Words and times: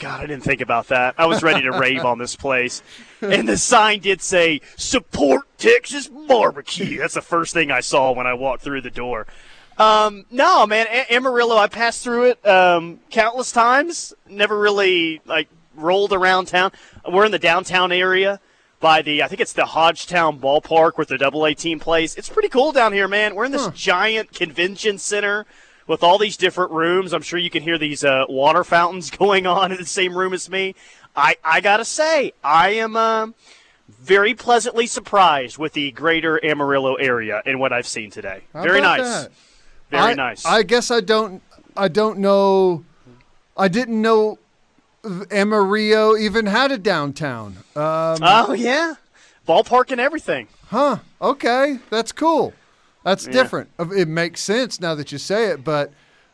God, 0.00 0.20
I 0.20 0.26
didn't 0.26 0.42
think 0.44 0.62
about 0.62 0.88
that. 0.88 1.14
I 1.18 1.26
was 1.26 1.42
ready 1.42 1.60
to 1.62 1.72
rave 1.72 2.04
on 2.06 2.18
this 2.18 2.34
place. 2.34 2.82
And 3.20 3.46
the 3.46 3.58
sign 3.58 4.00
did 4.00 4.22
say, 4.22 4.62
support 4.76 5.42
Texas 5.58 6.08
barbecue. 6.08 6.98
That's 6.98 7.14
the 7.14 7.20
first 7.20 7.52
thing 7.52 7.70
I 7.70 7.80
saw 7.80 8.10
when 8.12 8.26
I 8.26 8.32
walked 8.32 8.62
through 8.62 8.80
the 8.80 8.90
door. 8.90 9.26
Um, 9.76 10.24
no, 10.30 10.66
man, 10.66 10.86
a- 10.90 11.12
Amarillo, 11.14 11.56
I 11.56 11.68
passed 11.68 12.02
through 12.02 12.30
it 12.30 12.46
um, 12.46 13.00
countless 13.10 13.52
times. 13.52 14.14
Never 14.28 14.58
really, 14.58 15.20
like, 15.26 15.48
rolled 15.74 16.14
around 16.14 16.46
town. 16.46 16.72
We're 17.10 17.26
in 17.26 17.32
the 17.32 17.38
downtown 17.38 17.92
area 17.92 18.40
by 18.80 19.02
the, 19.02 19.22
I 19.22 19.28
think 19.28 19.42
it's 19.42 19.52
the 19.52 19.66
Hodgetown 19.66 20.40
Ballpark 20.40 20.92
where 20.96 21.04
the 21.04 21.18
Double 21.18 21.44
A 21.44 21.54
team 21.54 21.78
plays. 21.78 22.14
It's 22.16 22.30
pretty 22.30 22.48
cool 22.48 22.72
down 22.72 22.94
here, 22.94 23.06
man. 23.06 23.34
We're 23.34 23.44
in 23.44 23.52
this 23.52 23.68
giant 23.68 24.32
convention 24.32 24.96
center 24.96 25.44
with 25.90 26.04
all 26.04 26.18
these 26.18 26.36
different 26.36 26.70
rooms. 26.70 27.12
I'm 27.12 27.20
sure 27.20 27.36
you 27.36 27.50
can 27.50 27.64
hear 27.64 27.76
these 27.76 28.04
uh, 28.04 28.24
water 28.28 28.62
fountains 28.62 29.10
going 29.18 29.46
on 29.46 29.72
in 29.72 29.78
the 29.78 29.84
same 29.84 30.16
room 30.16 30.32
as 30.32 30.48
me. 30.48 30.76
I, 31.16 31.34
I 31.44 31.60
gotta 31.60 31.84
say, 31.84 32.32
I 32.44 32.70
am 32.74 32.96
um, 32.96 33.34
very 33.88 34.32
pleasantly 34.34 34.86
surprised 34.86 35.58
with 35.58 35.72
the 35.72 35.90
greater 35.90 36.42
Amarillo 36.44 36.94
area 36.94 37.42
and 37.44 37.58
what 37.58 37.72
I've 37.72 37.88
seen 37.88 38.12
today. 38.12 38.44
How 38.52 38.62
very 38.62 38.80
nice. 38.80 39.00
that? 39.00 39.32
Very 39.90 40.12
I, 40.12 40.14
nice. 40.14 40.46
I 40.46 40.62
guess 40.62 40.92
I 40.92 41.00
don't. 41.00 41.42
I 41.76 41.88
don't 41.88 42.20
know. 42.20 42.84
I 43.56 43.66
didn't 43.66 44.00
know 44.00 44.38
Amarillo 45.32 46.16
even 46.16 46.46
had 46.46 46.70
a 46.70 46.78
downtown. 46.78 47.56
Um, 47.74 48.18
oh 48.22 48.54
yeah, 48.56 48.94
ballpark 49.48 49.90
and 49.90 50.00
everything. 50.00 50.46
huh. 50.68 50.98
Okay, 51.20 51.80
that's 51.90 52.12
cool. 52.12 52.54
That's 53.04 53.26
Yeah. 53.26 53.32
different. 53.32 53.70
Uh, 53.78 53.88
It 53.90 54.08
makes 54.08 54.40
sense 54.42 54.80
now 54.80 54.94
that 54.94 55.12
you 55.12 55.18
say 55.18 55.46
it, 55.46 55.64
but 55.64 55.92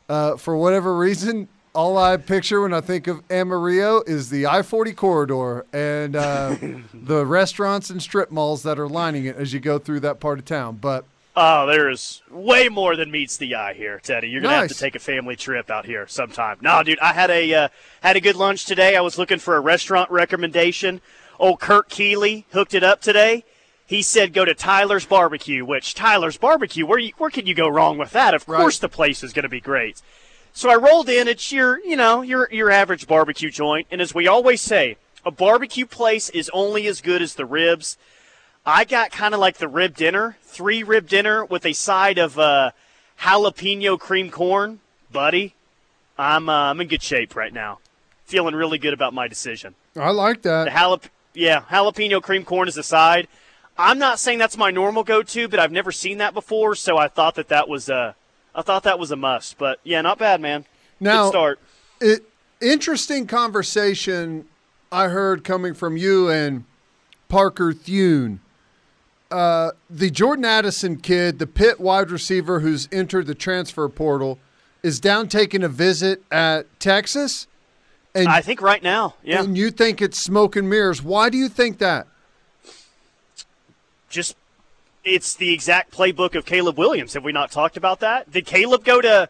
uh, 0.09 0.37
for 0.37 0.57
whatever 0.57 0.97
reason, 0.97 1.49
all 1.75 1.99
I 1.99 2.17
picture 2.17 2.63
when 2.63 2.73
I 2.73 2.81
think 2.81 3.07
of 3.07 3.23
Amarillo 3.31 4.03
is 4.07 4.31
the 4.31 4.47
I-40 4.47 4.95
corridor 4.97 5.67
and 5.73 6.17
uh, 6.17 6.57
the 6.95 7.27
restaurants 7.27 7.91
and 7.91 8.01
strip 8.03 8.31
malls 8.31 8.63
that 8.63 8.79
are 8.79 8.89
lining 8.89 9.27
it 9.27 9.37
as 9.37 9.53
you 9.53 9.61
go 9.61 9.79
through 9.79 10.01
that 10.01 10.21
part 10.21 10.39
of 10.39 10.45
town. 10.45 10.79
But 10.81 11.05
Oh, 11.39 11.67
there's 11.67 12.23
way 12.31 12.71
more 12.71 12.97
than 12.97 13.11
meets 13.11 13.37
the 13.37 13.57
eye 13.57 13.75
here, 13.75 14.01
Teddy. 14.03 14.29
You're 14.31 14.41
gonna 14.41 14.57
have 14.57 14.69
to 14.69 14.75
take 14.75 14.95
a 14.95 14.99
family 14.99 15.37
trip 15.37 15.71
out 15.71 15.85
here 15.85 16.07
sometime. 16.07 16.57
No, 16.63 16.83
dude, 16.83 16.99
I 17.01 17.13
had 17.13 17.31
a 17.31 17.53
uh, 17.53 17.69
had 18.01 18.17
a 18.17 18.21
good 18.23 18.37
lunch 18.37 18.65
today. 18.65 18.97
I 18.97 19.03
was 19.03 19.19
looking 19.19 19.39
for 19.39 19.55
a 19.55 19.61
restaurant 19.61 20.11
recommendation. 20.11 21.03
Old 21.39 21.61
Kurt 21.61 21.91
Keeley 21.91 22.47
hooked 22.53 22.73
it 22.73 22.83
up 22.83 23.03
today. 23.03 23.45
He 23.87 24.03
said 24.03 24.33
go 24.33 24.45
to 24.45 24.55
Tyler's 24.55 25.07
Barbecue, 25.07 25.65
which 25.65 25.95
Tyler's 25.95 26.37
Barbecue, 26.37 26.85
where 26.85 26.99
you, 26.99 27.13
where 27.19 27.31
can 27.31 27.47
you 27.47 27.55
go 27.55 27.69
wrong 27.69 27.99
with 27.99 28.11
that? 28.11 28.35
Of 28.35 28.49
Right. 28.49 28.61
course, 28.61 28.79
the 28.81 28.89
place 28.89 29.23
is 29.23 29.33
going 29.33 29.45
to 29.45 29.49
be 29.49 29.61
great. 29.61 30.03
So 30.53 30.71
I 30.71 30.75
rolled 30.77 31.09
in. 31.09 31.29
It's 31.29 31.53
your, 31.53 31.79
you 31.85 31.97
know, 31.97 32.23
your 32.23 32.49
your 32.51 32.71
average 32.71 33.07
barbecue 33.07 33.51
joint, 33.51 33.87
and 33.91 34.01
as 34.01 34.15
we 34.15 34.27
always 34.27 34.61
say, 34.61 34.97
a 35.25 35.31
barbecue 35.31 35.87
place 35.87 36.31
is 36.31 36.51
only 36.55 36.87
as 36.87 37.01
good 37.01 37.21
as 37.23 37.35
the 37.35 37.45
ribs. 37.45 37.97
I 38.65 38.85
got 38.85 39.13
kind 39.13 39.35
of 39.35 39.39
like 39.41 39.59
the 39.59 39.69
rib 39.69 39.95
dinner, 39.95 40.37
three 40.43 40.83
rib 40.83 41.09
dinner 41.09 41.45
with 41.45 41.65
a 41.67 41.73
side 41.75 42.19
of 42.19 42.39
uh, 42.39 42.71
jalapeno 43.21 43.99
cream 44.01 44.31
corn, 44.31 44.81
buddy. 45.13 45.55
I'm 46.19 46.49
uh, 46.49 46.71
I'm 46.71 46.81
in 46.81 46.89
good 46.89 47.03
shape 47.03 47.37
right 47.37 47.53
now, 47.53 47.79
feeling 48.25 48.55
really 48.55 48.79
good 48.79 48.95
about 48.95 49.13
my 49.13 49.29
decision. 49.29 49.75
I 49.95 50.11
like 50.11 50.43
that. 50.43 50.65
The 50.65 50.71
jalap, 50.71 51.03
yeah, 51.35 51.61
jalapeno 51.61 52.23
cream 52.23 52.45
corn 52.45 52.67
is 52.69 52.75
the 52.77 52.83
side. 52.83 53.29
I'm 53.79 53.99
not 53.99 54.19
saying 54.19 54.39
that's 54.39 54.57
my 54.57 54.71
normal 54.71 55.05
go-to, 55.05 55.49
but 55.49 55.59
I've 55.59 55.73
never 55.73 55.93
seen 55.93 56.19
that 56.19 56.35
before, 56.35 56.75
so 56.75 56.97
I 56.97 57.09
thought 57.09 57.35
that 57.35 57.49
that 57.49 57.69
was 57.69 57.89
a, 57.89 58.15
I 58.55 58.63
thought 58.63 58.85
that 58.85 58.99
was 58.99 59.11
a 59.11 59.17
must. 59.17 59.59
But 59.59 59.81
yeah, 59.85 60.01
not 60.01 60.19
bad, 60.19 60.41
man. 60.41 60.65
Now, 60.99 61.25
good 61.25 61.29
start. 61.31 61.61
it 62.01 62.23
interesting 62.61 63.27
conversation 63.27 64.47
I 64.91 65.09
heard 65.09 65.45
coming 65.45 65.75
from 65.75 65.97
you 65.97 66.31
and 66.31 66.65
Parker 67.29 67.73
Thune. 67.73 68.41
Uh, 69.31 69.73
the 69.91 70.09
Jordan 70.09 70.45
Addison 70.45 70.97
kid, 70.97 71.39
the 71.39 71.47
Pitt 71.47 71.81
wide 71.81 72.11
receiver 72.11 72.61
who's 72.61 72.89
entered 72.93 73.27
the 73.27 73.35
transfer 73.35 73.89
portal, 73.89 74.39
is 74.83 75.01
down 75.01 75.29
taking 75.29 75.65
a 75.65 75.69
visit 75.69 76.23
at 76.31 76.67
Texas, 76.79 77.49
and 78.15 78.29
I 78.29 78.41
think 78.41 78.63
right 78.63 78.83
now, 78.83 79.15
yeah, 79.23 79.43
and 79.43 79.59
you 79.59 79.71
think 79.71 80.01
it's 80.01 80.19
smoke 80.19 80.57
and 80.57 80.71
mirrors. 80.71 81.03
Why 81.03 81.29
do 81.29 81.37
you 81.37 81.49
think 81.49 81.79
that? 81.79 82.07
Just 84.09 84.37
it's 85.05 85.35
the 85.35 85.53
exact 85.53 85.93
playbook 85.93 86.35
of 86.35 86.45
Caleb 86.45 86.79
Williams. 86.79 87.15
Have 87.15 87.25
we 87.25 87.33
not 87.33 87.51
talked 87.51 87.77
about 87.77 88.01
that? 88.01 88.31
Did 88.31 88.45
Caleb 88.45 88.85
go 88.85 89.01
to 89.01 89.29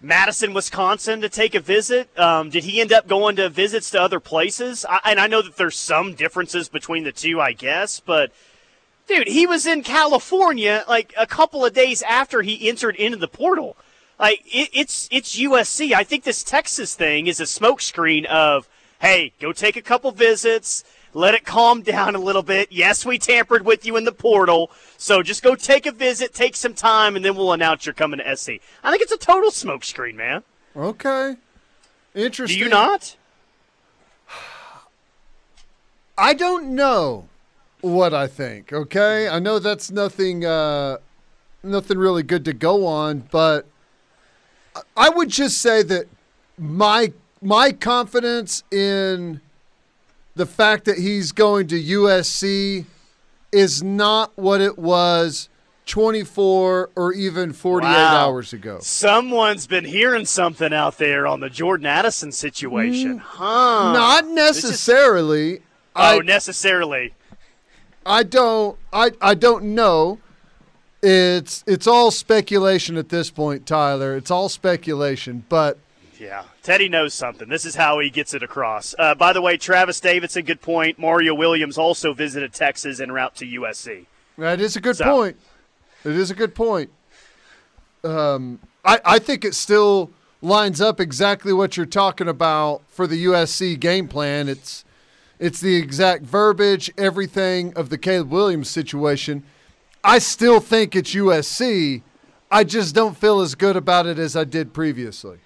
Madison, 0.00 0.54
Wisconsin 0.54 1.20
to 1.20 1.28
take 1.28 1.54
a 1.54 1.60
visit? 1.60 2.16
Um, 2.18 2.48
did 2.48 2.64
he 2.64 2.80
end 2.80 2.92
up 2.92 3.08
going 3.08 3.36
to 3.36 3.48
visits 3.48 3.90
to 3.90 4.00
other 4.00 4.20
places? 4.20 4.86
I, 4.88 5.00
and 5.04 5.20
I 5.20 5.26
know 5.26 5.42
that 5.42 5.56
there's 5.56 5.76
some 5.76 6.14
differences 6.14 6.68
between 6.68 7.04
the 7.04 7.12
two, 7.12 7.40
I 7.40 7.52
guess, 7.52 8.00
but 8.00 8.32
dude, 9.08 9.28
he 9.28 9.46
was 9.46 9.66
in 9.66 9.82
California 9.82 10.84
like 10.88 11.12
a 11.18 11.26
couple 11.26 11.64
of 11.64 11.74
days 11.74 12.02
after 12.02 12.42
he 12.42 12.68
entered 12.68 12.96
into 12.96 13.18
the 13.18 13.28
portal. 13.28 13.76
Like 14.18 14.40
it, 14.46 14.70
it's 14.72 15.08
it's 15.10 15.38
USC. 15.38 15.92
I 15.92 16.04
think 16.04 16.24
this 16.24 16.44
Texas 16.44 16.94
thing 16.94 17.26
is 17.26 17.40
a 17.40 17.44
smokescreen 17.44 18.26
of 18.26 18.68
hey, 19.00 19.32
go 19.40 19.52
take 19.52 19.76
a 19.76 19.82
couple 19.82 20.12
visits, 20.12 20.84
let 21.12 21.34
it 21.34 21.44
calm 21.44 21.82
down 21.82 22.14
a 22.14 22.18
little 22.18 22.42
bit. 22.42 22.70
Yes, 22.70 23.04
we 23.04 23.18
tampered 23.18 23.64
with 23.64 23.84
you 23.84 23.96
in 23.96 24.04
the 24.04 24.12
portal, 24.12 24.70
so 24.96 25.22
just 25.22 25.42
go 25.42 25.54
take 25.54 25.86
a 25.86 25.92
visit, 25.92 26.32
take 26.34 26.56
some 26.56 26.74
time, 26.74 27.16
and 27.16 27.24
then 27.24 27.36
we'll 27.36 27.52
announce 27.52 27.86
you're 27.86 27.94
coming 27.94 28.20
to 28.20 28.36
SC. 28.36 28.50
I 28.82 28.90
think 28.90 29.02
it's 29.02 29.12
a 29.12 29.18
total 29.18 29.50
smokescreen, 29.50 30.14
man. 30.14 30.42
Okay, 30.76 31.36
Interesting. 32.14 32.58
Do 32.58 32.64
you 32.64 32.70
not? 32.70 33.16
I 36.18 36.34
don't 36.34 36.74
know 36.74 37.28
what 37.80 38.12
I 38.12 38.26
think. 38.26 38.72
Okay, 38.72 39.28
I 39.28 39.38
know 39.38 39.58
that's 39.58 39.90
nothing, 39.90 40.44
uh, 40.44 40.98
nothing 41.62 41.98
really 41.98 42.22
good 42.22 42.44
to 42.44 42.52
go 42.52 42.86
on, 42.86 43.28
but 43.30 43.66
I 44.96 45.08
would 45.08 45.28
just 45.28 45.58
say 45.58 45.82
that 45.84 46.06
my 46.58 47.12
my 47.42 47.72
confidence 47.72 48.62
in 48.70 49.40
the 50.40 50.46
fact 50.46 50.86
that 50.86 50.96
he's 50.96 51.32
going 51.32 51.66
to 51.66 51.78
USC 51.78 52.86
is 53.52 53.82
not 53.82 54.32
what 54.36 54.62
it 54.62 54.78
was 54.78 55.50
24 55.84 56.88
or 56.96 57.12
even 57.12 57.52
48 57.52 57.86
Wow. 57.86 58.16
hours 58.16 58.54
ago. 58.54 58.78
Someone's 58.80 59.66
been 59.66 59.84
hearing 59.84 60.24
something 60.24 60.72
out 60.72 60.96
there 60.96 61.26
on 61.26 61.40
the 61.40 61.50
Jordan 61.50 61.84
Addison 61.84 62.32
situation, 62.32 63.18
mm. 63.18 63.22
huh? 63.22 63.92
Not 63.92 64.28
necessarily. 64.28 65.58
oh, 65.94 66.20
I, 66.20 66.20
necessarily. 66.20 67.12
I 68.06 68.22
don't 68.22 68.78
I 68.94 69.10
I 69.20 69.34
don't 69.34 69.74
know. 69.74 70.20
It's 71.02 71.62
it's 71.66 71.86
all 71.86 72.10
speculation 72.10 72.96
at 72.96 73.10
this 73.10 73.30
point, 73.30 73.66
Tyler. 73.66 74.16
It's 74.16 74.30
all 74.30 74.48
speculation, 74.48 75.44
but 75.50 75.76
Yeah, 76.20 76.44
Teddy 76.62 76.90
knows 76.90 77.14
something. 77.14 77.48
This 77.48 77.64
is 77.64 77.74
how 77.76 77.98
he 77.98 78.10
gets 78.10 78.34
it 78.34 78.42
across. 78.42 78.94
Uh, 78.98 79.14
by 79.14 79.32
the 79.32 79.40
way, 79.40 79.56
Travis 79.56 79.98
Davidson, 80.00 80.44
good 80.44 80.60
point. 80.60 80.98
Mario 80.98 81.32
Williams 81.34 81.78
also 81.78 82.12
visited 82.12 82.52
Texas 82.52 83.00
en 83.00 83.10
route 83.10 83.34
to 83.36 83.46
USC. 83.46 84.04
that 84.36 84.60
is 84.60 84.76
a 84.76 84.80
good 84.82 84.96
So- 84.96 85.04
point. 85.06 85.36
It 86.04 86.12
is 86.16 86.30
a 86.30 86.34
good 86.34 86.54
point. 86.54 86.90
Um, 88.04 88.58
I 88.84 89.00
I 89.04 89.18
think 89.18 89.44
it 89.44 89.54
still 89.54 90.10
lines 90.42 90.80
up 90.80 91.00
exactly 91.00 91.52
what 91.54 91.76
you're 91.76 91.86
talking 91.86 92.28
about 92.28 92.82
for 92.88 93.06
the 93.06 93.24
USC 93.24 93.76
game 93.78 94.06
plan. 94.08 94.48
It's 94.48 94.84
it's 95.38 95.60
the 95.60 95.76
exact 95.76 96.24
verbiage, 96.24 96.90
everything 96.98 97.72
of 97.76 97.88
the 97.88 97.96
Caleb 97.98 98.30
Williams 98.30 98.68
situation. 98.70 99.42
I 100.04 100.18
still 100.18 100.60
think 100.60 100.94
it's 100.96 101.14
USC. 101.14 102.02
I 102.50 102.64
just 102.64 102.94
don't 102.94 103.16
feel 103.16 103.40
as 103.40 103.54
good 103.54 103.76
about 103.76 104.06
it 104.06 104.18
as 104.18 104.34
I 104.36 104.44
did 104.44 104.72
previously. 104.74 105.38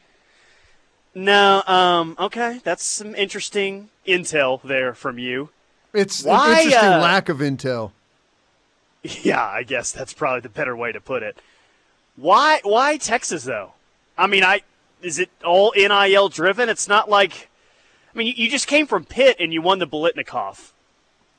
No, 1.14 1.62
um, 1.66 2.16
okay, 2.18 2.60
that's 2.64 2.84
some 2.84 3.14
interesting 3.14 3.90
intel 4.06 4.60
there 4.62 4.94
from 4.94 5.18
you. 5.18 5.50
It's 5.92 6.24
Why, 6.24 6.52
an 6.52 6.58
interesting 6.58 6.88
uh, 6.88 7.00
lack 7.00 7.28
of 7.28 7.38
intel. 7.38 7.92
Yeah, 9.22 9.44
I 9.44 9.64
guess 9.64 9.92
that's 9.92 10.14
probably 10.14 10.40
the 10.40 10.48
better 10.48 10.74
way 10.74 10.90
to 10.90 10.98
put 10.98 11.22
it. 11.22 11.36
Why 12.16 12.60
why 12.62 12.96
Texas 12.96 13.44
though? 13.44 13.74
I 14.16 14.26
mean, 14.26 14.42
I 14.42 14.62
is 15.02 15.18
it 15.18 15.28
all 15.44 15.74
NIL 15.76 16.30
driven? 16.30 16.70
It's 16.70 16.88
not 16.88 17.10
like 17.10 17.50
I 18.14 18.18
mean, 18.18 18.28
you, 18.28 18.32
you 18.34 18.50
just 18.50 18.66
came 18.66 18.86
from 18.86 19.04
Pitt 19.04 19.36
and 19.38 19.52
you 19.52 19.60
won 19.60 19.78
the 19.78 19.86
Biletnikoff. 19.86 20.72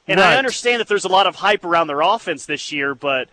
And 0.08 0.20
I 0.20 0.38
understand 0.38 0.80
that 0.80 0.88
there's 0.88 1.06
a 1.06 1.10
lot 1.10 1.26
of 1.26 1.38
hype 1.38 1.66
around 1.66 1.88
their 1.88 2.02
offense 2.02 2.46
this 2.46 2.72
year, 2.72 2.94
but 2.94 3.28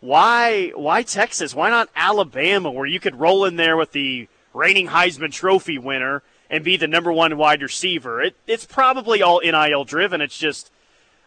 why 0.00 0.72
why 0.74 1.02
Texas? 1.02 1.54
Why 1.54 1.68
not 1.68 1.90
Alabama 1.94 2.70
where 2.70 2.86
you 2.86 2.98
could 2.98 3.20
roll 3.20 3.44
in 3.44 3.56
there 3.56 3.76
with 3.76 3.92
the 3.92 4.28
reigning 4.52 4.88
Heisman 4.88 5.32
Trophy 5.32 5.78
winner 5.78 6.22
and 6.50 6.64
be 6.64 6.76
the 6.76 6.86
number 6.86 7.12
one 7.12 7.36
wide 7.36 7.62
receiver? 7.62 8.20
It, 8.20 8.36
it's 8.46 8.66
probably 8.66 9.22
all 9.22 9.40
NIL 9.42 9.84
driven. 9.84 10.20
It's 10.20 10.38
just 10.38 10.70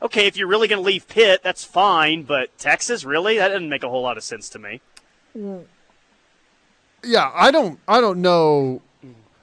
okay, 0.01 0.27
if 0.27 0.37
you're 0.37 0.47
really 0.47 0.67
going 0.67 0.81
to 0.81 0.85
leave 0.85 1.07
Pitt, 1.07 1.41
that's 1.43 1.63
fine, 1.63 2.23
but 2.23 2.55
Texas, 2.57 3.03
really? 3.03 3.37
That 3.37 3.49
doesn't 3.49 3.69
make 3.69 3.83
a 3.83 3.89
whole 3.89 4.03
lot 4.03 4.17
of 4.17 4.23
sense 4.23 4.49
to 4.49 4.59
me. 4.59 4.81
Yeah, 7.03 7.31
I 7.33 7.51
don't 7.51 7.79
I 7.87 8.01
don't 8.01 8.21
know. 8.21 8.81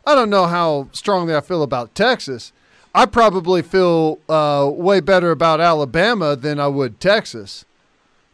I 0.07 0.15
don't 0.15 0.31
know 0.31 0.47
how 0.47 0.89
strongly 0.93 1.35
I 1.35 1.41
feel 1.41 1.63
about 1.63 1.95
Texas. 1.95 2.53
I 2.95 3.07
probably 3.07 3.63
feel 3.63 4.19
uh, 4.29 4.71
way 4.73 5.01
better 5.01 5.31
about 5.31 5.61
Alabama 5.61 6.37
than 6.37 6.61
I 6.61 6.67
would 6.67 7.01
Texas. 7.01 7.65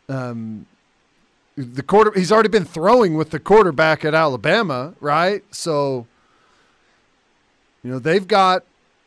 Um, 0.09 0.67
the 1.59 1.83
quarter 1.83 2.13
he's 2.15 2.31
already 2.31 2.49
been 2.49 2.65
throwing 2.65 3.15
with 3.15 3.31
the 3.31 3.41
quarterback 3.41 4.05
at 4.05 4.15
Alabama, 4.15 4.95
right? 5.01 5.43
So 5.51 6.07
you 7.83 7.91
know, 7.91 7.99
they've 7.99 8.27
got 8.27 8.65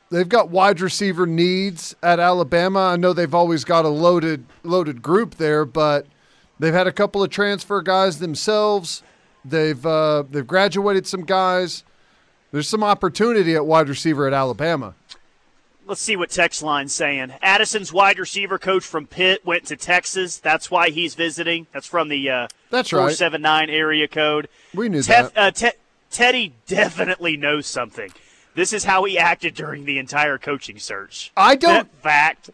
they've 0.09 0.27
got 0.27 0.49
wide 0.49 0.81
receiver 0.81 1.25
needs 1.25 1.95
at 2.03 2.19
Alabama. 2.19 2.79
I 2.79 2.97
know 2.97 3.13
they've 3.13 3.33
always 3.33 3.63
got 3.63 3.85
a 3.85 3.89
loaded 3.89 4.45
loaded 4.63 5.01
group 5.01 5.35
there, 5.35 5.63
but 5.63 6.05
they've 6.59 6.73
had 6.73 6.87
a 6.87 6.91
couple 6.91 7.23
of 7.23 7.29
transfer 7.29 7.81
guys 7.81 8.19
themselves. 8.19 9.01
They've 9.45 9.83
uh, 9.85 10.23
they've 10.29 10.45
graduated 10.45 11.07
some 11.07 11.23
guys. 11.23 11.83
There's 12.51 12.67
some 12.67 12.83
opportunity 12.83 13.55
at 13.55 13.65
wide 13.65 13.87
receiver 13.87 14.27
at 14.27 14.33
Alabama. 14.33 14.93
Let's 15.85 16.01
see 16.01 16.15
what 16.15 16.29
text 16.29 16.61
line's 16.63 16.93
saying. 16.93 17.33
Addison's 17.41 17.91
wide 17.91 18.19
receiver 18.19 18.57
coach 18.59 18.85
from 18.85 19.07
Pitt 19.07 19.45
went 19.45 19.65
to 19.65 19.75
Texas. 19.75 20.37
That's 20.37 20.69
why 20.69 20.89
he's 20.89 21.15
visiting. 21.15 21.67
That's 21.73 21.87
from 21.87 22.07
the 22.09 22.29
uh, 22.29 22.47
That's 22.69 22.93
right. 22.93 22.99
479 23.15 23.69
area 23.69 24.07
code. 24.07 24.47
We 24.73 24.89
knew 24.89 24.99
Tef- 24.99 25.33
that. 25.33 25.37
uh, 25.37 25.51
Te- 25.51 25.77
Teddy 26.09 26.53
definitely 26.67 27.35
knows 27.35 27.65
something. 27.67 28.11
This 28.53 28.73
is 28.73 28.83
how 28.83 29.03
he 29.05 29.17
acted 29.17 29.55
during 29.55 29.85
the 29.85 29.97
entire 29.97 30.37
coaching 30.37 30.77
search. 30.77 31.31
I 31.35 31.55
don't 31.55 31.91
That 31.91 32.01
fact. 32.01 32.49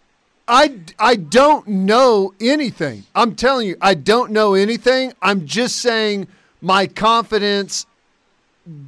I, 0.47 0.79
I 0.97 1.15
don't 1.17 1.67
know 1.67 2.33
anything. 2.39 3.03
I'm 3.13 3.35
telling 3.35 3.67
you, 3.67 3.75
I 3.81 3.95
don't 3.95 4.31
know 4.31 4.53
anything. 4.53 5.13
I'm 5.21 5.45
just 5.45 5.77
saying 5.77 6.27
my 6.61 6.87
confidence 6.87 7.85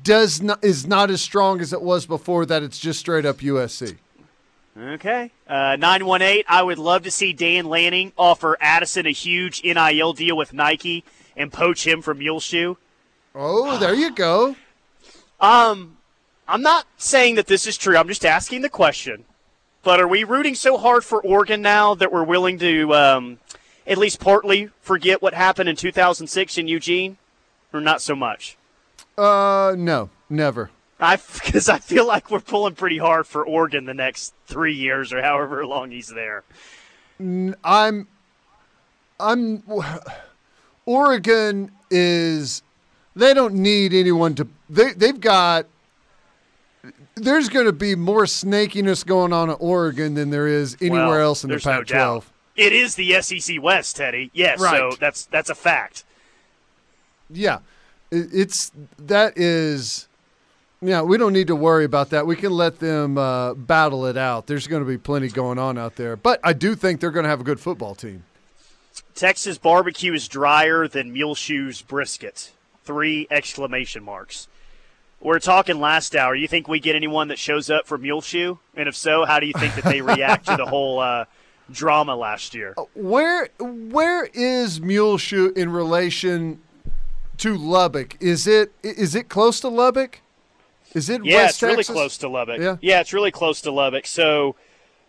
does 0.04 0.42
not 0.42 0.64
is 0.64 0.86
not 0.88 1.10
as 1.10 1.22
strong 1.22 1.62
as 1.62 1.72
it 1.72 1.82
was 1.82 2.06
before 2.06 2.46
that 2.46 2.64
it's 2.64 2.80
just 2.80 3.00
straight 3.00 3.26
up 3.26 3.38
USC. 3.38 3.98
Okay. 4.80 5.32
Uh, 5.46 5.76
918, 5.78 6.44
I 6.48 6.64
would 6.64 6.80
love 6.80 7.04
to 7.04 7.12
see 7.12 7.34
Dan 7.34 7.66
Lanning 7.66 8.14
offer 8.18 8.58
Addison 8.62 9.06
a 9.06 9.12
huge 9.12 9.62
NIL 9.64 10.14
deal 10.14 10.38
with 10.38 10.54
Nike 10.54 11.04
and 11.36 11.52
poach 11.52 11.86
him 11.86 12.02
from 12.02 12.20
Muleshoe. 12.20 12.76
Oh, 13.36 13.78
there 13.78 13.94
you 13.94 14.12
go. 14.12 14.56
Um, 15.40 15.98
I'm 16.48 16.62
not 16.62 16.86
saying 16.98 17.36
that 17.36 17.48
this 17.48 17.68
is 17.68 17.78
true. 17.78 17.98
I'm 17.98 18.08
just 18.08 18.26
asking 18.26 18.62
the 18.62 18.70
question. 18.70 19.26
But 19.84 20.00
are 20.00 20.08
we 20.08 20.24
rooting 20.24 20.56
so 20.56 20.78
hard 20.78 21.04
for 21.04 21.22
Oregon 21.22 21.62
now 21.62 21.96
that 21.96 22.12
we're 22.12 22.24
willing 22.24 22.60
to 22.60 22.94
um, 22.94 23.40
at 23.88 23.98
least 23.98 24.20
partly 24.20 24.70
forget 24.82 25.22
what 25.22 25.34
happened 25.34 25.70
in 25.70 25.76
2006 25.76 26.58
in 26.58 26.68
Eugene, 26.68 27.18
or 27.74 27.82
not 27.82 28.02
so 28.02 28.16
much? 28.16 28.58
Uh 29.18 29.76
no, 29.78 30.10
never. 30.30 30.70
I 31.00 31.16
because 31.46 31.70
I 31.70 31.80
feel 31.80 32.06
like 32.08 32.30
we're 32.32 32.40
pulling 32.40 32.76
pretty 32.76 32.98
hard 32.98 33.28
for 33.28 33.46
Oregon 33.46 33.86
the 33.86 33.94
next 33.94 34.34
three 34.48 34.74
years 34.76 35.14
or 35.14 35.22
however 35.22 35.66
long 35.66 35.92
he's 35.92 36.08
there. 36.10 36.44
I'm 37.20 38.08
I'm 39.20 39.64
Oregon 40.86 41.72
is 41.92 42.64
they 43.16 43.34
don't 43.34 43.56
need 43.56 43.94
anyone 43.94 44.36
to 44.36 44.48
they 44.70 44.94
they've 44.94 45.20
got 45.20 45.66
there's 47.16 47.50
going 47.50 47.66
to 47.66 47.74
be 47.74 47.96
more 47.96 48.24
snakiness 48.24 49.06
going 49.06 49.34
on 49.34 49.50
at 49.50 49.58
Oregon 49.60 50.14
than 50.14 50.30
there 50.30 50.48
is 50.48 50.78
anywhere 50.80 51.08
Well, 51.10 51.22
else 51.22 51.44
in 51.44 51.50
the 51.50 51.54
there's 51.54 51.64
Pac-12. 51.66 51.88
doubt. 51.88 52.26
It 52.56 52.72
is 52.74 52.96
the 52.96 53.22
SEC 53.22 53.62
West, 53.62 53.96
Teddy. 53.98 54.32
Yes, 54.34 54.60
so 54.60 54.66
Right. 54.66 55.00
that's 55.00 55.26
that's 55.26 55.50
a 55.50 55.56
fact. 55.56 56.04
Yeah, 57.30 57.60
it's 58.12 58.72
that 58.98 59.38
is. 59.38 60.08
Yeah, 60.82 61.02
we 61.02 61.18
don't 61.18 61.34
need 61.34 61.48
to 61.48 61.56
worry 61.56 61.84
about 61.84 62.12
that. 62.12 62.26
We 62.26 62.38
can 62.38 62.52
let 62.52 62.80
them 62.80 63.18
uh, 63.18 63.54
battle 63.54 64.06
it 64.06 64.16
out. 64.16 64.48
There's 64.48 64.66
going 64.66 64.82
to 64.82 64.88
be 64.88 64.98
plenty 64.98 65.28
going 65.28 65.60
on 65.60 65.78
out 65.78 65.98
there, 65.98 66.16
but 66.16 66.40
I 66.42 66.54
do 66.54 66.74
think 66.74 67.02
they're 67.02 67.12
going 67.12 67.26
to 67.26 67.30
have 67.30 67.42
a 67.42 67.44
good 67.44 67.60
football 67.60 67.96
team. 67.96 68.24
Texas 69.14 69.58
barbecue 69.58 70.14
is 70.14 70.30
drier 70.30 70.88
than 70.88 71.12
Muleshoe's 71.12 71.82
brisket. 71.82 72.52
Three 72.86 73.28
exclamation 73.30 74.04
marks. 74.04 74.48
We're 75.20 75.40
talking 75.40 75.82
last 75.82 76.16
hour. 76.16 76.34
You 76.34 76.48
think 76.48 76.70
we 76.70 76.80
get 76.80 76.96
anyone 76.96 77.28
that 77.28 77.38
shows 77.38 77.70
up 77.70 77.86
for 77.86 77.98
Muleshoe? 77.98 78.58
And 78.76 78.88
if 78.88 78.96
so, 78.96 79.26
how 79.26 79.42
do 79.42 79.48
you 79.48 79.54
think 79.54 79.76
that 79.76 79.84
they 79.84 80.02
react 80.02 80.46
to 80.48 80.56
the 80.56 80.66
whole 80.70 81.00
uh, 81.00 81.26
drama 81.70 82.16
last 82.16 82.56
year? 82.56 82.74
Where 82.96 83.50
where 83.60 84.30
is 84.34 84.80
Muleshoe 84.80 85.52
in 85.54 85.72
relation 85.72 86.62
to 87.40 87.58
Lubbock? 87.58 88.16
Is 88.22 88.48
it 88.48 88.72
is 88.82 89.14
it 89.14 89.28
close 89.28 89.60
to 89.60 89.68
Lubbock? 89.68 90.22
Is 90.94 91.10
it 91.10 91.24
Yeah, 91.24 91.44
West 91.44 91.56
it's 91.56 91.64
really 91.64 91.84
close 91.84 92.18
to 92.20 92.30
Lubbock. 92.30 92.60
Yeah. 92.82 93.00
it's 93.00 93.14
really 93.14 93.32
close 93.32 93.62
to 93.62 93.72
Lubbock. 93.72 94.06
So, 94.08 94.56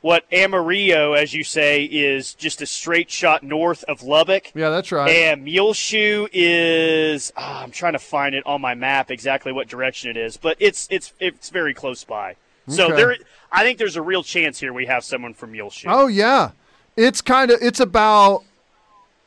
what 0.03 0.25
Amarillo, 0.33 1.13
as 1.13 1.35
you 1.35 1.45
say, 1.45 1.85
is 1.85 2.33
just 2.35 2.63
a 2.63 2.67
straight 2.67 3.11
shot 3.11 3.43
north 3.43 3.85
of 3.85 4.03
Lubbock. 4.03 4.51
Yeah, 4.55 4.71
that's 4.71 4.91
right. 4.93 5.11
And 5.11 5.45
Muleshoe 5.45 6.27
is 6.33 7.33
ah, 7.37 7.63
I'm 7.63 7.71
trying 7.71 7.93
to 7.93 7.99
find 7.99 8.35
it 8.35 8.45
on 8.47 8.61
my 8.61 8.75
map 8.75 9.11
exactly 9.11 9.53
what 9.53 9.69
direction 9.69 10.11
it 10.11 10.17
is, 10.17 10.37
but 10.37 10.57
it's 10.59 10.89
it's 10.91 11.13
it's 11.21 11.51
very 11.51 11.75
close 11.75 12.05
by. 12.05 12.37
So 12.69 12.87
Okay. 12.87 12.97
there 12.97 13.17
I 13.53 13.65
think 13.65 13.79
there's 13.79 13.97
a 13.97 14.03
real 14.03 14.23
chance 14.23 14.61
here 14.61 14.73
we 14.73 14.87
have 14.87 15.05
someone 15.05 15.35
from 15.35 15.53
Muleshoe. 15.53 15.89
Oh 15.91 16.07
yeah, 16.07 16.53
it's 16.97 17.21
kind 17.21 17.51
of 17.51 17.59
it's 17.61 17.81
about 17.81 18.45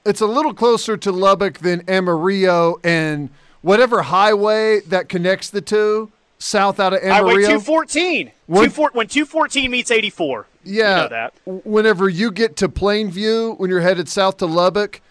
it's 0.05 0.21
a 0.21 0.27
little 0.27 0.53
closer 0.53 0.97
to 0.97 1.11
Lubbock 1.11 1.59
than 1.59 1.83
Amarillo 1.87 2.79
and 2.83 3.29
whatever 3.61 4.01
highway 4.03 4.81
that 4.81 5.07
connects 5.07 5.49
the 5.49 5.61
two 5.61 6.11
south 6.43 6.79
out 6.79 6.93
of 6.93 7.01
Highway 7.01 7.31
Amarillo. 7.33 7.59
214. 7.59 8.31
What- 8.47 8.63
Two 8.65 8.69
four, 8.69 8.89
when 8.93 9.07
214 9.07 9.71
meets 9.71 9.89
84. 9.91 10.47
yeah, 10.63 10.95
You 10.97 11.03
know 11.03 11.07
that. 11.09 11.33
whenever 11.65 12.09
you 12.09 12.31
get 12.31 12.55
to 12.57 12.69
Plainview, 12.69 13.57
when 13.57 13.69
you're 13.69 13.81
headed 13.81 14.09
south 14.09 14.37
to 14.37 14.45
Lubbock, 14.45 15.01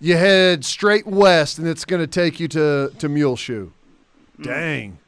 you 0.00 0.16
head 0.16 0.64
straight 0.64 1.06
west, 1.06 1.58
and 1.58 1.66
it's 1.66 1.84
going 1.84 2.00
to 2.02 2.06
take 2.06 2.38
you 2.40 2.48
to 2.48 2.92
to 2.98 3.08
Muleshoe. 3.08 3.70
Mm. 4.38 4.44
Dang, 4.44 4.98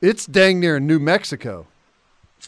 it's 0.00 0.26
dang 0.26 0.60
near 0.60 0.78
New 0.80 0.98
Mexico. 0.98 1.66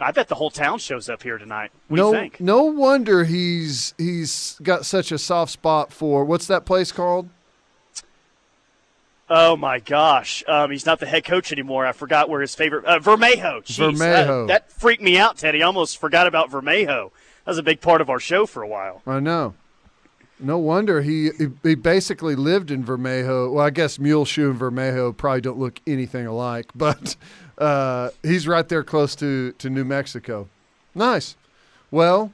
I 0.01 0.11
bet 0.11 0.27
the 0.27 0.35
whole 0.35 0.51
town 0.51 0.79
shows 0.81 1.09
up 1.09 1.23
here 1.23 1.39
tonight. 1.39 1.71
What 1.87 1.97
no, 1.97 2.11
do 2.11 2.17
you 2.17 2.23
think? 2.23 2.41
no 2.41 2.65
wonder 2.65 3.25
he's 3.25 3.95
he's 3.99 4.59
got 4.63 4.85
such 4.87 5.13
a 5.13 5.19
soft 5.19 5.53
spot 5.53 5.93
for 5.93 6.25
what's 6.25 6.47
that 6.47 6.65
place 6.65 6.91
called? 6.91 7.29
Oh 9.29 9.57
my 9.57 9.79
gosh, 9.79 10.45
um, 10.47 10.71
he's 10.71 10.85
not 10.85 11.01
the 11.01 11.07
head 11.07 11.25
coach 11.25 11.51
anymore. 11.51 11.87
I 11.87 11.93
forgot 11.93 12.29
where 12.29 12.43
his 12.43 12.55
favorite 12.55 12.85
uh, 12.85 12.99
Vermejo. 12.99 13.63
Jeez, 13.65 13.97
Vermejo. 13.97 14.47
That, 14.49 14.69
that 14.69 14.73
freaked 14.73 15.03
me 15.03 15.17
out, 15.17 15.39
Teddy. 15.39 15.63
I 15.63 15.67
almost 15.67 15.99
forgot 15.99 16.27
about 16.27 16.51
Vermejo. 16.51 17.11
That 17.45 17.51
was 17.51 17.59
a 17.59 17.63
big 17.63 17.81
part 17.81 18.01
of 18.01 18.11
our 18.11 18.21
show 18.21 18.45
for 18.45 18.63
a 18.63 18.69
while. 18.69 19.03
I 19.07 19.21
know. 19.21 19.55
No 20.39 20.59
wonder 20.59 21.01
he 21.01 21.31
he- 21.63 21.75
basically 21.75 22.35
lived 22.35 22.71
in 22.71 22.85
Vermejo. 22.85 23.53
Well, 23.53 23.65
I 23.65 23.71
guess 23.71 23.99
Muleshoe 23.99 24.51
and 24.51 24.61
Vermejo 24.61 25.17
probably 25.17 25.41
don't 25.41 25.59
look 25.59 25.81
anything 25.87 26.27
alike, 26.27 26.67
but 26.75 27.17
uh, 27.57 28.11
he's 28.23 28.47
right 28.47 28.69
there 28.69 28.85
close 28.85 29.15
to, 29.17 29.53
to 29.53 29.71
New 29.71 29.85
Mexico. 29.85 30.49
Nice. 30.95 31.37
Well, 31.91 32.33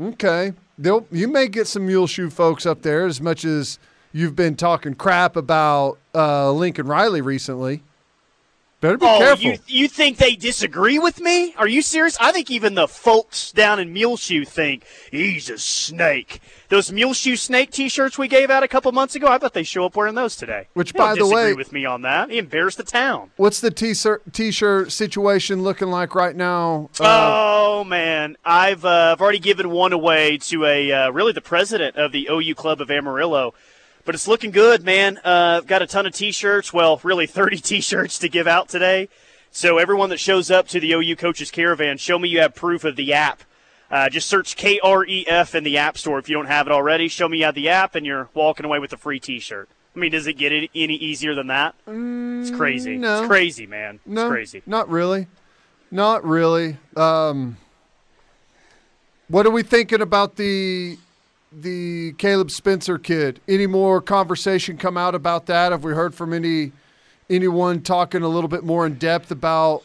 okay. 0.00 0.54
They'll, 0.76 1.06
you 1.12 1.28
may 1.28 1.46
get 1.46 1.68
some 1.68 1.86
Muleshoe 1.86 2.30
folks 2.30 2.66
up 2.66 2.82
there 2.82 3.06
as 3.06 3.20
much 3.20 3.44
as 3.44 3.78
you've 4.14 4.34
been 4.36 4.56
talking 4.56 4.94
crap 4.94 5.36
about 5.36 5.98
uh, 6.14 6.50
Lincoln 6.52 6.86
Riley 6.86 7.20
recently. 7.20 7.82
Better 8.80 8.98
be 8.98 9.06
oh, 9.06 9.18
careful. 9.18 9.44
you 9.46 9.58
you 9.66 9.88
think 9.88 10.18
they 10.18 10.36
disagree 10.36 10.98
with 10.98 11.18
me? 11.18 11.54
Are 11.56 11.66
you 11.66 11.80
serious? 11.80 12.18
I 12.20 12.32
think 12.32 12.50
even 12.50 12.74
the 12.74 12.86
folks 12.86 13.50
down 13.50 13.80
in 13.80 13.94
Muleshoe 13.94 14.44
think 14.44 14.84
he's 15.10 15.48
a 15.48 15.56
snake. 15.56 16.42
Those 16.68 16.92
Muleshoe 16.92 17.36
snake 17.36 17.70
T-shirts 17.70 18.18
we 18.18 18.28
gave 18.28 18.50
out 18.50 18.62
a 18.62 18.68
couple 18.68 18.92
months 18.92 19.14
ago, 19.14 19.26
I 19.26 19.38
bet 19.38 19.54
they 19.54 19.62
show 19.62 19.86
up 19.86 19.96
wearing 19.96 20.14
those 20.16 20.36
today. 20.36 20.66
Which, 20.74 20.92
They 20.92 20.98
by 20.98 21.14
the 21.14 21.20
disagree 21.20 21.44
way- 21.44 21.54
with 21.54 21.72
me 21.72 21.86
on 21.86 22.02
that. 22.02 22.28
He 22.30 22.36
embarrassed 22.36 22.76
the 22.76 22.82
town. 22.84 23.30
What's 23.36 23.58
the 23.60 23.70
t-shirt, 23.70 24.22
t-shirt 24.34 24.92
situation 24.92 25.62
looking 25.62 25.88
like 25.88 26.14
right 26.14 26.36
now? 26.36 26.90
Uh, 27.00 27.52
Oh 27.76 27.84
man, 27.84 28.36
I've 28.44 28.84
uh, 28.84 29.12
I've 29.12 29.20
already 29.20 29.40
given 29.40 29.70
one 29.70 29.92
away 29.92 30.36
to 30.38 30.64
a 30.64 30.92
uh, 30.92 31.10
really 31.10 31.32
the 31.32 31.40
president 31.40 31.96
of 31.96 32.12
the 32.12 32.28
OU 32.30 32.54
Club 32.54 32.80
of 32.80 32.90
Amarillo, 32.90 33.52
but 34.04 34.14
it's 34.14 34.28
looking 34.28 34.50
good, 34.50 34.84
man. 34.84 35.18
Uh, 35.24 35.58
I've 35.58 35.66
got 35.66 35.82
a 35.82 35.86
ton 35.86 36.06
of 36.06 36.12
T-shirts. 36.12 36.72
Well, 36.72 37.00
really 37.02 37.26
30 37.26 37.56
T-shirts 37.60 38.18
to 38.20 38.28
give 38.28 38.46
out 38.46 38.68
today. 38.68 39.08
So 39.50 39.78
everyone 39.78 40.10
that 40.10 40.18
shows 40.20 40.50
up 40.50 40.66
to 40.68 40.80
the 40.80 40.92
OU 40.92 41.16
coaches 41.16 41.50
caravan, 41.50 41.96
show 41.98 42.18
me 42.18 42.28
you 42.28 42.40
have 42.40 42.54
proof 42.54 42.84
of 42.84 42.96
the 42.96 43.12
app. 43.12 43.42
Uh, 43.90 44.08
just 44.08 44.28
search 44.28 44.56
KREF 44.56 45.54
in 45.54 45.62
the 45.62 45.78
App 45.78 45.96
Store 45.96 46.18
if 46.18 46.28
you 46.28 46.34
don't 46.34 46.46
have 46.46 46.66
it 46.66 46.72
already. 46.72 47.06
Show 47.06 47.28
me 47.28 47.38
you 47.38 47.44
have 47.44 47.54
the 47.54 47.68
app, 47.68 47.94
and 47.94 48.04
you're 48.04 48.28
walking 48.34 48.66
away 48.66 48.80
with 48.80 48.92
a 48.92 48.96
free 48.96 49.20
T-shirt. 49.20 49.68
I 49.94 49.98
mean, 50.00 50.10
does 50.10 50.26
it 50.26 50.32
get 50.32 50.50
any 50.50 50.68
any 50.74 50.94
easier 50.94 51.36
than 51.36 51.46
that? 51.46 51.76
it's 51.86 52.50
crazy. 52.50 52.96
no. 52.96 53.20
It's 53.20 53.28
crazy, 53.28 53.66
man. 53.68 54.00
No, 54.04 54.22
It's 54.22 54.30
crazy. 54.32 54.62
not 54.66 54.88
really. 54.88 55.28
Not 55.92 56.24
really. 56.24 56.78
Um, 56.96 57.58
what 59.28 59.46
are 59.46 59.50
we 59.50 59.62
thinking 59.62 60.00
about 60.00 60.34
the 60.34 60.98
the 61.62 62.12
Caleb 62.18 62.50
Spencer 62.50 62.98
kid? 62.98 63.40
Any 63.48 63.66
more 63.66 64.00
conversation 64.00 64.76
come 64.76 64.96
out 64.96 65.14
about 65.14 65.46
that? 65.46 65.72
Have 65.72 65.84
we 65.84 65.92
heard 65.92 66.14
from 66.14 66.32
any 66.32 66.72
anyone 67.30 67.82
talking 67.82 68.22
a 68.22 68.28
little 68.28 68.48
bit 68.48 68.64
more 68.64 68.86
in 68.86 68.94
depth 68.94 69.30
about 69.30 69.82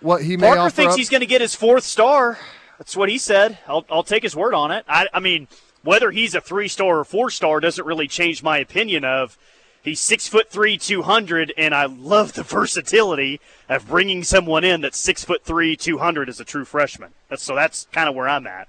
what 0.00 0.22
he 0.22 0.36
may 0.36 0.46
Parker 0.46 0.60
offer 0.60 0.76
thinks 0.76 0.94
up? 0.94 0.98
he's 0.98 1.08
going 1.08 1.20
to 1.20 1.26
get 1.26 1.40
his 1.40 1.54
fourth 1.54 1.84
star. 1.84 2.38
That's 2.78 2.96
what 2.96 3.08
he 3.08 3.18
said. 3.18 3.58
I'll, 3.68 3.84
I'll 3.90 4.02
take 4.02 4.22
his 4.22 4.34
word 4.34 4.54
on 4.54 4.70
it. 4.70 4.84
I, 4.88 5.06
I 5.12 5.20
mean, 5.20 5.48
whether 5.82 6.10
he's 6.10 6.34
a 6.34 6.40
three 6.40 6.68
star 6.68 6.98
or 6.98 7.04
four 7.04 7.30
star 7.30 7.60
doesn't 7.60 7.86
really 7.86 8.08
change 8.08 8.42
my 8.42 8.58
opinion 8.58 9.04
of 9.04 9.38
he's 9.82 10.00
six 10.00 10.28
foot 10.28 10.50
three, 10.50 10.78
two 10.78 11.02
hundred, 11.02 11.52
and 11.56 11.74
I 11.74 11.86
love 11.86 12.32
the 12.32 12.42
versatility 12.44 13.40
of 13.68 13.86
bringing 13.86 14.24
someone 14.24 14.64
in 14.64 14.80
that's 14.80 14.98
six 14.98 15.24
foot 15.24 15.44
three, 15.44 15.76
two 15.76 15.98
hundred 15.98 16.28
as 16.28 16.40
a 16.40 16.44
true 16.44 16.64
freshman. 16.64 17.10
That's, 17.28 17.42
so 17.42 17.54
that's 17.54 17.86
kind 17.92 18.08
of 18.08 18.14
where 18.14 18.28
I'm 18.28 18.46
at. 18.46 18.68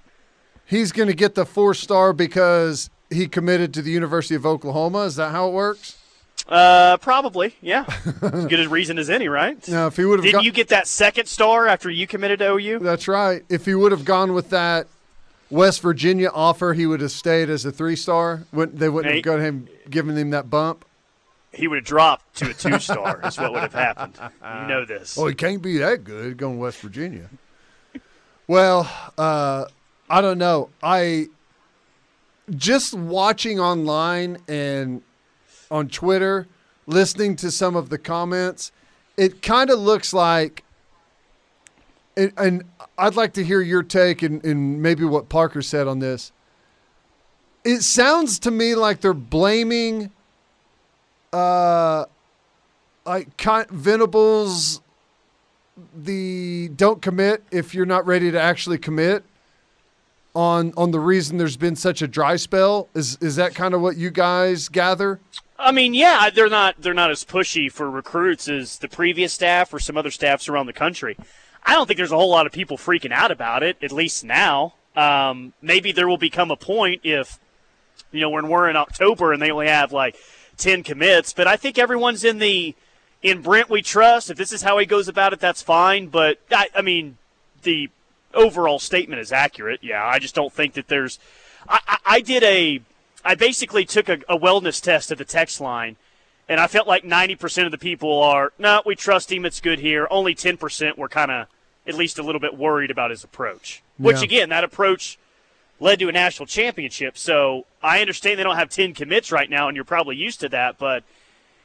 He's 0.71 0.91
going 0.91 1.07
to 1.09 1.13
get 1.13 1.35
the 1.35 1.45
four 1.45 1.75
star 1.75 2.13
because 2.13 2.89
he 3.11 3.27
committed 3.27 3.73
to 3.75 3.83
the 3.83 3.91
University 3.91 4.33
of 4.33 4.45
Oklahoma. 4.45 4.99
Is 5.01 5.17
that 5.17 5.29
how 5.31 5.49
it 5.49 5.51
works? 5.51 5.99
Uh, 6.47 6.97
probably, 6.97 7.55
yeah. 7.61 7.85
as 8.23 8.45
good 8.47 8.59
a 8.59 8.67
reason 8.67 8.97
as 8.97 9.09
any, 9.11 9.27
right? 9.27 9.67
Now, 9.67 9.87
if 9.87 9.97
he 9.97 10.05
would 10.05 10.17
have 10.19 10.23
Didn't 10.23 10.39
got, 10.39 10.43
you 10.45 10.51
get 10.51 10.69
that 10.69 10.87
second 10.87 11.27
star 11.27 11.67
after 11.67 11.89
you 11.89 12.07
committed 12.07 12.39
to 12.39 12.53
OU? 12.53 12.79
that's 12.79 13.07
right. 13.07 13.43
If 13.47 13.65
he 13.65 13.75
would 13.75 13.91
have 13.91 14.05
gone 14.05 14.33
with 14.33 14.49
that 14.49 14.87
West 15.51 15.81
Virginia 15.81 16.29
offer, 16.33 16.73
he 16.73 16.87
would 16.87 17.01
have 17.01 17.11
stayed 17.11 17.49
as 17.49 17.63
a 17.65 17.71
three 17.71 17.95
star. 17.95 18.45
Wouldn't 18.51 18.79
they 18.79 18.89
wouldn't 18.89 19.13
have 19.13 19.23
got 19.23 19.39
him 19.39 19.67
given 19.89 20.17
him 20.17 20.31
that 20.31 20.49
bump? 20.49 20.85
He 21.53 21.67
would 21.67 21.79
have 21.79 21.85
dropped 21.85 22.37
to 22.37 22.49
a 22.49 22.53
two 22.53 22.79
star. 22.79 23.19
is 23.25 23.37
what 23.37 23.51
would 23.51 23.61
have 23.61 23.73
happened. 23.73 24.17
You 24.21 24.67
know 24.67 24.85
this. 24.85 25.17
Oh, 25.17 25.27
he 25.27 25.35
can't 25.35 25.61
be 25.61 25.77
that 25.79 26.05
good 26.05 26.37
going 26.37 26.57
West 26.57 26.79
Virginia. 26.79 27.29
well, 28.47 28.89
uh, 29.17 29.65
I 30.11 30.19
don't 30.19 30.37
know. 30.37 30.69
I 30.83 31.27
just 32.49 32.93
watching 32.93 33.61
online 33.61 34.39
and 34.49 35.03
on 35.71 35.87
Twitter, 35.87 36.47
listening 36.85 37.37
to 37.37 37.49
some 37.49 37.77
of 37.77 37.87
the 37.87 37.97
comments, 37.97 38.73
it 39.15 39.41
kind 39.41 39.69
of 39.69 39.79
looks 39.79 40.13
like, 40.13 40.65
and, 42.17 42.65
I'd 42.97 43.15
like 43.15 43.33
to 43.33 43.43
hear 43.43 43.61
your 43.61 43.83
take 43.83 44.21
and, 44.21 44.43
and 44.43 44.81
maybe 44.81 45.05
what 45.05 45.29
Parker 45.29 45.61
said 45.61 45.87
on 45.87 45.99
this. 45.99 46.33
It 47.63 47.81
sounds 47.81 48.37
to 48.39 48.51
me 48.51 48.75
like 48.75 48.99
they're 48.99 49.13
blaming, 49.13 50.11
uh, 51.31 52.05
like 53.05 53.41
Venables 53.71 54.81
the 55.95 56.69
don't 56.75 57.01
commit 57.01 57.43
if 57.49 57.73
you're 57.73 57.85
not 57.85 58.05
ready 58.05 58.29
to 58.29 58.39
actually 58.39 58.77
commit 58.77 59.23
on 60.33 60.73
on 60.77 60.91
the 60.91 60.99
reason 60.99 61.37
there's 61.37 61.57
been 61.57 61.75
such 61.75 62.01
a 62.01 62.07
dry 62.07 62.35
spell 62.35 62.87
is 62.93 63.17
is 63.21 63.35
that 63.35 63.53
kind 63.53 63.73
of 63.73 63.81
what 63.81 63.97
you 63.97 64.09
guys 64.09 64.69
gather 64.69 65.19
I 65.63 65.71
mean, 65.71 65.93
yeah, 65.93 66.31
they're 66.31 66.49
not 66.49 66.75
they're 66.79 66.93
not 66.93 67.11
as 67.11 67.23
pushy 67.23 67.71
for 67.71 67.89
recruits 67.89 68.49
as 68.49 68.79
the 68.79 68.87
previous 68.87 69.31
staff 69.31 69.73
or 69.73 69.79
some 69.79 69.95
other 69.95 70.09
staffs 70.09 70.49
around 70.49 70.65
the 70.65 70.73
country. 70.73 71.15
I 71.63 71.73
don't 71.73 71.85
think 71.85 71.97
there's 71.97 72.11
a 72.11 72.17
whole 72.17 72.31
lot 72.31 72.47
of 72.47 72.51
people 72.51 72.77
freaking 72.77 73.11
out 73.11 73.31
about 73.31 73.61
it, 73.61 73.77
at 73.83 73.91
least 73.91 74.23
now. 74.23 74.73
Um, 74.95 75.53
maybe 75.61 75.91
there 75.91 76.07
will 76.07 76.17
become 76.17 76.49
a 76.49 76.55
point 76.55 77.01
if 77.03 77.39
you 78.11 78.21
know 78.21 78.31
when 78.31 78.47
we're 78.47 78.69
in 78.69 78.75
October 78.75 79.33
and 79.33 79.41
they 79.41 79.51
only 79.51 79.67
have 79.67 79.93
like 79.93 80.15
ten 80.57 80.81
commits, 80.83 81.31
but 81.33 81.47
I 81.47 81.57
think 81.57 81.77
everyone's 81.77 82.23
in 82.23 82.39
the 82.39 82.75
in 83.21 83.41
Brent 83.43 83.69
we 83.69 83.83
trust. 83.83 84.31
If 84.31 84.37
this 84.37 84.51
is 84.51 84.63
how 84.63 84.79
he 84.79 84.87
goes 84.87 85.07
about 85.07 85.31
it, 85.31 85.39
that's 85.39 85.61
fine. 85.61 86.07
But 86.07 86.39
I, 86.49 86.69
I 86.75 86.81
mean, 86.81 87.17
the 87.61 87.89
overall 88.33 88.79
statement 88.79 89.21
is 89.21 89.31
accurate. 89.31 89.79
Yeah, 89.83 90.05
I 90.05 90.19
just 90.19 90.35
don't 90.35 90.53
think 90.53 90.73
that 90.73 90.87
there's. 90.87 91.19
I, 91.67 91.79
I, 91.87 91.97
I 92.05 92.21
did 92.21 92.43
a. 92.43 92.81
I 93.23 93.35
basically 93.35 93.85
took 93.85 94.09
a, 94.09 94.19
a 94.27 94.37
wellness 94.37 94.81
test 94.81 95.11
at 95.11 95.17
the 95.17 95.25
text 95.25 95.61
line, 95.61 95.95
and 96.49 96.59
I 96.59 96.67
felt 96.67 96.87
like 96.87 97.03
90% 97.03 97.65
of 97.65 97.71
the 97.71 97.77
people 97.77 98.21
are, 98.23 98.51
no, 98.57 98.81
we 98.85 98.95
trust 98.95 99.31
him. 99.31 99.45
It's 99.45 99.61
good 99.61 99.77
here. 99.79 100.07
Only 100.09 100.33
10% 100.33 100.97
were 100.97 101.07
kind 101.07 101.29
of 101.29 101.47
at 101.85 101.93
least 101.95 102.17
a 102.17 102.23
little 102.23 102.41
bit 102.41 102.57
worried 102.57 102.89
about 102.89 103.11
his 103.11 103.23
approach. 103.23 103.83
Which, 103.97 104.17
Yeah. 104.17 104.23
again, 104.23 104.49
that 104.49 104.63
approach 104.63 105.19
led 105.79 105.99
to 105.99 106.09
a 106.09 106.11
national 106.11 106.47
championship. 106.47 107.17
So 107.17 107.65
I 107.83 108.01
understand 108.01 108.39
they 108.39 108.43
don't 108.43 108.55
have 108.55 108.69
10 108.69 108.93
commits 108.95 109.31
right 109.31 109.49
now, 109.49 109.67
and 109.67 109.75
you're 109.75 109.85
probably 109.85 110.15
used 110.15 110.39
to 110.41 110.49
that, 110.49 110.77
but 110.79 111.03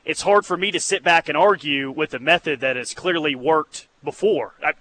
it's 0.04 0.22
hard 0.22 0.44
for 0.46 0.56
me 0.56 0.70
to 0.70 0.80
sit 0.80 1.02
back 1.02 1.28
and 1.28 1.36
argue 1.36 1.90
with 1.90 2.12
a 2.14 2.18
method 2.18 2.60
that 2.60 2.76
has 2.76 2.94
clearly 2.94 3.34
worked 3.34 3.88
before, 4.04 4.52
uh, 4.62 4.72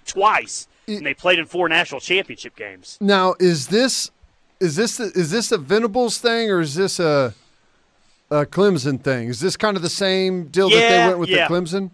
and 0.88 1.04
they 1.04 1.14
played 1.14 1.38
in 1.38 1.46
four 1.46 1.68
national 1.68 2.00
championship 2.00 2.56
games. 2.56 2.98
now 3.00 3.34
is 3.38 3.68
this 3.68 4.10
is 4.60 4.76
this 4.76 4.98
is 5.00 5.30
this 5.30 5.52
a 5.52 5.58
venables 5.58 6.18
thing 6.18 6.50
or 6.50 6.60
is 6.60 6.74
this 6.74 6.98
a 6.98 7.34
a 8.30 8.44
clemson 8.44 9.00
thing 9.00 9.28
is 9.28 9.38
this 9.40 9.56
kind 9.56 9.76
of 9.76 9.82
the 9.82 9.88
same 9.88 10.46
deal 10.48 10.68
that 10.68 10.88
they 10.88 11.06
went 11.06 11.18
with 11.18 11.28
yeah. 11.28 11.46
the 11.46 11.54
clemson 11.54 11.90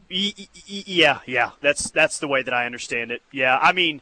Yeah, 0.92 1.18
yeah, 1.26 1.50
that's 1.60 1.90
that's 1.90 2.18
the 2.18 2.28
way 2.28 2.42
that 2.42 2.54
I 2.54 2.66
understand 2.66 3.10
it. 3.10 3.22
Yeah, 3.30 3.58
I 3.60 3.72
mean, 3.72 4.00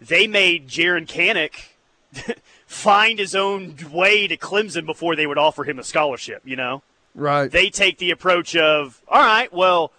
they 0.00 0.26
made 0.26 0.68
Jaron 0.68 1.06
Kanik 1.06 1.70
find 2.66 3.18
his 3.18 3.34
own 3.34 3.76
way 3.92 4.26
to 4.26 4.36
Clemson 4.36 4.86
before 4.86 5.14
they 5.14 5.26
would 5.26 5.38
offer 5.38 5.64
him 5.64 5.78
a 5.78 5.84
scholarship. 5.84 6.42
You 6.44 6.56
know, 6.56 6.82
right 7.14 7.50
they 7.50 7.70
take 7.70 7.98
the 7.98 8.10
approach 8.10 8.56
of, 8.56 9.00
all 9.08 9.22
right, 9.22 9.52
well, 9.52 9.92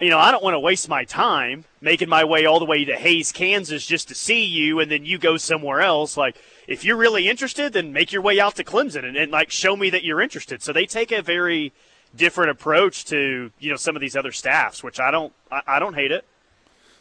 you 0.00 0.10
know, 0.10 0.18
I 0.18 0.30
don't 0.30 0.44
want 0.44 0.54
to 0.54 0.60
waste 0.60 0.88
my 0.88 1.04
time 1.04 1.64
making 1.80 2.08
my 2.08 2.24
way 2.24 2.44
all 2.44 2.58
the 2.58 2.66
way 2.66 2.84
to 2.84 2.96
Hays, 2.96 3.32
Kansas, 3.32 3.86
just 3.86 4.08
to 4.08 4.14
see 4.14 4.44
you, 4.44 4.80
and 4.80 4.90
then 4.90 5.04
you 5.04 5.18
go 5.18 5.36
somewhere 5.36 5.80
else. 5.80 6.16
Like, 6.16 6.36
if 6.66 6.84
you're 6.84 6.96
really 6.96 7.28
interested, 7.28 7.72
then 7.72 7.92
make 7.92 8.12
your 8.12 8.22
way 8.22 8.38
out 8.38 8.56
to 8.56 8.64
Clemson 8.64 9.04
and, 9.04 9.16
and 9.16 9.32
like 9.32 9.50
show 9.50 9.74
me 9.76 9.88
that 9.90 10.04
you're 10.04 10.20
interested. 10.20 10.62
So 10.62 10.72
they 10.72 10.84
take 10.84 11.12
a 11.12 11.22
very 11.22 11.72
different 12.14 12.50
approach 12.50 13.04
to 13.06 13.50
you 13.58 13.70
know 13.70 13.76
some 13.76 13.96
of 13.96 14.00
these 14.00 14.16
other 14.16 14.32
staffs, 14.32 14.82
which 14.82 15.00
I 15.00 15.10
don't 15.10 15.32
I, 15.50 15.62
I 15.66 15.78
don't 15.78 15.94
hate 15.94 16.12
it. 16.12 16.24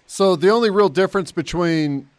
so 0.07 0.35
the 0.35 0.49
only 0.49 0.69
real 0.69 0.89
difference 0.89 1.31
between 1.31 2.09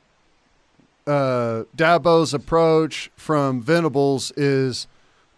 uh, 1.07 1.65
Dabo's 1.77 2.35
approach 2.35 3.11
from 3.17 3.63
Venables 3.63 4.33
is 4.37 4.87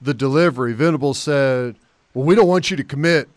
the 0.00 0.14
delivery. 0.14 0.72
Venables 0.72 1.18
said, 1.18 1.76
"Well, 2.14 2.24
we 2.24 2.34
don't 2.34 2.48
want 2.48 2.70
you 2.70 2.76
to 2.76 2.84
commit 2.84 3.28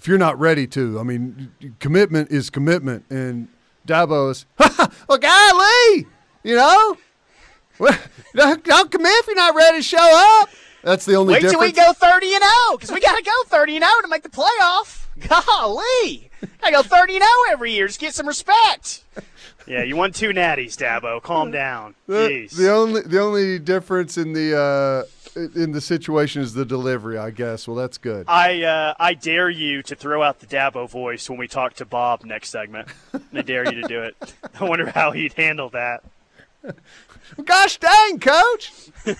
if 0.00 0.08
you're 0.08 0.18
not 0.18 0.38
ready 0.40 0.66
to. 0.68 0.98
I 0.98 1.02
mean, 1.02 1.52
commitment 1.78 2.30
is 2.30 2.48
commitment." 2.50 3.04
And 3.10 3.48
Dabo 3.86 4.30
is, 4.30 4.46
"Well, 5.08 5.18
golly, 5.18 6.06
you 6.42 6.56
know, 6.56 6.96
well, 7.78 7.98
don't, 8.34 8.64
don't 8.64 8.90
commit 8.90 9.12
if 9.12 9.26
you're 9.26 9.36
not 9.36 9.54
ready 9.54 9.78
to 9.78 9.82
show 9.82 10.40
up." 10.40 10.48
That's 10.82 11.04
the 11.04 11.14
only 11.16 11.34
Wait 11.34 11.42
till 11.42 11.60
we 11.60 11.72
go 11.72 11.92
thirty 11.92 12.32
and 12.32 12.42
zero 12.42 12.76
because 12.76 12.90
we 12.90 13.00
got 13.00 13.16
to 13.16 13.22
go 13.22 13.32
thirty 13.46 13.76
and 13.76 13.84
zero 13.84 14.00
to 14.02 14.08
make 14.08 14.22
the 14.22 14.30
playoff. 14.30 15.06
Golly, 15.28 16.30
I 16.62 16.70
go 16.70 16.82
thirty 16.82 17.16
and 17.16 17.22
zero 17.22 17.52
every 17.52 17.72
year. 17.72 17.86
Just 17.86 18.00
get 18.00 18.14
some 18.14 18.26
respect. 18.26 19.04
Yeah, 19.66 19.82
you 19.82 19.94
won 19.96 20.12
two 20.12 20.30
natties, 20.30 20.76
Dabo. 20.76 21.22
Calm 21.22 21.50
down. 21.50 21.94
The, 22.06 22.14
Jeez. 22.14 22.56
the 22.56 22.72
only 22.72 23.02
the 23.02 23.20
only 23.20 23.58
difference 23.58 24.16
in 24.16 24.32
the 24.32 24.58
uh, 24.58 25.10
in 25.54 25.72
the 25.72 25.80
situation 25.80 26.42
is 26.42 26.54
the 26.54 26.64
delivery, 26.64 27.18
I 27.18 27.30
guess. 27.30 27.66
Well, 27.66 27.76
that's 27.76 27.98
good. 27.98 28.26
I 28.28 28.62
uh, 28.62 28.94
I 28.98 29.14
dare 29.14 29.50
you 29.50 29.82
to 29.84 29.94
throw 29.94 30.22
out 30.22 30.40
the 30.40 30.46
Dabo 30.46 30.88
voice 30.88 31.28
when 31.28 31.38
we 31.38 31.48
talk 31.48 31.74
to 31.74 31.84
Bob 31.84 32.24
next 32.24 32.50
segment. 32.50 32.88
I 33.32 33.42
dare 33.42 33.64
you 33.64 33.82
to 33.82 33.88
do 33.88 34.02
it. 34.02 34.16
I 34.60 34.64
wonder 34.64 34.90
how 34.90 35.12
he'd 35.12 35.32
handle 35.34 35.70
that. 35.70 36.02
Gosh 37.44 37.78
dang, 37.78 38.18
coach! 38.18 38.72
uh, 39.06 39.14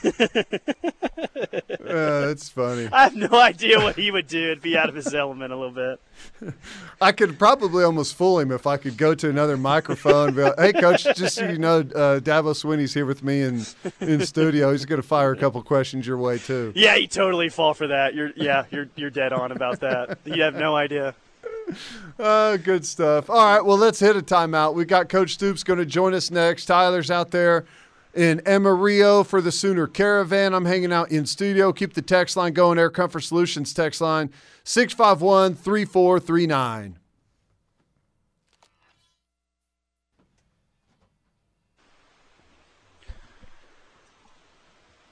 that's 1.81 2.49
funny. 2.49 2.89
I 2.93 3.05
have 3.05 3.17
no 3.17 3.29
idea 3.33 3.81
what 3.81 3.97
he 3.97 4.11
would 4.11 4.27
do. 4.27 4.51
It'd 4.51 4.63
be 4.63 4.77
out 4.77 4.89
of 4.89 4.95
his 4.95 5.15
element 5.15 5.53
a 5.53 5.57
little 5.57 5.73
bit. 5.73 6.55
I 7.01 7.13
could 7.13 7.39
probably 7.39 7.85
almost 7.85 8.15
fool 8.15 8.39
him 8.41 8.53
if 8.53 8.67
I 8.67 8.77
could 8.77 8.97
go 8.97 9.15
to 9.15 9.29
another 9.29 9.57
microphone. 9.57 10.29
And 10.29 10.37
be 10.37 10.43
like, 10.43 10.59
hey, 10.59 10.73
coach, 10.73 11.05
just 11.17 11.37
so 11.37 11.49
you 11.49 11.59
know, 11.59 11.79
uh, 11.79 12.21
Dabo 12.21 12.55
Swinney's 12.55 12.93
here 12.93 13.07
with 13.07 13.23
me 13.23 13.43
in 13.43 13.65
in 14.01 14.27
studio. 14.27 14.73
He's 14.73 14.85
going 14.85 15.01
to 15.01 15.07
fire 15.07 15.33
a 15.33 15.37
couple 15.37 15.63
questions 15.63 16.07
your 16.07 16.19
way 16.19 16.39
too. 16.39 16.73
Yeah, 16.75 16.97
you 16.97 17.07
totally 17.07 17.49
fall 17.49 17.75
for 17.75 17.87
that. 17.87 18.15
You're 18.15 18.33
yeah, 18.37 18.65
you're 18.71 18.89
you're 18.97 19.11
dead 19.11 19.33
on 19.33 19.53
about 19.53 19.81
that. 19.81 20.19
You 20.25 20.43
have 20.43 20.55
no 20.55 20.77
idea. 20.77 21.15
Uh, 22.19 22.59
good 22.59 22.85
stuff. 22.85 23.31
All 23.31 23.43
right, 23.43 23.65
well, 23.65 23.79
let's 23.79 23.99
hit 23.99 24.15
a 24.15 24.21
timeout. 24.21 24.75
We 24.75 24.85
got 24.85 25.09
Coach 25.09 25.35
Stoops 25.35 25.63
going 25.65 25.79
to 25.79 25.87
join 25.87 26.13
us 26.13 26.31
next. 26.31 26.67
Tyler's 26.67 27.11
out 27.11 27.31
there 27.31 27.65
in 28.15 28.47
Amarillo 28.47 29.23
for 29.25 29.41
the 29.41 29.53
Sooner 29.53 29.87
Caravan. 29.87 30.55
I'm 30.55 30.65
hanging 30.65 30.93
out 30.93 31.11
in 31.11 31.27
studio. 31.27 31.73
Keep 31.73 31.95
the 31.95 32.03
text 32.03 32.37
line 32.37 32.53
going. 32.53 32.79
Air 32.79 32.91
Comfort 32.91 33.21
Solutions 33.21 33.73
text 33.73 34.01
line 34.01 34.31
651 34.65 35.55
3439. 35.55 36.97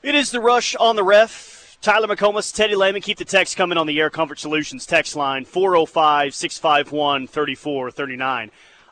It 0.03 0.15
is 0.15 0.31
the 0.31 0.41
rush 0.41 0.75
on 0.77 0.97
the 0.97 1.05
ref. 1.05 1.77
Tyler 1.81 2.09
McComas, 2.09 2.55
Teddy 2.55 2.75
Lehman, 2.75 3.03
keep 3.03 3.19
the 3.19 3.25
text 3.25 3.57
coming 3.57 3.79
on 3.79 3.87
the 3.87 4.01
Air 4.01 4.11
Comfort 4.11 4.39
Solutions 4.39 4.87
text 4.87 5.15
line 5.15 5.45
405 5.45 6.35
651 6.35 7.27
3439. 7.27 8.51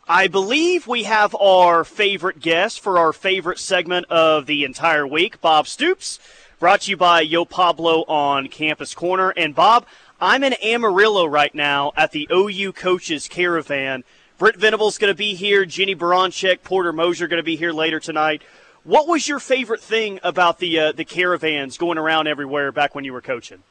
I 0.08 0.28
believe 0.28 0.86
we 0.86 1.02
have 1.02 1.34
our 1.34 1.82
favorite 1.82 2.38
guest 2.38 2.78
for 2.78 2.96
our 2.96 3.12
favorite 3.12 3.58
segment 3.58 4.06
of 4.08 4.46
the 4.46 4.62
entire 4.62 5.04
week, 5.04 5.40
Bob 5.40 5.66
Stoops, 5.66 6.20
brought 6.60 6.82
to 6.82 6.90
you 6.90 6.96
by 6.96 7.22
Yo 7.22 7.44
Pablo 7.44 8.04
on 8.04 8.46
Campus 8.46 8.94
Corner. 8.94 9.30
And 9.30 9.52
Bob, 9.52 9.84
I'm 10.20 10.44
in 10.44 10.54
Amarillo 10.62 11.26
right 11.26 11.52
now 11.52 11.92
at 11.96 12.12
the 12.12 12.28
OU 12.30 12.74
Coaches 12.74 13.26
Caravan, 13.26 14.04
Brent 14.38 14.56
Venables 14.56 14.98
going 14.98 15.10
to 15.10 15.16
be 15.16 15.34
here. 15.34 15.64
Jennie 15.64 15.96
Baranczyk, 15.96 16.62
Porter 16.62 16.92
Moser 16.92 17.26
going 17.26 17.38
to 17.38 17.44
be 17.44 17.56
here 17.56 17.72
later 17.72 17.98
tonight. 17.98 18.42
What 18.84 19.08
was 19.08 19.26
your 19.26 19.40
favorite 19.40 19.80
thing 19.80 20.20
about 20.22 20.58
the 20.58 20.78
uh, 20.78 20.92
the 20.92 21.04
caravans 21.04 21.78
going 21.78 21.98
around 21.98 22.28
everywhere 22.28 22.70
back 22.70 22.94
when 22.94 23.04
you 23.04 23.12
were 23.12 23.22
coaching? 23.22 23.62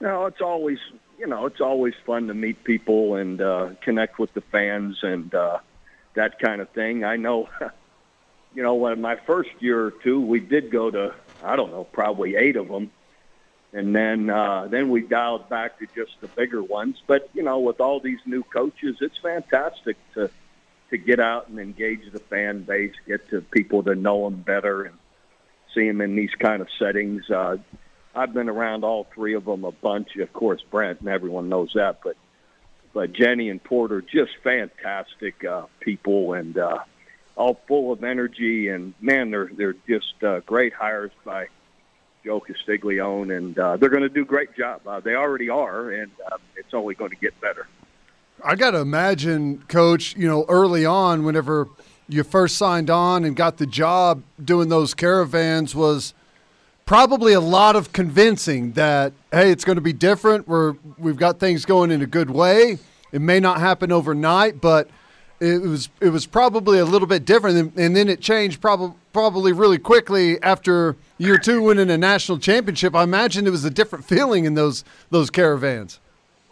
No, 0.00 0.24
it's 0.26 0.40
always 0.40 0.78
you 1.20 1.26
know 1.26 1.44
it's 1.44 1.60
always 1.60 1.92
fun 2.06 2.28
to 2.28 2.34
meet 2.34 2.64
people 2.64 3.16
and 3.16 3.40
uh, 3.42 3.70
connect 3.82 4.18
with 4.18 4.32
the 4.32 4.40
fans 4.40 4.98
and 5.02 5.32
uh, 5.34 5.58
that 6.14 6.38
kind 6.38 6.62
of 6.62 6.70
thing. 6.70 7.04
I 7.04 7.16
know, 7.16 7.48
you 8.54 8.62
know, 8.62 8.74
when 8.74 9.00
my 9.00 9.16
first 9.26 9.50
year 9.60 9.84
or 9.84 9.90
two, 9.90 10.20
we 10.20 10.40
did 10.40 10.70
go 10.70 10.90
to 10.90 11.14
I 11.44 11.56
don't 11.56 11.70
know 11.70 11.84
probably 11.84 12.36
eight 12.36 12.56
of 12.56 12.68
them, 12.68 12.90
and 13.74 13.94
then 13.94 14.30
uh, 14.30 14.66
then 14.68 14.88
we 14.88 15.02
dialed 15.02 15.50
back 15.50 15.78
to 15.80 15.86
just 15.94 16.18
the 16.22 16.28
bigger 16.28 16.62
ones. 16.62 16.96
But 17.06 17.28
you 17.34 17.42
know, 17.42 17.58
with 17.58 17.80
all 17.80 18.00
these 18.00 18.20
new 18.24 18.42
coaches, 18.42 18.96
it's 19.02 19.18
fantastic 19.18 19.98
to 20.14 20.30
to 20.88 20.96
get 20.96 21.20
out 21.20 21.48
and 21.48 21.60
engage 21.60 22.10
the 22.10 22.18
fan 22.18 22.62
base, 22.62 22.94
get 23.06 23.28
to 23.28 23.42
people 23.42 23.82
to 23.82 23.94
know 23.94 24.24
them 24.24 24.40
better, 24.40 24.84
and 24.84 24.96
see 25.74 25.86
them 25.86 26.00
in 26.00 26.16
these 26.16 26.34
kind 26.38 26.62
of 26.62 26.68
settings. 26.78 27.28
Uh, 27.28 27.58
I've 28.14 28.32
been 28.32 28.48
around 28.48 28.84
all 28.84 29.06
three 29.14 29.34
of 29.34 29.44
them 29.44 29.64
a 29.64 29.72
bunch. 29.72 30.16
Of 30.16 30.32
course, 30.32 30.62
Brent 30.70 31.00
and 31.00 31.08
everyone 31.08 31.48
knows 31.48 31.72
that, 31.74 32.00
but 32.02 32.16
but 32.92 33.12
Jennie 33.12 33.50
and 33.50 33.62
Porter 33.62 34.02
just 34.02 34.32
fantastic 34.42 35.44
uh, 35.44 35.66
people 35.78 36.32
and 36.32 36.58
uh, 36.58 36.80
all 37.36 37.60
full 37.68 37.92
of 37.92 38.02
energy. 38.02 38.68
And 38.68 38.94
man, 39.00 39.30
they're 39.30 39.50
they're 39.52 39.76
just 39.88 40.22
uh, 40.22 40.40
great 40.40 40.72
hires 40.72 41.12
by 41.24 41.48
Joe 42.24 42.40
Castiglione, 42.40 43.34
and 43.34 43.58
uh, 43.58 43.76
they're 43.76 43.88
going 43.88 44.02
to 44.02 44.08
do 44.08 44.22
a 44.22 44.26
great 44.26 44.56
job. 44.56 44.86
Uh, 44.86 45.00
they 45.00 45.14
already 45.14 45.48
are, 45.48 45.90
and 45.90 46.10
uh, 46.30 46.36
it's 46.56 46.74
only 46.74 46.94
going 46.94 47.10
to 47.10 47.16
get 47.16 47.40
better. 47.40 47.66
I 48.44 48.56
got 48.56 48.72
to 48.72 48.78
imagine, 48.78 49.62
Coach. 49.68 50.16
You 50.16 50.26
know, 50.26 50.44
early 50.48 50.84
on, 50.84 51.24
whenever 51.24 51.68
you 52.08 52.24
first 52.24 52.56
signed 52.56 52.90
on 52.90 53.24
and 53.24 53.36
got 53.36 53.58
the 53.58 53.66
job 53.66 54.22
doing 54.42 54.68
those 54.68 54.94
caravans, 54.94 55.74
was 55.74 56.12
probably 56.90 57.34
a 57.34 57.40
lot 57.40 57.76
of 57.76 57.92
convincing 57.92 58.72
that 58.72 59.12
hey, 59.30 59.52
it's 59.52 59.64
going 59.64 59.76
to 59.76 59.80
be 59.80 59.92
different. 59.92 60.48
We're 60.48 60.74
we've 60.98 61.16
got 61.16 61.38
things 61.38 61.64
going 61.64 61.92
in 61.92 62.02
a 62.02 62.06
good 62.06 62.30
way. 62.30 62.78
It 63.12 63.20
may 63.20 63.38
not 63.38 63.60
happen 63.60 63.92
overnight, 63.92 64.60
but 64.60 64.90
it 65.38 65.62
was 65.62 65.88
it 66.00 66.08
was 66.08 66.26
probably 66.26 66.80
a 66.80 66.84
little 66.84 67.06
bit 67.06 67.24
different, 67.24 67.56
and, 67.56 67.78
and 67.78 67.94
then 67.94 68.08
it 68.08 68.20
changed 68.20 68.60
probably 68.60 68.96
probably 69.12 69.52
really 69.52 69.78
quickly 69.78 70.42
after 70.42 70.96
year 71.16 71.38
two 71.38 71.62
winning 71.62 71.90
a 71.90 71.96
national 71.96 72.38
championship. 72.38 72.96
I 72.96 73.04
imagine 73.04 73.46
it 73.46 73.50
was 73.50 73.64
a 73.64 73.70
different 73.70 74.04
feeling 74.04 74.44
in 74.44 74.54
those 74.54 74.82
those 75.10 75.30
caravans. 75.30 76.00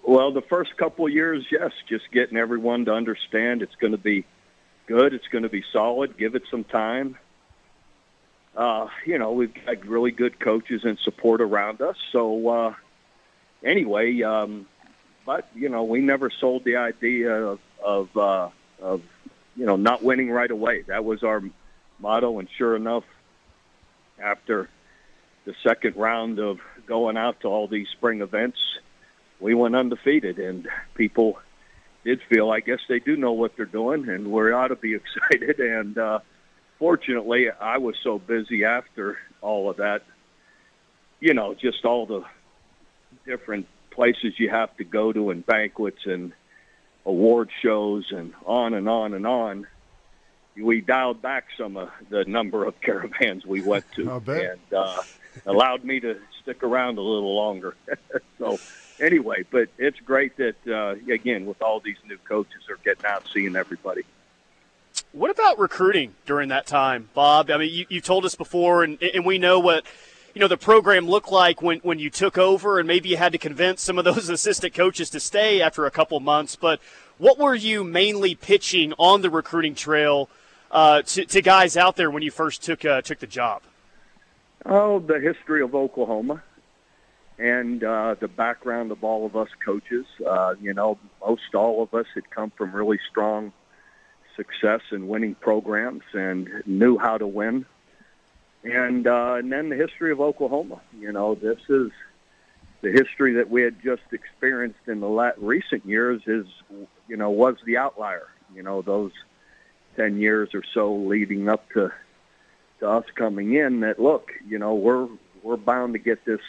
Well, 0.07 0.30
the 0.30 0.42
first 0.42 0.76
couple 0.76 1.04
of 1.04 1.12
years, 1.12 1.47
yes, 1.50 1.73
just 1.88 2.12
getting 2.12 2.38
everyone 2.38 2.85
to 2.85 2.92
understand 2.92 3.61
it's 3.62 3.75
going 3.75 3.90
to 3.90 3.99
be 3.99 4.25
good, 4.87 5.14
it's 5.14 5.26
going 5.33 5.42
to 5.42 5.50
be 5.50 5.64
solid. 5.73 6.16
Give 6.16 6.37
it 6.37 6.45
some 6.49 6.62
time. 6.62 7.18
Uh, 8.59 8.88
you 9.07 9.19
know, 9.21 9.31
we've 9.31 9.55
got 9.55 9.87
really 9.87 10.11
good 10.11 10.41
coaches 10.41 10.83
and 10.85 10.99
support 10.99 11.41
around 11.41 11.81
us. 11.81 11.95
So, 12.11 12.49
uh, 12.49 12.75
anyway, 13.62 14.21
um, 14.23 14.67
but 15.25 15.49
you 15.55 15.69
know, 15.69 15.85
we 15.85 16.00
never 16.00 16.29
sold 16.29 16.65
the 16.65 16.77
idea 16.77 17.33
of 17.33 17.61
of, 17.81 18.17
uh, 18.17 18.49
of 18.83 19.03
you 19.55 19.65
know 19.65 19.77
not 19.77 20.03
winning 20.03 20.29
right 20.29 20.50
away. 20.50 20.83
That 20.83 21.05
was 21.05 21.23
our 21.23 21.41
motto, 22.00 22.41
and 22.41 22.49
sure 22.59 22.75
enough, 22.75 23.05
after 24.19 24.69
the 25.45 25.55
second 25.62 25.95
round 25.95 26.41
of 26.41 26.59
going 26.85 27.17
out 27.17 27.38
to 27.43 27.49
all 27.49 27.69
these 27.69 27.87
spring 27.91 28.23
events, 28.23 28.59
we 29.38 29.55
went 29.55 29.77
undefeated, 29.77 30.41
and 30.41 30.69
people 30.95 31.38
did 32.03 32.21
feel, 32.29 32.50
I 32.50 32.59
guess, 32.59 32.81
they 32.88 32.99
do 32.99 33.17
know 33.17 33.33
what 33.33 33.57
they're 33.57 33.67
doing, 33.67 34.09
and 34.09 34.33
we 34.33 34.50
ought 34.50 34.69
to 34.69 34.77
be 34.77 34.95
excited. 34.97 35.61
And 35.61 35.97
uh, 35.97 36.19
fortunately, 36.79 37.51
I 37.51 37.79
was 37.79 37.97
so 38.03 38.19
busy 38.19 38.65
after 38.65 39.19
all 39.41 39.71
of 39.71 39.79
that, 39.79 40.03
you 41.21 41.35
know, 41.35 41.55
just 41.55 41.85
all 41.85 42.07
the 42.07 42.25
different 43.27 43.67
places 43.91 44.35
you 44.38 44.49
have 44.51 44.77
to 44.77 44.85
go 44.85 45.12
to 45.12 45.31
and 45.31 45.45
banquets 45.45 46.07
and 46.07 46.33
award 47.05 47.51
shows 47.62 48.12
and 48.12 48.35
on 48.45 48.75
and 48.75 48.88
on 48.88 49.14
and 49.14 49.27
on 49.27 49.67
we 50.61 50.81
dialed 50.81 51.23
back 51.23 51.47
some 51.57 51.77
of 51.77 51.91
the 52.11 52.25
number 52.25 52.64
of 52.64 52.81
caravans 52.81 53.47
we 53.47 53.61
went 53.61 53.85
to 53.93 54.11
and 54.43 54.75
uh, 54.77 55.03
allowed 55.47 55.85
me 55.85 56.01
to 56.01 56.19
stick 56.43 56.62
around 56.62 56.99
a 56.99 57.03
little 57.03 57.35
longer. 57.35 57.77
so 58.38 58.59
anyway, 59.01 59.45
but 59.51 59.69
it's 59.79 59.99
great 60.01 60.37
that 60.37 60.57
uh, 60.67 61.12
again 61.12 61.47
with 61.47 61.62
all 61.62 61.81
these 61.81 61.99
new 62.07 62.19
coaches 62.19 62.69
are 62.69 62.79
getting 62.85 63.07
out 63.07 63.25
seeing 63.33 63.57
everybody. 63.57 64.03
What 65.12 65.31
about 65.31 65.59
recruiting 65.59 66.14
during 66.27 66.51
that 66.51 66.66
time, 66.66 67.09
Bob? 67.14 67.51
I 67.51 67.57
mean, 67.57 67.73
you, 67.73 67.87
you 67.88 68.01
told 68.01 68.25
us 68.27 68.35
before, 68.35 68.85
and, 68.85 69.03
and 69.03 69.25
we 69.25 69.38
know 69.38 69.59
what 69.59 69.85
you 70.35 70.40
know 70.40 70.49
the 70.49 70.59
program 70.59 71.07
looked 71.07 71.33
like 71.33 71.62
when, 71.62 71.79
when 71.79 71.99
you 71.99 72.11
took 72.11 72.37
over, 72.37 72.79
and 72.79 72.87
maybe 72.87 73.09
you 73.09 73.16
had 73.16 73.33
to 73.33 73.38
convince 73.38 73.81
some 73.81 73.99
of 73.99 74.05
those 74.05 74.29
assistant 74.29 74.75
coaches 74.75 75.09
to 75.11 75.21
stay 75.21 75.62
after 75.62 75.87
a 75.87 75.90
couple 75.90 76.21
months. 76.21 76.57
But 76.57 76.81
what 77.16 77.38
were 77.38 77.55
you 77.55 77.85
mainly 77.85 78.35
pitching 78.35 78.92
on 78.99 79.23
the 79.23 79.31
recruiting 79.31 79.75
trail 79.75 80.29
uh, 80.71 81.01
to, 81.03 81.25
to, 81.25 81.40
guys 81.40 81.77
out 81.77 81.97
there 81.97 82.11
when 82.11 82.23
you 82.23 82.31
first 82.31 82.62
took 82.62 82.85
uh, 82.85 83.01
took 83.01 83.18
the 83.18 83.27
job? 83.27 83.62
Oh, 84.66 84.99
the 84.99 85.18
history 85.18 85.62
of 85.62 85.75
Oklahoma 85.75 86.42
and 87.38 87.83
uh, 87.83 88.16
the 88.21 88.29
background 88.29 88.92
of 88.92 89.03
all 89.03 89.25
of 89.25 89.37
us 89.37 89.49
coaches. 89.64 90.05
Uh, 90.27 90.55
you 90.61 90.75
know, 90.75 90.99
most 91.25 91.55
all 91.55 91.83
of 91.83 91.94
us 91.94 92.07
had 92.14 92.29
come 92.31 92.51
from 92.51 92.73
really 92.73 92.99
strong 93.11 93.53
success 94.38 94.81
in 94.92 95.09
winning 95.09 95.35
programs 95.35 96.05
and 96.14 96.48
knew 96.64 96.96
how 96.96 97.18
to 97.18 97.27
win. 97.27 97.66
And 98.64 99.07
uh, 99.07 99.35
and 99.38 99.53
then 99.53 99.68
the 99.68 99.77
history 99.77 100.12
of 100.12 100.20
Oklahoma. 100.20 100.81
You 100.98 101.12
know, 101.12 101.35
this 101.35 101.61
is 101.68 101.90
the 102.81 102.90
history 102.90 103.35
that 103.35 103.51
we 103.51 103.62
had 103.62 103.83
just 103.83 104.03
experienced 104.12 104.81
in 104.87 105.01
the 105.01 105.09
la- 105.09 105.33
recent 105.37 105.85
years. 105.85 106.22
Is 106.27 106.46
you 107.07 107.16
know 107.16 107.31
was 107.31 107.57
the 107.66 107.77
outlier. 107.77 108.27
You 108.55 108.62
know 108.62 108.83
those 108.83 109.12
ten 109.96 110.18
years 110.18 110.51
or 110.55 110.62
so 110.74 110.94
leading 110.94 111.48
up 111.48 111.68
to 111.74 111.92
to 112.81 112.88
us 112.88 113.05
coming 113.14 113.55
in. 113.55 113.81
That 113.81 114.01
look, 114.01 114.31
you 114.46 114.59
know, 114.59 114.74
we're 114.74 115.09
we're 115.42 115.57
bound 115.57 115.92
to 115.94 115.98
get 115.98 116.24
this 116.24 116.40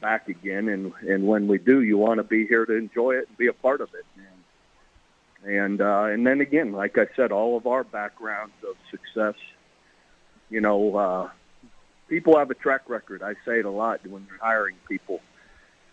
back 0.00 0.28
again, 0.28 0.68
and 0.68 0.92
and 1.08 1.26
when 1.26 1.46
we 1.46 1.58
do, 1.58 1.82
you 1.82 1.98
want 1.98 2.18
to 2.18 2.24
be 2.24 2.46
here 2.46 2.66
to 2.66 2.74
enjoy 2.74 3.12
it 3.16 3.28
and 3.28 3.36
be 3.36 3.46
a 3.46 3.52
part 3.52 3.80
of 3.80 3.90
it. 3.94 4.04
And 4.16 4.35
and, 5.46 5.80
uh, 5.80 6.06
and 6.06 6.26
then 6.26 6.40
again, 6.40 6.72
like 6.72 6.98
I 6.98 7.06
said, 7.14 7.30
all 7.30 7.56
of 7.56 7.68
our 7.68 7.84
backgrounds 7.84 8.54
of 8.68 8.74
success, 8.90 9.34
you 10.50 10.60
know, 10.60 10.96
uh, 10.96 11.30
people 12.08 12.36
have 12.36 12.50
a 12.50 12.54
track 12.54 12.88
record. 12.88 13.22
I 13.22 13.34
say 13.44 13.60
it 13.60 13.64
a 13.64 13.70
lot 13.70 14.04
when 14.04 14.26
you're 14.28 14.40
hiring 14.40 14.74
people. 14.88 15.20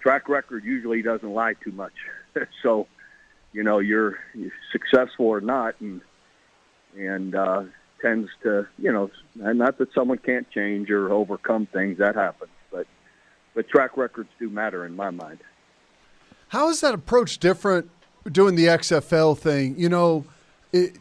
Track 0.02 0.28
record 0.28 0.63
usually 0.63 1.04
doesn't 1.04 1.32
lie 1.32 1.54
too 1.63 1.72
much. 1.72 1.94
so, 2.63 2.88
you 3.52 3.62
know, 3.62 3.78
you're, 3.78 4.18
you're 4.34 4.52
successful 4.72 5.28
or 5.28 5.39
not, 5.39 5.80
and 5.80 6.02
and 6.98 7.36
uh, 7.36 7.63
tends 8.02 8.30
to, 8.44 8.68
you 8.78 8.92
know, 8.92 9.10
not 9.36 9.78
that 9.78 9.94
someone 9.94 10.18
can't 10.18 10.50
change 10.52 10.89
or 10.89 11.12
overcome 11.12 11.68
things 11.68 12.00
that 12.00 12.16
happens, 12.16 12.52
but 12.72 12.88
but 13.54 13.68
track 13.70 13.98
records 13.98 14.30
do 14.39 14.50
matter 14.50 14.84
in 14.86 14.96
my 14.96 15.12
mind. 15.12 15.39
How 16.50 16.70
is 16.70 16.82
that 16.82 16.94
approach 16.94 17.39
different 17.39 17.89
doing 18.31 18.55
the 18.55 18.65
XFL 18.65 19.38
thing? 19.38 19.75
You 19.77 19.89
know, 19.89 20.25
it, 20.71 20.97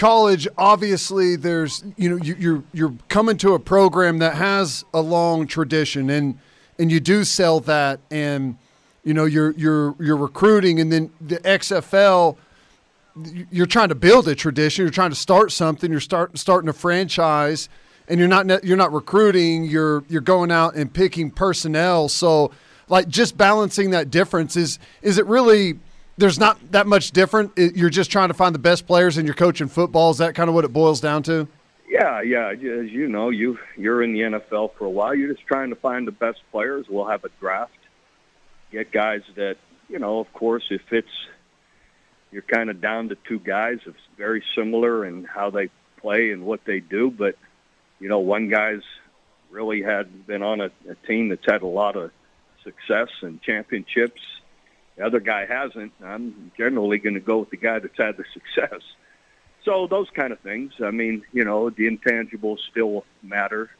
college 0.00 0.48
obviously 0.56 1.36
there's 1.36 1.84
you 1.98 2.08
know 2.08 2.16
you, 2.16 2.34
you're 2.38 2.62
you're 2.72 2.94
coming 3.08 3.36
to 3.36 3.52
a 3.52 3.58
program 3.58 4.16
that 4.16 4.34
has 4.34 4.82
a 4.94 5.00
long 5.02 5.46
tradition 5.46 6.08
and 6.08 6.38
and 6.78 6.90
you 6.90 6.98
do 6.98 7.22
sell 7.22 7.60
that 7.60 8.00
and 8.10 8.56
you 9.04 9.12
know 9.12 9.26
you're 9.26 9.50
you're 9.52 9.94
you're 10.00 10.16
recruiting 10.16 10.80
and 10.80 10.90
then 10.90 11.10
the 11.20 11.36
XFL 11.40 12.38
you're 13.50 13.66
trying 13.66 13.90
to 13.90 13.94
build 13.94 14.26
a 14.26 14.34
tradition 14.34 14.86
you're 14.86 14.90
trying 14.90 15.10
to 15.10 15.16
start 15.16 15.52
something 15.52 15.90
you're 15.90 16.00
start, 16.00 16.38
starting 16.38 16.70
a 16.70 16.72
franchise 16.72 17.68
and 18.08 18.18
you're 18.18 18.28
not 18.28 18.64
you're 18.64 18.78
not 18.78 18.94
recruiting 18.94 19.64
you're 19.64 20.02
you're 20.08 20.22
going 20.22 20.50
out 20.50 20.74
and 20.76 20.94
picking 20.94 21.30
personnel 21.30 22.08
so 22.08 22.50
like 22.88 23.06
just 23.06 23.36
balancing 23.36 23.90
that 23.90 24.10
difference 24.10 24.56
is 24.56 24.78
is 25.02 25.18
it 25.18 25.26
really 25.26 25.78
there's 26.20 26.38
not 26.38 26.58
that 26.72 26.86
much 26.86 27.10
different. 27.10 27.52
You're 27.56 27.90
just 27.90 28.10
trying 28.10 28.28
to 28.28 28.34
find 28.34 28.54
the 28.54 28.60
best 28.60 28.86
players 28.86 29.16
and 29.16 29.26
you're 29.26 29.34
coaching 29.34 29.68
football. 29.68 30.10
Is 30.10 30.18
that 30.18 30.34
kind 30.34 30.48
of 30.48 30.54
what 30.54 30.64
it 30.64 30.72
boils 30.72 31.00
down 31.00 31.22
to? 31.24 31.48
Yeah 31.88 32.22
yeah. 32.22 32.50
As 32.50 32.60
you 32.60 33.08
know 33.08 33.30
you 33.30 33.58
you're 33.76 34.02
in 34.02 34.12
the 34.12 34.20
NFL 34.20 34.74
for 34.74 34.84
a 34.84 34.90
while. 34.90 35.14
You're 35.14 35.32
just 35.32 35.46
trying 35.46 35.70
to 35.70 35.76
find 35.76 36.06
the 36.06 36.12
best 36.12 36.40
players. 36.52 36.86
We'll 36.88 37.08
have 37.08 37.24
a 37.24 37.30
draft. 37.40 37.72
Get 38.70 38.92
guys 38.92 39.22
that 39.34 39.56
you 39.88 39.98
know 39.98 40.20
of 40.20 40.32
course 40.32 40.64
if 40.70 40.82
it's 40.92 41.08
you're 42.30 42.42
kind 42.42 42.70
of 42.70 42.80
down 42.80 43.08
to 43.08 43.16
two 43.26 43.40
guys 43.40 43.80
it's 43.86 43.98
very 44.16 44.44
similar 44.54 45.04
in 45.04 45.24
how 45.24 45.50
they 45.50 45.68
play 46.00 46.30
and 46.30 46.44
what 46.44 46.60
they 46.64 46.78
do 46.78 47.10
but 47.10 47.36
you 48.00 48.08
know, 48.08 48.18
one 48.18 48.48
guy's 48.48 48.82
really 49.50 49.82
had 49.82 50.26
been 50.26 50.42
on 50.42 50.60
a, 50.60 50.70
a 50.88 50.94
team 51.06 51.28
that's 51.28 51.44
had 51.46 51.62
a 51.62 51.66
lot 51.66 51.96
of 51.96 52.10
success 52.64 53.08
and 53.22 53.40
championships 53.42 54.20
the 55.00 55.06
other 55.06 55.20
guy 55.20 55.46
hasn't, 55.46 55.92
I'm 56.04 56.52
generally 56.58 56.98
going 56.98 57.14
to 57.14 57.20
go 57.20 57.38
with 57.38 57.48
the 57.48 57.56
guy 57.56 57.78
that's 57.78 57.96
had 57.96 58.18
the 58.18 58.24
success. 58.34 58.82
So 59.64 59.86
those 59.86 60.10
kind 60.10 60.30
of 60.30 60.40
things. 60.40 60.74
I 60.84 60.90
mean, 60.90 61.22
you 61.32 61.42
know, 61.42 61.70
the 61.70 61.88
intangibles 61.88 62.58
still 62.70 63.06
matter, 63.22 63.70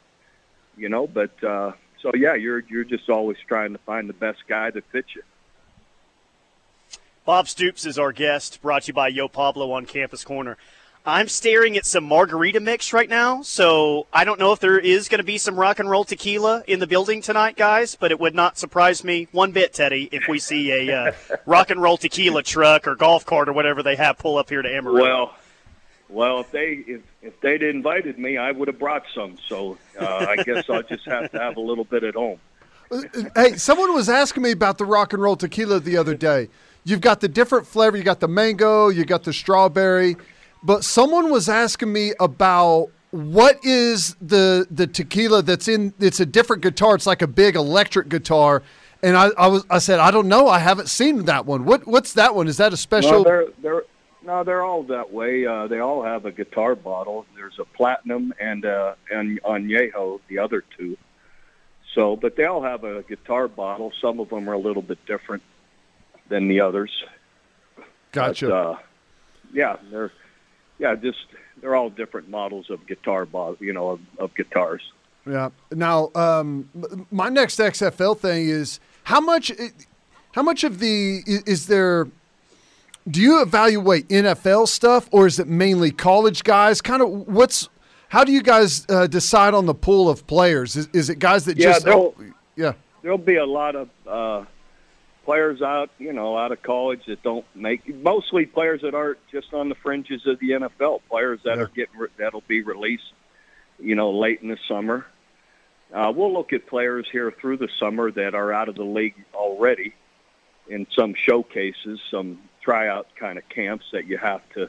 you 0.78 0.88
know, 0.88 1.06
but 1.06 1.44
uh, 1.44 1.72
so 2.00 2.12
yeah, 2.14 2.36
you're 2.36 2.60
you're 2.60 2.84
just 2.84 3.10
always 3.10 3.36
trying 3.46 3.72
to 3.72 3.78
find 3.80 4.08
the 4.08 4.14
best 4.14 4.38
guy 4.48 4.70
that 4.70 4.84
fits 4.92 5.14
you. 5.14 5.22
Bob 7.26 7.48
Stoops 7.48 7.84
is 7.84 7.98
our 7.98 8.12
guest, 8.12 8.62
brought 8.62 8.84
to 8.84 8.88
you 8.88 8.94
by 8.94 9.08
Yo 9.08 9.28
Pablo 9.28 9.72
on 9.72 9.84
Campus 9.84 10.24
Corner. 10.24 10.56
I'm 11.06 11.28
staring 11.28 11.78
at 11.78 11.86
some 11.86 12.04
margarita 12.04 12.60
mix 12.60 12.92
right 12.92 13.08
now, 13.08 13.40
so 13.40 14.06
I 14.12 14.24
don't 14.24 14.38
know 14.38 14.52
if 14.52 14.60
there 14.60 14.78
is 14.78 15.08
going 15.08 15.18
to 15.18 15.24
be 15.24 15.38
some 15.38 15.58
rock 15.58 15.78
and 15.78 15.88
roll 15.88 16.04
tequila 16.04 16.62
in 16.66 16.78
the 16.78 16.86
building 16.86 17.22
tonight, 17.22 17.56
guys. 17.56 17.96
But 17.98 18.10
it 18.10 18.20
would 18.20 18.34
not 18.34 18.58
surprise 18.58 19.02
me 19.02 19.26
one 19.32 19.52
bit, 19.52 19.72
Teddy, 19.72 20.10
if 20.12 20.28
we 20.28 20.38
see 20.38 20.88
a 20.88 20.94
uh, 20.94 21.12
rock 21.46 21.70
and 21.70 21.80
roll 21.80 21.96
tequila 21.96 22.42
truck 22.42 22.86
or 22.86 22.96
golf 22.96 23.24
cart 23.24 23.48
or 23.48 23.54
whatever 23.54 23.82
they 23.82 23.96
have 23.96 24.18
pull 24.18 24.36
up 24.36 24.50
here 24.50 24.60
to 24.60 24.68
Amarillo. 24.68 25.02
Well, 25.02 25.34
well, 26.10 26.40
if 26.40 26.50
they 26.50 26.84
if, 26.86 27.00
if 27.22 27.40
they'd 27.40 27.62
invited 27.62 28.18
me, 28.18 28.36
I 28.36 28.50
would 28.50 28.68
have 28.68 28.78
brought 28.78 29.04
some. 29.14 29.38
So 29.48 29.78
uh, 29.98 30.26
I 30.28 30.36
guess 30.42 30.68
I'll 30.68 30.82
just 30.82 31.06
have 31.06 31.30
to 31.30 31.38
have 31.38 31.56
a 31.56 31.60
little 31.60 31.84
bit 31.84 32.04
at 32.04 32.14
home. 32.14 32.38
hey, 33.34 33.56
someone 33.56 33.94
was 33.94 34.10
asking 34.10 34.42
me 34.42 34.50
about 34.50 34.76
the 34.76 34.84
rock 34.84 35.14
and 35.14 35.22
roll 35.22 35.36
tequila 35.36 35.80
the 35.80 35.96
other 35.96 36.14
day. 36.14 36.50
You've 36.84 37.00
got 37.00 37.20
the 37.20 37.28
different 37.28 37.66
flavor. 37.66 37.96
You 37.96 38.02
got 38.02 38.20
the 38.20 38.28
mango. 38.28 38.88
You 38.88 39.06
got 39.06 39.22
the 39.22 39.32
strawberry 39.32 40.16
but 40.62 40.84
someone 40.84 41.30
was 41.30 41.48
asking 41.48 41.92
me 41.92 42.12
about 42.20 42.90
what 43.10 43.58
is 43.64 44.14
the 44.20 44.66
the 44.70 44.86
tequila 44.86 45.42
that's 45.42 45.68
in 45.68 45.92
it's 45.98 46.20
a 46.20 46.26
different 46.26 46.62
guitar. 46.62 46.94
It's 46.94 47.06
like 47.06 47.22
a 47.22 47.26
big 47.26 47.56
electric 47.56 48.08
guitar. 48.08 48.62
And 49.02 49.16
I, 49.16 49.30
I 49.38 49.46
was 49.48 49.64
I 49.70 49.78
said 49.78 49.98
I 49.98 50.10
don't 50.10 50.28
know. 50.28 50.48
I 50.48 50.58
haven't 50.58 50.88
seen 50.88 51.24
that 51.24 51.46
one. 51.46 51.64
What 51.64 51.86
what's 51.86 52.12
that 52.14 52.34
one? 52.34 52.46
Is 52.46 52.58
that 52.58 52.72
a 52.72 52.76
special? 52.76 53.12
no, 53.12 53.24
they're, 53.24 53.46
they're, 53.62 53.82
no 54.22 54.44
they're 54.44 54.62
all 54.62 54.82
that 54.84 55.12
way. 55.12 55.46
Uh, 55.46 55.66
they 55.66 55.80
all 55.80 56.02
have 56.02 56.24
a 56.24 56.32
guitar 56.32 56.74
bottle. 56.74 57.26
There's 57.34 57.58
a 57.58 57.64
platinum 57.64 58.32
and 58.38 58.64
uh, 58.64 58.94
and 59.10 59.40
añejo 59.42 60.20
the 60.28 60.38
other 60.38 60.62
two. 60.76 60.96
So 61.94 62.14
but 62.14 62.36
they 62.36 62.44
all 62.44 62.62
have 62.62 62.84
a 62.84 63.02
guitar 63.02 63.48
bottle. 63.48 63.92
Some 64.00 64.20
of 64.20 64.28
them 64.28 64.48
are 64.48 64.54
a 64.54 64.58
little 64.58 64.82
bit 64.82 65.04
different 65.06 65.42
than 66.28 66.46
the 66.46 66.60
others. 66.60 66.92
Gotcha. 68.12 68.48
but, 68.48 68.54
uh, 68.54 68.76
yeah 69.52 69.76
they're 69.90 70.12
yeah, 70.80 70.94
just 70.96 71.18
they're 71.60 71.76
all 71.76 71.90
different 71.90 72.28
models 72.28 72.70
of 72.70 72.86
guitar, 72.86 73.28
you 73.60 73.72
know, 73.72 73.90
of, 73.90 74.00
of 74.18 74.34
guitars. 74.34 74.82
Yeah. 75.26 75.50
Now, 75.70 76.10
um, 76.14 76.68
my 77.10 77.28
next 77.28 77.58
XFL 77.58 78.18
thing 78.18 78.48
is 78.48 78.80
how 79.04 79.20
much, 79.20 79.52
how 80.32 80.42
much 80.42 80.64
of 80.64 80.78
the 80.78 81.22
is 81.26 81.66
there? 81.66 82.08
Do 83.08 83.20
you 83.20 83.42
evaluate 83.42 84.08
NFL 84.08 84.68
stuff, 84.68 85.08
or 85.10 85.26
is 85.26 85.38
it 85.38 85.46
mainly 85.46 85.90
college 85.90 86.44
guys? 86.44 86.80
Kind 86.80 87.02
of 87.02 87.08
what's 87.28 87.68
how 88.08 88.24
do 88.24 88.32
you 88.32 88.42
guys 88.42 88.86
uh, 88.88 89.06
decide 89.06 89.54
on 89.54 89.66
the 89.66 89.74
pool 89.74 90.08
of 90.08 90.26
players? 90.26 90.76
Is, 90.76 90.88
is 90.92 91.10
it 91.10 91.18
guys 91.18 91.44
that 91.44 91.56
yeah, 91.56 91.72
just 91.72 91.86
oh, 91.86 92.14
yeah? 92.56 92.72
There'll 93.02 93.18
be 93.18 93.36
a 93.36 93.46
lot 93.46 93.76
of 93.76 93.88
uh, 94.06 94.44
players 95.30 95.62
out, 95.62 95.90
you 95.96 96.12
know, 96.12 96.36
out 96.36 96.50
of 96.50 96.60
college 96.60 97.02
that 97.06 97.22
don't 97.22 97.46
make 97.54 97.86
mostly 98.02 98.46
players 98.46 98.82
that 98.82 98.96
aren't 98.96 99.24
just 99.30 99.54
on 99.54 99.68
the 99.68 99.76
fringes 99.76 100.26
of 100.26 100.40
the 100.40 100.50
NFL. 100.50 101.02
Players 101.08 101.38
that 101.44 101.56
yeah. 101.56 101.62
are 101.62 101.68
getting 101.68 101.94
that'll 102.18 102.42
be 102.48 102.62
released, 102.62 103.12
you 103.78 103.94
know, 103.94 104.10
late 104.10 104.40
in 104.42 104.48
the 104.48 104.58
summer. 104.66 105.06
Uh, 105.94 106.12
we'll 106.12 106.32
look 106.32 106.52
at 106.52 106.66
players 106.66 107.06
here 107.12 107.30
through 107.30 107.58
the 107.58 107.68
summer 107.78 108.10
that 108.10 108.34
are 108.34 108.52
out 108.52 108.68
of 108.68 108.74
the 108.74 108.82
league 108.82 109.14
already 109.32 109.94
in 110.68 110.88
some 110.98 111.14
showcases, 111.14 112.00
some 112.10 112.40
tryout 112.60 113.06
kind 113.14 113.38
of 113.38 113.48
camps 113.48 113.84
that 113.92 114.08
you 114.08 114.18
have 114.18 114.42
to 114.54 114.68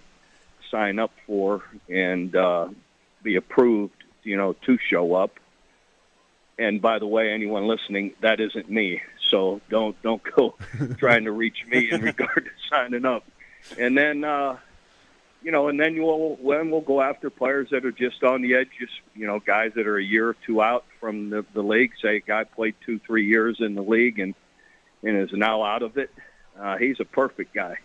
sign 0.69 1.00
up 1.00 1.12
for 1.26 1.63
and 1.89 2.36
uh, 2.36 2.67
be 3.24 3.36
approved, 3.36 3.95
you 4.21 4.38
know, 4.38 4.54
to 4.67 4.78
show 4.78 5.15
up. 5.15 5.39
And 6.60 6.84
by 6.84 7.00
the 7.00 7.08
way, 7.08 7.32
anyone 7.32 7.65
listening, 7.65 8.13
that 8.21 8.39
isn't 8.39 8.69
me. 8.69 9.02
So 9.32 9.62
don't 9.70 10.00
don't 10.04 10.22
go 10.36 10.56
trying 10.98 11.24
to 11.24 11.32
reach 11.32 11.65
me 11.67 11.89
in 11.89 12.02
regard 12.02 12.46
to 12.46 12.52
signing 12.70 13.06
up. 13.06 13.24
And 13.80 13.98
then 13.98 14.24
uh, 14.24 14.58
you 15.41 15.52
know, 15.52 15.70
and 15.70 15.80
then 15.80 16.02
we'll 16.02 16.36
when 16.36 16.70
we'll 16.70 16.82
go 16.82 17.02
after 17.02 17.30
players 17.30 17.70
that 17.72 17.86
are 17.86 17.91
just 17.91 18.24
on 18.24 18.41
the 18.41 18.56
edge, 18.56 18.70
just 18.80 18.94
you 19.15 19.26
know, 19.26 19.39
guys 19.39 19.72
that 19.76 19.88
are 19.88 19.98
a 19.98 20.04
year 20.04 20.30
or 20.30 20.36
two 20.46 20.62
out 20.62 20.86
from 21.00 21.30
the, 21.30 21.46
the 21.54 21.63
league. 21.63 21.94
Say 22.02 22.17
a 22.17 22.20
guy 22.20 22.44
played 22.44 22.76
two, 22.86 23.00
three 23.00 23.26
years 23.26 23.58
in 23.60 23.74
the 23.74 23.82
league 23.82 24.20
and 24.20 24.36
and 25.02 25.17
is 25.17 25.34
now 25.34 25.63
out 25.63 25.82
of 25.82 25.98
it. 25.98 26.12
Uh, 26.60 26.78
he's 26.78 27.00
a 27.00 27.06
perfect 27.06 27.56
guy, 27.56 27.78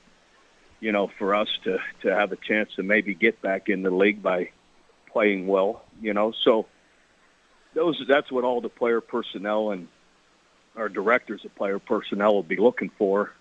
you 0.80 0.92
know, 0.92 1.11
for 1.18 1.35
us 1.35 1.48
to 1.64 1.78
to 2.02 2.14
have 2.14 2.32
a 2.32 2.37
chance 2.37 2.74
to 2.76 2.82
maybe 2.82 3.14
get 3.14 3.40
back 3.40 3.68
in 3.68 3.82
the 3.82 3.90
league 3.90 4.22
by 4.22 4.50
playing 5.12 5.46
well. 5.46 5.85
You 6.02 6.12
know, 6.12 6.32
so 6.42 6.66
those 7.74 8.02
that's 8.06 8.30
what 8.30 8.44
all 8.44 8.61
the 8.61 8.68
player 8.68 9.00
personnel 9.00 9.70
and 9.70 9.88
our 10.76 10.88
directors 10.88 11.44
of 11.44 11.54
player 11.54 11.78
personnel 11.78 12.34
will 12.34 12.42
be 12.42 12.56
looking 12.56 12.90
for, 12.98 13.32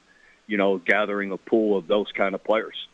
you 0.48 0.58
know, 0.58 0.78
gathering 0.78 1.32
a 1.32 1.38
pool 1.38 1.78
of 1.78 1.88
those 1.88 2.12
kind 2.12 2.36
of 2.36 2.44
players. 2.44 2.88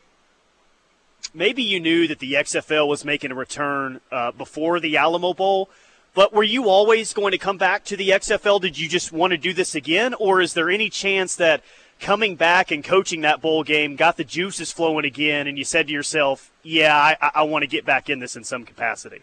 Maybe 1.33 1.63
you 1.63 1.79
knew 1.79 2.07
that 2.07 2.19
the 2.19 2.33
XFL 2.33 2.87
was 2.87 3.05
making 3.05 3.31
a 3.31 3.35
return 3.35 4.01
uh, 4.11 4.31
before 4.31 4.79
the 4.79 4.97
Alamo 4.97 5.33
Bowl, 5.33 5.69
but 6.13 6.33
were 6.33 6.43
you 6.43 6.67
always 6.67 7.13
going 7.13 7.31
to 7.31 7.37
come 7.37 7.57
back 7.57 7.85
to 7.85 7.95
the 7.95 8.09
XFL? 8.09 8.59
Did 8.59 8.77
you 8.77 8.89
just 8.89 9.11
want 9.11 9.31
to 9.31 9.37
do 9.37 9.53
this 9.53 9.75
again, 9.75 10.13
or 10.15 10.41
is 10.41 10.53
there 10.53 10.69
any 10.69 10.89
chance 10.89 11.35
that 11.35 11.63
coming 11.99 12.35
back 12.35 12.71
and 12.71 12.83
coaching 12.83 13.21
that 13.21 13.41
bowl 13.41 13.63
game 13.63 13.95
got 13.95 14.17
the 14.17 14.23
juices 14.23 14.71
flowing 14.71 15.05
again, 15.05 15.47
and 15.47 15.57
you 15.57 15.63
said 15.63 15.87
to 15.87 15.93
yourself, 15.93 16.51
"Yeah, 16.63 16.95
I, 16.95 17.31
I 17.35 17.43
want 17.43 17.63
to 17.63 17.67
get 17.67 17.85
back 17.85 18.09
in 18.09 18.19
this 18.19 18.35
in 18.35 18.43
some 18.43 18.65
capacity"? 18.65 19.21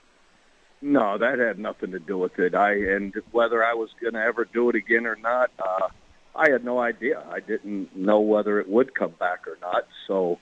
No, 0.80 1.18
that 1.18 1.38
had 1.38 1.58
nothing 1.58 1.90
to 1.92 1.98
do 1.98 2.18
with 2.18 2.38
it. 2.38 2.54
I 2.54 2.74
and 2.74 3.12
whether 3.32 3.64
I 3.64 3.74
was 3.74 3.90
going 4.00 4.14
to 4.14 4.22
ever 4.22 4.44
do 4.44 4.70
it 4.70 4.76
again 4.76 5.06
or 5.06 5.16
not, 5.16 5.50
uh, 5.58 5.88
I 6.34 6.50
had 6.50 6.64
no 6.64 6.78
idea. 6.78 7.24
I 7.30 7.40
didn't 7.40 7.96
know 7.96 8.20
whether 8.20 8.60
it 8.60 8.68
would 8.68 8.94
come 8.94 9.14
back 9.18 9.48
or 9.48 9.58
not. 9.60 9.86
So, 10.06 10.38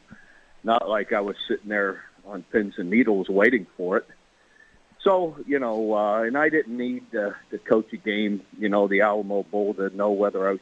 not 0.62 0.88
like 0.88 1.12
I 1.12 1.20
was 1.20 1.36
sitting 1.48 1.70
there 1.70 2.02
on 2.26 2.42
pins 2.52 2.74
and 2.76 2.90
needles 2.90 3.28
waiting 3.28 3.66
for 3.76 3.96
it. 3.98 4.06
So, 5.02 5.36
you 5.46 5.58
know, 5.58 5.94
uh, 5.94 6.22
and 6.22 6.36
I 6.36 6.48
didn't 6.48 6.76
need 6.76 7.14
uh, 7.14 7.30
to 7.50 7.58
coach 7.58 7.92
a 7.92 7.96
game, 7.96 8.42
you 8.58 8.68
know, 8.68 8.88
the 8.88 9.02
Alamo 9.02 9.44
Bowl 9.44 9.72
to 9.74 9.88
know 9.96 10.10
whether 10.10 10.50
I, 10.50 10.58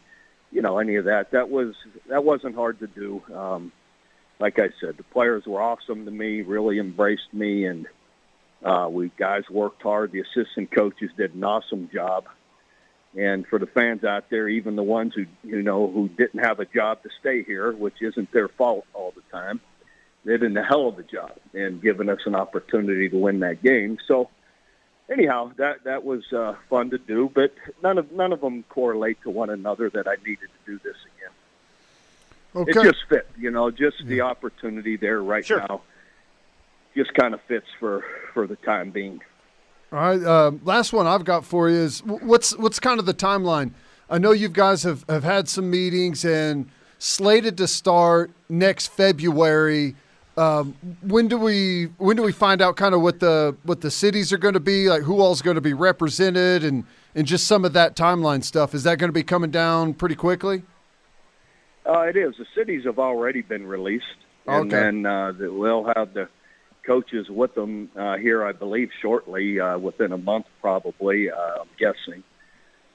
you 0.52 0.62
know, 0.62 0.78
any 0.78 0.96
of 0.96 1.06
that. 1.06 1.32
That 1.32 1.50
was 1.50 1.74
that 2.08 2.24
wasn't 2.24 2.54
hard 2.54 2.78
to 2.80 2.86
do. 2.86 3.22
Um, 3.34 3.72
like 4.38 4.58
I 4.58 4.68
said, 4.80 4.98
the 4.98 5.02
players 5.02 5.46
were 5.46 5.62
awesome 5.62 6.04
to 6.04 6.10
me, 6.10 6.42
really 6.42 6.78
embraced 6.78 7.32
me, 7.32 7.64
and 7.64 7.86
uh, 8.64 8.88
we 8.90 9.10
guys 9.16 9.42
worked 9.50 9.82
hard. 9.82 10.10
The 10.12 10.20
assistant 10.20 10.72
coaches 10.72 11.10
did 11.16 11.34
an 11.34 11.44
awesome 11.44 11.90
job. 11.92 12.24
And 13.16 13.46
for 13.46 13.58
the 13.58 13.66
fans 13.66 14.02
out 14.02 14.30
there, 14.30 14.48
even 14.48 14.74
the 14.74 14.82
ones 14.82 15.14
who 15.14 15.26
you 15.44 15.62
know 15.62 15.86
who 15.88 16.08
didn't 16.08 16.40
have 16.40 16.58
a 16.58 16.64
job 16.64 17.02
to 17.04 17.10
stay 17.20 17.44
here, 17.44 17.72
which 17.72 18.00
isn't 18.00 18.32
their 18.32 18.48
fault 18.48 18.86
all 18.92 19.12
the 19.14 19.22
time, 19.30 19.60
they 20.24 20.36
did 20.36 20.56
a 20.56 20.64
hell 20.64 20.88
of 20.88 20.98
a 20.98 21.04
job 21.04 21.32
and 21.52 21.80
giving 21.80 22.08
us 22.08 22.20
an 22.26 22.34
opportunity 22.34 23.08
to 23.10 23.16
win 23.16 23.40
that 23.40 23.62
game. 23.62 23.98
So 24.08 24.30
anyhow, 25.08 25.52
that 25.58 25.84
that 25.84 26.04
was 26.04 26.24
uh, 26.32 26.54
fun 26.68 26.90
to 26.90 26.98
do, 26.98 27.30
but 27.32 27.54
none 27.84 27.98
of 27.98 28.10
none 28.10 28.32
of 28.32 28.40
them 28.40 28.64
correlate 28.68 29.22
to 29.22 29.30
one 29.30 29.50
another 29.50 29.90
that 29.90 30.08
I 30.08 30.16
needed 30.26 30.48
to 30.48 30.72
do 30.72 30.80
this 30.82 30.96
again. 31.16 31.30
Okay. 32.56 32.80
It 32.80 32.92
just 32.92 33.04
fit, 33.08 33.28
you 33.38 33.50
know, 33.52 33.70
just 33.70 34.00
yeah. 34.00 34.06
the 34.06 34.20
opportunity 34.22 34.96
there 34.96 35.22
right 35.22 35.44
sure. 35.44 35.60
now 35.60 35.82
just 36.96 37.14
kind 37.14 37.34
of 37.34 37.40
fits 37.48 37.66
for 37.78 38.04
for 38.32 38.46
the 38.46 38.56
time 38.56 38.90
being. 38.90 39.20
All 39.92 39.98
right. 40.00 40.22
Uh, 40.22 40.52
last 40.62 40.92
one 40.92 41.06
I've 41.06 41.24
got 41.24 41.44
for 41.44 41.68
you 41.68 41.76
is 41.76 42.00
what's 42.00 42.56
what's 42.56 42.80
kind 42.80 42.98
of 42.98 43.06
the 43.06 43.14
timeline. 43.14 43.72
I 44.10 44.18
know 44.18 44.32
you 44.32 44.48
guys 44.48 44.82
have, 44.82 45.04
have 45.08 45.24
had 45.24 45.48
some 45.48 45.70
meetings 45.70 46.24
and 46.24 46.68
slated 46.98 47.56
to 47.58 47.66
start 47.66 48.30
next 48.48 48.88
February. 48.88 49.96
Um, 50.36 50.74
when 51.02 51.28
do 51.28 51.38
we 51.38 51.84
when 51.98 52.16
do 52.16 52.22
we 52.22 52.32
find 52.32 52.60
out 52.60 52.76
kind 52.76 52.94
of 52.94 53.02
what 53.02 53.20
the 53.20 53.56
what 53.62 53.80
the 53.82 53.90
cities 53.90 54.32
are 54.32 54.38
going 54.38 54.54
to 54.54 54.60
be 54.60 54.88
like? 54.88 55.02
Who 55.02 55.20
all's 55.20 55.42
going 55.42 55.54
to 55.54 55.60
be 55.60 55.74
represented 55.74 56.64
and 56.64 56.84
and 57.14 57.26
just 57.26 57.46
some 57.46 57.64
of 57.64 57.72
that 57.74 57.94
timeline 57.94 58.42
stuff. 58.42 58.74
Is 58.74 58.82
that 58.82 58.98
going 58.98 59.08
to 59.08 59.14
be 59.14 59.22
coming 59.22 59.50
down 59.50 59.94
pretty 59.94 60.16
quickly? 60.16 60.62
Uh, 61.86 62.00
it 62.00 62.16
is. 62.16 62.34
The 62.38 62.46
cities 62.56 62.84
have 62.84 62.98
already 62.98 63.42
been 63.42 63.66
released, 63.66 64.04
and 64.46 64.72
okay. 64.72 64.82
then 64.82 65.06
uh, 65.06 65.32
we'll 65.38 65.84
have 65.94 66.14
the 66.14 66.28
coaches 66.86 67.28
with 67.28 67.54
them 67.54 67.90
uh, 67.96 68.16
here, 68.16 68.44
I 68.44 68.52
believe, 68.52 68.90
shortly, 69.00 69.60
uh, 69.60 69.78
within 69.78 70.12
a 70.12 70.18
month, 70.18 70.46
probably. 70.60 71.30
Uh, 71.30 71.36
I'm 71.36 71.68
guessing. 71.78 72.22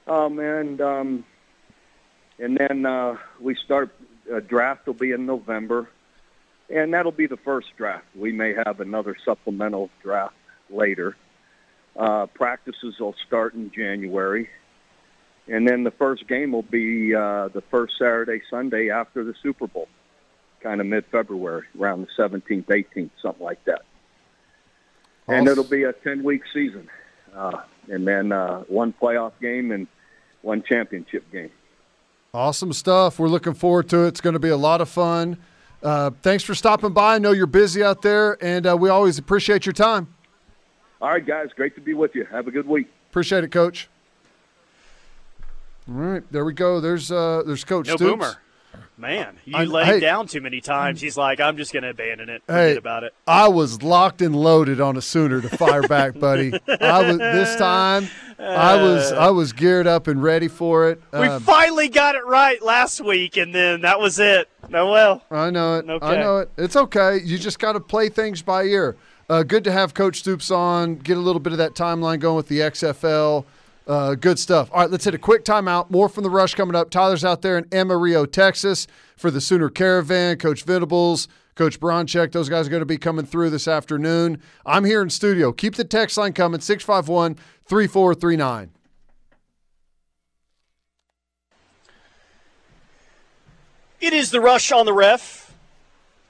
Um, 0.06 0.38
and 0.38 0.80
um, 0.80 1.24
and 2.38 2.56
then 2.56 2.86
uh, 2.86 3.16
we 3.40 3.54
start. 3.54 3.90
A 4.32 4.40
draft 4.40 4.86
will 4.86 4.94
be 4.94 5.10
in 5.10 5.26
November, 5.26 5.88
and 6.68 6.94
that'll 6.94 7.10
be 7.10 7.26
the 7.26 7.36
first 7.36 7.68
draft. 7.76 8.04
We 8.14 8.32
may 8.32 8.54
have 8.64 8.80
another 8.80 9.16
supplemental 9.24 9.90
draft 10.02 10.34
later. 10.68 11.16
Uh, 11.96 12.26
practices 12.26 12.94
will 13.00 13.16
start 13.26 13.54
in 13.54 13.72
January, 13.72 14.48
and 15.48 15.66
then 15.66 15.82
the 15.82 15.90
first 15.90 16.28
game 16.28 16.52
will 16.52 16.62
be 16.62 17.14
uh, 17.14 17.48
the 17.48 17.62
first 17.70 17.94
Saturday, 17.98 18.40
Sunday 18.48 18.90
after 18.90 19.24
the 19.24 19.34
Super 19.42 19.66
Bowl, 19.66 19.88
kind 20.62 20.80
of 20.80 20.86
mid-February, 20.86 21.64
around 21.78 22.02
the 22.06 22.22
17th, 22.22 22.64
18th, 22.66 23.10
something 23.22 23.44
like 23.44 23.64
that. 23.64 23.82
And 25.28 25.46
it'll 25.48 25.64
be 25.64 25.84
a 25.84 25.92
10-week 25.92 26.42
season, 26.52 26.88
uh, 27.34 27.62
and 27.88 28.06
then 28.06 28.32
uh, 28.32 28.60
one 28.62 28.92
playoff 29.00 29.32
game 29.40 29.70
and 29.70 29.86
one 30.42 30.62
championship 30.62 31.30
game. 31.30 31.50
Awesome 32.34 32.72
stuff. 32.72 33.18
We're 33.18 33.28
looking 33.28 33.54
forward 33.54 33.88
to 33.90 34.04
it. 34.04 34.08
It's 34.08 34.20
going 34.20 34.34
to 34.34 34.40
be 34.40 34.48
a 34.48 34.56
lot 34.56 34.80
of 34.80 34.88
fun. 34.88 35.36
Uh, 35.82 36.10
thanks 36.22 36.44
for 36.44 36.54
stopping 36.54 36.92
by. 36.92 37.14
I 37.14 37.18
know 37.18 37.32
you're 37.32 37.46
busy 37.46 37.82
out 37.82 38.02
there, 38.02 38.36
and 38.44 38.66
uh, 38.66 38.76
we 38.76 38.88
always 38.88 39.18
appreciate 39.18 39.66
your 39.66 39.72
time. 39.72 40.12
All 41.00 41.08
right, 41.08 41.24
guys. 41.24 41.48
Great 41.56 41.74
to 41.76 41.80
be 41.80 41.94
with 41.94 42.14
you. 42.14 42.24
Have 42.30 42.46
a 42.46 42.50
good 42.50 42.66
week. 42.66 42.88
Appreciate 43.10 43.44
it, 43.44 43.48
Coach. 43.50 43.88
All 45.88 45.94
right, 45.94 46.22
there 46.30 46.44
we 46.44 46.52
go. 46.52 46.80
There's 46.80 47.10
uh, 47.10 47.42
there's 47.46 47.64
Coach 47.64 47.88
no 47.88 47.96
Stoops. 47.96 48.10
boomer. 48.12 48.34
Man, 48.96 49.36
you 49.46 49.56
I- 49.56 49.84
hey. 49.84 49.94
him 49.94 50.00
down 50.00 50.26
too 50.26 50.42
many 50.42 50.60
times. 50.60 51.00
He's 51.00 51.16
like, 51.16 51.40
I'm 51.40 51.56
just 51.56 51.72
going 51.72 51.84
to 51.84 51.88
abandon 51.90 52.28
it. 52.28 52.42
Hey. 52.46 52.76
About 52.76 53.02
it. 53.02 53.14
I 53.26 53.48
was 53.48 53.82
locked 53.82 54.20
and 54.20 54.36
loaded 54.36 54.78
on 54.80 54.96
a 54.96 55.00
Sooner 55.00 55.40
to 55.40 55.48
fire 55.56 55.82
back, 55.88 56.18
buddy. 56.18 56.52
I 56.80 57.02
was 57.08 57.16
this 57.18 57.56
time. 57.56 58.08
I 58.38 58.76
was 58.76 59.10
I 59.12 59.30
was 59.30 59.52
geared 59.52 59.86
up 59.86 60.06
and 60.06 60.22
ready 60.22 60.48
for 60.48 60.88
it. 60.90 61.00
We 61.12 61.18
Um, 61.20 61.42
finally 61.42 61.88
got 61.88 62.14
it 62.14 62.24
right 62.26 62.62
last 62.62 63.00
week, 63.02 63.36
and 63.38 63.54
then 63.54 63.82
that 63.82 64.00
was 64.00 64.18
it. 64.18 64.48
No, 64.68 64.90
well, 64.90 65.22
I 65.30 65.50
know 65.50 65.76
it. 65.78 65.86
I 66.02 66.16
know 66.16 66.38
it. 66.38 66.50
It's 66.58 66.76
okay. 66.76 67.20
You 67.22 67.38
just 67.38 67.58
got 67.58 67.72
to 67.72 67.80
play 67.80 68.08
things 68.10 68.40
by 68.42 68.64
ear. 68.64 68.96
Uh, 69.28 69.42
good 69.44 69.64
to 69.64 69.72
have 69.72 69.94
Coach 69.94 70.18
Stoops 70.20 70.50
on. 70.50 70.96
Get 70.96 71.16
a 71.16 71.20
little 71.20 71.40
bit 71.40 71.52
of 71.52 71.58
that 71.58 71.74
timeline 71.74 72.18
going 72.20 72.36
with 72.36 72.48
the 72.48 72.60
XFL. 72.60 73.44
Uh, 73.90 74.14
good 74.14 74.38
stuff. 74.38 74.70
All 74.70 74.82
right, 74.82 74.90
let's 74.90 75.04
hit 75.04 75.14
a 75.14 75.18
quick 75.18 75.44
timeout. 75.44 75.90
More 75.90 76.08
from 76.08 76.22
the 76.22 76.30
rush 76.30 76.54
coming 76.54 76.76
up. 76.76 76.90
Tyler's 76.90 77.24
out 77.24 77.42
there 77.42 77.58
in 77.58 77.66
Amarillo, 77.72 78.24
Texas, 78.24 78.86
for 79.16 79.32
the 79.32 79.40
Sooner 79.40 79.68
Caravan. 79.68 80.38
Coach 80.38 80.62
Venables, 80.62 81.26
Coach 81.56 81.80
Baranczyk, 81.80 82.30
those 82.30 82.48
guys 82.48 82.68
are 82.68 82.70
going 82.70 82.82
to 82.82 82.86
be 82.86 82.98
coming 82.98 83.26
through 83.26 83.50
this 83.50 83.66
afternoon. 83.66 84.40
I'm 84.64 84.84
here 84.84 85.02
in 85.02 85.10
studio. 85.10 85.50
Keep 85.50 85.74
the 85.74 85.82
text 85.82 86.16
line 86.16 86.34
coming 86.34 86.60
651 86.60 87.34
3439. 87.64 88.70
It 94.00 94.12
is 94.12 94.30
the 94.30 94.40
rush 94.40 94.70
on 94.70 94.86
the 94.86 94.92
ref. 94.92 95.52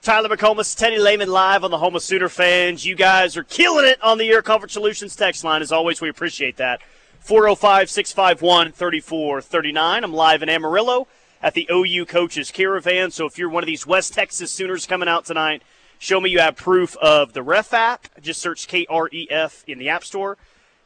Tyler 0.01 0.35
McComas, 0.35 0.75
Teddy 0.75 0.99
Lehman 0.99 1.29
live 1.29 1.63
on 1.63 1.71
the 1.71 1.77
Home 1.77 1.95
of 1.95 2.03
Sooner 2.03 2.31
fans. 2.31 2.87
You 2.87 2.95
guys 2.95 3.37
are 3.37 3.45
killing 3.45 3.85
it 3.85 4.03
on 4.03 4.17
the 4.17 4.31
Air 4.31 4.41
Comfort 4.41 4.71
Solutions 4.71 5.15
text 5.15 5.45
line. 5.45 5.61
As 5.61 5.71
always, 5.71 6.01
we 6.01 6.09
appreciate 6.09 6.57
that. 6.57 6.81
405 7.21 7.91
651 7.91 8.73
3439. 8.73 10.05
I'm 10.05 10.13
live 10.13 10.43
in 10.43 10.49
Amarillo 10.49 11.07
at 11.43 11.53
the 11.53 11.69
OU 11.71 12.07
Coaches 12.07 12.51
Caravan. 12.51 13.11
So 13.11 13.27
if 13.27 13.39
you're 13.39 13.51
one 13.51 13.63
of 13.63 13.67
these 13.67 13.87
West 13.87 14.15
Texas 14.15 14.51
Sooners 14.51 14.87
coming 14.87 15.07
out 15.07 15.27
tonight, 15.27 15.63
show 15.99 16.19
me 16.19 16.31
you 16.31 16.41
have 16.41 16.57
proof 16.57 16.97
of 16.97 17.35
the 17.35 17.43
ref 17.43 17.75
app. 17.75 18.07
Just 18.23 18.41
search 18.41 18.67
KREF 18.67 19.65
in 19.67 19.79
the 19.79 19.91
App 19.91 20.03
Store, 20.03 20.39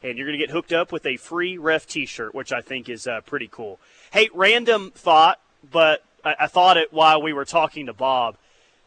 and 0.03 0.17
you're 0.17 0.27
going 0.27 0.37
to 0.37 0.45
get 0.45 0.51
hooked 0.51 0.73
up 0.73 0.91
with 0.91 1.05
a 1.05 1.15
free 1.15 1.57
ref 1.57 1.87
t 1.87 2.05
shirt, 2.05 2.35
which 2.35 2.51
I 2.51 2.59
think 2.59 2.89
is 2.89 3.07
uh, 3.07 3.21
pretty 3.21 3.47
cool. 3.49 3.79
Hey, 4.11 4.29
random 4.33 4.91
thought, 4.93 5.39
but 5.71 6.03
I, 6.23 6.35
I 6.41 6.47
thought 6.47 6.75
it 6.75 6.91
while 6.91 7.21
we 7.21 7.31
were 7.31 7.45
talking 7.45 7.85
to 7.85 7.93
Bob. 7.93 8.35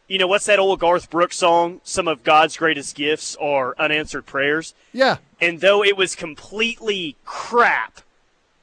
You 0.08 0.16
know, 0.16 0.26
what's 0.26 0.46
that 0.46 0.58
old 0.58 0.80
Garth 0.80 1.10
Brooks 1.10 1.36
song? 1.36 1.82
Some 1.84 2.08
of 2.08 2.24
God's 2.24 2.56
greatest 2.56 2.96
gifts 2.96 3.36
are 3.36 3.74
unanswered 3.78 4.24
prayers. 4.24 4.74
Yeah. 4.92 5.18
And 5.38 5.60
though 5.60 5.84
it 5.84 5.98
was 5.98 6.14
completely 6.16 7.16
crap 7.26 8.00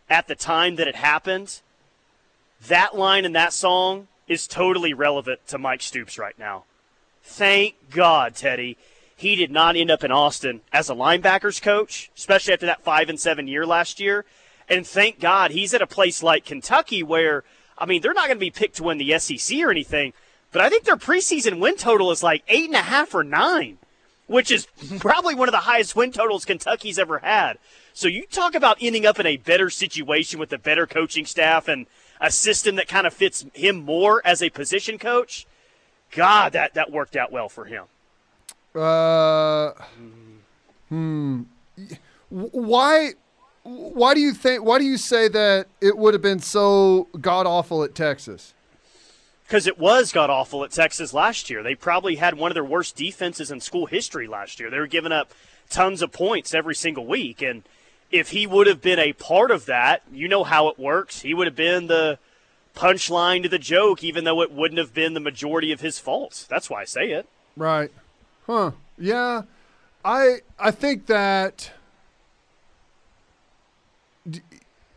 at 0.10 0.28
the 0.28 0.34
time 0.34 0.76
that 0.78 0.88
it 0.88 0.96
happened, 0.96 1.62
that 2.68 2.98
line 2.98 3.26
in 3.26 3.34
that 3.34 3.54
song 3.54 4.08
is 4.28 4.48
totally 4.48 4.92
relevant 4.94 5.40
to 5.48 5.60
Mike 5.60 5.84
Stoops 5.84 6.18
right 6.18 6.38
now. 6.40 6.64
Thank 7.22 7.76
God, 7.92 8.36
Teddy. 8.36 8.76
He 9.16 9.36
did 9.36 9.52
not 9.52 9.76
end 9.76 9.92
up 9.92 10.04
in 10.04 10.12
Austin 10.12 10.62
as 10.74 10.90
a 10.90 10.96
linebackers 10.96 11.62
coach, 11.62 12.10
especially 12.18 12.54
after 12.54 12.66
that 12.66 12.84
five 12.84 13.08
and 13.08 13.20
seven 13.20 13.48
year 13.48 13.68
last 13.68 14.00
year. 14.00 14.26
And 14.68 14.86
thank 14.86 15.20
God 15.20 15.52
he's 15.52 15.76
at 15.76 15.82
a 15.82 15.88
place 15.88 16.24
like 16.24 16.44
Kentucky 16.44 17.04
where, 17.04 17.44
I 17.78 17.86
mean, 17.86 18.02
they're 18.02 18.14
not 18.14 18.28
going 18.28 18.38
to 18.38 18.46
be 18.46 18.52
picked 18.52 18.78
to 18.78 18.84
win 18.84 18.98
the 18.98 19.18
SEC 19.20 19.60
or 19.60 19.70
anything, 19.70 20.14
but 20.56 20.64
I 20.64 20.70
think 20.70 20.86
their 20.86 20.96
preseason 20.96 21.60
win 21.60 21.76
total 21.76 22.12
is 22.12 22.24
like 22.24 22.42
eight 22.48 22.66
and 22.66 22.76
a 22.76 22.82
half 22.82 23.14
or 23.14 23.26
nine 23.26 23.78
which 24.28 24.52
is 24.52 24.68
probably 25.00 25.36
one 25.36 25.48
of 25.48 25.54
the 25.54 25.60
highest 25.60 25.96
win 25.96 26.12
totals 26.12 26.46
Kentucky's 26.46 27.00
ever 27.00 27.20
had. 27.20 27.58
So 27.94 28.08
you 28.08 28.26
talk 28.26 28.56
about 28.56 28.78
ending 28.82 29.06
up 29.06 29.20
in 29.20 29.26
a 29.26 29.38
better 29.38 29.70
situation 29.70 30.40
with 30.40 30.52
a 30.52 30.58
better 30.58 30.88
coaching 30.88 31.26
staff 31.26 31.68
and 31.68 31.86
a 32.20 32.32
system 32.32 32.76
that 32.76 32.88
kind 32.88 33.06
of 33.06 33.14
fits 33.14 33.46
him 33.54 33.78
more 33.78 34.22
as 34.26 34.42
a 34.42 34.50
position 34.50 34.98
coach. 34.98 35.46
God, 36.12 36.54
that, 36.54 36.74
that 36.74 36.92
worked 36.92 37.16
out 37.16 37.32
well 37.32 37.50
for 37.50 37.66
him. 37.66 37.84
Uh, 38.74 39.74
hmm. 40.90 41.44
Why? 42.30 43.12
Why 43.64 44.14
do 44.14 44.20
you 44.20 44.34
think? 44.34 44.64
Why 44.64 44.80
do 44.80 44.86
you 44.86 44.98
say 44.98 45.28
that 45.30 45.68
it 45.82 45.98
would 45.98 46.14
have 46.14 46.22
been 46.22 46.40
so 46.40 47.08
god 47.22 47.48
awful 47.48 47.84
at 47.84 47.96
Texas? 47.96 48.55
Because 49.46 49.68
it 49.68 49.78
was 49.78 50.12
god 50.12 50.30
awful 50.30 50.64
at 50.64 50.72
Texas 50.72 51.14
last 51.14 51.50
year. 51.50 51.62
They 51.62 51.76
probably 51.76 52.16
had 52.16 52.36
one 52.36 52.52
of 52.52 52.56
their 52.56 52.64
worst 52.64 52.96
defenses 52.96 53.52
in 53.52 53.60
school 53.60 53.86
history 53.86 54.28
last 54.28 54.60
year. 54.60 54.70
They 54.70 54.80
were 54.80 54.88
giving 54.88 55.12
up 55.12 55.32
tons 55.70 56.02
of 56.02 56.12
points 56.12 56.54
every 56.54 56.76
single 56.76 57.06
week. 57.06 57.42
And 57.42 57.64
if 58.12 58.30
he 58.30 58.48
would 58.48 58.68
have 58.68 58.82
been 58.82 59.00
a 59.00 59.14
part 59.14 59.52
of 59.52 59.66
that, 59.66 60.02
you 60.12 60.28
know 60.28 60.44
how 60.44 60.68
it 60.70 60.80
works. 60.80 61.22
He 61.22 61.34
would 61.34 61.48
have 61.48 61.56
been 61.56 61.88
the 61.88 62.18
punchline 62.76 63.44
to 63.44 63.50
the 63.50 63.60
joke, 63.60 64.04
even 64.04 64.24
though 64.24 64.42
it 64.42 64.52
wouldn't 64.52 64.80
have 64.80 64.94
been 64.94 65.14
the 65.14 65.20
majority 65.20 65.72
of 65.72 65.82
his 65.82 66.00
faults. 66.00 66.46
That's 66.46 66.70
why 66.70 66.82
I 66.82 66.86
say 66.86 67.12
it. 67.12 67.28
Right. 67.56 67.92
Huh. 68.46 68.72
Yeah. 68.98 69.44
I 70.04 70.38
I 70.60 70.72
think 70.72 71.08
that 71.08 71.72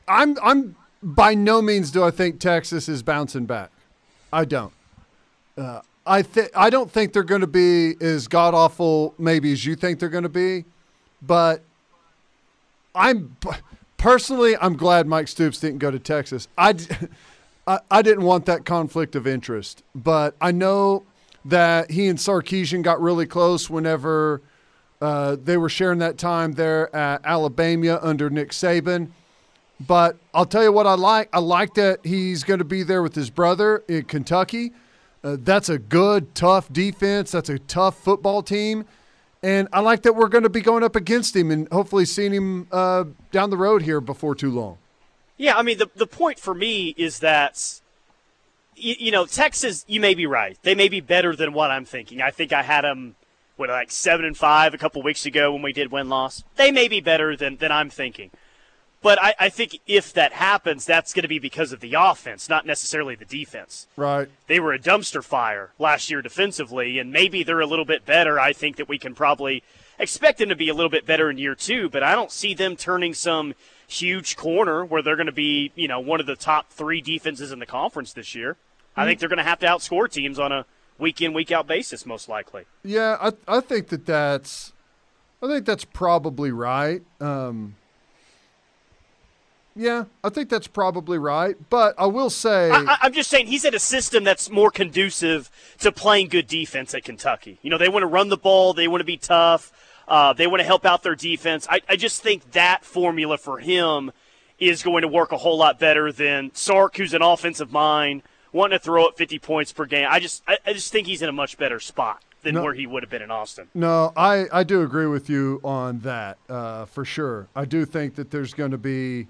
I'm 0.07 0.37
I'm 0.43 0.77
by 1.03 1.35
no 1.35 1.63
means 1.63 1.91
do 1.91 2.05
I 2.05 2.11
think 2.11 2.41
Texas 2.41 2.89
is 2.89 3.03
bouncing 3.03 3.47
back. 3.47 3.71
I 4.33 4.45
don't. 4.45 4.73
Uh, 5.57 5.81
I 6.07 6.23
think 6.23 6.51
I 6.55 6.71
don't 6.71 6.91
think 6.91 7.13
they're 7.13 7.23
going 7.23 7.43
to 7.43 7.47
be 7.47 7.95
as 8.01 8.29
god 8.29 8.55
awful 8.55 9.15
maybe 9.19 9.53
as 9.53 9.65
you 9.65 9.77
think 9.77 9.99
they're 9.99 10.09
going 10.09 10.23
to 10.23 10.29
be, 10.29 10.65
but 11.21 11.63
I'm 12.95 13.37
personally 13.97 14.57
I'm 14.57 14.77
glad 14.77 15.07
Mike 15.07 15.29
Stoops 15.29 15.61
didn't 15.61 15.79
go 15.79 15.91
to 15.91 15.99
Texas. 15.99 16.49
I 16.59 16.75
I 17.91 18.03
didn't 18.03 18.25
want 18.25 18.47
that 18.47 18.65
conflict 18.65 19.15
of 19.15 19.27
interest, 19.27 19.83
but 19.95 20.35
I 20.41 20.53
know 20.53 21.05
that 21.45 21.91
he 21.91 22.07
and 22.09 22.19
Sarkisian 22.19 22.83
got 22.83 23.01
really 23.01 23.27
close 23.27 23.69
whenever 23.69 24.41
uh, 25.01 25.37
they 25.43 25.57
were 25.57 25.69
sharing 25.69 25.99
that 25.99 26.19
time 26.19 26.53
there 26.53 26.95
at 26.95 27.21
Alabama 27.25 27.99
under 28.03 28.31
Nick 28.31 28.51
Saban. 28.51 29.11
But 29.81 30.17
I'll 30.35 30.47
tell 30.47 30.63
you 30.63 30.73
what 30.73 30.87
I 30.87 30.95
like. 30.95 31.29
I 31.33 31.39
like 31.39 31.75
that 31.75 32.01
he's 32.05 32.45
going 32.45 32.59
to 32.59 32.65
be 32.65 32.83
there 32.83 33.03
with 33.03 33.15
his 33.15 33.31
brother 33.31 33.85
in 33.89 34.05
Kentucky. 34.05 34.73
Uh, 35.23 35.37
that's 35.39 35.69
a 35.69 35.79
good, 35.79 36.35
tough 36.35 36.73
defense. 36.73 37.31
That's 37.31 37.49
a 37.49 37.59
tough 37.59 37.97
football 37.99 38.43
team. 38.43 38.85
And 39.43 39.69
I 39.73 39.81
like 39.81 40.03
that 40.03 40.17
we're 40.17 40.29
going 40.29 40.43
to 40.45 40.51
be 40.51 40.61
going 40.61 40.83
up 40.83 40.97
against 40.97 41.37
him 41.37 41.51
and 41.51 41.69
hopefully 41.71 42.05
seeing 42.05 42.33
him 42.33 42.67
uh, 42.73 43.05
down 43.31 43.51
the 43.51 43.57
road 43.57 43.83
here 43.83 44.01
before 44.01 44.35
too 44.35 44.51
long. 44.51 44.79
Yeah, 45.37 45.57
I 45.57 45.63
mean, 45.63 45.79
the, 45.79 45.89
the 45.95 46.07
point 46.07 46.41
for 46.41 46.53
me 46.53 46.95
is 46.97 47.21
that, 47.21 47.81
you, 48.75 48.97
you 48.99 49.11
know, 49.13 49.27
Texas, 49.27 49.85
you 49.87 50.01
may 50.01 50.15
be 50.15 50.27
right. 50.27 50.59
They 50.63 50.75
may 50.75 50.89
be 50.89 51.01
better 51.01 51.37
than 51.37 51.53
what 51.53 51.71
I'm 51.71 51.85
thinking. 51.85 52.21
I 52.21 52.31
think 52.33 52.53
I 52.53 52.63
had 52.63 52.83
them, 52.83 53.15
what, 53.57 53.69
like 53.69 53.93
7 53.93 54.27
and 54.27 54.37
5 54.37 54.75
a 54.75 54.79
couple 54.79 55.01
weeks 55.03 55.25
ago 55.27 55.53
when 55.53 55.63
we 55.63 55.73
did 55.73 55.93
win 55.93 56.09
loss. 56.09 56.43
They 56.57 56.73
may 56.73 56.89
be 56.89 57.01
better 57.01 57.37
than, 57.37 57.57
than 57.59 57.71
I'm 57.71 57.91
thinking. 57.91 58.33
But 59.01 59.23
I, 59.23 59.35
I 59.39 59.49
think 59.49 59.81
if 59.87 60.13
that 60.15 60.33
happens, 60.33 60.85
that's 60.85 61.13
going 61.13 61.23
to 61.23 61.29
be 61.29 61.39
because 61.39 61.73
of 61.73 61.81
the 61.81 61.95
offense, 61.95 62.49
not 62.49 62.67
necessarily 62.67 63.15
the 63.15 63.25
defense. 63.25 63.87
Right. 63.97 64.29
They 64.49 64.59
were 64.59 64.73
a 64.73 64.79
dumpster 64.79 65.23
fire 65.23 65.71
last 65.79 66.11
year 66.11 66.21
defensively, 66.21 66.99
and 66.99 67.13
maybe 67.13 67.45
they're 67.45 67.61
a 67.61 67.67
little 67.67 67.85
bit 67.85 68.05
better. 68.05 68.41
I 68.41 68.53
think 68.53 68.77
that 68.77 68.89
we 68.89 68.99
can 68.99 69.15
probably 69.15 69.63
expect 70.01 70.39
them 70.39 70.49
to 70.49 70.57
be 70.57 70.69
a 70.69 70.75
little 70.75 70.91
bit 70.91 71.07
better 71.07 71.31
in 71.31 71.39
year 71.39 71.55
two, 71.55 71.89
but 71.89 72.03
I 72.03 72.15
don't 72.15 72.33
see 72.33 72.55
them 72.55 72.75
turning 72.75 73.15
some 73.15 73.55
huge 73.87 74.37
corner 74.37 74.85
where 74.85 75.01
they're 75.01 75.17
going 75.17 75.27
to 75.27 75.33
be, 75.33 75.73
you 75.75 75.89
know, 75.89 76.01
one 76.01 76.21
of 76.21 76.27
the 76.27 76.37
top 76.37 76.71
three 76.71 77.01
defenses 77.01 77.53
in 77.53 77.59
the 77.59 77.67
conference 77.67 78.13
this 78.13 78.35
year. 78.35 78.57
I 78.97 79.05
think 79.05 79.21
they're 79.21 79.29
going 79.29 79.39
to 79.39 79.45
have 79.45 79.61
to 79.61 79.67
outscore 79.67 80.11
teams 80.11 80.41
on 80.41 80.51
a 80.51 80.67
week 80.99 81.23
in, 81.23 81.33
week 81.33 81.53
out 81.53 81.69
basis, 81.69 82.05
most 82.05 82.29
likely. 82.29 82.65
Yeah, 82.83 83.17
I 83.21 83.33
I 83.47 83.61
think 83.61 83.89
that 83.89 84.07
that's 84.07 84.73
I 85.41 85.47
think 85.47 85.65
that's 85.65 85.85
probably 85.85 86.51
right. 86.51 87.03
Um, 87.21 87.77
yeah, 89.79 90.05
I 90.25 90.29
think 90.29 90.49
that's 90.51 90.67
probably 90.67 91.19
right. 91.19 91.57
But 91.71 91.95
I 91.99 92.07
will 92.07 92.31
say, 92.31 92.71
I, 92.71 92.99
I'm 93.03 93.13
just 93.13 93.31
saying 93.31 93.47
he's 93.47 93.65
in 93.65 93.75
a 93.75 93.79
system 93.79 94.25
that's 94.25 94.51
more 94.51 94.71
conducive 94.71 95.51
to 95.79 95.93
playing 95.93 96.29
good 96.29 96.47
defense 96.49 96.95
at 96.95 97.05
Kentucky. 97.05 97.59
You 97.63 97.71
know, 97.71 97.79
they 97.79 97.89
want 97.89 98.03
to 98.03 98.07
run 98.09 98.29
the 98.29 98.37
ball, 98.37 98.75
they 98.75 98.89
want 98.89 99.01
to 99.01 99.05
be 99.07 99.17
tough, 99.17 99.73
uh, 100.09 100.33
they 100.33 100.47
want 100.47 100.61
to 100.61 100.65
help 100.67 100.85
out 100.85 101.03
their 101.03 101.15
defense. 101.15 101.67
I, 101.71 101.81
I 101.89 101.97
just 101.97 102.23
think 102.23 102.53
that 102.53 102.85
formula 102.85 103.39
for 103.39 103.59
him 103.59 104.11
is 104.59 104.83
going 104.83 105.03
to 105.03 105.09
work 105.09 105.31
a 105.31 105.37
whole 105.37 105.57
lot 105.57 105.79
better 105.79 106.11
than 106.13 106.51
Sark, 106.55 106.97
who's 106.97 107.15
an 107.15 107.23
offensive 107.23 107.71
mind, 107.71 108.23
wanting 108.53 108.77
to 108.79 108.85
throw 108.85 109.07
up 109.07 109.17
50 109.17 109.39
points 109.39 109.73
per 109.73 109.87
game. 109.87 110.09
I 110.11 110.19
just, 110.19 110.43
I, 110.49 110.59
I 110.67 110.73
just 110.73 110.91
think 110.91 111.07
he's 111.07 111.23
in 111.23 111.29
a 111.29 111.33
much 111.33 111.57
better 111.57 111.79
spot 111.79 112.25
than 112.43 112.55
No. 112.55 112.63
where 112.65 112.75
he 112.75 112.87
would 112.87 113.03
have 113.05 113.11
been 113.11 113.23
in 113.23 113.31
Austin. 113.31 113.69
No, 113.75 114.13
I, 114.17 114.47
I 114.53 114.65
do 114.65 114.83
agree 114.83 115.07
with 115.07 115.31
you 115.31 115.61
on 115.63 116.01
that 116.01 116.39
uh, 116.49 116.87
for 116.87 117.05
sure. 117.05 117.47
I 117.55 117.65
do 117.65 117.85
think 117.85 118.17
that 118.17 118.31
there's 118.33 118.55
going 118.55 118.71
to 118.73 118.79
be, 118.79 119.29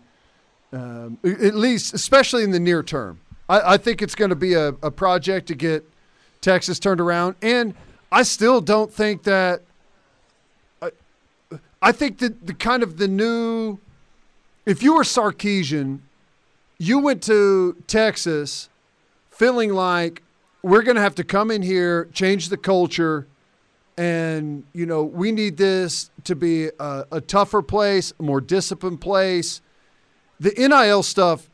um, 0.73 1.19
at 1.25 1.55
least, 1.55 1.95
especially 1.95 2.45
in 2.45 2.51
the 2.51 2.61
near 2.61 2.83
term, 2.83 3.21
I, 3.49 3.75
I 3.75 3.77
think 3.77 4.03
it's 4.03 4.15
going 4.15 4.31
to 4.31 4.37
be 4.37 4.55
a, 4.55 4.69
a 4.83 4.91
project 4.91 5.49
to 5.49 5.55
get 5.55 5.89
Texas 6.41 6.79
turned 6.79 7.01
around. 7.01 7.37
And 7.43 7.75
I 8.13 8.23
still 8.23 8.61
don't 8.61 8.93
think 8.93 9.25
that. 9.25 9.63
I, 11.81 11.93
think 11.93 12.19
that 12.19 12.47
the 12.47 12.55
kind 12.55 12.83
of 12.83 12.99
the 12.99 13.09
new. 13.09 13.79
If 14.67 14.83
you 14.83 14.95
were 14.95 15.03
Sarkisian, 15.03 16.01
you 16.79 16.99
went 16.99 17.23
to 17.25 17.77
Texas 17.87 18.69
feeling 19.31 19.73
like 19.73 20.23
we're 20.63 20.83
going 20.83 20.97
to 20.97 21.03
have 21.03 21.15
to 21.15 21.25
come 21.25 21.51
in 21.51 21.63
here, 21.63 22.07
change 22.13 22.49
the 22.49 22.57
culture, 22.57 23.27
and 23.97 24.65
you 24.73 24.87
know 24.87 25.03
we 25.05 25.33
need 25.33 25.57
this 25.57 26.11
to 26.25 26.35
be 26.35 26.69
a, 26.79 27.07
a 27.13 27.21
tougher 27.21 27.63
place, 27.63 28.13
a 28.19 28.23
more 28.23 28.41
disciplined 28.41 29.01
place. 29.01 29.61
The 30.41 30.53
NIL 30.57 31.03
stuff, 31.03 31.49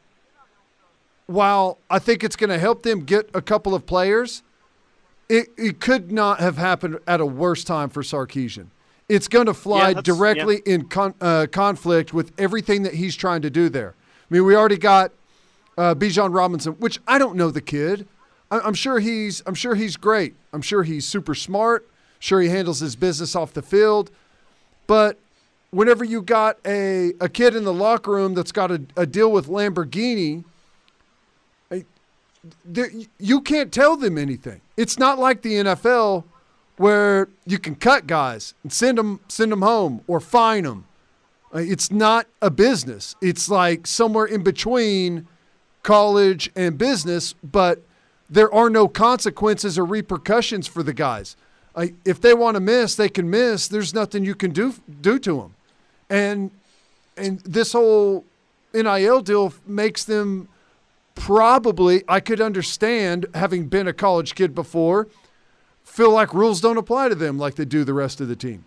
while 1.27 1.79
I 1.89 1.99
think 1.99 2.23
it's 2.23 2.37
going 2.37 2.51
to 2.51 2.59
help 2.59 2.83
them 2.83 3.01
get 3.05 3.31
a 3.35 3.41
couple 3.41 3.75
of 3.75 3.87
players, 3.87 4.43
it, 5.29 5.49
it 5.57 5.81
could 5.81 6.13
not 6.13 6.41
have 6.41 6.57
happened 6.59 6.99
at 7.07 7.21
a 7.21 7.27
worse 7.27 7.65
time 7.65 7.89
for 7.89 8.03
Sarkisian. 8.03 8.67
It's 9.09 9.29
going 9.29 9.47
to 9.47 9.55
fly 9.55 9.91
Yeah, 9.91 10.01
directly 10.03 10.63
in 10.67 10.87
con, 10.89 11.15
uh, 11.21 11.47
conflict 11.51 12.13
with 12.15 12.33
everything 12.39 12.83
that 12.83 12.95
he's 12.95 13.17
trying 13.17 13.43
to 13.43 13.51
do 13.51 13.69
there. 13.69 13.95
I 13.99 14.35
mean, 14.35 14.45
we 14.45 14.55
already 14.55 14.79
got 14.79 15.13
uh, 15.77 15.95
Bijan 15.95 16.35
Robinson, 16.35 16.75
which 16.75 16.99
I 17.07 17.19
don't 17.19 17.37
know 17.37 17.51
the 17.51 17.61
kid. 17.61 18.07
I- 18.51 18.61
I'm 18.61 18.75
sure 18.75 19.01
he's 19.01 19.43
I'm 19.47 19.55
sure 19.55 19.75
he's 19.75 19.97
great. 19.97 20.35
I'm 20.53 20.63
sure 20.63 20.83
he's 20.85 21.07
super 21.07 21.35
smart. 21.35 21.89
Sure 22.19 22.41
he 22.41 22.49
handles 22.49 22.81
his 22.81 22.97
business 22.97 23.35
off 23.37 23.53
the 23.53 23.61
field. 23.63 24.11
But 24.87 25.19
whenever 25.75 26.05
you 26.05 26.23
got 26.23 26.59
a, 26.67 27.13
a 27.21 27.29
kid 27.29 27.55
in 27.57 27.65
the 27.65 27.73
locker 27.73 28.13
room 28.13 28.35
that's 28.35 28.53
got 28.53 28.71
a, 28.71 28.83
a 28.97 29.07
deal 29.07 29.31
with 29.31 29.47
Lamborghini, 29.49 30.45
I- 31.71 31.85
you 33.19 33.41
can't 33.41 33.73
tell 33.73 33.97
them 33.97 34.19
anything. 34.19 34.61
It's 34.77 34.99
not 34.99 35.19
like 35.19 35.43
the 35.43 35.55
NFL 35.55 36.25
where 36.77 37.29
you 37.47 37.59
can 37.59 37.75
cut 37.75 38.07
guys 38.07 38.55
and 38.63 38.73
send 38.73 38.99
them 38.99 39.21
send 39.29 39.53
them 39.53 39.63
home 39.63 40.03
or 40.07 40.21
fine 40.21 40.65
them. 40.65 40.87
Uh, 41.55 41.59
It's 41.59 41.91
not 41.91 42.27
a 42.43 42.51
business. 42.51 43.15
It's 43.23 43.49
like 43.49 43.87
somewhere 43.87 44.27
in 44.27 44.43
between 44.43 45.27
college 45.83 46.51
and 46.57 46.77
business, 46.77 47.35
but 47.45 47.83
there 48.29 48.53
are 48.53 48.69
no 48.71 48.89
consequences 48.89 49.79
or 49.79 49.85
repercussions 49.85 50.67
for 50.67 50.83
the 50.83 50.93
guys. 50.95 51.37
If 52.05 52.21
they 52.21 52.35
want 52.35 52.55
to 52.57 52.61
miss, 52.61 52.95
they 52.95 53.09
can 53.09 53.29
miss. 53.29 53.67
There's 53.69 53.93
nothing 53.95 54.25
you 54.25 54.35
can 54.35 54.51
do 54.53 54.75
do 55.01 55.19
to 55.21 55.37
them, 55.41 55.54
and 56.11 56.51
and 57.17 57.41
this 57.41 57.73
whole 57.73 58.25
NIL 58.73 59.21
deal 59.23 59.53
makes 59.67 60.05
them 60.05 60.49
probably. 61.15 62.03
I 62.09 62.21
could 62.21 62.41
understand 62.41 63.27
having 63.35 63.69
been 63.69 63.87
a 63.87 63.93
college 63.93 64.35
kid 64.35 64.55
before, 64.55 65.07
feel 65.85 66.11
like 66.11 66.35
rules 66.35 66.61
don't 66.61 66.77
apply 66.79 67.09
to 67.11 67.15
them 67.15 67.39
like 67.39 67.55
they 67.55 67.65
do 67.65 67.85
the 67.85 67.95
rest 67.95 68.21
of 68.21 68.29
the 68.29 68.37
team. 68.37 68.65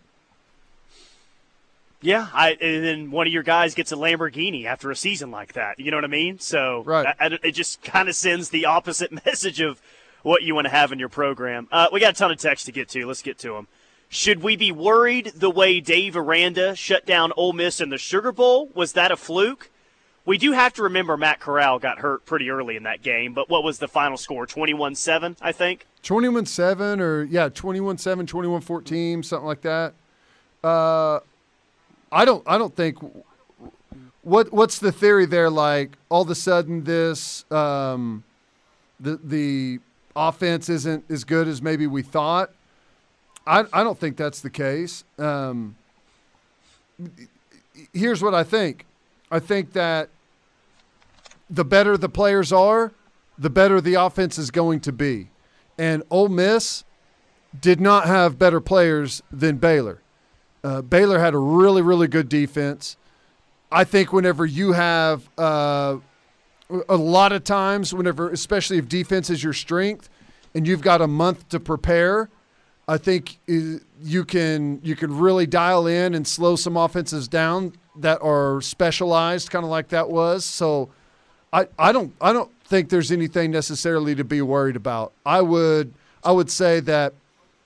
Yeah, 2.00 2.28
I, 2.32 2.52
and 2.62 2.84
then 2.86 3.12
one 3.12 3.26
of 3.26 3.34
your 3.34 3.42
guys 3.44 3.74
gets 3.74 3.92
a 3.92 3.96
Lamborghini 3.96 4.66
after 4.66 4.92
a 4.92 4.96
season 4.96 5.32
like 5.32 5.54
that. 5.54 5.80
You 5.80 5.90
know 5.90 5.98
what 5.98 6.04
I 6.04 6.08
mean? 6.08 6.38
So 6.40 6.84
Right. 6.86 7.08
I- 7.20 7.40
it 7.44 7.52
just 7.54 7.82
kind 7.82 8.08
of 8.08 8.16
sends 8.16 8.50
the 8.50 8.66
opposite 8.66 9.12
message 9.26 9.60
of 9.62 9.82
what 10.22 10.44
you 10.44 10.54
want 10.54 10.66
to 10.66 10.72
have 10.72 10.92
in 10.92 11.00
your 11.00 11.10
program. 11.10 11.68
Uh, 11.72 11.88
we 11.92 12.00
got 12.00 12.14
a 12.14 12.16
ton 12.18 12.32
of 12.32 12.38
text 12.38 12.68
to 12.68 12.72
get 12.72 12.88
to. 12.90 13.06
Let's 13.08 13.24
get 13.24 13.40
to 13.40 13.54
them. 13.54 13.68
Should 14.10 14.42
we 14.42 14.56
be 14.56 14.72
worried 14.72 15.34
the 15.36 15.50
way 15.50 15.80
Dave 15.80 16.16
Aranda 16.16 16.76
shut 16.76 17.06
down 17.06 17.34
Ole 17.36 17.54
Miss 17.54 17.82
in 17.82 17.90
the 17.90 17.98
Sugar 17.98 18.32
Bowl? 18.32 18.70
Was 18.74 18.94
that 18.94 19.12
a 19.12 19.18
fluke? 19.18 19.70
We 20.26 20.38
do 20.38 20.52
have 20.52 20.74
to 20.74 20.84
remember 20.84 21.16
Matt 21.16 21.40
Corral 21.40 21.80
got 21.80 22.00
hurt 22.00 22.26
pretty 22.26 22.50
early 22.50 22.76
in 22.76 22.84
that 22.84 23.02
game, 23.02 23.34
but 23.34 23.50
what 23.50 23.64
was 23.64 23.80
the 23.80 23.88
final 23.88 24.18
score? 24.18 24.46
21 24.46 24.96
7, 24.96 25.38
I 25.42 25.52
think? 25.52 25.86
21 26.04 26.46
7 26.46 27.00
or, 27.00 27.24
yeah, 27.24 27.50
21 27.50 27.98
7, 27.98 28.28
21 28.28 28.62
14, 28.62 29.24
something 29.24 29.48
like 29.48 29.62
that. 29.62 29.94
Uh, 30.64 31.20
I 32.12 32.26
don't, 32.26 32.44
I 32.46 32.58
don't 32.58 32.76
think. 32.76 32.98
What, 34.22 34.52
what's 34.52 34.80
the 34.80 34.92
theory 34.92 35.26
there? 35.26 35.50
Like 35.50 35.98
all 36.10 36.24
of 36.24 36.30
a 36.30 36.36
sudden, 36.36 36.84
this 36.84 37.50
um, 37.52 38.26
the 39.00 39.20
the 39.24 39.80
offense 40.16 40.68
isn't 40.68 41.06
as 41.10 41.24
good 41.24 41.48
as 41.48 41.62
maybe 41.62 41.88
we 41.88 42.02
thought. 42.02 42.52
I, 43.48 43.66
I 43.74 43.84
don't 43.84 43.98
think 43.98 44.18
that's 44.18 44.42
the 44.42 44.50
case. 44.50 45.04
Um, 45.18 45.76
here's 47.94 48.22
what 48.22 48.36
I 48.36 48.44
think. 48.44 48.86
I 49.32 49.40
think 49.40 49.74
that 49.74 50.10
the 51.50 51.64
better 51.66 51.98
the 51.98 52.10
players 52.10 52.52
are, 52.52 52.92
the 53.38 53.50
better 53.50 53.80
the 53.80 53.96
offense 53.96 54.38
is 54.38 54.52
going 54.52 54.82
to 54.82 54.92
be. 54.92 55.30
And 55.78 56.04
Ole 56.10 56.30
Miss 56.30 56.84
did 57.60 57.80
not 57.80 58.06
have 58.06 58.38
better 58.38 58.60
players 58.60 59.22
than 59.32 59.58
Baylor. 59.58 60.02
Uh, 60.64 60.82
Baylor 60.82 61.20
had 61.20 61.34
a 61.34 61.38
really, 61.38 61.82
really 61.82 62.08
good 62.08 62.30
defense. 62.30 62.98
I 63.72 63.84
think 63.84 64.12
whenever 64.12 64.46
you 64.46 64.74
have 64.74 65.30
uh, 65.38 65.98
a 66.90 66.96
lot 66.96 67.32
of 67.32 67.44
times, 67.44 67.94
whenever, 67.94 68.30
especially 68.30 68.78
if 68.78 68.90
defense 68.90 69.30
is 69.30 69.44
your 69.44 69.54
strength, 69.54 70.10
and 70.56 70.68
you've 70.68 70.82
got 70.82 71.02
a 71.02 71.08
month 71.08 71.48
to 71.50 71.60
prepare, 71.60 72.30
I 72.88 72.98
think 72.98 73.38
uh, 73.50 73.80
you 74.02 74.24
can 74.26 74.80
you 74.84 74.96
can 74.96 75.18
really 75.18 75.46
dial 75.46 75.88
in 75.88 76.14
and 76.14 76.28
slow 76.28 76.56
some 76.56 76.78
offenses 76.78 77.28
down 77.28 77.74
that 77.98 78.22
are 78.22 78.62
specialized, 78.62 79.50
kind 79.50 79.66
of 79.66 79.72
like 79.72 79.90
that 79.90 80.10
was. 80.10 80.46
So, 80.46 80.90
I, 81.52 81.68
I 81.78 81.92
don't 81.92 82.14
I 82.22 82.32
don't 82.32 82.52
think 82.64 82.90
there's 82.90 83.12
anything 83.12 83.52
necessarily 83.52 84.16
to 84.16 84.24
be 84.24 84.42
worried 84.42 84.76
about. 84.76 85.12
I 85.26 85.42
would 85.42 85.94
I 86.24 86.32
would 86.32 86.50
say 86.50 86.80
that 86.82 87.14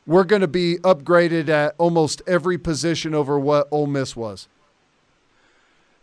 we're 0.08 0.24
going 0.24 0.42
to 0.42 0.48
be 0.48 0.78
upgraded 0.78 1.50
at 1.50 1.76
almost 1.78 2.22
every 2.26 2.58
position 2.58 3.14
over 3.14 3.40
what 3.40 3.68
Ole 3.70 3.88
Miss 3.88 4.16
was. 4.16 4.48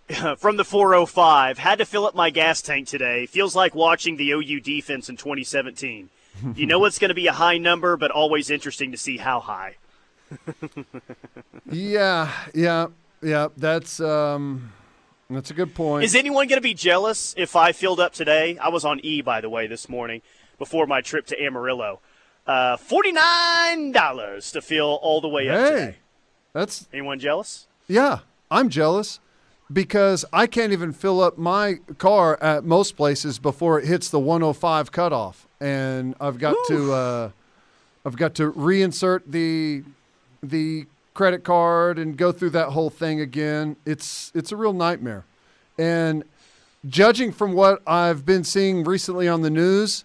from 0.38 0.56
the 0.56 0.64
405. 0.64 1.58
Had 1.58 1.78
to 1.78 1.84
fill 1.84 2.06
up 2.06 2.14
my 2.14 2.30
gas 2.30 2.62
tank 2.62 2.88
today. 2.88 3.26
Feels 3.26 3.54
like 3.54 3.74
watching 3.74 4.16
the 4.16 4.30
OU 4.30 4.60
defense 4.60 5.08
in 5.08 5.16
2017. 5.16 6.08
You 6.54 6.66
know 6.66 6.84
it's 6.84 6.98
going 6.98 7.08
to 7.08 7.14
be 7.14 7.26
a 7.26 7.32
high 7.32 7.58
number, 7.58 7.96
but 7.96 8.10
always 8.10 8.50
interesting 8.50 8.90
to 8.92 8.96
see 8.98 9.16
how 9.16 9.40
high. 9.40 9.76
Yeah, 11.70 12.30
yeah, 12.54 12.86
yeah. 13.22 13.48
That's 13.56 14.00
um, 14.00 14.72
that's 15.28 15.50
a 15.50 15.54
good 15.54 15.74
point. 15.74 16.04
Is 16.04 16.14
anyone 16.14 16.46
going 16.48 16.56
to 16.58 16.62
be 16.62 16.74
jealous 16.74 17.34
if 17.36 17.56
I 17.56 17.72
filled 17.72 18.00
up 18.00 18.12
today? 18.14 18.56
I 18.58 18.68
was 18.70 18.84
on 18.84 19.00
E, 19.02 19.20
by 19.20 19.40
the 19.40 19.50
way, 19.50 19.66
this 19.66 19.88
morning 19.88 20.22
before 20.58 20.86
my 20.86 21.00
trip 21.02 21.26
to 21.26 21.42
Amarillo. 21.42 22.00
Uh, 22.46 22.76
$49 22.78 24.52
to 24.52 24.62
fill 24.62 24.98
all 25.02 25.20
the 25.20 25.28
way 25.28 25.48
up 25.50 25.58
hey, 25.58 25.70
today. 25.70 25.96
that's 26.54 26.88
Anyone 26.92 27.18
jealous? 27.18 27.66
yeah. 27.86 28.20
I'm 28.50 28.70
jealous 28.70 29.20
because 29.70 30.24
I 30.32 30.46
can't 30.46 30.72
even 30.72 30.92
fill 30.94 31.20
up 31.20 31.36
my 31.36 31.80
car 31.98 32.42
at 32.42 32.64
most 32.64 32.96
places 32.96 33.38
before 33.38 33.78
it 33.78 33.84
hits 33.84 34.08
the 34.08 34.18
105 34.18 34.90
cutoff, 34.90 35.46
and 35.60 36.14
I've 36.20 36.38
got 36.38 36.56
to 36.68 36.92
uh, 36.92 37.30
I've 38.04 38.16
got 38.16 38.34
to 38.36 38.52
reinsert 38.52 39.22
the 39.26 39.84
the 40.42 40.86
credit 41.14 41.42
card 41.44 41.98
and 41.98 42.16
go 42.16 42.30
through 42.32 42.50
that 42.50 42.70
whole 42.70 42.90
thing 42.90 43.20
again. 43.20 43.76
It's 43.84 44.32
it's 44.34 44.52
a 44.52 44.56
real 44.56 44.72
nightmare, 44.72 45.24
and 45.78 46.24
judging 46.86 47.32
from 47.32 47.52
what 47.52 47.82
I've 47.86 48.24
been 48.24 48.44
seeing 48.44 48.84
recently 48.84 49.28
on 49.28 49.42
the 49.42 49.50
news, 49.50 50.04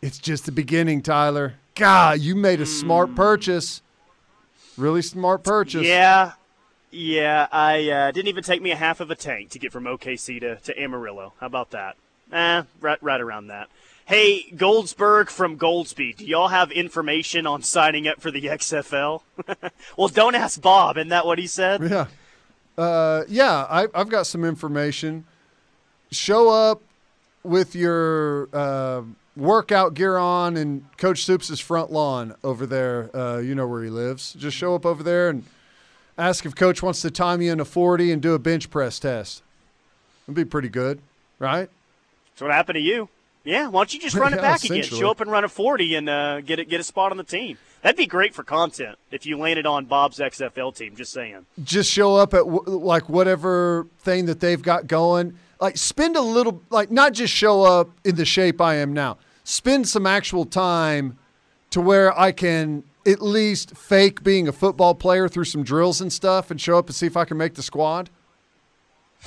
it's 0.00 0.18
just 0.18 0.46
the 0.46 0.52
beginning, 0.52 1.02
Tyler. 1.02 1.54
God, 1.74 2.20
you 2.20 2.36
made 2.36 2.60
a 2.60 2.66
smart 2.66 3.14
purchase. 3.16 3.82
Really 4.76 5.02
smart 5.02 5.42
purchase. 5.42 5.86
Yeah. 5.86 6.32
Yeah, 6.96 7.48
I 7.50 7.90
uh, 7.90 8.10
didn't 8.12 8.28
even 8.28 8.44
take 8.44 8.62
me 8.62 8.70
a 8.70 8.76
half 8.76 9.00
of 9.00 9.10
a 9.10 9.16
tank 9.16 9.50
to 9.50 9.58
get 9.58 9.72
from 9.72 9.82
OKC 9.82 10.38
to, 10.38 10.56
to 10.56 10.80
Amarillo. 10.80 11.32
How 11.40 11.46
about 11.48 11.72
that? 11.72 11.96
Eh, 12.32 12.62
right, 12.80 13.02
right 13.02 13.20
around 13.20 13.48
that. 13.48 13.68
Hey, 14.06 14.50
Goldsberg 14.50 15.30
from 15.30 15.58
Goldsby, 15.58 16.16
do 16.16 16.26
y'all 16.26 16.48
have 16.48 16.70
information 16.70 17.46
on 17.46 17.62
signing 17.62 18.06
up 18.06 18.20
for 18.20 18.30
the 18.30 18.42
XFL? 18.42 19.22
well, 19.96 20.08
don't 20.08 20.34
ask 20.34 20.60
Bob. 20.60 20.98
Isn't 20.98 21.08
that 21.08 21.24
what 21.24 21.38
he 21.38 21.46
said? 21.46 21.82
Yeah. 21.82 22.06
Uh, 22.76 23.24
yeah, 23.28 23.66
I, 23.70 23.86
I've 23.94 24.10
got 24.10 24.26
some 24.26 24.44
information. 24.44 25.24
Show 26.10 26.50
up 26.50 26.82
with 27.42 27.74
your 27.74 28.50
uh, 28.52 29.02
workout 29.36 29.94
gear 29.94 30.18
on 30.18 30.58
and 30.58 30.84
Coach 30.98 31.22
Stoops' 31.22 31.58
front 31.58 31.90
lawn 31.90 32.34
over 32.44 32.66
there. 32.66 33.14
Uh, 33.16 33.38
you 33.38 33.54
know 33.54 33.66
where 33.66 33.82
he 33.82 33.90
lives. 33.90 34.34
Just 34.34 34.54
show 34.54 34.74
up 34.74 34.84
over 34.84 35.02
there 35.02 35.30
and 35.30 35.44
ask 36.18 36.44
if 36.44 36.54
Coach 36.54 36.82
wants 36.82 37.00
to 37.02 37.10
time 37.10 37.40
you 37.40 37.52
in 37.52 37.60
a 37.60 37.64
40 37.64 38.12
and 38.12 38.20
do 38.20 38.34
a 38.34 38.38
bench 38.38 38.70
press 38.70 38.98
test. 38.98 39.42
It'd 40.26 40.34
be 40.34 40.44
pretty 40.44 40.68
good, 40.68 41.00
right? 41.38 41.70
That's 42.32 42.42
what 42.42 42.50
happened 42.50 42.76
to 42.76 42.82
you. 42.82 43.08
Yeah, 43.44 43.68
why 43.68 43.80
don't 43.80 43.94
you 43.94 44.00
just 44.00 44.16
run 44.16 44.32
it 44.32 44.40
back 44.40 44.64
again? 44.64 44.82
Show 44.82 45.10
up 45.10 45.20
and 45.20 45.30
run 45.30 45.44
a 45.44 45.48
40 45.48 45.94
and 45.94 46.08
uh, 46.08 46.40
get 46.40 46.58
it, 46.58 46.68
get 46.68 46.80
a 46.80 46.84
spot 46.84 47.10
on 47.10 47.18
the 47.18 47.24
team. 47.24 47.58
That'd 47.82 47.98
be 47.98 48.06
great 48.06 48.34
for 48.34 48.42
content 48.42 48.96
if 49.10 49.26
you 49.26 49.36
landed 49.36 49.66
on 49.66 49.84
Bob's 49.84 50.18
XFL 50.18 50.74
team. 50.74 50.96
Just 50.96 51.12
saying. 51.12 51.44
just 51.62 51.90
show 51.90 52.16
up 52.16 52.32
at 52.32 52.44
w- 52.44 52.62
like 52.66 53.08
whatever 53.10 53.86
thing 53.98 54.24
that 54.26 54.40
they've 54.40 54.62
got 54.62 54.86
going. 54.86 55.38
Like 55.60 55.76
spend 55.76 56.16
a 56.16 56.22
little, 56.22 56.62
like 56.70 56.90
not 56.90 57.12
just 57.12 57.32
show 57.32 57.62
up 57.62 57.90
in 58.04 58.16
the 58.16 58.24
shape 58.24 58.60
I 58.60 58.76
am 58.76 58.94
now. 58.94 59.18
Spend 59.44 59.86
some 59.86 60.06
actual 60.06 60.46
time 60.46 61.18
to 61.70 61.80
where 61.82 62.18
I 62.18 62.32
can 62.32 62.84
at 63.06 63.20
least 63.20 63.76
fake 63.76 64.22
being 64.24 64.48
a 64.48 64.52
football 64.52 64.94
player 64.94 65.28
through 65.28 65.44
some 65.44 65.62
drills 65.62 66.00
and 66.00 66.10
stuff, 66.10 66.50
and 66.50 66.58
show 66.58 66.78
up 66.78 66.86
and 66.86 66.94
see 66.94 67.04
if 67.06 67.18
I 67.18 67.26
can 67.26 67.36
make 67.36 67.54
the 67.54 67.62
squad. 67.62 68.08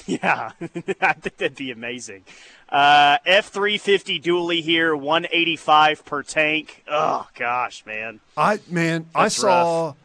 Yeah, 0.05 0.51
I 1.01 1.13
think 1.13 1.37
that'd 1.37 1.55
be 1.55 1.71
amazing. 1.71 2.23
Uh, 2.69 3.17
F350 3.25 4.21
dually 4.21 4.61
here, 4.61 4.95
185 4.95 6.03
per 6.03 6.21
tank. 6.21 6.83
Oh 6.89 7.27
gosh, 7.33 7.85
man. 7.85 8.19
I 8.35 8.59
man, 8.69 9.07
I 9.15 9.29
saw, 9.29 9.85
rough. 9.87 9.95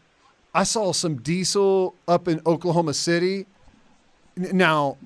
I 0.54 0.62
saw 0.62 0.92
some 0.92 1.16
diesel 1.16 1.94
up 2.06 2.28
in 2.28 2.40
Oklahoma 2.46 2.94
City. 2.94 3.46
Now, 4.36 4.96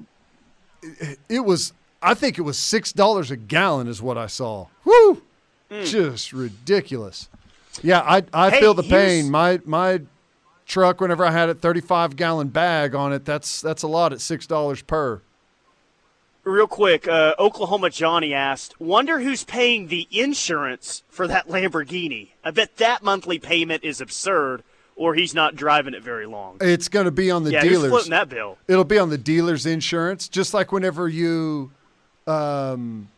it, 1.29 1.41
was, 1.41 1.73
I 2.03 2.15
think 2.15 2.39
it 2.39 2.43
was 2.43 2.59
six 2.59 2.93
dollars 2.93 3.31
a 3.31 3.37
gallon, 3.37 3.89
is 3.89 4.03
what 4.03 4.19
I 4.19 4.27
saw. 4.27 4.67
Woo, 4.85 5.23
just 5.71 6.35
ridiculous. 6.35 7.29
Yeah, 7.83 8.01
I 8.01 8.23
I. 8.35 8.51
Hey, 8.51 8.61
feel 8.61 8.75
the 8.75 8.83
pain. 8.83 9.31
My 9.31 9.61
my 9.65 10.03
truck, 10.67 11.01
whenever 11.01 11.25
I 11.25 11.31
had 11.31 11.49
a 11.49 11.55
thirty-five 11.55 12.17
gallon 12.17 12.49
bag 12.49 12.95
on 12.95 13.15
it, 13.15 13.25
that's 13.25 13.63
that's 13.63 13.83
a 13.83 13.89
lot 13.89 14.13
at 14.13 14.21
six 14.21 14.47
dollars 14.47 14.83
per. 14.83 15.23
Real 16.47 16.69
quick, 16.69 17.09
uh, 17.09 17.35
Oklahoma 17.41 17.91
Johnny 17.91 18.33
asked, 18.33 18.81
"Wonder 18.81 19.19
who's 19.19 19.43
paying 19.43 19.89
the 19.89 20.07
insurance 20.13 21.03
for 21.09 21.27
that 21.27 21.49
Lamborghini? 21.49 22.29
I 22.45 22.53
bet 22.53 22.77
that 22.77 23.03
monthly 23.03 23.41
payment 23.41 23.83
is 23.83 24.01
absurd, 24.01 24.63
or 24.95 25.17
he's 25.17 25.35
not 25.35 25.57
driving 25.57 25.93
it 25.93 26.05
very 26.05 26.25
long." 26.25 26.59
It's 26.61 26.87
going 26.87 27.07
to 27.07 27.11
be 27.11 27.33
on 27.33 27.43
the 27.43 27.51
yeah, 27.51 27.63
dealers. 27.63 27.91
floating 27.91 28.11
that 28.11 28.29
bill? 28.29 28.59
It'll 28.69 28.85
be 28.85 28.97
on 28.97 29.11
the 29.11 29.19
dealer's 29.19 29.67
insurance, 29.67 30.29
just 30.29 30.55
like 30.55 30.71
whenever 30.71 31.09
you, 31.09 31.73
um, 32.29 33.09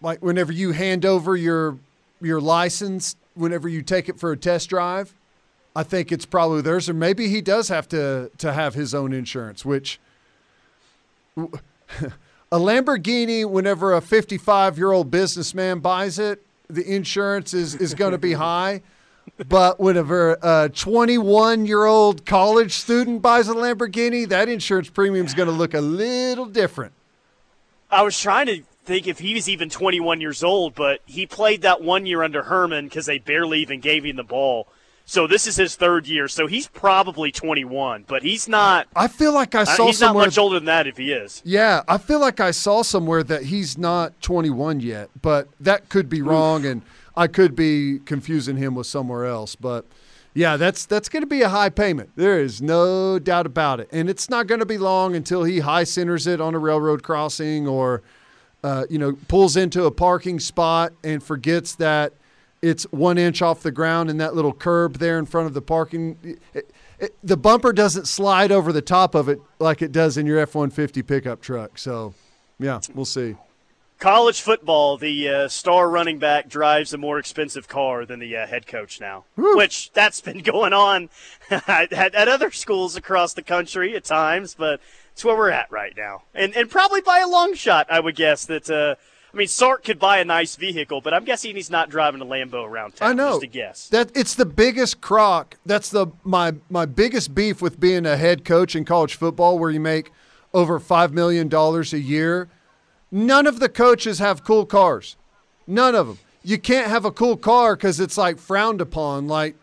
like 0.00 0.20
whenever 0.20 0.52
you 0.52 0.70
hand 0.70 1.04
over 1.04 1.36
your 1.36 1.76
your 2.20 2.40
license, 2.40 3.16
whenever 3.34 3.68
you 3.68 3.82
take 3.82 4.08
it 4.08 4.16
for 4.16 4.30
a 4.30 4.36
test 4.36 4.70
drive. 4.70 5.12
I 5.74 5.82
think 5.82 6.12
it's 6.12 6.24
probably 6.24 6.62
theirs, 6.62 6.88
or 6.88 6.94
maybe 6.94 7.26
he 7.26 7.40
does 7.40 7.66
have 7.66 7.88
to 7.88 8.30
to 8.38 8.52
have 8.52 8.74
his 8.74 8.94
own 8.94 9.12
insurance. 9.12 9.64
Which 9.64 9.98
a 12.52 12.58
Lamborghini, 12.58 13.48
whenever 13.48 13.92
a 13.94 14.00
55 14.00 14.78
year 14.78 14.92
old 14.92 15.10
businessman 15.10 15.80
buys 15.80 16.18
it, 16.18 16.44
the 16.68 16.84
insurance 16.84 17.54
is 17.54 17.74
is 17.74 17.94
going 17.94 18.12
to 18.12 18.18
be 18.18 18.34
high. 18.34 18.82
But 19.48 19.80
whenever 19.80 20.38
a 20.42 20.70
21 20.74 21.66
year 21.66 21.84
old 21.84 22.26
college 22.26 22.72
student 22.72 23.22
buys 23.22 23.48
a 23.48 23.54
Lamborghini, 23.54 24.28
that 24.28 24.48
insurance 24.48 24.90
premium 24.90 25.26
is 25.26 25.34
going 25.34 25.48
to 25.48 25.54
look 25.54 25.74
a 25.74 25.80
little 25.80 26.46
different. 26.46 26.92
I 27.90 28.02
was 28.02 28.18
trying 28.18 28.46
to 28.46 28.62
think 28.84 29.06
if 29.06 29.18
he 29.18 29.34
was 29.34 29.48
even 29.48 29.68
21 29.68 30.20
years 30.20 30.42
old, 30.42 30.74
but 30.74 31.00
he 31.06 31.26
played 31.26 31.62
that 31.62 31.82
one 31.82 32.06
year 32.06 32.22
under 32.22 32.42
Herman 32.42 32.86
because 32.86 33.06
they 33.06 33.18
barely 33.18 33.60
even 33.60 33.80
gave 33.80 34.04
him 34.04 34.16
the 34.16 34.24
ball. 34.24 34.68
So 35.10 35.26
this 35.26 35.48
is 35.48 35.56
his 35.56 35.74
third 35.74 36.06
year, 36.06 36.28
so 36.28 36.46
he's 36.46 36.68
probably 36.68 37.32
21, 37.32 38.04
but 38.06 38.22
he's 38.22 38.46
not. 38.46 38.86
I 38.94 39.08
feel 39.08 39.34
like 39.34 39.56
I 39.56 39.62
uh, 39.62 39.64
saw 39.64 39.86
he's 39.86 40.00
not 40.00 40.10
somewhere. 40.10 40.26
much 40.26 40.38
older 40.38 40.54
than 40.54 40.66
that 40.66 40.86
if 40.86 40.98
he 40.98 41.10
is. 41.10 41.42
yeah, 41.44 41.82
I 41.88 41.98
feel 41.98 42.20
like 42.20 42.38
I 42.38 42.52
saw 42.52 42.82
somewhere 42.84 43.24
that 43.24 43.46
he's 43.46 43.76
not 43.76 44.20
21 44.22 44.78
yet, 44.78 45.10
but 45.20 45.48
that 45.58 45.88
could 45.88 46.08
be 46.08 46.22
wrong, 46.22 46.64
and 46.64 46.82
I 47.16 47.26
could 47.26 47.56
be 47.56 47.98
confusing 48.04 48.56
him 48.56 48.76
with 48.76 48.86
somewhere 48.86 49.26
else. 49.26 49.56
But 49.56 49.84
yeah, 50.32 50.56
that's 50.56 50.86
that's 50.86 51.08
going 51.08 51.22
to 51.22 51.26
be 51.26 51.42
a 51.42 51.48
high 51.48 51.70
payment. 51.70 52.10
There 52.14 52.38
is 52.38 52.62
no 52.62 53.18
doubt 53.18 53.46
about 53.46 53.80
it, 53.80 53.88
and 53.90 54.08
it's 54.08 54.30
not 54.30 54.46
going 54.46 54.60
to 54.60 54.66
be 54.66 54.78
long 54.78 55.16
until 55.16 55.42
he 55.42 55.58
high 55.58 55.82
centers 55.82 56.28
it 56.28 56.40
on 56.40 56.54
a 56.54 56.60
railroad 56.60 57.02
crossing 57.02 57.66
or 57.66 58.02
uh, 58.62 58.84
you 58.88 58.98
know 59.00 59.18
pulls 59.26 59.56
into 59.56 59.86
a 59.86 59.90
parking 59.90 60.38
spot 60.38 60.92
and 61.02 61.20
forgets 61.20 61.74
that 61.74 62.12
it's 62.62 62.84
one 62.84 63.18
inch 63.18 63.42
off 63.42 63.62
the 63.62 63.70
ground 63.70 64.10
in 64.10 64.18
that 64.18 64.34
little 64.34 64.52
curb 64.52 64.98
there 64.98 65.18
in 65.18 65.26
front 65.26 65.46
of 65.46 65.54
the 65.54 65.62
parking. 65.62 66.38
It, 66.52 66.72
it, 66.98 67.16
the 67.22 67.36
bumper 67.36 67.72
doesn't 67.72 68.06
slide 68.06 68.52
over 68.52 68.72
the 68.72 68.82
top 68.82 69.14
of 69.14 69.28
it 69.28 69.40
like 69.58 69.80
it 69.82 69.92
does 69.92 70.16
in 70.16 70.26
your 70.26 70.38
F 70.38 70.54
150 70.54 71.02
pickup 71.02 71.40
truck. 71.40 71.78
So, 71.78 72.14
yeah, 72.58 72.80
we'll 72.94 73.06
see. 73.06 73.36
College 73.98 74.40
football, 74.40 74.96
the 74.96 75.28
uh, 75.28 75.48
star 75.48 75.88
running 75.88 76.18
back 76.18 76.48
drives 76.48 76.94
a 76.94 76.98
more 76.98 77.18
expensive 77.18 77.68
car 77.68 78.06
than 78.06 78.18
the 78.18 78.34
uh, 78.34 78.46
head 78.46 78.66
coach 78.66 78.98
now, 78.98 79.24
which 79.36 79.92
that's 79.92 80.20
been 80.22 80.40
going 80.40 80.72
on 80.72 81.10
at, 81.50 81.92
at 81.92 82.28
other 82.28 82.50
schools 82.50 82.96
across 82.96 83.34
the 83.34 83.42
country 83.42 83.94
at 83.94 84.04
times, 84.04 84.54
but 84.54 84.80
it's 85.12 85.22
where 85.22 85.36
we're 85.36 85.50
at 85.50 85.70
right 85.70 85.94
now, 85.98 86.22
and 86.34 86.56
and 86.56 86.70
probably 86.70 87.02
by 87.02 87.18
a 87.18 87.28
long 87.28 87.52
shot, 87.52 87.86
I 87.90 88.00
would 88.00 88.16
guess 88.16 88.46
that. 88.46 88.70
Uh, 88.70 88.94
I 89.32 89.36
mean, 89.36 89.46
Sark 89.46 89.84
could 89.84 89.98
buy 89.98 90.18
a 90.18 90.24
nice 90.24 90.56
vehicle, 90.56 91.00
but 91.00 91.14
I'm 91.14 91.24
guessing 91.24 91.54
he's 91.54 91.70
not 91.70 91.88
driving 91.88 92.20
a 92.20 92.24
Lambo 92.24 92.64
around 92.64 92.96
town. 92.96 93.10
I 93.10 93.12
know. 93.12 93.32
Just 93.32 93.42
a 93.44 93.46
guess. 93.46 93.88
That 93.88 94.10
it's 94.16 94.34
the 94.34 94.44
biggest 94.44 95.00
crock. 95.00 95.56
That's 95.64 95.88
the 95.88 96.08
my 96.24 96.54
my 96.68 96.84
biggest 96.86 97.34
beef 97.34 97.62
with 97.62 97.78
being 97.78 98.06
a 98.06 98.16
head 98.16 98.44
coach 98.44 98.74
in 98.74 98.84
college 98.84 99.14
football, 99.14 99.58
where 99.58 99.70
you 99.70 99.80
make 99.80 100.12
over 100.52 100.80
five 100.80 101.12
million 101.12 101.48
dollars 101.48 101.92
a 101.92 102.00
year. 102.00 102.48
None 103.12 103.46
of 103.46 103.60
the 103.60 103.68
coaches 103.68 104.18
have 104.18 104.44
cool 104.44 104.66
cars. 104.66 105.16
None 105.66 105.94
of 105.94 106.06
them. 106.06 106.18
You 106.42 106.58
can't 106.58 106.88
have 106.88 107.04
a 107.04 107.10
cool 107.12 107.36
car 107.36 107.76
because 107.76 108.00
it's 108.00 108.16
like 108.16 108.38
frowned 108.38 108.80
upon. 108.80 109.28
Like, 109.28 109.56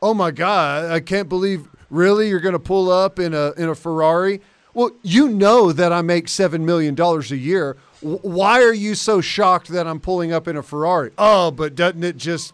oh 0.00 0.14
my 0.14 0.30
god, 0.30 0.90
I 0.90 1.00
can't 1.00 1.28
believe 1.28 1.68
really 1.90 2.28
you're 2.28 2.40
going 2.40 2.54
to 2.54 2.58
pull 2.58 2.90
up 2.90 3.18
in 3.18 3.34
a 3.34 3.52
in 3.56 3.68
a 3.68 3.74
Ferrari. 3.74 4.40
Well, 4.74 4.90
you 5.02 5.28
know 5.28 5.70
that 5.72 5.92
I 5.92 6.00
make 6.02 6.28
seven 6.28 6.64
million 6.64 6.94
dollars 6.94 7.30
a 7.30 7.36
year. 7.36 7.76
Why 8.02 8.62
are 8.62 8.74
you 8.74 8.94
so 8.94 9.20
shocked 9.20 9.68
that 9.68 9.86
I'm 9.86 10.00
pulling 10.00 10.32
up 10.32 10.48
in 10.48 10.56
a 10.56 10.62
Ferrari? 10.62 11.12
Oh, 11.18 11.50
but 11.50 11.74
doesn't 11.74 12.02
it 12.04 12.16
just, 12.16 12.52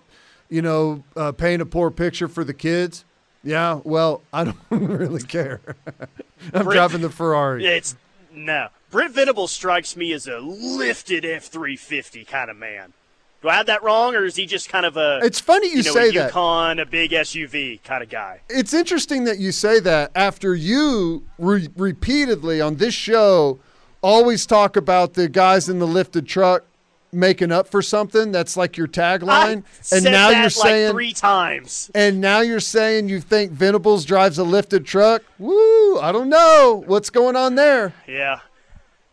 you 0.48 0.62
know, 0.62 1.02
uh, 1.16 1.32
paint 1.32 1.62
a 1.62 1.66
poor 1.66 1.90
picture 1.90 2.28
for 2.28 2.44
the 2.44 2.54
kids? 2.54 3.04
Yeah. 3.42 3.80
Well, 3.84 4.22
I 4.32 4.44
don't 4.44 4.56
really 4.70 5.22
care. 5.22 5.60
I'm 6.52 6.64
Brit- 6.64 6.76
driving 6.76 7.00
the 7.00 7.10
Ferrari. 7.10 7.64
It's 7.66 7.96
no. 8.32 8.68
Brent 8.90 9.14
Venables 9.14 9.50
strikes 9.50 9.96
me 9.96 10.12
as 10.12 10.26
a 10.26 10.38
lifted 10.38 11.24
F 11.24 11.44
three 11.46 11.76
fifty 11.76 12.24
kind 12.24 12.50
of 12.50 12.56
man. 12.56 12.92
Do 13.40 13.48
I 13.48 13.54
have 13.54 13.66
that 13.66 13.82
wrong, 13.84 14.16
or 14.16 14.24
is 14.24 14.34
he 14.36 14.46
just 14.46 14.68
kind 14.68 14.84
of 14.84 14.96
a 14.96 15.20
It's 15.22 15.38
funny 15.40 15.68
you, 15.68 15.76
you 15.78 15.82
know, 15.84 15.92
say 15.92 16.08
a 16.08 16.12
that. 16.12 16.32
A 16.80 16.86
big 16.86 17.12
SUV 17.12 17.82
kind 17.84 18.02
of 18.02 18.08
guy? 18.10 18.40
it's 18.50 18.74
interesting 18.74 19.24
that 19.24 19.38
you 19.38 19.52
say 19.52 19.78
that 19.80 20.10
after 20.14 20.54
you 20.54 21.24
re- 21.38 21.68
repeatedly 21.76 22.60
on 22.60 22.76
this 22.76 22.94
show 22.94 23.60
always 24.02 24.46
talk 24.46 24.76
about 24.76 25.14
the 25.14 25.28
guys 25.28 25.68
in 25.68 25.78
the 25.78 25.86
lifted 25.86 26.26
truck 26.26 26.64
making 27.10 27.50
up 27.50 27.66
for 27.68 27.80
something 27.80 28.32
that's 28.32 28.54
like 28.56 28.76
your 28.76 28.86
tagline 28.86 29.28
I 29.28 29.52
and 29.52 29.64
said 29.80 30.02
now 30.04 30.28
that 30.28 30.34
you're 30.36 30.42
like 30.44 30.52
saying 30.52 30.92
three 30.92 31.12
times. 31.14 31.90
and 31.94 32.20
now 32.20 32.40
you're 32.40 32.60
saying 32.60 33.08
you 33.08 33.20
think 33.22 33.50
Venables 33.50 34.04
drives 34.04 34.36
a 34.36 34.44
lifted 34.44 34.84
truck 34.84 35.22
woo 35.38 35.98
i 36.00 36.12
don't 36.12 36.28
know 36.28 36.82
what's 36.86 37.08
going 37.08 37.34
on 37.36 37.54
there 37.54 37.94
Yeah. 38.06 38.40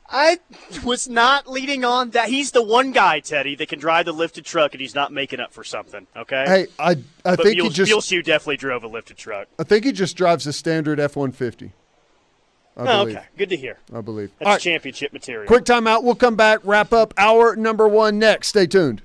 I 0.07 0.37
was 0.83 1.09
not 1.09 1.49
leading 1.49 1.83
on 1.83 2.11
that. 2.11 2.29
He's 2.29 2.51
the 2.51 2.61
one 2.61 2.91
guy, 2.91 3.21
Teddy, 3.21 3.55
that 3.55 3.69
can 3.69 3.79
drive 3.79 4.05
the 4.05 4.11
lifted 4.13 4.45
truck, 4.45 4.73
and 4.75 4.79
he's 4.79 4.93
not 4.93 5.11
making 5.11 5.39
up 5.39 5.51
for 5.51 5.63
something. 5.63 6.05
Okay. 6.15 6.43
hey 6.47 6.67
i 6.77 6.91
i 6.91 6.95
but 7.23 7.37
think 7.37 7.55
he 7.55 7.61
Beals, 7.61 7.73
just 7.73 7.89
Beals, 7.89 8.11
you 8.11 8.21
definitely 8.21 8.57
drove 8.57 8.83
a 8.83 8.87
lifted 8.87 9.17
truck. 9.17 9.47
i 9.57 9.63
think 9.63 9.83
he 9.83 9.91
just 9.91 10.15
drives 10.15 10.45
a 10.45 10.53
standard 10.53 10.99
f-150 10.99 11.71
i 12.77 12.81
Oh, 12.81 13.03
believe 13.05 13.15
okay, 13.17 13.25
good 13.37 13.49
to 13.49 13.55
hear. 13.57 13.77
i 13.93 14.01
believe 14.01 14.31
That's 14.39 14.47
right, 14.49 14.59
championship 14.61 15.13
material. 15.13 15.47
quick 15.47 15.63
timeout 15.65 16.03
we'll 16.03 16.15
come 16.15 16.35
back 16.35 16.59
wrap 16.63 16.91
up 16.93 17.13
hour 17.17 17.55
number 17.55 17.87
one 17.87 18.19
next 18.19 18.49
stay 18.49 18.67
tuned 18.67 19.01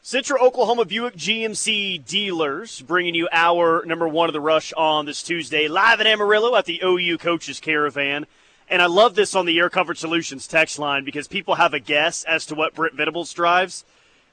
Central 0.00 0.44
Oklahoma 0.44 0.84
Buick 0.84 1.16
GMC 1.16 2.04
dealers 2.06 2.80
bringing 2.82 3.14
you 3.14 3.28
hour 3.32 3.84
number 3.84 4.08
one 4.08 4.28
of 4.28 4.32
the 4.32 4.40
rush 4.40 4.72
on 4.74 5.04
this 5.06 5.22
Tuesday, 5.22 5.68
live 5.68 6.00
in 6.00 6.06
Amarillo 6.06 6.56
at 6.56 6.64
the 6.64 6.80
OU 6.82 7.18
Coaches 7.18 7.60
Caravan. 7.60 8.26
And 8.70 8.80
I 8.80 8.86
love 8.86 9.14
this 9.14 9.34
on 9.34 9.46
the 9.46 9.58
Air 9.58 9.70
Comfort 9.70 9.98
Solutions 9.98 10.46
text 10.46 10.78
line 10.78 11.04
because 11.04 11.26
people 11.28 11.56
have 11.56 11.74
a 11.74 11.80
guess 11.80 12.24
as 12.24 12.46
to 12.46 12.54
what 12.54 12.74
Brent 12.74 12.94
Venables 12.94 13.32
drives. 13.32 13.84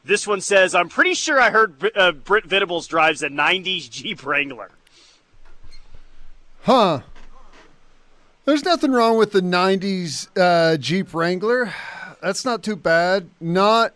This 0.06 0.28
one 0.28 0.40
says, 0.40 0.76
I'm 0.76 0.88
pretty 0.88 1.16
sure 1.16 1.42
I 1.42 1.50
heard 1.50 1.92
uh, 1.96 2.12
Brent 2.12 2.46
Venables 2.46 2.86
drives 2.86 3.24
a 3.24 3.30
90s 3.30 3.90
Jeep 3.90 4.24
Wrangler. 4.24 4.70
Huh. 6.62 7.02
There's 8.46 8.64
nothing 8.64 8.92
wrong 8.92 9.18
with 9.18 9.32
the 9.32 9.42
90s 9.42 10.28
uh, 10.38 10.78
Jeep 10.78 11.12
Wrangler. 11.12 11.74
That's 12.22 12.46
not 12.46 12.62
too 12.62 12.76
bad. 12.76 13.30
Not 13.42 13.94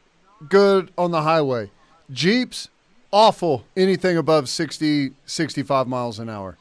good 0.48 0.92
on 0.98 1.12
the 1.12 1.22
highway. 1.22 1.70
Jeeps, 2.12 2.70
awful. 3.12 3.66
Anything 3.78 4.18
above 4.18 4.50
60, 4.50 5.12
65 5.28 5.88
miles 5.88 6.18
an 6.18 6.28
hour. 6.28 6.58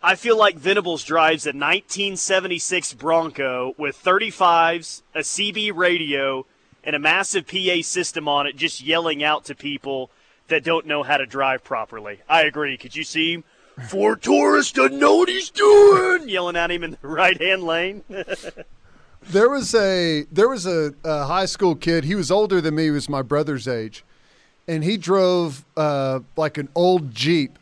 I 0.00 0.14
feel 0.14 0.38
like 0.38 0.56
Venables 0.56 1.02
drives 1.02 1.44
a 1.44 1.50
1976 1.50 2.94
Bronco 2.94 3.74
with 3.76 4.00
35s, 4.00 5.02
a 5.12 5.20
CB 5.20 5.74
radio, 5.74 6.46
and 6.84 6.96
a 6.96 6.98
massive 6.98 7.46
PA 7.46 7.82
system 7.82 8.28
on 8.28 8.46
it, 8.46 8.56
just 8.56 8.82
yelling 8.82 9.22
out 9.22 9.44
to 9.46 9.54
people 9.54 10.10
that 10.48 10.64
don't 10.64 10.86
know 10.86 11.02
how 11.02 11.16
to 11.16 11.26
drive 11.26 11.62
properly. 11.62 12.20
I 12.28 12.42
agree. 12.42 12.76
Could 12.76 12.96
you 12.96 13.04
see? 13.04 13.42
Ford 13.88 14.22
Taurus 14.22 14.72
doesn't 14.72 14.98
know 14.98 15.16
what 15.16 15.28
he's 15.28 15.50
doing, 15.50 16.28
yelling 16.28 16.56
at 16.56 16.70
him 16.70 16.82
in 16.82 16.92
the 16.92 16.98
right 17.08 17.40
hand 17.40 17.62
lane. 17.62 18.04
There 19.22 19.50
was 19.50 19.74
a 19.74 20.24
there 20.32 20.48
was 20.48 20.64
a, 20.64 20.94
a, 21.04 21.26
high 21.26 21.44
school 21.44 21.74
kid. 21.74 22.04
He 22.04 22.14
was 22.14 22.30
older 22.30 22.60
than 22.60 22.76
me. 22.76 22.84
He 22.84 22.90
was 22.90 23.08
my 23.08 23.20
brother's 23.20 23.68
age, 23.68 24.04
and 24.66 24.82
he 24.82 24.96
drove 24.96 25.64
uh, 25.76 26.20
like 26.36 26.56
an 26.56 26.68
old 26.74 27.14
Jeep. 27.14 27.58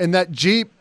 And 0.00 0.14
that 0.14 0.32
Jeep, 0.32 0.72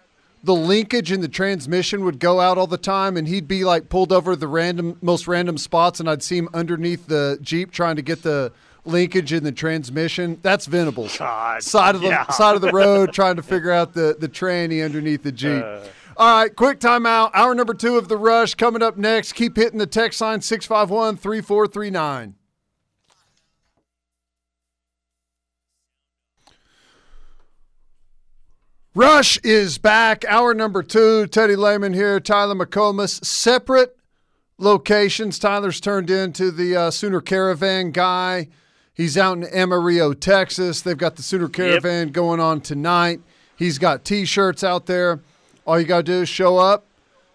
the 0.44 0.54
linkage 0.54 1.12
in 1.12 1.22
the 1.22 1.30
transmission 1.30 2.04
would 2.04 2.20
go 2.20 2.41
out 2.41 2.58
all 2.58 2.68
the 2.68 2.78
time, 2.78 3.16
and 3.16 3.28
he'd 3.28 3.48
be 3.48 3.64
like 3.64 3.88
pulled 3.88 4.12
over 4.12 4.36
the 4.36 4.48
random 4.48 4.98
most 5.02 5.28
random 5.28 5.58
spots, 5.58 6.00
and 6.00 6.10
I'd 6.10 6.22
see 6.22 6.38
him 6.38 6.50
underneath 6.54 7.08
the 7.08 7.39
Jeep 7.41 7.72
trying 7.72 7.96
to 7.96 8.02
get 8.02 8.24
the 8.24 8.52
linkage 8.86 9.32
in 9.32 9.44
the 9.44 9.54
transmission. 9.54 10.38
That's 10.41 10.66
Venables. 10.66 11.18
God, 11.18 11.64
side 11.64 11.96
of 11.96 12.02
the 12.02 12.10
yeah. 12.10 12.28
side 12.28 12.56
of 12.56 12.62
the 12.62 12.72
road, 12.72 13.14
trying 13.14 13.38
to 13.38 13.44
figure 13.44 13.72
out 13.72 13.94
the 13.94 14.18
the 14.20 14.28
tranny 14.28 14.84
underneath 14.84 15.24
the 15.24 15.32
Jeep. 15.32 15.64
Uh. 15.64 15.80
All 16.16 16.41
right, 16.41 16.56
quick 16.56 16.80
timeout. 16.80 17.32
Hour 17.34 17.56
number 17.56 17.74
two 17.74 17.98
of 17.98 18.08
the 18.08 18.18
rush 18.18 18.54
coming 18.54 18.84
up 18.84 18.98
next. 18.98 19.34
Keep 19.34 19.56
hitting 19.56 19.80
the 19.80 19.88
text 19.88 20.22
line 20.22 20.41
651 20.41 21.18
3439. 21.18 22.36
Rush 28.96 29.39
is 29.39 29.80
back. 29.80 30.24
Hour 30.26 30.54
number 30.54 30.84
two. 30.84 31.26
Teddy 31.26 31.56
Lehman 31.56 31.94
here. 31.94 32.20
Tyler 32.20 32.54
McComas. 32.54 33.26
Separate 33.26 33.98
locations. 34.60 35.39
Tyler's 35.39 35.82
turned 35.82 36.12
into 36.12 36.52
the 36.52 36.76
uh, 36.76 36.91
Sooner 36.91 37.20
Caravan 37.20 37.89
guy. 37.89 38.50
He's 38.94 39.18
out 39.18 39.38
in 39.38 39.46
Amarillo, 39.46 40.14
Texas. 40.14 40.82
They've 40.82 40.96
got 40.96 41.16
the 41.16 41.24
Sooner 41.24 41.50
Caravan 41.50 42.10
yep. 42.10 42.14
going 42.14 42.39
on 42.39 42.62
tonight. 42.62 43.20
He's 43.56 43.80
got 43.80 44.06
t 44.06 44.26
shirts 44.26 44.64
out 44.64 44.86
there. 44.86 45.20
All 45.66 45.80
you 45.80 45.88
got 45.88 45.98
to 45.98 46.04
do 46.04 46.22
is 46.22 46.30
show 46.30 46.58
up, 46.58 46.86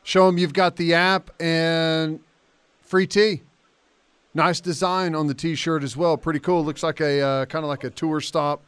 show 0.05 0.27
them 0.27 0.39
you've 0.39 0.53
got 0.53 0.77
the 0.77 0.95
app, 0.95 1.31
and 1.41 2.21
free 2.83 3.09
tee. 3.09 3.43
Nice 4.33 4.61
design 4.61 5.17
on 5.17 5.27
the 5.27 5.35
T-shirt 5.35 5.83
as 5.83 5.97
well. 5.97 6.17
Pretty 6.17 6.39
cool. 6.39 6.65
Looks 6.65 6.85
like 6.85 7.01
a 7.01 7.21
uh, 7.21 7.47
kind 7.47 7.65
of 7.65 7.69
like 7.69 7.83
a 7.83 7.91
tour 7.91 8.21
stop 8.21 8.63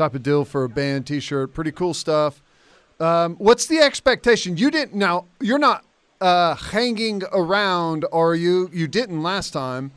type 0.00 0.14
of 0.14 0.22
deal 0.22 0.44
for 0.44 0.64
a 0.64 0.68
band 0.68 1.06
T-shirt. 1.06 1.52
Pretty 1.52 1.72
cool 1.72 1.92
stuff. 1.92 2.42
Um, 2.98 3.36
what's 3.36 3.66
the 3.66 3.78
expectation? 3.78 4.56
You 4.56 4.70
didn't 4.70 4.94
now. 4.94 5.26
You're 5.40 5.58
not 5.58 5.84
uh, 6.20 6.54
hanging 6.54 7.22
around, 7.32 8.04
are 8.12 8.34
you? 8.34 8.70
You 8.72 8.88
didn't 8.88 9.22
last 9.22 9.52
time. 9.52 9.92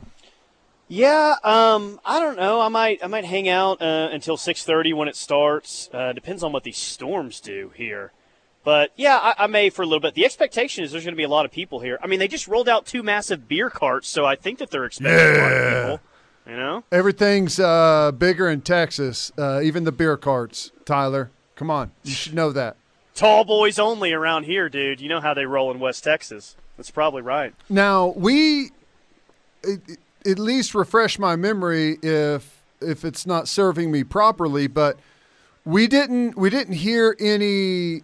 Yeah, 0.88 1.36
um, 1.42 2.00
I 2.04 2.20
don't 2.20 2.36
know. 2.36 2.60
I 2.60 2.68
might 2.68 3.02
I 3.02 3.06
might 3.06 3.24
hang 3.24 3.48
out 3.48 3.80
uh, 3.80 4.10
until 4.12 4.36
six 4.36 4.64
thirty 4.64 4.92
when 4.92 5.08
it 5.08 5.16
starts. 5.16 5.88
Uh, 5.92 6.12
depends 6.12 6.42
on 6.42 6.52
what 6.52 6.64
these 6.64 6.78
storms 6.78 7.40
do 7.40 7.72
here. 7.74 8.12
But 8.62 8.92
yeah, 8.96 9.16
I, 9.16 9.44
I, 9.44 9.46
may 9.46 9.68
for 9.68 9.82
a 9.82 9.86
little 9.86 10.00
bit. 10.00 10.14
The 10.14 10.24
expectation 10.24 10.84
is 10.84 10.92
there's 10.92 11.04
going 11.04 11.14
to 11.14 11.18
be 11.18 11.24
a 11.24 11.28
lot 11.28 11.44
of 11.44 11.52
people 11.52 11.80
here. 11.80 11.98
I 12.02 12.06
mean, 12.06 12.18
they 12.18 12.28
just 12.28 12.48
rolled 12.48 12.68
out 12.68 12.86
two 12.86 13.02
massive 13.02 13.46
beer 13.46 13.68
carts, 13.68 14.08
so 14.08 14.24
I 14.24 14.36
think 14.36 14.58
that 14.58 14.70
they're 14.70 14.86
expecting 14.86 15.18
yeah. 15.18 15.36
a 15.36 15.42
lot 15.42 15.52
of 15.52 16.00
people. 16.00 16.13
You 16.46 16.56
know, 16.56 16.84
everything's 16.92 17.58
uh, 17.58 18.12
bigger 18.12 18.48
in 18.50 18.60
Texas, 18.60 19.32
uh, 19.38 19.60
even 19.62 19.84
the 19.84 19.92
beer 19.92 20.16
carts. 20.16 20.72
Tyler, 20.84 21.30
come 21.56 21.70
on, 21.70 21.90
you 22.02 22.12
should 22.12 22.34
know 22.34 22.52
that. 22.52 22.76
Tall 23.14 23.44
boys 23.44 23.78
only 23.78 24.12
around 24.12 24.44
here, 24.44 24.68
dude. 24.68 25.00
You 25.00 25.08
know 25.08 25.20
how 25.20 25.32
they 25.32 25.46
roll 25.46 25.70
in 25.70 25.80
West 25.80 26.04
Texas. 26.04 26.56
That's 26.76 26.90
probably 26.90 27.22
right. 27.22 27.54
Now 27.68 28.08
we, 28.16 28.70
at 30.26 30.38
least 30.38 30.74
refresh 30.74 31.18
my 31.18 31.36
memory 31.36 31.98
if 32.02 32.62
if 32.80 33.04
it's 33.04 33.26
not 33.26 33.48
serving 33.48 33.90
me 33.90 34.04
properly, 34.04 34.66
but 34.66 34.98
we 35.64 35.86
didn't 35.86 36.36
we 36.36 36.50
didn't 36.50 36.74
hear 36.74 37.16
any 37.18 38.02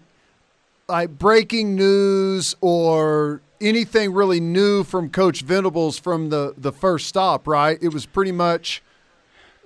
like 0.89 1.19
breaking 1.19 1.77
news 1.77 2.57
or 2.61 3.43
anything 3.61 4.13
really 4.13 4.41
new 4.41 4.85
from 4.85 5.11
Coach 5.11 5.43
Venables 5.43 5.99
from 5.99 6.31
the 6.31 6.55
the 6.57 6.73
first 6.73 7.07
stop, 7.07 7.47
right? 7.47 7.79
It 7.81 7.93
was 7.93 8.07
pretty 8.07 8.33
much 8.33 8.83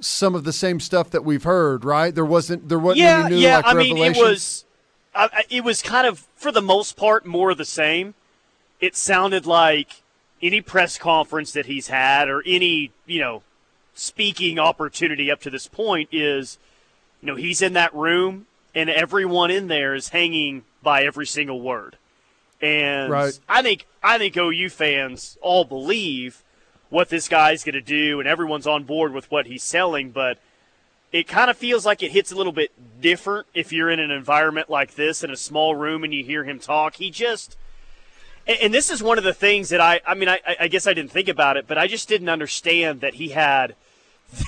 some 0.00 0.34
of 0.34 0.44
the 0.44 0.52
same 0.52 0.80
stuff 0.80 1.10
that 1.10 1.24
we've 1.24 1.44
heard, 1.44 1.84
right? 1.84 2.14
There 2.14 2.24
wasn't 2.24 2.68
there 2.68 2.78
wasn't 2.78 3.00
yeah, 3.00 3.24
any 3.26 3.36
new 3.36 3.40
yeah. 3.40 3.56
like, 3.56 3.66
I 3.66 3.74
mean, 3.74 3.98
it 3.98 4.16
was 4.16 4.64
uh, 5.14 5.28
it 5.48 5.64
was 5.64 5.82
kind 5.82 6.06
of 6.06 6.26
for 6.36 6.52
the 6.52 6.62
most 6.62 6.96
part 6.96 7.24
more 7.24 7.50
of 7.50 7.58
the 7.58 7.64
same. 7.64 8.14
It 8.80 8.96
sounded 8.96 9.46
like 9.46 10.02
any 10.42 10.60
press 10.60 10.98
conference 10.98 11.52
that 11.52 11.66
he's 11.66 11.88
had 11.88 12.28
or 12.28 12.42
any 12.46 12.92
you 13.06 13.20
know 13.20 13.42
speaking 13.94 14.58
opportunity 14.58 15.30
up 15.30 15.40
to 15.40 15.50
this 15.50 15.68
point 15.68 16.08
is 16.12 16.58
you 17.20 17.28
know 17.28 17.36
he's 17.36 17.62
in 17.62 17.72
that 17.74 17.94
room 17.94 18.46
and 18.74 18.90
everyone 18.90 19.50
in 19.50 19.68
there 19.68 19.94
is 19.94 20.08
hanging 20.08 20.64
by 20.82 21.04
every 21.04 21.26
single 21.26 21.60
word. 21.60 21.96
And 22.64 23.10
right. 23.10 23.38
I 23.46 23.60
think 23.60 23.86
I 24.02 24.16
think 24.16 24.38
OU 24.38 24.70
fans 24.70 25.36
all 25.42 25.66
believe 25.66 26.42
what 26.88 27.10
this 27.10 27.28
guy's 27.28 27.62
going 27.62 27.74
to 27.74 27.82
do, 27.82 28.20
and 28.20 28.28
everyone's 28.28 28.66
on 28.66 28.84
board 28.84 29.12
with 29.12 29.30
what 29.30 29.46
he's 29.46 29.62
selling. 29.62 30.12
But 30.12 30.38
it 31.12 31.28
kind 31.28 31.50
of 31.50 31.58
feels 31.58 31.84
like 31.84 32.02
it 32.02 32.12
hits 32.12 32.32
a 32.32 32.36
little 32.36 32.52
bit 32.52 32.72
different 33.02 33.48
if 33.52 33.70
you're 33.70 33.90
in 33.90 34.00
an 34.00 34.10
environment 34.10 34.70
like 34.70 34.94
this 34.94 35.22
in 35.22 35.30
a 35.30 35.36
small 35.36 35.74
room 35.74 36.04
and 36.04 36.14
you 36.14 36.24
hear 36.24 36.44
him 36.44 36.58
talk. 36.58 36.96
He 36.96 37.10
just 37.10 37.58
and, 38.46 38.72
this 38.72 38.90
is 38.90 39.02
one 39.02 39.18
of 39.18 39.24
the 39.24 39.34
things 39.34 39.68
that 39.68 39.82
I 39.82 40.00
I 40.06 40.14
mean 40.14 40.30
I, 40.30 40.40
I 40.58 40.68
guess 40.68 40.86
I 40.86 40.94
didn't 40.94 41.12
think 41.12 41.28
about 41.28 41.58
it, 41.58 41.66
but 41.66 41.76
I 41.76 41.86
just 41.86 42.08
didn't 42.08 42.30
understand 42.30 43.02
that 43.02 43.14
he 43.14 43.28
had 43.28 43.74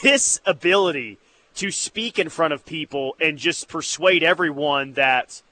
this 0.03 0.41
ability 0.47 1.19
to 1.57 1.71
speak 1.71 2.19
in 2.19 2.31
front 2.31 2.55
of 2.55 2.65
people 2.65 3.15
and 3.21 3.37
just 3.37 3.69
persuade 3.69 4.23
everyone 4.23 4.95
that 4.95 5.43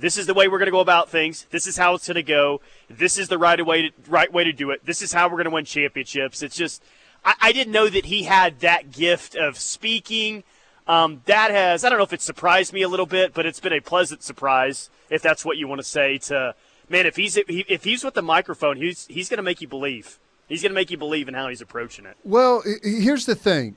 this 0.00 0.16
is 0.16 0.26
the 0.26 0.34
way 0.34 0.48
we're 0.48 0.58
going 0.58 0.66
to 0.66 0.72
go 0.72 0.80
about 0.80 1.10
things. 1.10 1.46
This 1.50 1.66
is 1.66 1.76
how 1.76 1.94
it's 1.94 2.06
going 2.06 2.16
to 2.16 2.22
go. 2.22 2.60
This 2.88 3.18
is 3.18 3.28
the 3.28 3.38
right 3.38 3.64
way 3.64 3.82
to, 3.82 3.90
right 4.08 4.32
way 4.32 4.44
to 4.44 4.52
do 4.52 4.70
it. 4.70 4.84
This 4.84 5.02
is 5.02 5.12
how 5.12 5.28
we're 5.28 5.36
going 5.36 5.44
to 5.44 5.50
win 5.50 5.64
championships. 5.64 6.42
It's 6.42 6.56
just 6.56 6.82
I, 7.24 7.34
I 7.40 7.52
didn't 7.52 7.72
know 7.72 7.88
that 7.88 8.06
he 8.06 8.24
had 8.24 8.60
that 8.60 8.90
gift 8.90 9.34
of 9.34 9.58
speaking. 9.58 10.44
Um, 10.86 11.22
that 11.26 11.50
has 11.50 11.84
I 11.84 11.88
don't 11.88 11.98
know 11.98 12.04
if 12.04 12.12
it 12.12 12.22
surprised 12.22 12.72
me 12.72 12.82
a 12.82 12.88
little 12.88 13.06
bit, 13.06 13.34
but 13.34 13.46
it's 13.46 13.60
been 13.60 13.72
a 13.72 13.80
pleasant 13.80 14.22
surprise 14.22 14.90
if 15.08 15.22
that's 15.22 15.44
what 15.44 15.56
you 15.56 15.68
want 15.68 15.80
to 15.80 15.86
say. 15.86 16.18
To 16.18 16.54
man, 16.88 17.06
if 17.06 17.16
he's 17.16 17.36
if 17.36 17.84
he's 17.84 18.02
with 18.02 18.14
the 18.14 18.22
microphone, 18.22 18.76
he's 18.76 19.06
he's 19.06 19.28
going 19.28 19.38
to 19.38 19.42
make 19.42 19.60
you 19.60 19.68
believe. 19.68 20.18
He's 20.48 20.62
going 20.62 20.72
to 20.72 20.74
make 20.74 20.90
you 20.90 20.98
believe 20.98 21.28
in 21.28 21.34
how 21.34 21.48
he's 21.48 21.60
approaching 21.60 22.06
it. 22.06 22.16
Well, 22.24 22.64
here's 22.82 23.26
the 23.26 23.36
thing. 23.36 23.76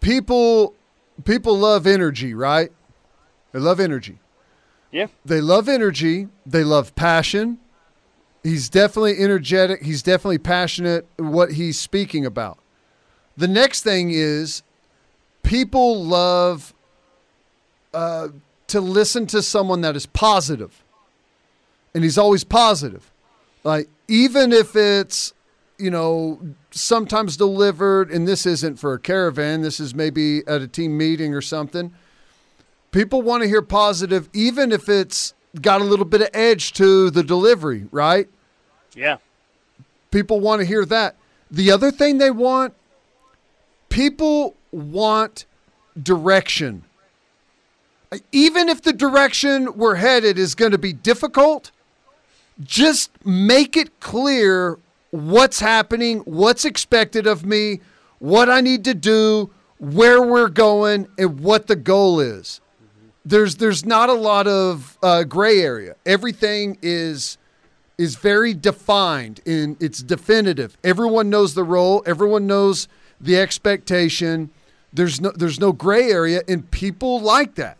People 0.00 0.74
people 1.24 1.58
love 1.58 1.86
energy, 1.86 2.34
right? 2.34 2.70
They 3.52 3.58
love 3.58 3.80
energy. 3.80 4.18
Yeah. 4.94 5.08
They 5.24 5.40
love 5.40 5.68
energy. 5.68 6.28
They 6.46 6.62
love 6.62 6.94
passion. 6.94 7.58
He's 8.44 8.68
definitely 8.68 9.18
energetic. 9.18 9.82
He's 9.82 10.04
definitely 10.04 10.38
passionate 10.38 11.04
what 11.16 11.54
he's 11.54 11.80
speaking 11.80 12.24
about. 12.24 12.58
The 13.36 13.48
next 13.48 13.82
thing 13.82 14.12
is 14.12 14.62
people 15.42 16.04
love 16.04 16.72
uh, 17.92 18.28
to 18.68 18.80
listen 18.80 19.26
to 19.26 19.42
someone 19.42 19.80
that 19.80 19.96
is 19.96 20.06
positive. 20.06 20.84
And 21.92 22.04
he's 22.04 22.16
always 22.16 22.44
positive. 22.44 23.10
Like, 23.64 23.88
even 24.06 24.52
if 24.52 24.76
it's, 24.76 25.34
you 25.76 25.90
know, 25.90 26.38
sometimes 26.70 27.36
delivered, 27.36 28.12
and 28.12 28.28
this 28.28 28.46
isn't 28.46 28.78
for 28.78 28.94
a 28.94 29.00
caravan, 29.00 29.62
this 29.62 29.80
is 29.80 29.92
maybe 29.92 30.46
at 30.46 30.62
a 30.62 30.68
team 30.68 30.96
meeting 30.96 31.34
or 31.34 31.40
something 31.40 31.92
people 32.94 33.22
want 33.22 33.42
to 33.42 33.48
hear 33.48 33.60
positive, 33.60 34.30
even 34.32 34.70
if 34.70 34.88
it's 34.88 35.34
got 35.60 35.80
a 35.80 35.84
little 35.84 36.04
bit 36.04 36.20
of 36.20 36.28
edge 36.32 36.72
to 36.74 37.10
the 37.10 37.24
delivery, 37.24 37.88
right? 37.90 38.28
Yeah. 38.94 39.16
People 40.12 40.38
want 40.38 40.60
to 40.60 40.64
hear 40.64 40.84
that. 40.86 41.16
The 41.50 41.72
other 41.72 41.90
thing 41.90 42.18
they 42.18 42.30
want, 42.30 42.72
people 43.88 44.54
want 44.70 45.44
direction. 46.00 46.84
Even 48.30 48.68
if 48.68 48.82
the 48.82 48.92
direction 48.92 49.76
we're 49.76 49.96
headed 49.96 50.38
is 50.38 50.54
going 50.54 50.70
to 50.70 50.78
be 50.78 50.92
difficult, 50.92 51.72
just 52.62 53.10
make 53.26 53.76
it 53.76 53.98
clear 53.98 54.78
what's 55.10 55.58
happening, 55.58 56.20
what's 56.20 56.64
expected 56.64 57.26
of 57.26 57.44
me, 57.44 57.80
what 58.20 58.48
I 58.48 58.60
need 58.60 58.84
to 58.84 58.94
do, 58.94 59.50
where 59.78 60.22
we're 60.22 60.48
going, 60.48 61.08
and 61.18 61.40
what 61.40 61.66
the 61.66 61.74
goal 61.74 62.20
is 62.20 62.60
there's 63.24 63.56
there's 63.56 63.84
not 63.84 64.08
a 64.08 64.14
lot 64.14 64.46
of 64.46 64.98
uh, 65.02 65.24
gray 65.24 65.60
area. 65.60 65.96
Everything 66.04 66.78
is 66.82 67.38
is 67.96 68.16
very 68.16 68.54
defined 68.54 69.40
and 69.46 69.80
it's 69.82 70.02
definitive. 70.02 70.76
Everyone 70.82 71.30
knows 71.30 71.54
the 71.54 71.64
role. 71.64 72.02
Everyone 72.06 72.46
knows 72.46 72.88
the 73.20 73.38
expectation. 73.38 74.50
there's 74.92 75.20
no 75.20 75.30
there's 75.32 75.58
no 75.60 75.72
gray 75.72 76.10
area, 76.10 76.42
and 76.48 76.70
people 76.70 77.20
like 77.20 77.54
that. 77.56 77.78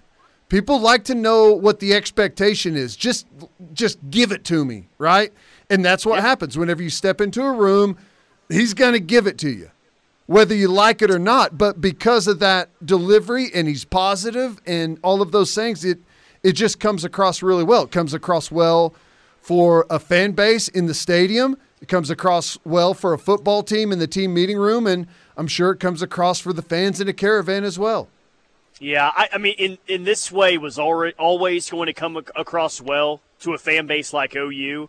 People 0.48 0.78
like 0.78 1.04
to 1.04 1.14
know 1.14 1.52
what 1.52 1.80
the 1.80 1.94
expectation 1.94 2.76
is. 2.76 2.96
Just 2.96 3.26
just 3.72 3.98
give 4.10 4.32
it 4.32 4.44
to 4.44 4.64
me, 4.64 4.88
right? 4.98 5.32
And 5.70 5.84
that's 5.84 6.06
what 6.06 6.20
happens 6.20 6.56
whenever 6.56 6.82
you 6.82 6.90
step 6.90 7.20
into 7.20 7.42
a 7.42 7.52
room. 7.52 7.96
He's 8.48 8.74
going 8.74 8.92
to 8.92 9.00
give 9.00 9.26
it 9.26 9.38
to 9.38 9.50
you, 9.50 9.70
whether 10.26 10.54
you 10.54 10.68
like 10.68 11.02
it 11.02 11.10
or 11.10 11.18
not. 11.18 11.58
But 11.58 11.80
because 11.80 12.26
of 12.26 12.38
that 12.38 12.70
delivery, 12.84 13.50
and 13.54 13.68
he's 13.68 13.84
positive, 13.84 14.60
and 14.66 14.98
all 15.02 15.22
of 15.22 15.32
those 15.32 15.54
things, 15.54 15.84
it 15.84 15.98
it 16.42 16.52
just 16.52 16.78
comes 16.78 17.04
across 17.04 17.42
really 17.42 17.64
well. 17.64 17.84
It 17.84 17.90
comes 17.90 18.14
across 18.14 18.50
well 18.50 18.94
for 19.40 19.86
a 19.90 19.98
fan 19.98 20.32
base 20.32 20.68
in 20.68 20.86
the 20.86 20.94
stadium. 20.94 21.56
It 21.80 21.88
comes 21.88 22.10
across 22.10 22.58
well 22.64 22.94
for 22.94 23.12
a 23.12 23.18
football 23.18 23.62
team 23.62 23.92
in 23.92 23.98
the 23.98 24.06
team 24.06 24.32
meeting 24.32 24.58
room, 24.58 24.86
and 24.86 25.06
I'm 25.36 25.46
sure 25.46 25.70
it 25.70 25.80
comes 25.80 26.02
across 26.02 26.40
for 26.40 26.52
the 26.52 26.62
fans 26.62 27.00
in 27.00 27.08
a 27.08 27.12
caravan 27.12 27.64
as 27.64 27.78
well. 27.78 28.08
Yeah, 28.80 29.10
I, 29.14 29.28
I 29.34 29.38
mean, 29.38 29.54
in 29.58 29.78
in 29.86 30.04
this 30.04 30.32
way 30.32 30.58
was 30.58 30.78
already, 30.78 31.14
always 31.18 31.70
going 31.70 31.86
to 31.86 31.92
come 31.92 32.16
across 32.16 32.80
well 32.80 33.20
to 33.40 33.54
a 33.54 33.58
fan 33.58 33.86
base 33.86 34.12
like 34.12 34.34
OU, 34.34 34.88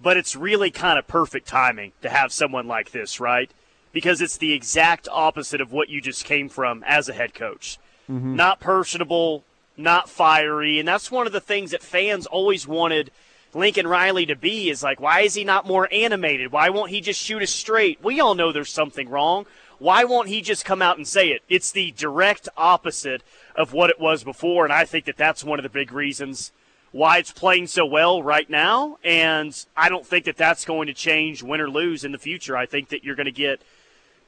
but 0.00 0.16
it's 0.16 0.36
really 0.36 0.70
kind 0.70 0.98
of 0.98 1.06
perfect 1.08 1.48
timing 1.48 1.92
to 2.02 2.08
have 2.08 2.32
someone 2.32 2.66
like 2.68 2.92
this, 2.92 3.20
right? 3.20 3.50
Because 3.92 4.20
it's 4.20 4.36
the 4.36 4.52
exact 4.52 5.08
opposite 5.10 5.60
of 5.60 5.72
what 5.72 5.88
you 5.88 6.00
just 6.00 6.24
came 6.24 6.48
from 6.48 6.84
as 6.86 7.08
a 7.08 7.14
head 7.14 7.34
coach. 7.34 7.78
Mm-hmm. 8.08 8.36
Not 8.36 8.60
personable, 8.60 9.44
not 9.76 10.08
fiery, 10.08 10.78
and 10.78 10.88
that's 10.88 11.10
one 11.10 11.26
of 11.26 11.32
the 11.32 11.40
things 11.40 11.70
that 11.70 11.82
fans 11.82 12.26
always 12.26 12.66
wanted 12.66 13.10
Lincoln 13.54 13.86
Riley 13.86 14.26
to 14.26 14.36
be 14.36 14.68
is 14.68 14.82
like, 14.82 15.00
why 15.00 15.20
is 15.20 15.34
he 15.34 15.44
not 15.44 15.66
more 15.66 15.88
animated? 15.92 16.52
Why 16.52 16.68
won't 16.70 16.90
he 16.90 17.00
just 17.00 17.20
shoot 17.20 17.42
us 17.42 17.50
straight? 17.50 18.02
We 18.02 18.20
all 18.20 18.34
know 18.34 18.52
there's 18.52 18.70
something 18.70 19.08
wrong. 19.08 19.46
Why 19.78 20.04
won't 20.04 20.28
he 20.28 20.42
just 20.42 20.64
come 20.64 20.82
out 20.82 20.96
and 20.96 21.06
say 21.06 21.28
it? 21.28 21.42
It's 21.48 21.70
the 21.70 21.92
direct 21.92 22.48
opposite 22.56 23.22
of 23.54 23.72
what 23.72 23.90
it 23.90 24.00
was 24.00 24.24
before, 24.24 24.64
and 24.64 24.72
I 24.72 24.84
think 24.84 25.04
that 25.06 25.16
that's 25.16 25.44
one 25.44 25.58
of 25.58 25.62
the 25.62 25.68
big 25.68 25.92
reasons 25.92 26.52
why 26.90 27.18
it's 27.18 27.32
playing 27.32 27.66
so 27.66 27.86
well 27.86 28.22
right 28.22 28.48
now. 28.48 28.98
And 29.04 29.54
I 29.76 29.88
don't 29.88 30.06
think 30.06 30.24
that 30.24 30.36
that's 30.36 30.64
going 30.64 30.88
to 30.88 30.94
change 30.94 31.42
win 31.42 31.60
or 31.60 31.70
lose 31.70 32.04
in 32.04 32.12
the 32.12 32.18
future. 32.18 32.56
I 32.56 32.66
think 32.66 32.88
that 32.88 33.04
you're 33.04 33.14
going 33.14 33.26
to 33.26 33.32
get 33.32 33.62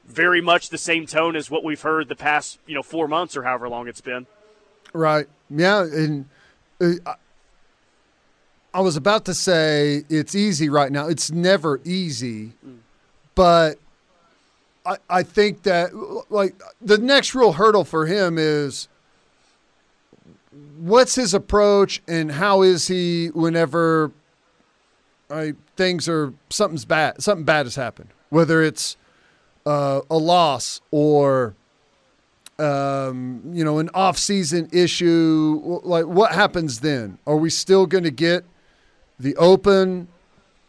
very 0.07 0.41
much 0.41 0.69
the 0.69 0.77
same 0.77 1.05
tone 1.05 1.35
as 1.35 1.49
what 1.49 1.63
we've 1.63 1.81
heard 1.81 2.09
the 2.09 2.15
past, 2.15 2.59
you 2.67 2.75
know, 2.75 2.83
four 2.83 3.07
months 3.07 3.37
or 3.37 3.43
however 3.43 3.69
long 3.69 3.87
it's 3.87 4.01
been. 4.01 4.27
Right. 4.93 5.27
Yeah. 5.49 5.83
And 5.83 6.25
uh, 6.81 6.91
I- 7.05 7.15
I 8.73 8.79
was 8.79 8.95
about 8.95 9.25
to 9.25 9.33
say 9.33 10.03
it's 10.09 10.33
easy 10.33 10.69
right 10.69 10.93
now. 10.93 11.07
It's 11.09 11.29
never 11.29 11.81
easy, 11.83 12.53
but 13.35 13.79
I, 14.85 14.95
I 15.09 15.23
think 15.23 15.63
that 15.63 15.89
like 16.29 16.55
the 16.79 16.97
next 16.97 17.35
real 17.35 17.51
hurdle 17.51 17.83
for 17.83 18.05
him 18.05 18.37
is 18.37 18.87
what's 20.79 21.15
his 21.15 21.33
approach 21.33 22.01
and 22.07 22.31
how 22.31 22.61
is 22.61 22.87
he 22.87 23.27
whenever 23.33 24.11
I, 25.29 25.53
things 25.75 26.07
are 26.09 26.33
something's 26.49 26.85
bad 26.85 27.21
something 27.21 27.43
bad 27.45 27.65
has 27.65 27.75
happened 27.75 28.09
whether 28.29 28.61
it's 28.61 28.97
uh, 29.65 30.01
a 30.09 30.17
loss 30.17 30.81
or 30.91 31.55
um, 32.59 33.41
you 33.53 33.63
know, 33.63 33.79
an 33.79 33.89
off-season 33.95 34.69
issue, 34.71 35.79
like 35.83 36.05
what 36.05 36.31
happens 36.33 36.81
then? 36.81 37.17
Are 37.25 37.35
we 37.37 37.49
still 37.49 37.87
going 37.87 38.03
to 38.03 38.11
get 38.11 38.45
the 39.19 39.35
open, 39.37 40.07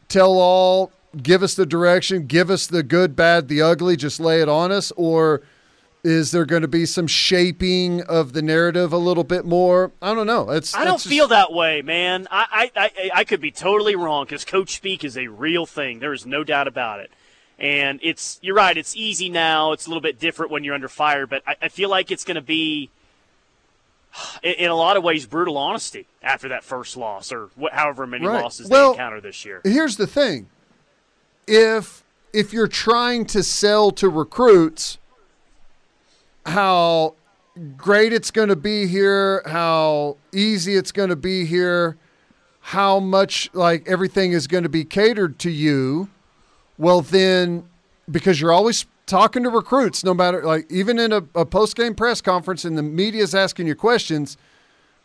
tell 0.09 0.33
all, 0.39 0.91
give 1.23 1.43
us 1.43 1.55
the 1.55 1.67
direction, 1.67 2.27
give 2.27 2.51
us 2.51 2.67
the 2.67 2.83
good, 2.83 3.15
bad, 3.15 3.49
the 3.49 3.61
ugly, 3.61 3.97
just 3.97 4.21
lay 4.21 4.41
it 4.41 4.49
on 4.49 4.73
us, 4.73 4.91
or 4.97 5.43
is 6.03 6.31
there 6.31 6.47
going 6.47 6.63
to 6.63 6.69
be 6.69 6.87
some 6.87 7.07
shaping 7.07 8.01
of 8.03 8.33
the 8.33 8.41
narrative 8.43 8.93
a 8.93 8.99
little 8.99 9.25
bit 9.25 9.45
more? 9.45 9.93
I 10.01 10.15
don't 10.15 10.27
know. 10.27 10.51
It's 10.51 10.75
I 10.75 10.85
don't 10.85 10.95
just- 10.95 11.09
feel 11.09 11.29
that 11.29 11.53
way, 11.53 11.83
man. 11.83 12.27
I 12.31 12.71
I, 12.75 12.81
I, 12.87 13.11
I 13.17 13.25
could 13.25 13.41
be 13.41 13.51
totally 13.51 13.97
wrong 13.97 14.25
because 14.25 14.45
coach 14.47 14.75
speak 14.75 15.05
is 15.05 15.19
a 15.19 15.27
real 15.29 15.67
thing. 15.67 15.99
There 15.99 16.15
is 16.15 16.25
no 16.25 16.43
doubt 16.43 16.69
about 16.69 17.01
it. 17.01 17.11
And 17.59 18.01
it's 18.03 18.39
you're 18.43 18.57
right. 18.57 18.77
It's 18.77 18.97
easy 18.97 19.29
now. 19.29 19.73
It's 19.73 19.87
a 19.87 19.89
little 19.91 20.01
bit 20.01 20.19
different 20.19 20.51
when 20.51 20.65
you're 20.65 20.75
under 20.75 20.89
fire, 20.89 21.27
but 21.27 21.43
I, 21.47 21.57
I 21.63 21.69
feel 21.69 21.89
like 21.89 22.11
it's 22.11 22.25
going 22.25 22.35
to 22.35 22.41
be, 22.41 22.91
in, 24.43 24.55
in 24.55 24.71
a 24.71 24.75
lot 24.75 24.97
of 24.97 25.03
ways, 25.05 25.27
brutal 25.27 25.57
honesty 25.57 26.07
after 26.23 26.49
that 26.49 26.65
first 26.65 26.97
loss 26.97 27.31
or 27.33 27.51
wh- 27.61 27.73
however 27.73 28.07
many 28.07 28.27
Right. 28.27 28.43
losses 28.43 28.69
Well, 28.69 28.93
they 28.93 28.99
encounter 28.99 29.21
this 29.21 29.45
year. 29.45 29.61
here's 29.65 29.97
the 29.97 30.07
thing 30.07 30.49
if 31.47 32.03
if 32.33 32.53
you're 32.53 32.69
trying 32.69 33.27
to 33.27 33.43
sell 33.43 33.91
to 33.91 34.09
recruits 34.09 34.99
how 36.47 37.15
great 37.77 38.13
it's 38.13 38.31
going 38.31 38.49
to 38.49 38.57
be 38.57 38.87
here 38.87 39.43
how 39.47 40.17
easy 40.33 40.75
it's 40.77 40.93
going 40.93 41.09
to 41.11 41.17
be 41.17 41.45
here 41.45 41.97
how 42.61 42.99
much 42.99 43.51
like 43.53 43.87
everything 43.89 44.33
is 44.33 44.47
going 44.47 44.63
to 44.63 44.69
be 44.69 44.85
catered 44.85 45.39
to 45.39 45.51
you 45.51 46.09
well 46.83 47.01
then 47.01 47.65
because 48.11 48.41
you're 48.41 48.53
always 48.53 48.87
talking 49.07 49.43
to 49.43 49.51
recruits 49.51 50.05
no 50.05 50.15
matter 50.15 50.43
like 50.43 50.71
even 50.71 50.99
in 50.99 51.13
a, 51.13 51.23
a 51.35 51.45
post-game 51.45 51.95
press 51.95 52.21
conference 52.21 52.65
and 52.65 52.77
the 52.77 52.83
media's 52.83 53.35
asking 53.35 53.67
you 53.67 53.75
questions 53.75 54.37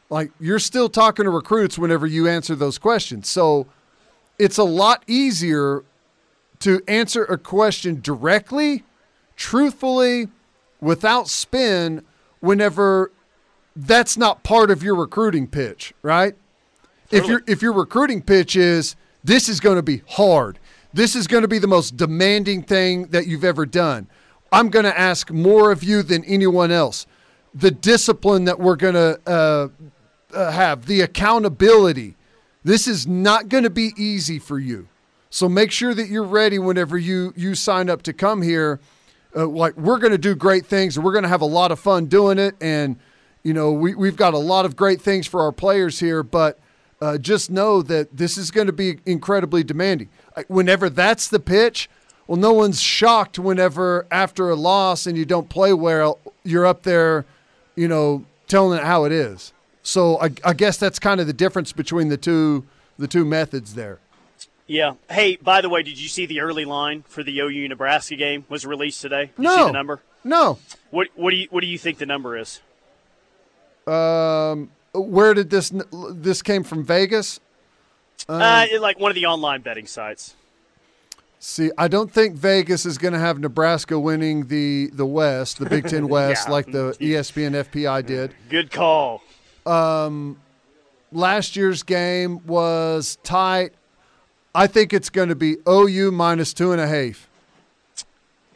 like 0.09 0.31
you're 0.39 0.59
still 0.59 0.87
talking 0.89 1.25
to 1.25 1.29
recruits 1.29 1.77
whenever 1.77 2.05
you 2.05 2.27
answer 2.27 2.55
those 2.55 2.77
questions 2.77 3.27
so 3.27 3.67
it's 4.39 4.57
a 4.57 4.63
lot 4.63 5.03
easier 5.07 5.83
to 6.59 6.81
answer 6.87 7.23
a 7.25 7.37
question 7.37 7.99
directly, 8.01 8.83
truthfully, 9.35 10.27
without 10.81 11.27
spin 11.27 12.03
whenever 12.39 13.11
that's 13.75 14.17
not 14.17 14.43
part 14.43 14.71
of 14.71 14.81
your 14.81 14.95
recruiting 14.95 15.47
pitch, 15.47 15.93
right? 16.01 16.35
If 17.11 17.25
your 17.25 17.41
if 17.47 17.61
your 17.61 17.73
recruiting 17.73 18.21
pitch 18.21 18.55
is 18.55 18.95
this 19.23 19.47
is 19.47 19.59
going 19.59 19.77
to 19.77 19.83
be 19.83 20.01
hard. 20.09 20.59
This 20.93 21.15
is 21.15 21.27
going 21.27 21.41
to 21.41 21.47
be 21.47 21.59
the 21.59 21.67
most 21.67 21.97
demanding 21.97 22.63
thing 22.63 23.07
that 23.07 23.27
you've 23.27 23.43
ever 23.43 23.65
done. 23.65 24.07
I'm 24.51 24.69
going 24.69 24.85
to 24.85 24.97
ask 24.97 25.31
more 25.31 25.71
of 25.71 25.83
you 25.83 26.01
than 26.01 26.23
anyone 26.25 26.71
else. 26.71 27.05
The 27.53 27.71
discipline 27.71 28.45
that 28.45 28.59
we're 28.59 28.75
going 28.75 28.93
to 28.93 29.19
uh, 29.25 29.67
uh, 30.33 30.51
have, 30.51 30.85
the 30.85 31.01
accountability. 31.01 32.15
This 32.63 32.87
is 32.87 33.07
not 33.07 33.49
going 33.49 33.63
to 33.63 33.69
be 33.69 33.91
easy 33.97 34.39
for 34.39 34.59
you. 34.59 34.87
So 35.29 35.49
make 35.49 35.71
sure 35.71 35.93
that 35.93 36.07
you're 36.07 36.23
ready 36.23 36.57
whenever 36.57 36.97
you 36.97 37.33
you 37.35 37.53
sign 37.55 37.89
up 37.89 38.01
to 38.03 38.13
come 38.13 38.41
here. 38.41 38.79
Uh, 39.35 39.47
like 39.47 39.75
we're 39.75 39.99
going 39.99 40.11
to 40.11 40.17
do 40.17 40.35
great 40.35 40.65
things 40.65 40.95
and 40.95 41.05
we're 41.05 41.11
going 41.11 41.23
to 41.23 41.29
have 41.29 41.41
a 41.41 41.45
lot 41.45 41.71
of 41.71 41.79
fun 41.79 42.05
doing 42.05 42.39
it. 42.39 42.55
And 42.61 42.97
you 43.43 43.53
know 43.53 43.71
we 43.71 43.93
we've 43.93 44.15
got 44.15 44.33
a 44.33 44.39
lot 44.39 44.65
of 44.65 44.75
great 44.75 45.01
things 45.01 45.27
for 45.27 45.41
our 45.41 45.51
players 45.51 45.99
here, 45.99 46.23
but 46.23 46.59
uh, 47.01 47.17
just 47.17 47.49
know 47.51 47.81
that 47.83 48.15
this 48.17 48.37
is 48.37 48.51
going 48.51 48.67
to 48.67 48.73
be 48.73 48.97
incredibly 49.05 49.63
demanding. 49.63 50.09
Whenever 50.47 50.89
that's 50.89 51.27
the 51.27 51.39
pitch, 51.39 51.89
well, 52.27 52.37
no 52.37 52.53
one's 52.53 52.81
shocked 52.81 53.37
whenever 53.39 54.05
after 54.11 54.49
a 54.49 54.55
loss 54.55 55.05
and 55.07 55.17
you 55.17 55.25
don't 55.25 55.49
play 55.49 55.73
well, 55.73 56.19
you're 56.43 56.65
up 56.65 56.83
there, 56.83 57.25
you 57.75 57.87
know, 57.87 58.25
telling 58.47 58.77
it 58.79 58.83
how 58.83 59.03
it 59.05 59.11
is. 59.11 59.53
So 59.83 60.19
I, 60.19 60.31
I 60.43 60.53
guess 60.53 60.77
that's 60.77 60.99
kind 60.99 61.21
of 61.21 61.27
the 61.27 61.33
difference 61.33 61.71
between 61.71 62.09
the 62.09 62.17
two 62.17 62.65
the 62.99 63.07
two 63.07 63.23
methods 63.25 63.75
there. 63.75 63.99
Yeah. 64.65 64.95
Hey, 65.09 65.37
by 65.37 65.61
the 65.61 65.69
way, 65.69 65.83
did 65.83 66.01
you 66.01 66.09
see 66.09 66.25
the 66.25 66.41
early 66.41 66.65
line 66.65 67.03
for 67.07 67.23
the 67.23 67.39
OU 67.39 67.69
Nebraska 67.69 68.15
game 68.17 68.43
was 68.49 68.65
released 68.65 69.01
today? 69.01 69.27
Did 69.27 69.37
you 69.37 69.43
No. 69.43 69.55
see 69.57 69.63
the 69.65 69.71
number? 69.71 70.01
No. 70.25 70.59
What 70.91 71.07
what 71.15 71.29
do 71.29 71.37
you 71.37 71.47
what 71.51 71.61
do 71.61 71.67
you 71.67 71.77
think 71.77 71.99
the 71.99 72.05
number 72.05 72.35
is? 72.37 72.59
Um, 73.85 74.69
where 74.99 75.33
did 75.33 75.49
this 75.49 75.71
this 76.11 76.41
came 76.41 76.63
from? 76.63 76.83
Vegas. 76.83 77.39
uh, 78.29 78.65
like 78.79 78.99
one 78.99 79.11
of 79.11 79.15
the 79.15 79.25
online 79.25 79.61
betting 79.61 79.87
sites. 79.87 80.35
See, 81.39 81.69
I 81.77 81.87
don't 81.87 82.11
think 82.11 82.35
Vegas 82.35 82.85
is 82.85 82.97
going 82.97 83.13
to 83.13 83.19
have 83.19 83.39
Nebraska 83.39 83.99
winning 83.99 84.47
the 84.47 84.89
the 84.93 85.05
West, 85.05 85.59
the 85.59 85.67
Big 85.69 85.87
Ten 85.87 86.07
West, 86.09 86.47
Yeah. 86.47 86.51
like 86.51 86.65
the 86.71 86.95
ESPN 86.99 87.63
FPI 87.63 88.05
did. 88.05 88.33
Good 88.49 88.71
call. 88.71 89.21
Um, 89.65 90.37
Last 91.11 91.55
year's 91.55 91.83
game 91.83 92.45
was 92.45 93.17
tight. 93.23 93.73
I 94.53 94.67
think 94.67 94.91
it's 94.91 95.09
going 95.09 95.29
to 95.29 95.35
be 95.35 95.55
OU 95.69 96.11
minus 96.11 96.53
two 96.53 96.71
and 96.73 96.81
a 96.81 96.87
half. 96.87 97.29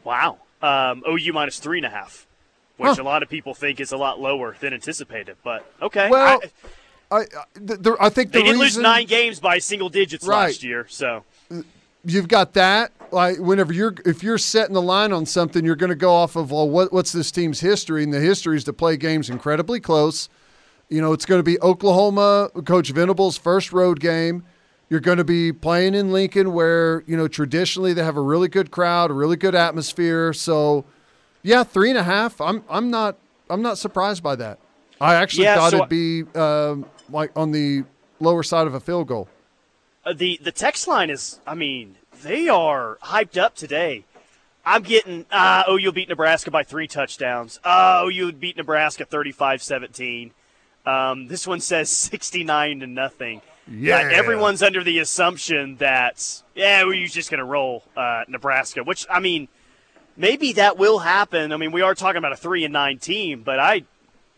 Wow. 0.03 0.37
Um, 0.61 1.03
OU 1.07 1.31
minus 1.33 1.59
three 1.59 1.77
and 1.77 1.85
a 1.85 1.89
half, 1.89 2.27
which 2.81 2.97
Huh. 2.97 3.03
a 3.03 3.05
lot 3.05 3.23
of 3.23 3.29
people 3.29 3.53
think 3.53 3.79
is 3.79 3.91
a 3.91 3.97
lot 3.97 4.19
lower 4.19 4.55
than 4.59 4.73
anticipated. 4.73 5.37
But 5.43 5.65
okay. 5.81 6.09
Well, 6.09 6.39
I, 7.11 7.15
I 7.15 7.19
I, 7.21 7.25
th- 7.67 7.79
there- 7.79 8.01
I 8.01 8.09
think 8.09 8.31
they 8.31 8.39
the 8.39 8.45
did 8.47 8.53
lose 8.57 8.63
reason 8.63 8.83
nine 8.83 9.05
games 9.07 9.39
by 9.39 9.59
single 9.59 9.89
digits 9.89 10.25
Right. 10.27 10.45
last 10.47 10.63
year. 10.63 10.85
So 10.89 11.23
you've 12.05 12.27
got 12.27 12.53
that. 12.53 12.91
Like 13.11 13.37
whenever 13.39 13.73
you're 13.73 13.93
if 14.05 14.23
you're 14.23 14.37
setting 14.37 14.73
the 14.73 14.81
line 14.81 15.11
on 15.11 15.25
something, 15.25 15.65
you're 15.65 15.75
going 15.75 15.89
to 15.89 15.95
go 15.95 16.11
off 16.13 16.35
of 16.35 16.51
well, 16.51 16.69
what 16.69 16.91
what's 16.93 17.11
this 17.11 17.31
team's 17.31 17.59
history? 17.59 18.03
And 18.03 18.13
the 18.13 18.19
history 18.21 18.55
is 18.57 18.63
to 18.65 18.73
play 18.73 18.95
games 18.97 19.29
incredibly 19.29 19.79
close. 19.79 20.29
You 20.89 21.01
know, 21.01 21.13
it's 21.13 21.25
going 21.25 21.39
to 21.39 21.43
be 21.43 21.59
Oklahoma, 21.61 22.49
Coach 22.65 22.93
Venable's 22.93 23.37
first 23.37 23.71
road 23.71 23.99
game. 23.99 24.43
You're 24.89 24.99
going 24.99 25.19
to 25.19 25.23
be 25.23 25.53
playing 25.53 25.95
in 25.95 26.11
Lincoln, 26.11 26.51
where 26.53 27.03
you 27.07 27.15
know 27.17 27.27
traditionally 27.29 27.93
they 27.93 28.03
have 28.03 28.17
a 28.17 28.21
really 28.21 28.47
good 28.49 28.71
crowd, 28.71 29.09
a 29.11 29.13
really 29.13 29.37
good 29.37 29.55
atmosphere. 29.55 30.33
So, 30.33 30.83
Yeah, 31.43 31.63
three 31.63 31.89
and 31.89 31.97
a 31.97 32.03
half. 32.03 32.39
I'm 32.41 32.63
I'm 32.69 32.89
not 32.91 33.17
I'm 33.49 33.61
not 33.61 33.77
surprised 33.77 34.23
by 34.23 34.35
that. 34.37 34.59
I 34.99 35.15
actually 35.15 35.45
Yeah, 35.45 35.55
thought 35.55 35.71
so 35.71 35.77
it'd 35.77 35.89
be 35.89 36.23
um, 36.35 36.85
like 37.09 37.31
on 37.35 37.51
the 37.51 37.83
lower 38.19 38.43
side 38.43 38.67
of 38.67 38.73
a 38.75 38.79
field 38.79 39.07
goal. 39.07 39.27
Uh, 40.05 40.13
the 40.13 40.39
the 40.43 40.51
text 40.51 40.87
line 40.87 41.09
is, 41.09 41.39
I 41.45 41.55
mean, 41.55 41.95
they 42.23 42.47
are 42.49 42.97
hyped 43.03 43.37
up 43.37 43.55
today. 43.55 44.05
I'm 44.63 44.83
getting, 44.83 45.25
uh, 45.31 45.63
OU 45.67 45.91
beat 45.91 46.07
Nebraska 46.09 46.51
by 46.51 46.61
three 46.61 46.87
touchdowns. 46.87 47.59
Uh, 47.63 48.03
OU 48.05 48.33
beat 48.33 48.57
Nebraska 48.57 49.05
35-17. 49.07 50.31
Um, 50.85 51.27
this 51.27 51.47
one 51.47 51.59
says 51.59 51.89
69 51.97 52.81
to 52.81 52.87
nothing. 52.87 53.41
Yeah. 53.67 53.97
Uh, 53.97 54.09
everyone's 54.09 54.61
under 54.61 54.83
the 54.83 54.99
assumption 54.99 55.77
that, 55.77 56.43
yeah, 56.53 56.83
OU's 56.83 57.11
just 57.11 57.31
going 57.31 57.39
to 57.39 57.43
roll 57.43 57.83
uh, 57.97 58.23
Nebraska, 58.27 58.83
which, 58.83 59.07
I 59.09 59.19
mean, 59.19 59.47
maybe 60.17 60.53
that 60.53 60.77
will 60.77 60.99
happen. 60.99 61.51
I 61.51 61.57
mean, 61.57 61.71
we 61.71 61.81
are 61.81 61.95
talking 61.95 62.17
about 62.17 62.33
a 62.33 62.37
3 62.37 62.65
and 62.65 62.73
9 62.73 62.97
team, 62.99 63.43
but 63.43 63.59
I, 63.59 63.83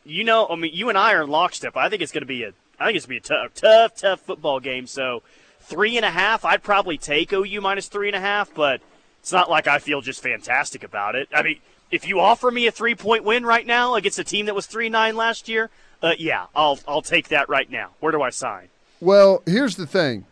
you 0.03 0.23
know, 0.23 0.47
I 0.47 0.55
mean, 0.55 0.71
you 0.73 0.89
and 0.89 0.97
I 0.97 1.13
are 1.13 1.23
in 1.23 1.29
lockstep. 1.29 1.75
I 1.77 1.89
think 1.89 2.01
it's 2.01 2.11
going 2.11 2.21
to 2.21 2.27
be 2.27 2.43
a, 2.43 2.53
I 2.79 2.85
think 2.85 2.97
it's 2.97 3.05
going 3.05 3.21
to 3.21 3.29
be 3.29 3.35
a 3.35 3.47
tough, 3.47 3.53
tough, 3.53 3.95
tough 3.95 4.19
football 4.21 4.59
game. 4.59 4.87
So, 4.87 5.23
three 5.61 5.97
and 5.97 6.05
a 6.05 6.09
half, 6.09 6.45
I'd 6.45 6.63
probably 6.63 6.97
take 6.97 7.31
OU 7.31 7.61
minus 7.61 7.87
three 7.87 8.07
and 8.07 8.15
a 8.15 8.19
half, 8.19 8.53
but 8.53 8.81
it's 9.21 9.31
not 9.31 9.49
like 9.49 9.67
I 9.67 9.79
feel 9.79 10.01
just 10.01 10.21
fantastic 10.21 10.83
about 10.83 11.15
it. 11.15 11.29
I 11.33 11.41
mean, 11.41 11.59
if 11.91 12.07
you 12.07 12.19
offer 12.19 12.51
me 12.51 12.67
a 12.67 12.71
three 12.71 12.95
point 12.95 13.23
win 13.23 13.45
right 13.45 13.65
now 13.65 13.95
against 13.95 14.19
a 14.19 14.23
team 14.23 14.47
that 14.47 14.55
was 14.55 14.65
three 14.65 14.89
nine 14.89 15.15
last 15.15 15.47
year, 15.47 15.69
uh, 16.01 16.13
yeah, 16.17 16.47
I'll 16.55 16.79
I'll 16.87 17.01
take 17.01 17.29
that 17.29 17.47
right 17.49 17.69
now. 17.69 17.91
Where 17.99 18.11
do 18.11 18.21
I 18.21 18.29
sign? 18.31 18.67
Well, 18.99 19.43
here's 19.45 19.75
the 19.75 19.87
thing. 19.87 20.25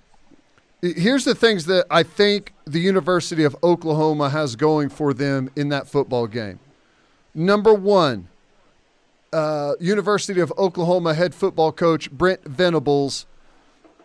Here's 0.81 1.25
the 1.25 1.35
things 1.35 1.65
that 1.65 1.85
I 1.91 2.01
think 2.01 2.53
the 2.65 2.79
University 2.79 3.43
of 3.43 3.55
Oklahoma 3.61 4.29
has 4.29 4.55
going 4.55 4.89
for 4.89 5.13
them 5.13 5.51
in 5.55 5.69
that 5.69 5.87
football 5.87 6.25
game. 6.25 6.59
Number 7.35 7.73
one, 7.73 8.29
uh, 9.31 9.73
University 9.79 10.41
of 10.41 10.51
Oklahoma 10.57 11.13
head 11.13 11.35
football 11.35 11.71
coach 11.71 12.09
Brent 12.11 12.43
Venables 12.45 13.27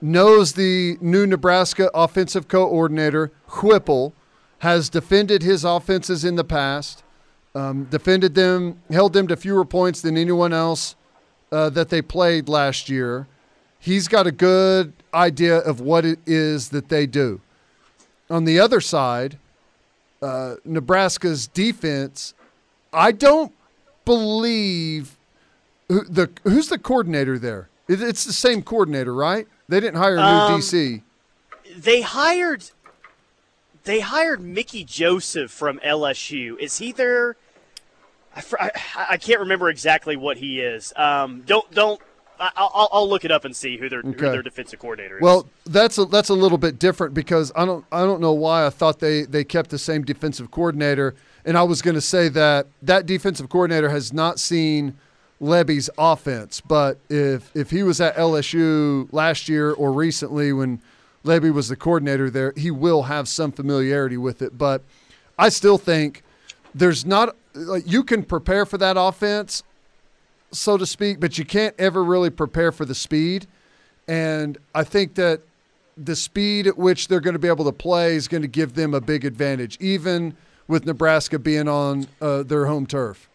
knows 0.02 0.52
the 0.52 0.98
new 1.00 1.26
Nebraska 1.26 1.90
offensive 1.94 2.46
coordinator, 2.46 3.32
Whipple, 3.62 4.12
has 4.58 4.88
defended 4.90 5.42
his 5.42 5.64
offenses 5.64 6.24
in 6.24 6.36
the 6.36 6.44
past, 6.44 7.02
um, 7.54 7.84
defended 7.84 8.34
them, 8.34 8.82
held 8.90 9.14
them 9.14 9.26
to 9.28 9.36
fewer 9.36 9.64
points 9.64 10.02
than 10.02 10.18
anyone 10.18 10.52
else 10.52 10.94
uh, 11.50 11.70
that 11.70 11.88
they 11.88 12.02
played 12.02 12.48
last 12.48 12.88
year. 12.90 13.26
He's 13.86 14.08
got 14.08 14.26
a 14.26 14.32
good 14.32 14.92
idea 15.14 15.58
of 15.58 15.80
what 15.80 16.04
it 16.04 16.18
is 16.26 16.70
that 16.70 16.88
they 16.88 17.06
do. 17.06 17.40
On 18.28 18.44
the 18.44 18.58
other 18.58 18.80
side, 18.80 19.38
uh, 20.20 20.56
Nebraska's 20.64 21.46
defense, 21.46 22.34
I 22.92 23.12
don't 23.12 23.52
believe 24.04 25.16
who, 25.88 26.02
the 26.02 26.28
who's 26.42 26.68
the 26.68 26.78
coordinator 26.78 27.38
there. 27.38 27.68
It, 27.86 28.02
it's 28.02 28.24
the 28.24 28.32
same 28.32 28.60
coordinator, 28.60 29.14
right? 29.14 29.46
They 29.68 29.78
didn't 29.78 29.98
hire 29.98 30.16
a 30.16 30.20
new 30.20 30.54
Um, 30.54 30.60
DC. 30.60 31.02
They 31.76 32.00
hired 32.00 32.64
they 33.84 34.00
hired 34.00 34.40
Mickey 34.40 34.82
Joseph 34.82 35.52
from 35.52 35.78
LSU. 35.78 36.58
Is 36.58 36.78
he 36.78 36.90
there? 36.90 37.36
I, 38.34 38.42
I, 38.58 38.70
I 39.10 39.16
can't 39.16 39.38
remember 39.38 39.68
exactly 39.68 40.16
what 40.16 40.38
he 40.38 40.58
is. 40.58 40.92
Um, 40.96 41.42
don't 41.46 41.70
don't 41.70 42.00
I'll, 42.38 42.88
I'll 42.92 43.08
look 43.08 43.24
it 43.24 43.30
up 43.30 43.44
and 43.44 43.54
see 43.54 43.76
who 43.76 43.88
their 43.88 44.02
who 44.02 44.12
their 44.12 44.42
defensive 44.42 44.78
coordinator 44.78 45.16
is. 45.16 45.22
Well, 45.22 45.48
that's 45.64 45.98
a, 45.98 46.04
that's 46.04 46.28
a 46.28 46.34
little 46.34 46.58
bit 46.58 46.78
different 46.78 47.14
because 47.14 47.52
I 47.56 47.64
don't 47.64 47.84
I 47.90 48.00
don't 48.00 48.20
know 48.20 48.32
why 48.32 48.66
I 48.66 48.70
thought 48.70 49.00
they 49.00 49.22
they 49.22 49.44
kept 49.44 49.70
the 49.70 49.78
same 49.78 50.04
defensive 50.04 50.50
coordinator, 50.50 51.14
and 51.44 51.56
I 51.56 51.62
was 51.62 51.82
going 51.82 51.94
to 51.94 52.00
say 52.00 52.28
that 52.30 52.66
that 52.82 53.06
defensive 53.06 53.48
coordinator 53.48 53.90
has 53.90 54.12
not 54.12 54.38
seen 54.38 54.96
Lebby's 55.40 55.90
offense, 55.98 56.60
but 56.60 56.98
if 57.08 57.50
if 57.54 57.70
he 57.70 57.82
was 57.82 58.00
at 58.00 58.16
LSU 58.16 59.08
last 59.12 59.48
year 59.48 59.72
or 59.72 59.92
recently 59.92 60.52
when 60.52 60.80
Lebby 61.24 61.52
was 61.52 61.68
the 61.68 61.76
coordinator 61.76 62.30
there, 62.30 62.52
he 62.56 62.70
will 62.70 63.04
have 63.04 63.28
some 63.28 63.52
familiarity 63.52 64.16
with 64.16 64.40
it. 64.40 64.56
But 64.56 64.82
I 65.38 65.48
still 65.48 65.78
think 65.78 66.22
there's 66.74 67.04
not 67.04 67.36
like 67.54 67.84
you 67.86 68.04
can 68.04 68.22
prepare 68.22 68.64
for 68.64 68.78
that 68.78 68.96
offense, 68.98 69.62
so 70.56 70.76
to 70.76 70.86
speak, 70.86 71.20
but 71.20 71.38
you 71.38 71.44
can't 71.44 71.74
ever 71.78 72.02
really 72.02 72.30
prepare 72.30 72.72
for 72.72 72.84
the 72.84 72.94
speed. 72.94 73.46
And 74.08 74.58
I 74.74 74.84
think 74.84 75.14
that 75.14 75.40
the 75.96 76.14
speed 76.16 76.66
at 76.66 76.76
which 76.76 77.08
they're 77.08 77.20
going 77.20 77.34
to 77.34 77.38
be 77.40 77.48
able 77.48 77.64
to 77.64 77.72
play 77.72 78.14
is 78.16 78.28
going 78.28 78.42
to 78.42 78.48
give 78.48 78.74
them 78.74 78.94
a 78.94 79.00
big 79.00 79.24
advantage, 79.24 79.76
even 79.80 80.36
with 80.68 80.84
Nebraska 80.86 81.38
being 81.38 81.68
on 81.68 82.06
uh, 82.20 82.42
their 82.42 82.66
home 82.66 82.86
turf. 82.86 83.28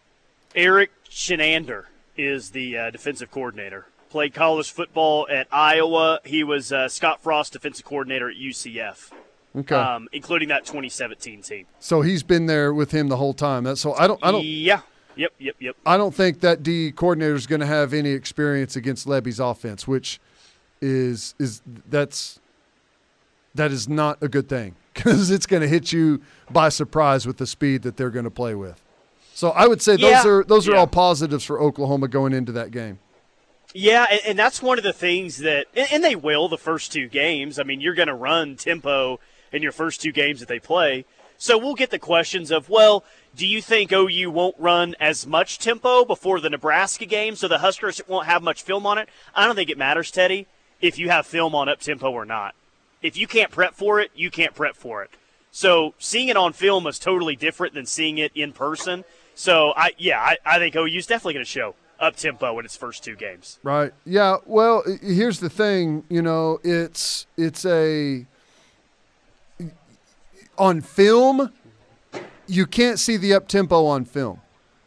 Erik 0.54 0.90
Chinander 1.10 1.84
is 2.16 2.50
the 2.50 2.76
uh, 2.76 2.90
defensive 2.90 3.30
coordinator. 3.30 3.86
Played 4.10 4.34
college 4.34 4.70
football 4.70 5.26
at 5.30 5.46
Iowa. 5.50 6.20
He 6.24 6.44
was 6.44 6.70
uh, 6.72 6.88
Scott 6.88 7.22
Frost 7.22 7.54
defensive 7.54 7.86
coordinator 7.86 8.28
at 8.28 8.36
UCF, 8.36 9.10
Okay, 9.56 9.74
um, 9.74 10.08
including 10.12 10.48
that 10.50 10.64
2017 10.66 11.40
team. 11.42 11.66
so 11.80 12.02
he's 12.02 12.22
been 12.22 12.44
there 12.46 12.74
with 12.74 12.90
him 12.90 13.08
the 13.08 13.16
whole 13.16 13.32
time. 13.32 13.64
That's 13.64 13.80
so 13.80 13.94
I 13.94 14.06
don't 14.06 14.20
I 14.22 14.30
don't 14.30 14.44
Yeah. 14.44 14.82
Yep. 15.16 15.32
Yep. 15.38 15.56
Yep. 15.60 15.76
I 15.86 15.96
don't 15.96 16.14
think 16.14 16.40
that 16.40 16.62
D 16.62 16.92
coordinator 16.92 17.34
is 17.34 17.46
going 17.46 17.60
to 17.60 17.66
have 17.66 17.92
any 17.92 18.10
experience 18.10 18.76
against 18.76 19.06
Lebby's 19.06 19.40
offense, 19.40 19.86
which 19.86 20.20
is 20.80 21.34
is 21.38 21.62
that's 21.88 22.40
that 23.54 23.70
is 23.70 23.88
not 23.88 24.18
a 24.22 24.28
good 24.28 24.48
thing 24.48 24.74
because 24.94 25.30
it's 25.30 25.46
going 25.46 25.62
to 25.62 25.68
hit 25.68 25.92
you 25.92 26.20
by 26.50 26.68
surprise 26.68 27.26
with 27.26 27.36
the 27.38 27.46
speed 27.46 27.82
that 27.82 27.96
they're 27.96 28.10
going 28.10 28.24
to 28.24 28.30
play 28.30 28.54
with. 28.54 28.82
So 29.34 29.50
I 29.50 29.66
would 29.66 29.80
say 29.82 29.92
those 29.92 30.00
Yeah. 30.10 30.26
are 30.26 30.44
those 30.44 30.68
are 30.68 30.72
Yeah. 30.72 30.78
all 30.78 30.86
positives 30.86 31.44
for 31.44 31.60
Oklahoma 31.60 32.08
going 32.08 32.32
into 32.32 32.52
that 32.52 32.70
game. 32.70 32.98
Yeah, 33.74 34.04
and, 34.10 34.20
and 34.26 34.38
that's 34.38 34.60
one 34.60 34.76
of 34.76 34.84
the 34.84 34.92
things 34.92 35.38
that, 35.38 35.66
and, 35.74 35.88
and 35.90 36.04
they 36.04 36.14
will 36.14 36.46
the 36.48 36.58
first 36.58 36.92
two 36.92 37.08
games. 37.08 37.58
I 37.58 37.62
mean, 37.62 37.80
you're 37.80 37.94
going 37.94 38.08
to 38.08 38.14
run 38.14 38.56
tempo 38.56 39.18
in 39.50 39.62
your 39.62 39.72
first 39.72 40.02
two 40.02 40.12
games 40.12 40.40
that 40.40 40.48
they 40.48 40.58
play. 40.58 41.06
So 41.38 41.56
we'll 41.56 41.74
get 41.74 41.88
the 41.88 41.98
questions 41.98 42.50
of, 42.50 42.68
well, 42.68 43.02
do 43.36 43.46
you 43.46 43.62
think 43.62 43.92
OU 43.92 44.30
won't 44.30 44.56
run 44.58 44.94
as 45.00 45.26
much 45.26 45.58
tempo 45.58 46.04
before 46.04 46.40
the 46.40 46.50
Nebraska 46.50 47.06
game 47.06 47.34
so 47.36 47.48
the 47.48 47.58
Huskers 47.58 48.00
won't 48.06 48.26
have 48.26 48.42
much 48.42 48.62
film 48.62 48.86
on 48.86 48.98
it? 48.98 49.08
I 49.34 49.46
don't 49.46 49.54
think 49.54 49.70
it 49.70 49.78
matters, 49.78 50.10
Teddy, 50.10 50.46
if 50.80 50.98
you 50.98 51.08
have 51.08 51.26
film 51.26 51.54
on 51.54 51.68
up 51.68 51.80
tempo 51.80 52.10
or 52.10 52.24
not. 52.24 52.54
If 53.00 53.16
you 53.16 53.26
can't 53.26 53.50
prep 53.50 53.74
for 53.74 54.00
it, 54.00 54.10
you 54.14 54.30
can't 54.30 54.54
prep 54.54 54.76
for 54.76 55.02
it. 55.02 55.10
So 55.50 55.94
seeing 55.98 56.28
it 56.28 56.36
on 56.36 56.52
film 56.52 56.86
is 56.86 56.98
totally 56.98 57.36
different 57.36 57.74
than 57.74 57.86
seeing 57.86 58.18
it 58.18 58.32
in 58.34 58.52
person. 58.52 59.04
So 59.34 59.72
I, 59.76 59.92
yeah, 59.98 60.20
I, 60.20 60.36
I 60.44 60.58
think 60.58 60.76
OU's 60.76 61.06
definitely 61.06 61.34
going 61.34 61.44
to 61.44 61.50
show 61.50 61.74
up 61.98 62.16
tempo 62.16 62.58
in 62.58 62.64
its 62.64 62.76
first 62.76 63.04
two 63.04 63.16
games. 63.16 63.58
Right. 63.62 63.92
Yeah. 64.04 64.38
Well, 64.44 64.82
here's 65.00 65.40
the 65.40 65.50
thing. 65.50 66.04
You 66.08 66.22
know, 66.22 66.58
it's 66.62 67.26
it's 67.36 67.64
a 67.64 68.26
on 70.58 70.80
film. 70.80 71.52
You 72.46 72.66
can't 72.66 72.98
see 72.98 73.16
the 73.16 73.34
up 73.34 73.48
tempo 73.48 73.86
on 73.86 74.04
film. 74.04 74.40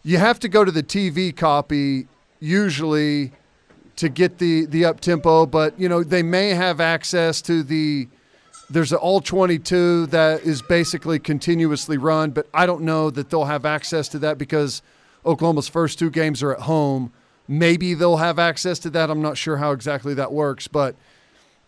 You 0.03 0.17
have 0.17 0.39
to 0.41 0.47
go 0.47 0.63
to 0.63 0.71
the 0.71 0.83
TV 0.83 1.35
copy 1.35 2.07
usually 2.39 3.31
to 3.95 4.09
get 4.09 4.37
the 4.37 4.65
the 4.65 4.85
up 4.85 4.99
tempo. 4.99 5.45
But 5.45 5.79
you 5.79 5.89
know, 5.89 6.03
they 6.03 6.23
may 6.23 6.49
have 6.49 6.79
access 6.79 7.41
to 7.43 7.63
the. 7.63 8.07
There's 8.67 8.91
an 8.91 8.97
all 8.97 9.21
22 9.21 10.07
that 10.07 10.41
is 10.41 10.63
basically 10.63 11.19
continuously 11.19 11.97
run, 11.97 12.31
but 12.31 12.47
I 12.51 12.65
don't 12.65 12.81
know 12.81 13.11
that 13.11 13.29
they'll 13.29 13.45
have 13.45 13.63
access 13.63 14.07
to 14.09 14.19
that 14.19 14.39
because 14.39 14.81
Oklahoma's 15.23 15.67
first 15.67 15.99
two 15.99 16.09
games 16.09 16.41
are 16.41 16.51
at 16.51 16.61
home. 16.61 17.13
Maybe 17.47 17.93
they'll 17.93 18.17
have 18.17 18.39
access 18.39 18.79
to 18.79 18.89
that. 18.89 19.11
I'm 19.11 19.21
not 19.21 19.37
sure 19.37 19.57
how 19.57 19.71
exactly 19.71 20.15
that 20.15 20.31
works, 20.31 20.67
but 20.67 20.95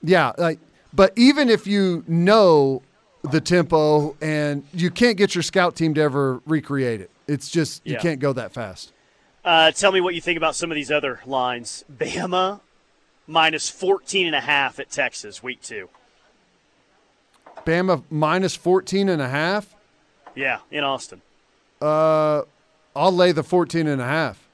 yeah, 0.01 0.31
like 0.39 0.59
but 0.91 1.13
even 1.15 1.49
if 1.49 1.67
you 1.67 2.03
know 2.07 2.81
the 3.23 3.41
tempo 3.41 4.15
and 4.21 4.63
you 4.73 4.89
can't 4.91 5.17
get 5.17 5.35
your 5.35 5.41
scout 5.41 5.75
team 5.75 5.93
to 5.95 6.01
ever 6.01 6.41
recreate 6.45 7.01
it. 7.01 7.09
It's 7.27 7.49
just 7.49 7.81
you 7.85 7.93
Yeah. 7.93 7.99
can't 7.99 8.19
go 8.19 8.33
that 8.33 8.53
fast. 8.53 8.93
Uh, 9.43 9.71
tell 9.71 9.91
me 9.91 10.01
what 10.01 10.13
you 10.15 10.21
think 10.21 10.37
about 10.37 10.55
some 10.55 10.71
of 10.71 10.75
these 10.75 10.91
other 10.91 11.19
lines. 11.25 11.83
Bama 11.93 12.59
minus 13.27 13.69
14 13.69 14.27
and 14.27 14.35
a 14.35 14.41
half 14.41 14.79
at 14.79 14.89
Texas, 14.89 15.41
week 15.43 15.61
two. 15.61 15.89
Bama 17.65 18.03
minus 18.09 18.55
14 18.55 19.09
and 19.09 19.21
a 19.21 19.27
half. 19.29 19.75
Yeah, 20.35 20.59
in 20.71 20.83
Austin. 20.83 21.21
Uh, 21.81 22.43
I'll 22.95 23.11
lay 23.11 23.31
the 23.31 23.43
14 23.43 23.87
and 23.87 24.01
a 24.01 24.05
half. 24.05 24.47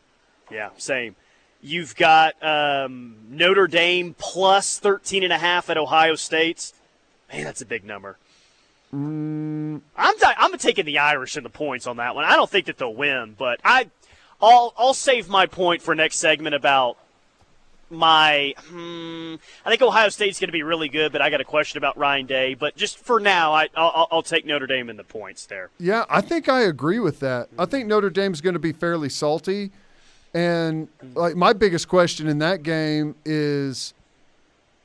Yeah, 0.51 0.69
same. 0.77 1.15
You've 1.61 1.95
got 1.95 2.35
um, 2.43 3.15
Notre 3.29 3.67
Dame 3.67 4.15
plus 4.17 4.79
13 4.79 5.23
and 5.23 5.31
a 5.33 5.37
half 5.37 5.69
at 5.69 5.77
Ohio 5.77 6.15
State. 6.15 6.73
Man, 7.31 7.43
that's 7.45 7.61
a 7.61 7.65
big 7.65 7.85
number. 7.85 8.17
I'm 8.93 9.81
i 9.97 10.35
I'm 10.37 10.57
taking 10.57 10.85
the 10.85 10.99
Irish 10.99 11.35
in 11.35 11.43
the 11.43 11.49
points 11.49 11.87
on 11.87 11.97
that 11.97 12.15
one. 12.15 12.25
I 12.25 12.35
don't 12.35 12.49
think 12.49 12.67
that 12.67 12.77
they'll 12.77 12.93
win, 12.93 13.35
but 13.37 13.59
I 13.63 13.89
I'll 14.41 14.73
I'll 14.77 14.93
save 14.93 15.29
my 15.29 15.47
point 15.47 15.81
for 15.81 15.95
next 15.95 16.17
segment 16.17 16.53
about 16.55 16.97
my. 17.89 18.53
Hmm, 18.67 19.35
I 19.65 19.69
think 19.69 19.81
Ohio 19.81 20.09
State's 20.09 20.39
going 20.39 20.49
to 20.49 20.53
be 20.53 20.63
really 20.63 20.89
good, 20.89 21.11
but 21.11 21.21
I 21.21 21.29
got 21.29 21.41
a 21.41 21.45
question 21.45 21.79
about 21.79 21.97
Ryan 21.97 22.27
Day. 22.27 22.53
But 22.53 22.75
just 22.75 22.99
for 22.99 23.19
now, 23.19 23.53
I, 23.53 23.69
will 23.75 24.07
I'll 24.11 24.23
take 24.23 24.45
Notre 24.45 24.67
Dame 24.67 24.89
in 24.89 24.97
the 24.97 25.03
points 25.03 25.47
there. 25.47 25.69
Yeah, 25.79 26.05
I 26.09 26.21
think 26.21 26.47
I 26.47 26.61
agree 26.61 26.99
with 26.99 27.19
that. 27.21 27.49
I 27.57 27.65
think 27.65 27.87
Notre 27.87 28.11
Dame's 28.11 28.41
going 28.41 28.53
to 28.53 28.59
be 28.59 28.73
fairly 28.73 29.09
salty. 29.09 29.71
And 30.35 30.87
like 31.13 31.35
my 31.35 31.53
biggest 31.53 31.87
question 31.87 32.27
in 32.27 32.39
that 32.39 32.63
game 32.63 33.15
is 33.25 33.93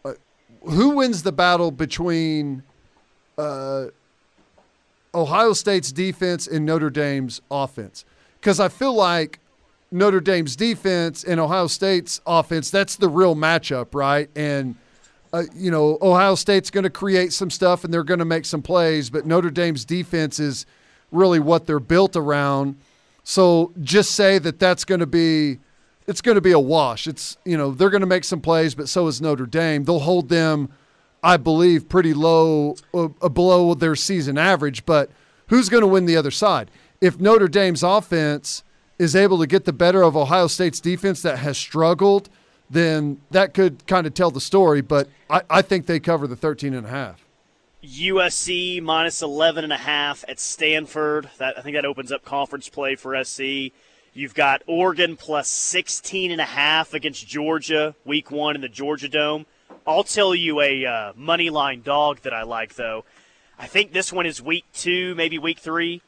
uh, 0.04 0.12
who 0.62 0.90
wins 0.90 1.22
the 1.22 1.32
battle 1.32 1.70
between 1.70 2.62
uh, 3.38 3.86
Ohio 5.18 5.52
State's 5.52 5.90
defense 5.90 6.46
and 6.46 6.64
Notre 6.64 6.90
Dame's 6.90 7.40
offense? 7.50 8.04
Because 8.40 8.60
I 8.60 8.68
feel 8.68 8.94
like 8.94 9.40
Notre 9.90 10.20
Dame's 10.20 10.54
defense 10.54 11.24
and 11.24 11.40
Ohio 11.40 11.66
State's 11.66 12.20
offense, 12.26 12.70
that's 12.70 12.96
the 12.96 13.08
real 13.08 13.34
matchup, 13.34 13.94
right? 13.94 14.30
And, 14.36 14.76
uh, 15.32 15.44
you 15.54 15.70
know, 15.70 15.98
Ohio 16.00 16.34
State's 16.34 16.70
going 16.70 16.84
to 16.84 16.90
create 16.90 17.32
some 17.32 17.50
stuff 17.50 17.84
and 17.84 17.92
they're 17.92 18.04
going 18.04 18.20
to 18.20 18.24
make 18.24 18.44
some 18.44 18.62
plays, 18.62 19.10
but 19.10 19.26
Notre 19.26 19.50
Dame's 19.50 19.84
defense 19.84 20.38
is 20.38 20.66
really 21.10 21.40
what 21.40 21.66
they're 21.66 21.80
built 21.80 22.16
around. 22.16 22.76
So 23.24 23.72
just 23.82 24.12
say 24.12 24.38
that 24.38 24.58
that's 24.58 24.84
going 24.84 25.00
to 25.00 25.06
be 25.06 25.58
it's 26.06 26.22
going 26.22 26.36
to 26.36 26.40
be 26.40 26.52
a 26.52 26.58
wash. 26.58 27.06
It's 27.06 27.36
you 27.44 27.56
know 27.56 27.72
they're 27.72 27.90
going 27.90 28.00
to 28.00 28.06
make 28.06 28.24
some 28.24 28.40
plays, 28.40 28.74
but 28.74 28.88
so 28.88 29.06
is 29.08 29.20
Notre 29.20 29.46
Dame. 29.46 29.84
They'll 29.84 29.98
hold 29.98 30.30
them, 30.30 30.70
I 31.22 31.36
believe, 31.36 31.88
pretty 31.88 32.14
low 32.14 32.76
uh, 32.94 33.08
uh 33.20 33.28
below 33.28 33.74
their 33.74 33.96
season 33.96 34.38
average. 34.38 34.86
But 34.86 35.10
who's 35.48 35.68
going 35.68 35.82
to 35.82 35.88
win 35.88 36.06
the 36.06 36.16
other 36.16 36.30
side? 36.30 36.70
If 37.00 37.20
Notre 37.20 37.48
Dame's 37.48 37.82
offense 37.82 38.62
is 38.98 39.14
able 39.14 39.38
to 39.38 39.46
get 39.46 39.64
the 39.64 39.72
better 39.72 40.02
of 40.02 40.16
Ohio 40.16 40.48
State's 40.48 40.80
defense 40.80 41.22
that 41.22 41.38
has 41.38 41.56
struggled, 41.56 42.28
then 42.68 43.20
that 43.30 43.54
could 43.54 43.86
kind 43.86 44.06
of 44.06 44.14
tell 44.14 44.30
the 44.30 44.40
story. 44.40 44.80
But 44.80 45.08
I, 45.30 45.42
I 45.48 45.62
think 45.62 45.86
they 45.86 46.00
cover 46.00 46.26
the 46.26 46.36
13 46.36 46.74
and 46.74 46.86
a 46.86 46.90
half. 46.90 47.24
USC 47.84 48.82
minus 48.82 49.22
11 49.22 49.64
and 49.64 49.72
a 49.72 49.76
half 49.76 50.24
at 50.28 50.40
Stanford. 50.40 51.30
That 51.38 51.56
I 51.56 51.62
think 51.62 51.76
that 51.76 51.84
opens 51.84 52.10
up 52.10 52.24
conference 52.24 52.68
play 52.68 52.96
for 52.96 53.22
SC. 53.22 53.72
You've 54.12 54.34
got 54.34 54.62
Oregon 54.66 55.16
plus 55.16 55.48
16 55.48 56.32
and 56.32 56.40
a 56.40 56.44
half 56.44 56.92
against 56.92 57.26
Georgia 57.26 57.94
week 58.04 58.32
1 58.32 58.56
in 58.56 58.60
the 58.60 58.68
Georgia 58.68 59.08
Dome. 59.08 59.46
I'll 59.88 60.04
tell 60.04 60.34
you 60.34 60.60
a 60.60 60.84
uh, 60.84 61.12
money 61.16 61.48
line 61.48 61.80
dog 61.80 62.20
that 62.20 62.34
I 62.34 62.42
like 62.42 62.74
though. 62.74 63.06
I 63.58 63.66
think 63.66 63.92
this 63.92 64.12
one 64.12 64.26
is 64.26 64.40
week 64.40 64.66
2, 64.74 65.14
maybe 65.14 65.38
week 65.38 65.58
3. 65.58 66.02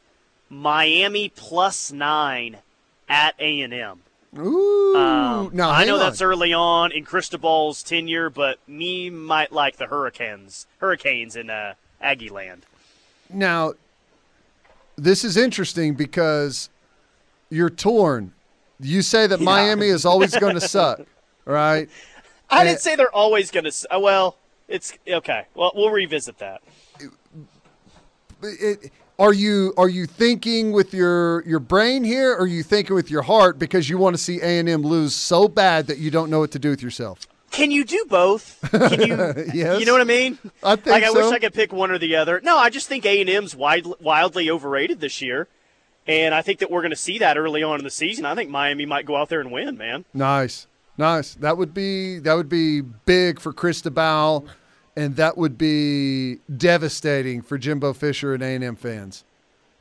Miami 0.51 1.31
plus 1.35 1.91
9 1.91 2.59
at 3.09 3.35
A&M. 3.39 4.01
Ooh, 4.39 4.97
um, 4.97 5.51
now 5.55 5.70
I 5.70 5.85
know 5.87 5.95
on. 5.95 6.01
that's 6.01 6.20
early 6.20 6.53
on 6.53 6.93
in 6.93 7.05
Cristobal's 7.05 7.83
tenure, 7.83 8.28
but 8.28 8.59
me 8.68 9.09
might 9.11 9.51
like 9.51 9.76
the 9.76 9.87
Hurricanes, 9.87 10.66
Hurricanes 10.78 11.35
in 11.35 11.51
uh, 11.51 11.74
Aggie 12.01 12.28
Land. 12.28 12.66
Now, 13.28 13.72
this 14.95 15.24
is 15.24 15.37
interesting 15.37 15.95
because 15.95 16.68
you're 17.49 17.70
torn. 17.70 18.33
You 18.78 19.03
say 19.03 19.26
that 19.26 19.41
yeah. 19.41 19.45
Miami 19.45 19.87
is 19.87 20.05
always 20.05 20.37
going 20.37 20.55
to 20.55 20.61
suck, 20.61 21.01
right? 21.45 21.89
I 22.51 22.64
didn't 22.64 22.80
say 22.80 22.96
they're 22.96 23.14
always 23.14 23.51
going 23.51 23.64
to. 23.64 23.94
Uh, 23.94 24.01
well, 24.01 24.36
it's 24.68 24.92
okay. 25.07 25.46
Well, 25.55 25.72
we'll 25.74 25.90
revisit 25.90 26.38
that. 26.38 26.62
It, 28.42 28.92
are 29.18 29.34
you 29.34 29.74
are 29.76 29.88
you 29.88 30.07
thinking 30.07 30.72
with 30.72 30.94
your 30.94 31.42
your 31.46 31.61
brain 31.61 32.05
here, 32.05 32.32
or 32.32 32.42
are 32.42 32.46
you 32.46 32.62
thinking 32.62 32.94
with 32.96 33.11
your 33.11 33.22
heart 33.22 33.59
because 33.59 33.90
you 33.90 33.98
want 33.98 34.16
to 34.16 34.22
see 34.22 34.40
A 34.40 34.59
and 34.59 34.68
M 34.68 34.82
lose 34.82 35.14
so 35.14 35.46
bad 35.46 35.88
that 35.88 35.98
you 35.98 36.11
don't 36.11 36.30
know 36.30 36.40
what 36.40 36.53
to 36.53 36.59
do 36.59 36.70
with 36.70 36.82
yourself? 36.82 37.26
Can 37.51 37.70
you 37.70 37.84
do 37.84 38.07
both? 38.09 38.59
Can 38.70 39.01
you? 39.03 39.16
yes. 39.55 39.80
You 39.80 39.86
know 39.86 39.92
what 39.92 40.01
I 40.01 40.05
mean? 40.05 40.38
I 40.62 40.76
think 40.76 40.86
like 40.86 41.03
I 41.03 41.12
so. 41.12 41.14
wish 41.14 41.34
I 41.34 41.38
could 41.38 41.53
pick 41.53 41.72
one 41.72 41.90
or 41.90 41.98
the 41.98 42.16
other. 42.16 42.40
No, 42.42 42.57
I 42.57 42.70
just 42.70 42.88
think 42.88 43.05
A 43.05 43.20
and 43.20 43.28
M's 43.28 43.55
wide, 43.55 43.86
wildly 44.01 44.48
overrated 44.48 45.01
this 45.01 45.20
year, 45.20 45.48
and 46.07 46.34
I 46.34 46.42
think 46.42 46.61
that 46.61 46.70
we're 46.70 46.80
going 46.80 46.90
to 46.90 46.96
see 46.96 47.18
that 47.18 47.36
early 47.36 47.62
on 47.62 47.78
in 47.78 47.84
the 47.84 47.90
season. 47.90 48.24
I 48.24 48.34
think 48.34 48.51
Miami 48.51 48.86
might 48.86 49.05
go 49.05 49.16
out 49.16 49.28
there 49.28 49.40
and 49.40 49.51
win, 49.51 49.76
man. 49.76 50.05
Nice, 50.14 50.66
nice. 51.01 51.34
That 51.34 51.57
would 51.57 51.74
be 51.74 52.20
that 52.20 52.34
would 52.34 52.48
be 52.48 52.82
big 52.82 53.40
for 53.40 53.53
Cristobal 53.53 54.46
and 54.96 55.16
that 55.16 55.36
would 55.36 55.59
be 55.59 56.36
devastating 56.57 57.42
for 57.42 57.59
Jimbo 57.59 57.94
Fisher 57.94 58.34
and 58.34 58.42
A&M 58.42 58.76
fans. 58.76 59.24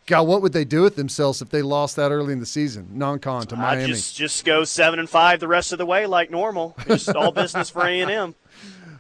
God, 0.08 0.24
what 0.24 0.42
would 0.42 0.54
they 0.54 0.66
do 0.66 0.82
with 0.82 0.96
themselves 0.96 1.42
if 1.42 1.50
they 1.50 1.62
lost 1.62 1.96
that 1.98 2.12
early 2.12 2.34
in 2.34 2.40
the 2.40 2.46
season, 2.46 2.88
non-con 2.94 3.46
to 3.48 3.56
Miami? 3.56 3.84
Uh, 3.84 3.88
just 3.88 4.16
just 4.16 4.46
go 4.46 4.64
seven 4.64 4.98
and 4.98 5.08
five 5.10 5.40
the 5.40 5.48
rest 5.48 5.72
of 5.72 5.78
the 5.78 5.86
way 5.86 6.08
like 6.08 6.32
normal. 6.32 6.76
Just 6.88 7.10
all 7.16 7.32
business 7.32 7.70
for 7.70 7.86
A 7.86 8.00
and 8.02 8.10
M. 8.10 8.36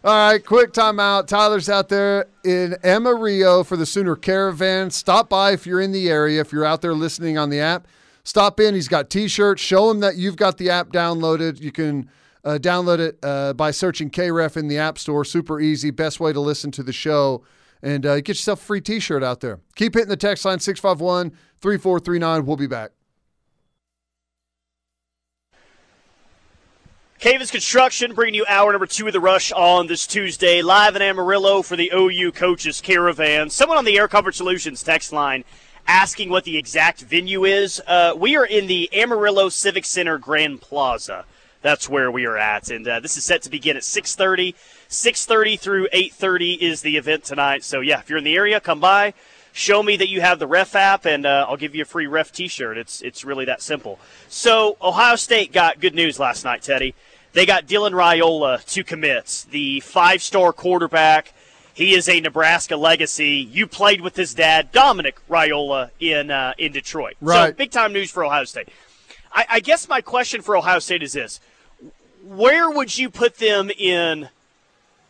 All 0.01 0.31
right, 0.31 0.45
quick 0.45 0.71
timeout. 0.71 1.27
Tyler's 1.27 1.67
out 1.67 1.89
there 1.89 2.27
in 2.45 2.77
Amarillo 2.85 3.65
for 3.65 3.75
the 3.75 3.85
Sooner 3.85 4.15
Caravan. 4.15 4.91
Stop 4.91 5.27
by 5.27 5.51
if 5.51 5.67
you're 5.67 5.81
in 5.81 5.91
the 5.91 6.09
area. 6.09 6.39
If 6.39 6.53
you're 6.53 6.63
out 6.63 6.81
there 6.81 6.93
listening 6.93 7.37
on 7.37 7.49
the 7.49 7.59
app, 7.59 7.85
stop 8.29 8.59
in. 8.59 8.75
He's 8.75 8.87
got 8.87 9.09
T-shirts. 9.09 9.61
Show 9.61 9.89
him 9.89 9.99
that 10.01 10.15
you've 10.15 10.35
got 10.37 10.57
the 10.57 10.69
app 10.69 10.89
downloaded. 10.89 11.59
You 11.59 11.71
can 11.71 12.09
uh, 12.45 12.59
download 12.61 12.99
it 12.99 13.17
uh, 13.23 13.53
by 13.53 13.71
searching 13.71 14.09
KREF 14.09 14.55
in 14.55 14.67
the 14.67 14.77
App 14.77 14.97
Store. 14.97 15.25
Super 15.25 15.59
easy. 15.59 15.91
Best 15.91 16.19
way 16.19 16.31
to 16.31 16.39
listen 16.39 16.71
to 16.71 16.83
the 16.83 16.93
show. 16.93 17.43
And 17.81 18.05
uh, 18.05 18.15
get 18.17 18.29
yourself 18.29 18.61
a 18.61 18.65
free 18.65 18.81
t 18.81 18.99
shirt 18.99 19.23
out 19.23 19.39
there. 19.39 19.59
Keep 19.75 19.95
hitting 19.95 20.09
the 20.09 20.17
text 20.17 20.45
line 20.45 20.59
651 20.59 21.31
3439. 21.61 22.45
We'll 22.45 22.57
be 22.57 22.67
back. 22.67 22.91
Cavens 27.19 27.51
Construction 27.51 28.13
bringing 28.13 28.35
you 28.35 28.45
hour 28.47 28.71
number 28.71 28.85
two 28.85 29.07
of 29.07 29.11
the 29.11 29.19
rush 29.19 29.51
on 29.51 29.87
this 29.87 30.07
Tuesday, 30.07 30.61
live 30.61 30.95
in 30.95 31.01
Amarillo 31.01 31.61
for 31.61 31.75
the 31.75 31.91
OU 31.93 32.31
Coaches 32.31 32.79
Caravan. 32.79 33.49
Someone 33.49 33.77
on 33.77 33.83
the 33.83 33.97
Air 33.97 34.07
Comfort 34.07 34.35
Solutions 34.35 34.83
text 34.83 35.11
line 35.11 35.43
asking 35.89 36.29
what 36.29 36.45
the 36.45 36.57
exact 36.57 37.01
venue 37.01 37.43
is. 37.43 37.81
Uh, 37.85 38.13
we 38.15 38.37
are 38.37 38.45
in 38.45 38.67
the 38.67 38.89
Amarillo 38.93 39.49
Civic 39.49 39.83
Center 39.83 40.17
Grand 40.17 40.61
Plaza 40.61 41.25
that's 41.61 41.89
where 41.89 42.11
we 42.11 42.25
are 42.25 42.37
at. 42.37 42.69
And 42.69 42.87
uh, 42.87 42.99
this 42.99 43.17
is 43.17 43.23
set 43.25 43.41
to 43.43 43.49
begin 43.49 43.77
at 43.77 43.83
6:30. 43.83 44.55
6:30 44.89 45.59
through 45.59 45.87
8:30 45.93 46.57
is 46.61 46.81
the 46.81 46.97
event 46.97 47.23
tonight. 47.23 47.63
So 47.63 47.81
yeah, 47.81 47.99
if 47.99 48.09
you're 48.09 48.17
in 48.17 48.23
the 48.23 48.35
area, 48.35 48.59
come 48.59 48.79
by. 48.79 49.13
Show 49.51 49.81
me 49.81 49.97
that 49.97 50.09
you 50.09 50.21
have 50.21 50.39
the 50.39 50.47
Ref 50.47 50.75
app, 50.75 51.05
and 51.05 51.25
uh, 51.25 51.45
I'll 51.49 51.57
give 51.57 51.73
you 51.75 51.81
a 51.81 51.85
free 51.85 52.07
Ref 52.07 52.31
T-shirt. 52.31 52.77
It's 52.77 53.01
it's 53.01 53.25
really 53.25 53.45
that 53.45 53.61
simple. 53.61 53.99
So 54.29 54.77
Ohio 54.81 55.15
State 55.15 55.51
got 55.51 55.79
good 55.79 55.95
news 55.95 56.19
last 56.19 56.45
night, 56.45 56.61
Teddy. 56.61 56.93
They 57.33 57.45
got 57.45 57.67
Dylan 57.67 57.91
Raiola 57.91 58.63
to 58.73 58.83
commit, 58.83 59.45
the 59.51 59.81
five-star 59.81 60.51
quarterback. 60.53 61.33
He 61.79 61.95
is 61.95 62.09
a 62.09 62.19
Nebraska 62.19 62.75
legacy. 62.75 63.47
You 63.49 63.65
played 63.65 64.01
with 64.01 64.17
his 64.17 64.33
dad, 64.33 64.73
Dominic 64.73 65.17
Raiola, 65.29 65.91
in 65.97 66.29
uh, 66.29 66.53
in 66.57 66.73
Detroit. 66.73 67.15
Right. 67.21 67.47
So 67.47 67.53
big 67.53 67.71
time 67.71 67.93
news 67.93 68.11
for 68.11 68.25
Ohio 68.25 68.43
State. 68.43 68.67
I, 69.31 69.45
I 69.49 69.59
guess 69.61 69.87
my 69.87 70.01
question 70.01 70.41
for 70.41 70.57
Ohio 70.57 70.79
State 70.79 71.03
is 71.03 71.13
this: 71.13 71.39
where 72.21 72.69
would 72.69 72.97
you 72.97 73.09
put 73.09 73.37
them 73.37 73.69
in 73.69 74.27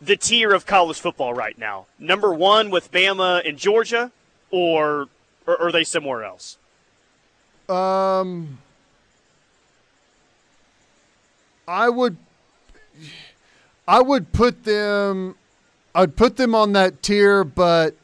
the 0.00 0.16
tier 0.16 0.52
of 0.54 0.64
college 0.64 1.00
football 1.00 1.34
right 1.34 1.58
now? 1.58 1.86
Number 1.98 2.32
one 2.32 2.70
with 2.70 2.92
Bama 2.92 3.42
and 3.44 3.58
Georgia, 3.58 4.12
or, 4.52 5.08
or 5.48 5.60
are 5.60 5.72
they 5.72 5.82
somewhere 5.82 6.22
else? 6.22 6.56
Um, 7.68 8.58
I 11.66 11.88
would, 11.88 12.16
I 13.88 14.00
would 14.02 14.32
put 14.32 14.62
them, 14.62 15.34
I'd 15.94 16.16
put 16.16 16.36
them 16.36 16.54
on 16.54 16.72
that 16.72 17.02
tier, 17.02 17.44
but 17.44 17.94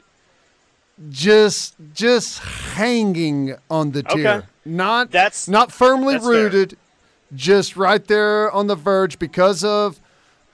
just 1.10 1.74
just 1.94 2.38
hanging 2.40 3.54
on 3.70 3.92
the 3.92 4.02
tier, 4.02 4.28
okay. 4.28 4.46
not 4.64 5.10
that's 5.10 5.46
not 5.46 5.70
firmly 5.70 6.14
that's 6.14 6.26
rooted. 6.26 6.70
Fair 6.70 6.78
just 7.34 7.76
right 7.76 8.06
there 8.06 8.50
on 8.52 8.66
the 8.66 8.74
verge 8.74 9.18
because 9.18 9.64
of 9.64 10.00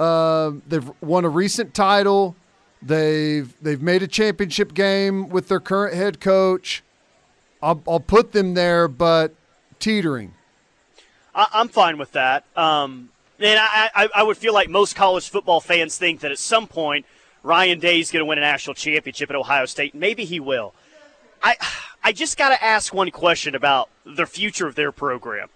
uh, 0.00 0.52
they've 0.66 0.90
won 1.00 1.24
a 1.24 1.28
recent 1.28 1.74
title. 1.74 2.34
They've 2.80 3.52
they've 3.62 3.82
made 3.82 4.02
a 4.02 4.08
championship 4.08 4.74
game 4.74 5.28
with 5.28 5.48
their 5.48 5.60
current 5.60 5.94
head 5.94 6.20
coach. 6.20 6.82
I'll, 7.62 7.82
I'll 7.86 8.00
put 8.00 8.32
them 8.32 8.54
there, 8.54 8.88
but 8.88 9.34
teetering. 9.78 10.34
I, 11.34 11.46
am 11.54 11.68
fine 11.68 11.96
with 11.96 12.12
that. 12.12 12.44
Um, 12.56 13.10
and 13.38 13.58
I, 13.58 13.90
I, 13.94 14.08
I 14.16 14.22
would 14.24 14.36
feel 14.36 14.52
like 14.52 14.68
most 14.68 14.96
college 14.96 15.28
football 15.30 15.60
fans 15.60 15.96
think 15.96 16.20
that 16.20 16.32
at 16.32 16.38
some 16.38 16.66
point 16.66 17.06
Ryan 17.42 17.78
Day 17.78 18.00
is 18.00 18.10
going 18.10 18.20
to 18.20 18.26
win 18.26 18.38
a 18.38 18.42
national 18.42 18.74
championship 18.74 19.30
at 19.30 19.36
Ohio 19.36 19.66
State. 19.66 19.94
Maybe 19.94 20.24
he 20.24 20.40
will. 20.40 20.74
I 21.42 21.56
I 22.04 22.12
just 22.12 22.36
got 22.36 22.50
to 22.50 22.64
ask 22.64 22.92
one 22.92 23.10
question 23.10 23.54
about 23.54 23.88
the 24.04 24.26
future 24.26 24.66
of 24.66 24.74
their 24.74 24.92
program 24.92 25.48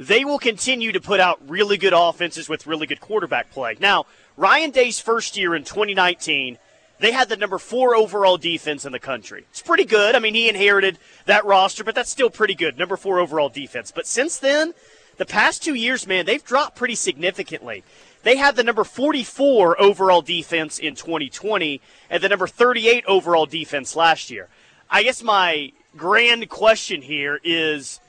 they 0.00 0.24
will 0.24 0.38
continue 0.38 0.92
to 0.92 1.00
put 1.00 1.20
out 1.20 1.38
really 1.46 1.76
good 1.76 1.92
offenses 1.94 2.48
with 2.48 2.66
really 2.66 2.86
good 2.86 3.02
quarterback 3.02 3.50
play. 3.50 3.76
Now, 3.78 4.06
Ryan 4.38 4.70
Day's 4.70 4.98
first 4.98 5.36
year 5.36 5.54
in 5.54 5.62
2019, 5.62 6.56
they 7.00 7.12
had 7.12 7.28
the 7.28 7.36
number 7.36 7.58
four 7.58 7.94
overall 7.94 8.38
defense 8.38 8.86
in 8.86 8.92
the 8.92 8.98
country. 8.98 9.44
It's 9.50 9.60
pretty 9.60 9.84
good. 9.84 10.14
I 10.14 10.18
mean, 10.18 10.32
he 10.32 10.48
inherited 10.48 10.98
that 11.26 11.44
roster, 11.44 11.84
but 11.84 11.94
that's 11.94 12.10
still 12.10 12.30
pretty 12.30 12.54
good. 12.54 12.78
Number 12.78 12.96
four 12.96 13.20
overall 13.20 13.50
defense. 13.50 13.92
But 13.94 14.06
since 14.06 14.38
then, 14.38 14.72
the 15.18 15.26
past 15.26 15.62
two 15.62 15.74
years, 15.74 16.06
man, 16.06 16.24
they've 16.24 16.42
dropped 16.42 16.76
pretty 16.76 16.94
significantly. 16.94 17.84
They 18.22 18.36
had 18.36 18.56
the 18.56 18.64
number 18.64 18.84
44 18.84 19.80
overall 19.80 20.22
defense 20.22 20.78
in 20.78 20.94
2020 20.94 21.80
and 22.10 22.22
the 22.22 22.28
number 22.28 22.46
38 22.46 23.04
overall 23.06 23.46
defense 23.46 23.96
last 23.96 24.30
year. 24.30 24.48
I 24.90 25.02
guess 25.02 25.22
my 25.22 25.72
grand 25.96 26.48
question 26.48 27.02
here 27.02 27.40
is 27.42 28.00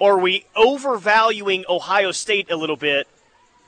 are 0.00 0.18
we 0.18 0.46
overvaluing 0.56 1.64
Ohio 1.68 2.12
State 2.12 2.50
a 2.50 2.56
little 2.56 2.76
bit 2.76 3.06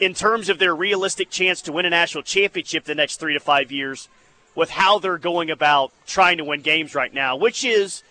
in 0.00 0.14
terms 0.14 0.48
of 0.48 0.58
their 0.58 0.74
realistic 0.74 1.30
chance 1.30 1.62
to 1.62 1.72
win 1.72 1.86
a 1.86 1.90
national 1.90 2.24
championship 2.24 2.84
the 2.84 2.94
next 2.94 3.20
three 3.20 3.34
to 3.34 3.40
five 3.40 3.70
years 3.70 4.08
with 4.54 4.70
how 4.70 4.98
they're 4.98 5.18
going 5.18 5.50
about 5.50 5.92
trying 6.06 6.38
to 6.38 6.44
win 6.44 6.62
games 6.62 6.94
right 6.94 7.12
now, 7.12 7.36
which 7.36 7.64
is 7.64 8.02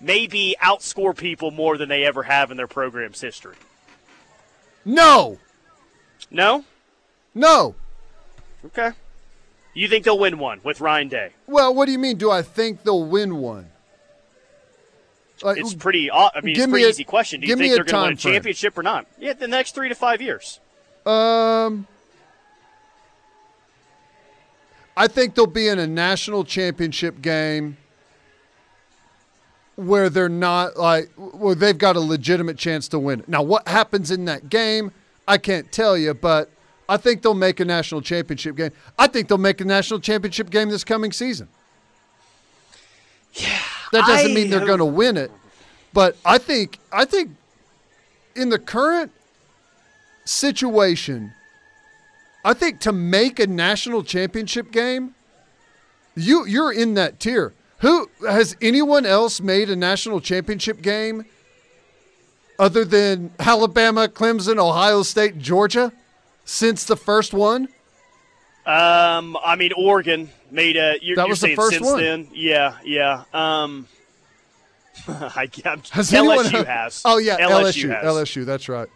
maybe 0.00 0.54
outscore 0.62 1.16
people 1.16 1.50
more 1.50 1.76
than 1.76 1.88
they 1.88 2.04
ever 2.04 2.24
have 2.24 2.50
in 2.50 2.56
their 2.56 2.66
program's 2.66 3.20
history? 3.20 3.56
No. 4.84 5.38
No? 6.30 6.64
No. 7.34 7.74
Okay. 8.66 8.90
You 9.74 9.88
think 9.88 10.04
they'll 10.04 10.18
win 10.18 10.38
one 10.38 10.60
with 10.62 10.80
Ryan 10.80 11.08
Day? 11.08 11.30
Well, 11.46 11.74
what 11.74 11.86
do 11.86 11.92
you 11.92 11.98
mean? 11.98 12.18
Do 12.18 12.30
I 12.30 12.42
think 12.42 12.82
they'll 12.82 13.04
win 13.04 13.36
one? 13.36 13.70
Like, 15.42 15.58
It's 15.58 15.74
pretty. 15.74 16.10
I 16.10 16.28
mean, 16.42 16.54
it's 16.54 16.64
a 16.64 16.68
pretty 16.68 16.84
a- 16.84 16.88
easy 16.88 17.04
question. 17.04 17.40
Do 17.40 17.46
you 17.48 17.56
think 17.56 17.74
they're 17.74 17.84
going 17.84 17.86
to 17.86 17.96
win 18.08 18.12
a 18.12 18.16
frame. 18.16 18.34
championship 18.34 18.78
or 18.78 18.82
not? 18.82 19.06
Yeah, 19.18 19.32
the 19.32 19.48
next 19.48 19.74
three 19.74 19.88
to 19.88 19.94
five 19.94 20.20
years. 20.22 20.60
Um, 21.04 21.88
I 24.96 25.08
think 25.08 25.34
they'll 25.34 25.46
be 25.46 25.66
in 25.66 25.78
a 25.80 25.86
national 25.86 26.44
championship 26.44 27.20
game 27.22 27.76
where 29.74 30.08
they're 30.10 30.28
not 30.28 30.76
like, 30.76 31.10
where 31.16 31.56
they've 31.56 31.78
got 31.78 31.96
a 31.96 32.00
legitimate 32.00 32.58
chance 32.58 32.86
to 32.88 32.98
win. 33.00 33.24
Now, 33.26 33.42
what 33.42 33.66
happens 33.66 34.12
in 34.12 34.26
that 34.26 34.48
game, 34.48 34.92
I 35.26 35.38
can't 35.38 35.72
tell 35.72 35.96
you, 35.98 36.14
but 36.14 36.50
I 36.92 36.98
think 36.98 37.22
they'll 37.22 37.32
make 37.32 37.58
a 37.58 37.64
national 37.64 38.02
championship 38.02 38.54
game. 38.54 38.70
I 38.98 39.06
think 39.06 39.26
they'll 39.28 39.38
make 39.38 39.62
a 39.62 39.64
national 39.64 39.98
championship 40.00 40.50
game 40.50 40.68
this 40.68 40.84
coming 40.84 41.10
season. 41.10 41.48
Yeah, 43.32 43.58
that 43.92 44.04
doesn't 44.06 44.30
I- 44.30 44.34
mean 44.34 44.50
they're 44.50 44.66
going 44.66 44.78
to 44.78 44.84
win 44.84 45.16
it, 45.16 45.30
but 45.94 46.18
I 46.22 46.36
think 46.36 46.78
I 46.92 47.06
think 47.06 47.30
in 48.36 48.50
the 48.50 48.58
current 48.58 49.10
situation, 50.26 51.32
I 52.44 52.52
think 52.52 52.80
to 52.80 52.92
make 52.92 53.40
a 53.40 53.46
national 53.46 54.02
championship 54.02 54.70
game, 54.70 55.14
you 56.14 56.44
you're 56.44 56.72
in 56.74 56.92
that 56.94 57.18
tier. 57.20 57.54
Who 57.78 58.10
has 58.28 58.54
anyone 58.60 59.06
else 59.06 59.40
made 59.40 59.70
a 59.70 59.76
national 59.76 60.20
championship 60.20 60.82
game 60.82 61.24
other 62.58 62.84
than 62.84 63.30
Alabama, 63.38 64.08
Clemson, 64.08 64.58
Ohio 64.58 65.02
State, 65.02 65.38
Georgia 65.38 65.90
since 66.44 66.84
the 66.84 66.96
first 66.96 67.32
one? 67.32 67.68
Um, 68.64 69.36
I 69.44 69.56
mean, 69.56 69.72
Oregon 69.76 70.30
made 70.50 70.76
a. 70.76 70.94
You're, 71.02 71.16
That 71.16 71.28
was 71.28 71.40
the 71.40 71.56
first 71.56 71.72
since 71.74 71.86
one. 71.86 72.00
then, 72.00 72.28
yeah, 72.32 72.78
yeah. 72.84 73.24
Um, 73.34 73.88
I, 75.08 75.48
I'm, 75.64 75.82
Has 75.90 76.12
LSU 76.12 76.64
has. 76.66 77.02
Oh 77.04 77.18
yeah, 77.18 77.38
LSU, 77.38 77.90
LSU. 77.90 78.04
LSU. 78.04 78.44
That's 78.44 78.68
right. 78.68 78.88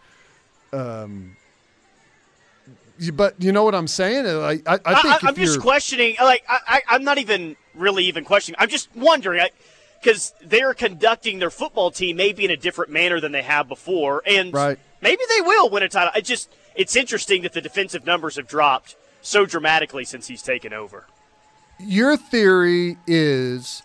Um, 0.73 1.37
but 3.13 3.35
you 3.39 3.53
know 3.53 3.65
what 3.65 3.75
I'm 3.75 3.89
saying? 3.89 4.25
Like, 4.25 4.63
I, 4.67 4.75
I 4.75 4.79
I, 4.85 5.03
think 5.03 5.25
I, 5.25 5.29
am 5.29 5.35
just 5.35 5.61
questioning. 5.61 6.17
Like, 6.21 6.45
I, 6.49 6.59
I, 6.67 6.83
I'm 6.89 7.05
not 7.05 7.19
even 7.19 7.57
really 7.75 8.05
even 8.05 8.25
questioning. 8.25 8.57
I'm 8.61 8.69
just 8.69 8.95
wondering 8.95 9.47
because 10.01 10.33
they're 10.45 10.75
conducting 10.75 11.39
their 11.39 11.51
football 11.51 11.91
team 11.91 12.17
maybe 12.17 12.45
in 12.45 12.51
a 12.51 12.57
different 12.57 12.93
manner 12.93 13.21
than 13.21 13.33
they 13.33 13.43
have 13.43 13.69
before, 13.69 14.23
and 14.27 14.53
Right. 14.53 14.79
maybe 15.01 15.23
they 15.35 15.41
will 15.43 15.71
win 15.71 15.83
a 15.83 15.89
title. 15.89 16.11
I 16.15 16.21
just 16.21 16.51
it's 16.77 16.95
interesting 16.95 17.43
that 17.43 17.53
the 17.53 17.61
defensive 17.61 18.05
numbers 18.05 18.37
have 18.37 18.47
dropped 18.47 18.97
so 19.23 19.45
dramatically 19.47 20.05
since 20.05 20.29
he's 20.29 20.43
taken 20.43 20.73
over. 20.73 21.07
your 21.79 22.17
theory 22.17 22.97
is 23.07 23.83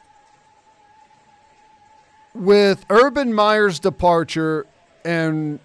with 2.33 2.85
Urban 2.89 3.33
Meyer's 3.33 3.79
departure 3.79 4.65
and 5.03 5.59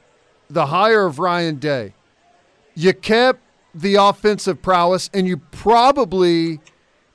the 0.48 0.66
hire 0.66 1.06
of 1.06 1.18
Ryan 1.18 1.56
Day, 1.56 1.94
you 2.74 2.92
kept 2.92 3.40
the 3.74 3.96
offensive 3.96 4.62
prowess 4.62 5.10
and 5.12 5.26
you 5.26 5.36
probably 5.36 6.60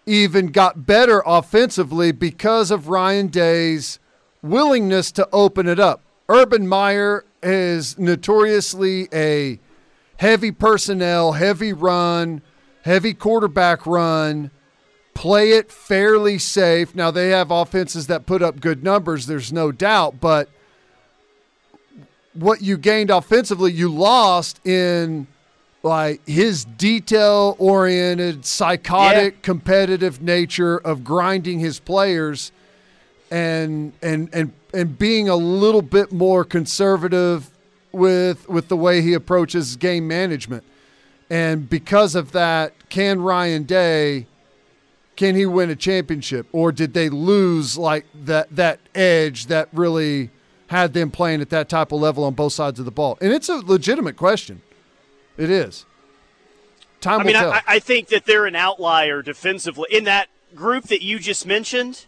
even 0.05 0.47
got 0.47 0.85
better 0.85 1.23
offensively 1.25 2.11
because 2.11 2.71
of 2.71 2.87
Ryan 2.87 3.27
Day's 3.27 3.99
willingness 4.41 5.11
to 5.13 5.27
open 5.31 5.67
it 5.67 5.79
up. 5.79 6.01
Urban 6.29 6.67
Meyer 6.67 7.25
is 7.43 7.97
notoriously 7.97 9.07
a 9.13 9.59
heavy 10.21 10.51
personnel, 10.51 11.31
heavy 11.31 11.73
run, 11.73 12.43
heavy 12.83 13.11
quarterback 13.11 13.87
run, 13.87 14.51
play 15.15 15.53
it 15.53 15.71
fairly 15.71 16.37
safe. 16.37 16.93
Now 16.93 17.09
they 17.09 17.29
have 17.29 17.49
offenses 17.49 18.05
that 18.05 18.27
put 18.27 18.43
up 18.43 18.61
good 18.61 18.83
numbers, 18.83 19.25
there's 19.25 19.51
no 19.51 19.71
doubt, 19.71 20.21
but 20.21 20.47
what 22.35 22.61
you 22.61 22.77
gained 22.77 23.09
offensively, 23.09 23.71
you 23.71 23.91
lost 23.91 24.63
in 24.63 25.25
like 25.81 26.21
his 26.27 26.65
detail 26.65 27.55
oriented, 27.57 28.45
psychotic, 28.45 29.41
competitive 29.41 30.21
nature 30.21 30.77
of 30.77 31.03
grinding 31.03 31.59
his 31.59 31.79
players 31.79 32.51
and 33.31 33.91
and 34.03 34.29
and 34.33 34.53
and 34.71 34.99
being 34.99 35.29
a 35.29 35.35
little 35.35 35.81
bit 35.81 36.11
more 36.11 36.45
conservative 36.45 37.49
with 37.91 38.47
with 38.49 38.67
the 38.67 38.77
way 38.77 39.01
he 39.01 39.13
approaches 39.13 39.75
game 39.75 40.07
management. 40.07 40.63
And 41.29 41.69
because 41.69 42.15
of 42.15 42.31
that, 42.33 42.73
can 42.89 43.21
Ryan 43.21 43.63
Day 43.63 44.27
can 45.15 45.35
he 45.35 45.45
win 45.45 45.69
a 45.69 45.75
championship 45.75 46.47
or 46.51 46.71
did 46.71 46.93
they 46.93 47.09
lose 47.09 47.77
like 47.77 48.05
that 48.13 48.55
that 48.55 48.79
edge 48.95 49.47
that 49.47 49.69
really 49.71 50.29
had 50.67 50.93
them 50.93 51.11
playing 51.11 51.41
at 51.41 51.49
that 51.49 51.69
type 51.69 51.91
of 51.91 51.99
level 51.99 52.23
on 52.23 52.33
both 52.33 52.53
sides 52.53 52.79
of 52.79 52.85
the 52.85 52.91
ball? 52.91 53.17
And 53.21 53.31
it's 53.31 53.49
a 53.49 53.55
legitimate 53.55 54.17
question. 54.17 54.61
It 55.37 55.49
is. 55.49 55.85
Time 57.01 57.21
I 57.21 57.23
mean. 57.23 57.35
I, 57.35 57.61
I 57.67 57.79
think 57.79 58.07
that 58.09 58.25
they're 58.25 58.45
an 58.45 58.55
outlier 58.55 59.21
defensively 59.21 59.87
in 59.91 60.05
that 60.05 60.27
group 60.55 60.85
that 60.85 61.01
you 61.01 61.19
just 61.19 61.45
mentioned. 61.45 62.05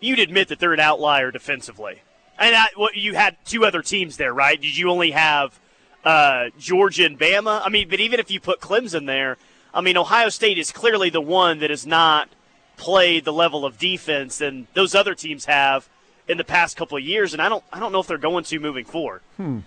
You'd 0.00 0.20
admit 0.20 0.48
that 0.48 0.60
they're 0.60 0.74
an 0.74 0.80
outlier 0.80 1.30
defensively, 1.30 2.02
and 2.38 2.54
I, 2.54 2.66
what, 2.76 2.96
you 2.96 3.14
had 3.14 3.36
two 3.44 3.64
other 3.64 3.82
teams 3.82 4.16
there, 4.16 4.32
right? 4.32 4.60
Did 4.60 4.76
you 4.76 4.90
only 4.90 5.10
have 5.12 5.58
uh, 6.04 6.50
Georgia 6.58 7.04
and 7.04 7.18
Bama? 7.18 7.60
I 7.64 7.68
mean, 7.68 7.88
but 7.88 8.00
even 8.00 8.20
if 8.20 8.30
you 8.30 8.40
put 8.40 8.60
Clemson 8.60 9.06
there, 9.06 9.36
I 9.74 9.80
mean, 9.80 9.96
Ohio 9.96 10.28
State 10.28 10.58
is 10.58 10.72
clearly 10.72 11.10
the 11.10 11.20
one 11.20 11.58
that 11.60 11.70
has 11.70 11.86
not 11.86 12.28
played 12.76 13.24
the 13.24 13.32
level 13.32 13.64
of 13.64 13.78
defense 13.78 14.38
that 14.38 14.66
those 14.74 14.94
other 14.94 15.14
teams 15.14 15.44
have 15.46 15.88
in 16.28 16.38
the 16.38 16.44
past 16.44 16.76
couple 16.76 16.96
of 16.96 17.02
years, 17.04 17.32
and 17.32 17.42
I 17.42 17.48
don't, 17.48 17.64
I 17.72 17.80
don't 17.80 17.90
know 17.92 18.00
if 18.00 18.06
they're 18.06 18.18
going 18.18 18.44
to 18.44 18.60
moving 18.60 18.84
forward. 18.84 19.22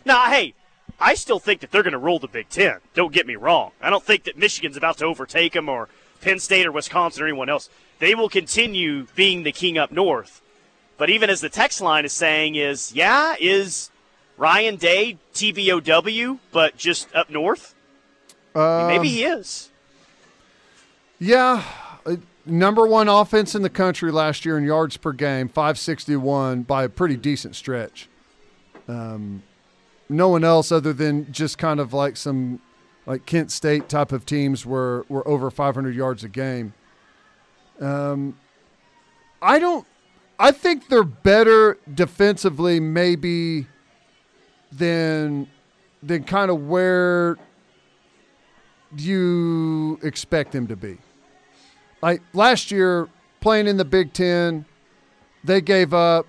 Now, 0.06 0.26
hey, 0.26 0.54
I 1.00 1.16
still 1.16 1.40
think 1.40 1.62
that 1.62 1.72
they're 1.72 1.84
going 1.84 1.94
to 1.94 2.00
rule 2.00 2.20
the 2.20 2.28
Big 2.28 2.50
Ten. 2.50 2.78
Don't 2.94 3.12
get 3.12 3.26
me 3.26 3.36
wrong. 3.36 3.72
I 3.82 3.90
don't 3.90 4.04
think 4.04 4.24
that 4.26 4.38
Michigan's 4.38 4.78
about 4.78 4.98
to 5.00 5.06
overtake 5.06 5.54
them 5.54 5.68
or 5.68 5.90
Penn 6.22 6.40
State 6.40 6.66
or 6.68 6.72
Wisconsin 6.72 7.24
or 7.24 7.26
anyone 7.26 7.50
else. 7.50 7.70
They 8.00 8.16
will 8.16 8.30
continue 8.30 9.08
being 9.16 9.44
the 9.44 9.52
king 9.52 9.78
up 9.78 9.92
north. 9.92 10.42
But 11.02 11.10
even 11.10 11.32
as 11.32 11.42
the 11.42 11.50
text 11.50 11.82
line 11.82 12.06
is 12.06 12.14
saying, 12.14 12.54
is 12.54 12.94
yeah, 12.94 13.34
is 13.40 13.90
Ryan 14.38 14.76
Day 14.76 15.18
TBOW, 15.34 16.38
but 16.52 16.78
just 16.78 17.08
up 17.16 17.28
north? 17.28 17.74
Um, 18.54 18.86
Maybe 18.86 19.08
he 19.10 19.24
is. 19.24 19.72
Yeah, 21.18 21.64
uh, 22.06 22.18
number 22.46 22.86
one 22.86 23.08
offense 23.08 23.56
in 23.56 23.64
the 23.64 23.70
country 23.72 24.12
last 24.12 24.46
year 24.46 24.60
in 24.60 24.64
yards 24.64 24.96
per 24.96 25.12
game, 25.12 25.48
561 25.48 26.62
by 26.62 26.84
a 26.84 26.90
pretty 26.90 27.18
decent 27.18 27.56
stretch. 27.56 28.08
Um, 28.88 29.42
no 30.08 30.30
one 30.30 30.44
else 30.44 30.72
other 30.72 30.94
than 30.94 31.32
just 31.32 31.58
kind 31.58 31.80
of 31.80 31.94
like 31.94 32.16
some 32.16 32.62
like 33.08 33.26
Kent 33.26 33.52
State 33.52 33.90
type 33.90 34.12
of 34.12 34.24
teams 34.28 34.68
were 34.68 35.08
were 35.10 35.28
over 35.28 35.50
500 35.50 35.96
yards 35.96 36.24
a 36.24 36.30
game. 36.30 36.76
Um, 37.80 38.38
I 39.42 39.58
don't. 39.58 39.88
I 40.42 40.52
think 40.52 40.90
they're 40.90 41.04
better 41.04 41.78
defensively, 41.94 42.80
maybe 42.80 43.68
than 44.72 45.48
than 46.02 46.24
kind 46.24 46.50
of 46.50 46.68
where 46.68 47.38
you 48.98 50.00
expect 50.02 50.52
them 50.52 50.66
to 50.66 50.76
be. 50.76 50.98
Like 52.02 52.24
last 52.34 52.72
year, 52.72 53.08
playing 53.40 53.68
in 53.68 53.78
the 53.78 53.86
Big 53.86 54.14
Ten, 54.14 54.66
they 55.44 55.62
gave 55.62 55.94
up 55.94 56.26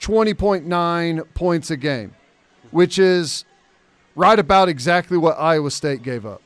20.9 0.00 1.34
points 1.34 1.70
a 1.70 1.76
game, 1.76 2.16
which 2.72 2.98
is 2.98 3.44
right 4.16 4.40
about 4.40 4.68
exactly 4.68 5.16
what 5.16 5.38
Iowa 5.38 5.70
State 5.70 6.02
gave 6.02 6.26
up. 6.26 6.42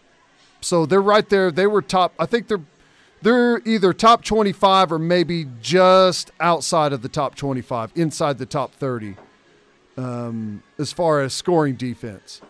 So 0.61 0.85
they're 0.85 1.01
right 1.01 1.27
there. 1.31 1.51
They 1.51 1.67
were 1.67 1.81
top. 1.81 2.13
I 2.19 2.27
think 2.27 2.49
they're 2.49 2.61
they're 3.25 3.59
either 3.65 3.95
top 3.95 4.23
25 4.23 4.93
or 4.93 4.99
maybe 4.99 5.47
just 5.63 6.31
outside 6.39 6.93
of 6.93 7.01
the 7.01 7.09
top 7.09 7.35
25, 7.35 7.91
inside 7.95 8.37
the 8.37 8.45
top 8.45 8.75
30, 8.75 9.17
um, 9.97 10.63
as 10.79 10.93
far 10.93 11.23
as 11.23 11.33
scoring 11.33 11.75
defense. 11.75 12.43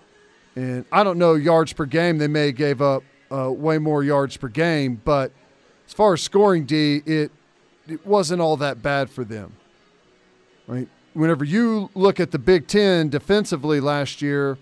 And 0.56 0.84
I 0.90 1.04
don't 1.04 1.16
know 1.16 1.34
yards 1.34 1.72
per 1.72 1.86
game. 1.86 2.18
They 2.18 2.26
may 2.26 2.50
gave 2.50 2.82
up 2.82 3.04
uh, 3.30 3.52
way 3.52 3.78
more 3.78 4.02
yards 4.02 4.36
per 4.36 4.48
game, 4.48 5.00
but 5.04 5.30
as 5.86 5.92
far 5.92 6.14
as 6.14 6.22
scoring 6.22 6.64
D, 6.64 7.02
it 7.06 7.30
it 7.86 8.04
wasn't 8.04 8.40
all 8.40 8.56
that 8.56 8.82
bad 8.82 9.10
for 9.10 9.24
them. 9.24 9.52
Right? 10.66 10.88
Whenever 11.12 11.44
you 11.44 11.90
look 11.94 12.18
at 12.18 12.32
the 12.32 12.38
Big 12.38 12.66
Ten 12.66 13.10
defensively 13.10 13.78
last 13.78 14.22
year, 14.22 14.58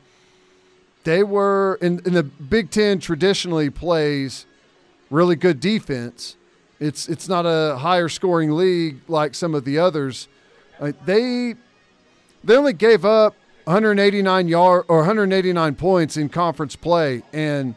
they 1.04 1.22
were 1.22 1.78
in, 1.80 2.00
in 2.04 2.12
the 2.12 2.22
Big 2.22 2.70
Ten 2.70 2.98
traditionally 2.98 3.70
plays 3.70 4.44
really 5.12 5.36
good 5.36 5.60
defense. 5.60 6.36
It's 6.80 7.08
it's 7.08 7.28
not 7.28 7.44
a 7.46 7.76
higher 7.76 8.08
scoring 8.08 8.52
league 8.56 9.00
like 9.06 9.34
some 9.36 9.54
of 9.54 9.64
the 9.64 9.78
others. 9.78 10.26
Like 10.80 11.04
they 11.06 11.54
they 12.42 12.56
only 12.56 12.72
gave 12.72 13.04
up 13.04 13.36
189 13.64 14.48
yard 14.48 14.84
or 14.88 14.96
189 14.98 15.74
points 15.76 16.16
in 16.16 16.28
conference 16.28 16.74
play, 16.74 17.22
and 17.32 17.76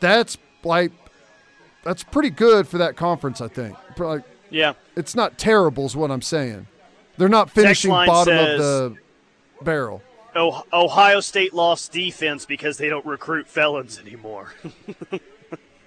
that's 0.00 0.38
like 0.64 0.92
that's 1.84 2.02
pretty 2.02 2.30
good 2.30 2.66
for 2.66 2.78
that 2.78 2.96
conference. 2.96 3.40
I 3.42 3.48
think. 3.48 3.76
Like, 3.98 4.22
Yeah. 4.50 4.72
it's 4.96 5.14
not 5.14 5.36
terrible, 5.36 5.84
is 5.84 5.94
what 5.96 6.10
I'm 6.10 6.22
saying. 6.22 6.66
They're 7.18 7.28
not 7.28 7.50
finishing 7.50 7.90
bottom 7.90 8.32
says- 8.34 8.60
of 8.60 8.94
the 8.94 9.64
barrel. 9.64 10.02
Oh, 10.34 10.62
Ohio 10.72 11.20
State 11.20 11.52
lost 11.52 11.92
defense 11.92 12.46
because 12.46 12.78
they 12.78 12.88
don't 12.88 13.04
recruit 13.04 13.46
felons 13.48 13.98
anymore. 13.98 14.54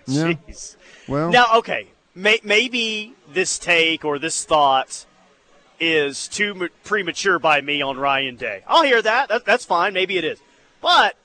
Yeah. 0.08 0.34
Jeez. 0.48 0.76
Well, 1.08 1.32
Now, 1.32 1.58
okay, 1.58 1.88
may, 2.14 2.40
maybe 2.44 3.14
this 3.32 3.58
take 3.60 4.06
or 4.06 4.20
this 4.20 4.44
thought 4.46 5.06
is 5.80 6.28
too 6.28 6.56
m- 6.64 6.70
premature 6.84 7.40
by 7.40 7.62
me 7.62 7.82
on 7.82 7.98
Ryan 7.98 8.36
Day. 8.36 8.64
I'll 8.68 8.84
hear 8.84 9.02
that. 9.02 9.30
that. 9.30 9.46
That's 9.46 9.66
fine. 9.66 9.94
Maybe 9.94 10.18
it 10.18 10.24
is. 10.24 10.40
But 10.82 11.16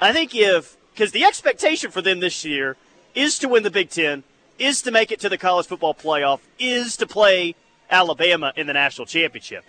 I 0.00 0.12
think 0.12 0.34
if, 0.34 0.76
because 0.94 1.12
the 1.12 1.24
expectation 1.24 1.90
for 1.90 2.00
them 2.02 2.20
this 2.20 2.44
year 2.44 2.76
is 3.14 3.38
to 3.40 3.48
win 3.48 3.62
the 3.62 3.70
Big 3.70 3.90
Ten, 3.90 4.22
is 4.58 4.82
to 4.82 4.90
make 4.90 5.10
it 5.10 5.20
to 5.20 5.28
the 5.28 5.38
college 5.38 5.66
football 5.66 5.94
playoff, 5.94 6.40
is 6.58 6.96
to 6.98 7.06
play 7.06 7.54
Alabama 7.90 8.52
in 8.56 8.66
the 8.66 8.72
national 8.72 9.06
championship. 9.06 9.64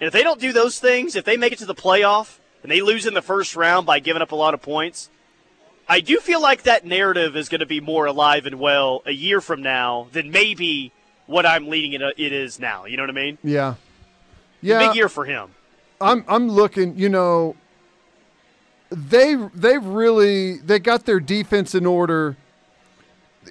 And 0.00 0.06
if 0.08 0.12
they 0.12 0.22
don't 0.22 0.40
do 0.40 0.52
those 0.52 0.80
things, 0.80 1.14
if 1.14 1.24
they 1.24 1.36
make 1.36 1.52
it 1.52 1.58
to 1.60 1.66
the 1.66 1.74
playoff 1.74 2.38
and 2.62 2.72
they 2.72 2.80
lose 2.80 3.06
in 3.06 3.14
the 3.14 3.22
first 3.22 3.54
round 3.54 3.86
by 3.86 4.00
giving 4.00 4.22
up 4.22 4.32
a 4.32 4.36
lot 4.36 4.54
of 4.54 4.62
points, 4.62 5.10
I 5.92 6.00
do 6.00 6.20
feel 6.20 6.40
like 6.40 6.62
that 6.62 6.86
narrative 6.86 7.36
is 7.36 7.50
going 7.50 7.60
to 7.60 7.66
be 7.66 7.78
more 7.78 8.06
alive 8.06 8.46
and 8.46 8.58
well 8.58 9.02
a 9.04 9.12
year 9.12 9.42
from 9.42 9.60
now 9.60 10.08
than 10.12 10.30
maybe 10.30 10.90
what 11.26 11.44
I'm 11.44 11.68
leading 11.68 11.92
it, 11.92 12.00
it 12.16 12.32
is 12.32 12.58
now. 12.58 12.86
You 12.86 12.96
know 12.96 13.02
what 13.02 13.10
I 13.10 13.12
mean? 13.12 13.36
yeah, 13.44 13.74
yeah. 14.62 14.78
Big 14.78 14.96
year 14.96 15.10
for 15.10 15.26
him. 15.26 15.50
I'm 16.00 16.24
I'm 16.28 16.48
looking. 16.48 16.96
You 16.96 17.10
know, 17.10 17.56
they 18.90 19.34
they 19.54 19.76
really 19.76 20.56
they 20.56 20.78
got 20.78 21.04
their 21.04 21.20
defense 21.20 21.74
in 21.74 21.84
order. 21.84 22.38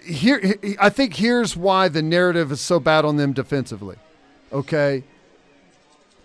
Here, 0.03 0.55
I 0.79 0.89
think 0.89 1.17
here's 1.17 1.55
why 1.55 1.89
the 1.89 2.01
narrative 2.01 2.51
is 2.51 2.59
so 2.59 2.79
bad 2.79 3.05
on 3.05 3.17
them 3.17 3.33
defensively. 3.33 3.97
Okay. 4.51 5.03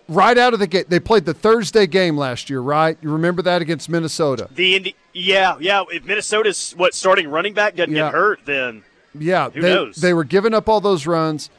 Right 0.08 0.38
out 0.38 0.54
of 0.54 0.60
the 0.60 0.68
gate, 0.68 0.88
they 0.88 1.00
played 1.00 1.26
the 1.26 1.34
Thursday 1.34 1.86
game 1.86 2.16
last 2.16 2.48
year, 2.48 2.60
right? 2.60 2.96
You 3.02 3.10
remember 3.10 3.42
that 3.42 3.60
against 3.60 3.88
Minnesota? 3.90 4.48
The 4.54 4.76
Indi- 4.76 4.96
yeah, 5.16 5.56
yeah. 5.60 5.84
If 5.90 6.04
Minnesota's 6.04 6.72
what 6.76 6.94
starting 6.94 7.28
running 7.28 7.54
back 7.54 7.76
doesn't 7.76 7.94
Yeah. 7.94 8.06
get 8.06 8.12
hurt, 8.12 8.40
then 8.44 8.82
Yeah, 9.18 9.50
Who 9.50 9.60
they, 9.62 9.74
knows? 9.74 9.96
they 9.96 10.12
were 10.14 10.24
giving 10.24 10.52
up 10.54 10.68
all 10.68 10.80
those 10.80 11.06
runs. 11.06 11.50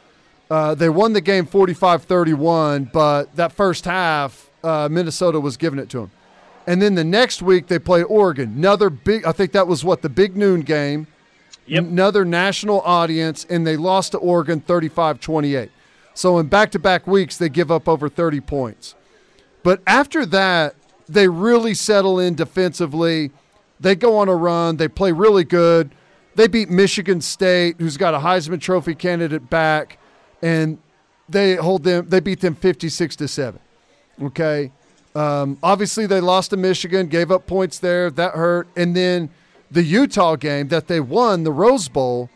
Uh, 0.50 0.76
they 0.76 0.90
won 0.90 1.14
the 1.14 1.22
game 1.22 1.46
45 1.46 2.04
31, 2.04 2.90
but 2.94 3.36
that 3.36 3.52
first 3.52 3.86
half, 3.86 4.50
uh, 4.64 4.88
Minnesota 4.90 5.40
was 5.40 5.58
giving 5.58 5.80
it 5.80 5.90
to 5.90 5.98
them. 6.02 6.12
And 6.66 6.82
then 6.82 6.96
the 6.96 7.04
next 7.04 7.42
week, 7.42 7.68
they 7.68 7.80
play 7.80 8.04
Oregon. 8.04 8.54
Another 8.58 8.90
big, 8.90 9.26
I 9.26 9.32
think 9.32 9.52
that 9.54 9.68
was 9.68 9.84
what, 9.84 10.02
the 10.02 10.10
big 10.10 10.36
noon 10.38 10.62
game. 10.62 11.08
Yep. 11.66 11.84
Another 11.86 12.24
national 12.26 12.82
audience, 12.82 13.46
and 13.50 13.66
they 13.68 13.76
lost 13.76 14.14
to 14.14 14.18
Oregon 14.20 14.60
35 14.62 15.20
28. 15.20 15.70
So 16.14 16.38
in 16.40 16.48
back 16.48 16.72
to 16.72 16.80
back 16.80 17.06
weeks, 17.08 17.38
they 17.38 17.50
give 17.50 17.70
up 17.72 17.88
over 17.90 18.08
30 18.10 18.40
points. 18.42 18.96
But 19.64 19.82
after 19.86 20.26
that, 20.28 20.76
they 21.10 21.28
really 21.28 21.74
settle 21.74 22.20
in 22.20 22.36
defensively. 22.36 23.32
They 23.80 23.96
go 23.96 24.18
on 24.18 24.30
a 24.30 24.36
run. 24.36 24.78
They 24.78 24.88
play 24.88 25.12
really 25.12 25.44
good. 25.44 25.92
They 26.36 26.48
beat 26.48 26.70
Michigan 26.70 27.22
State, 27.22 27.78
who's 27.80 27.98
got 27.98 28.14
a 28.14 28.20
Heisman 28.20 28.62
Trophy 28.62 28.96
candidate 28.96 29.50
back, 29.50 29.98
and 30.42 30.78
they 31.28 31.56
hold 31.56 31.84
them. 31.84 32.10
They 32.10 32.20
beat 32.20 32.42
them 32.42 32.56
fifty-six 32.56 33.16
to 33.18 33.28
seven. 33.28 33.60
Okay. 34.22 34.72
Um, 35.16 35.58
obviously, 35.64 36.06
they 36.06 36.22
lost 36.22 36.52
to 36.52 36.58
Michigan, 36.58 37.08
gave 37.08 37.32
up 37.32 37.48
points 37.48 37.80
there. 37.80 38.12
That 38.12 38.36
hurt. 38.36 38.68
And 38.76 38.96
then 38.96 39.32
the 39.72 39.84
Utah 39.84 40.36
game 40.36 40.68
that 40.68 40.88
they 40.88 41.00
won, 41.00 41.44
the 41.44 41.52
Rose 41.52 41.88
Bowl, 41.88 42.30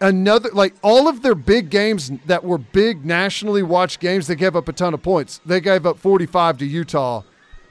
another 0.00 0.50
like 0.52 0.74
all 0.82 1.08
of 1.08 1.22
their 1.22 1.34
big 1.34 1.70
games 1.70 2.10
that 2.26 2.44
were 2.44 2.58
big 2.58 3.04
nationally 3.04 3.62
watched 3.62 4.00
games 4.00 4.26
they 4.26 4.36
gave 4.36 4.54
up 4.54 4.68
a 4.68 4.72
ton 4.72 4.94
of 4.94 5.02
points 5.02 5.40
they 5.44 5.60
gave 5.60 5.84
up 5.84 5.98
45 5.98 6.58
to 6.58 6.66
utah 6.66 7.22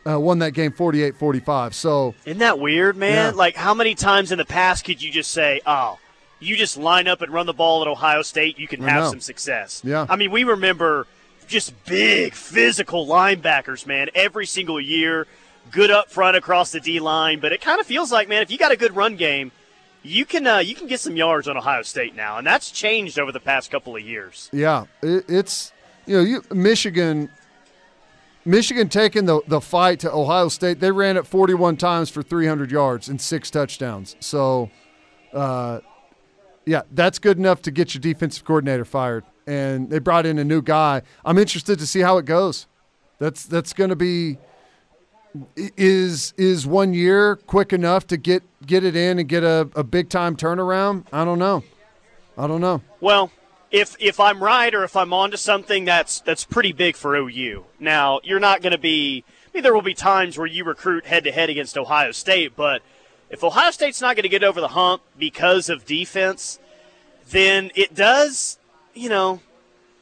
uh, 0.07 0.19
won 0.19 0.39
that 0.39 0.51
game 0.51 0.71
48-45 0.71 1.73
so 1.73 2.15
isn't 2.25 2.39
that 2.39 2.59
weird, 2.59 2.95
man? 2.95 3.33
Yeah. 3.33 3.37
Like 3.37 3.55
how 3.55 3.73
many 3.73 3.95
times 3.95 4.31
in 4.31 4.37
the 4.37 4.45
past 4.45 4.85
could 4.85 5.01
you 5.01 5.11
just 5.11 5.31
say, 5.31 5.61
"Oh, 5.65 5.99
you 6.39 6.55
just 6.55 6.77
line 6.77 7.07
up 7.07 7.21
and 7.21 7.31
run 7.33 7.45
the 7.45 7.53
ball 7.53 7.81
at 7.81 7.87
Ohio 7.87 8.21
State, 8.21 8.57
you 8.59 8.67
can 8.67 8.83
I 8.83 8.89
have 8.89 9.03
know. 9.03 9.09
some 9.11 9.21
success." 9.21 9.81
Yeah. 9.83 10.05
I 10.09 10.15
mean, 10.15 10.31
we 10.31 10.43
remember 10.43 11.07
just 11.47 11.73
big 11.85 12.33
physical 12.33 13.07
linebackers, 13.07 13.85
man, 13.87 14.09
every 14.13 14.45
single 14.45 14.79
year, 14.81 15.27
good 15.71 15.89
up 15.91 16.09
front 16.11 16.35
across 16.37 16.71
the 16.71 16.79
D 16.79 16.99
line. 16.99 17.39
But 17.39 17.51
it 17.53 17.61
kind 17.61 17.79
of 17.79 17.85
feels 17.85 18.11
like, 18.11 18.27
man, 18.27 18.41
if 18.41 18.51
you 18.51 18.57
got 18.57 18.71
a 18.71 18.77
good 18.77 18.95
run 18.95 19.15
game, 19.15 19.51
you 20.03 20.25
can 20.25 20.45
uh, 20.47 20.59
you 20.59 20.75
can 20.75 20.87
get 20.87 20.99
some 20.99 21.15
yards 21.17 21.47
on 21.47 21.57
Ohio 21.57 21.81
State 21.81 22.15
now, 22.15 22.37
and 22.37 22.45
that's 22.47 22.71
changed 22.71 23.19
over 23.19 23.31
the 23.31 23.39
past 23.39 23.71
couple 23.71 23.95
of 23.95 24.01
years. 24.01 24.49
yeah 24.53 24.85
it, 25.01 25.25
it's 25.27 25.73
you 26.05 26.15
know 26.15 26.23
you 26.23 26.41
michigan 26.53 27.29
michigan 28.47 28.89
taking 28.89 29.25
the, 29.25 29.41
the 29.47 29.61
fight 29.61 29.99
to 29.99 30.11
ohio 30.11 30.47
state 30.47 30.79
they 30.79 30.91
ran 30.91 31.17
it 31.17 31.27
41 31.27 31.77
times 31.77 32.09
for 32.09 32.23
300 32.23 32.71
yards 32.71 33.09
and 33.09 33.19
six 33.21 33.51
touchdowns. 33.51 34.15
So 34.19 34.69
uh, 35.33 35.81
yeah 36.65 36.81
that's 36.91 37.19
good 37.19 37.37
enough 37.37 37.61
to 37.63 37.71
get 37.71 37.93
your 37.93 38.01
defensive 38.01 38.45
coordinator 38.45 38.85
fired. 38.85 39.23
And 39.45 39.89
they 39.89 39.99
brought 39.99 40.25
in 40.25 40.39
a 40.39 40.43
new 40.43 40.61
guy. 40.61 41.03
I'm 41.23 41.37
interested 41.37 41.79
to 41.79 41.87
see 41.87 42.01
how 42.01 42.17
it 42.17 42.25
goes. 42.25 42.67
That's 43.19 43.45
that's 43.45 43.73
going 43.73 43.89
to 43.89 43.95
be 43.95 44.37
is 45.55 46.33
is 46.37 46.65
one 46.65 46.93
year 46.93 47.35
quick 47.35 47.73
enough 47.73 48.07
to 48.07 48.17
get 48.17 48.43
get 48.65 48.83
it 48.83 48.95
in 48.95 49.19
and 49.19 49.27
get 49.27 49.43
a, 49.43 49.69
a 49.75 49.83
big 49.83 50.09
time 50.09 50.35
turnaround? 50.35 51.05
I 51.13 51.25
don't 51.25 51.39
know. 51.39 51.63
I 52.37 52.47
don't 52.47 52.61
know. 52.61 52.81
Well, 53.01 53.31
if 53.71 53.95
if 53.99 54.19
I'm 54.19 54.43
right 54.43 54.73
or 54.73 54.83
if 54.83 54.95
I'm 54.95 55.13
onto 55.13 55.37
something 55.37 55.85
that's 55.85 56.19
that's 56.21 56.45
pretty 56.45 56.71
big 56.71 56.95
for 56.95 57.15
OU. 57.15 57.65
Now, 57.79 58.19
you're 58.23 58.39
not 58.39 58.61
going 58.61 58.71
to 58.71 58.77
be 58.77 59.23
I 59.27 59.49
mean 59.57 59.63
there 59.63 59.73
will 59.73 59.81
be 59.81 59.93
times 59.93 60.37
where 60.37 60.47
you 60.47 60.63
recruit 60.63 61.05
head 61.05 61.23
to 61.25 61.31
head 61.31 61.49
against 61.49 61.77
Ohio 61.77 62.11
State, 62.11 62.55
but 62.55 62.81
if 63.29 63.43
Ohio 63.43 63.71
State's 63.71 64.01
not 64.01 64.15
going 64.15 64.23
to 64.23 64.29
get 64.29 64.43
over 64.43 64.61
the 64.61 64.69
hump 64.69 65.01
because 65.17 65.69
of 65.69 65.85
defense, 65.85 66.59
then 67.29 67.71
it 67.75 67.93
does, 67.93 68.57
you 68.93 69.09
know, 69.09 69.41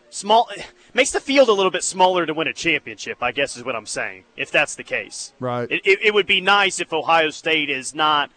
small 0.10 0.50
makes 0.94 1.12
the 1.12 1.20
field 1.20 1.50
a 1.50 1.54
little 1.54 1.72
bit 1.72 1.84
smaller 1.84 2.26
to 2.26 2.34
win 2.34 2.48
a 2.48 2.54
championship, 2.54 3.22
I 3.22 3.32
guess 3.32 3.58
is 3.58 3.64
what 3.64 3.76
I'm 3.76 3.86
saying. 3.86 4.26
If 4.38 4.52
that's 4.52 4.76
the 4.76 4.84
case. 4.84 5.34
Right. 5.40 5.70
It, 5.72 5.82
it, 5.86 6.00
it 6.04 6.14
would 6.14 6.28
be 6.28 6.42
nice 6.42 6.80
if 6.80 6.94
Ohio 6.94 7.30
State 7.32 7.70
is 7.70 7.96
not 7.96 8.32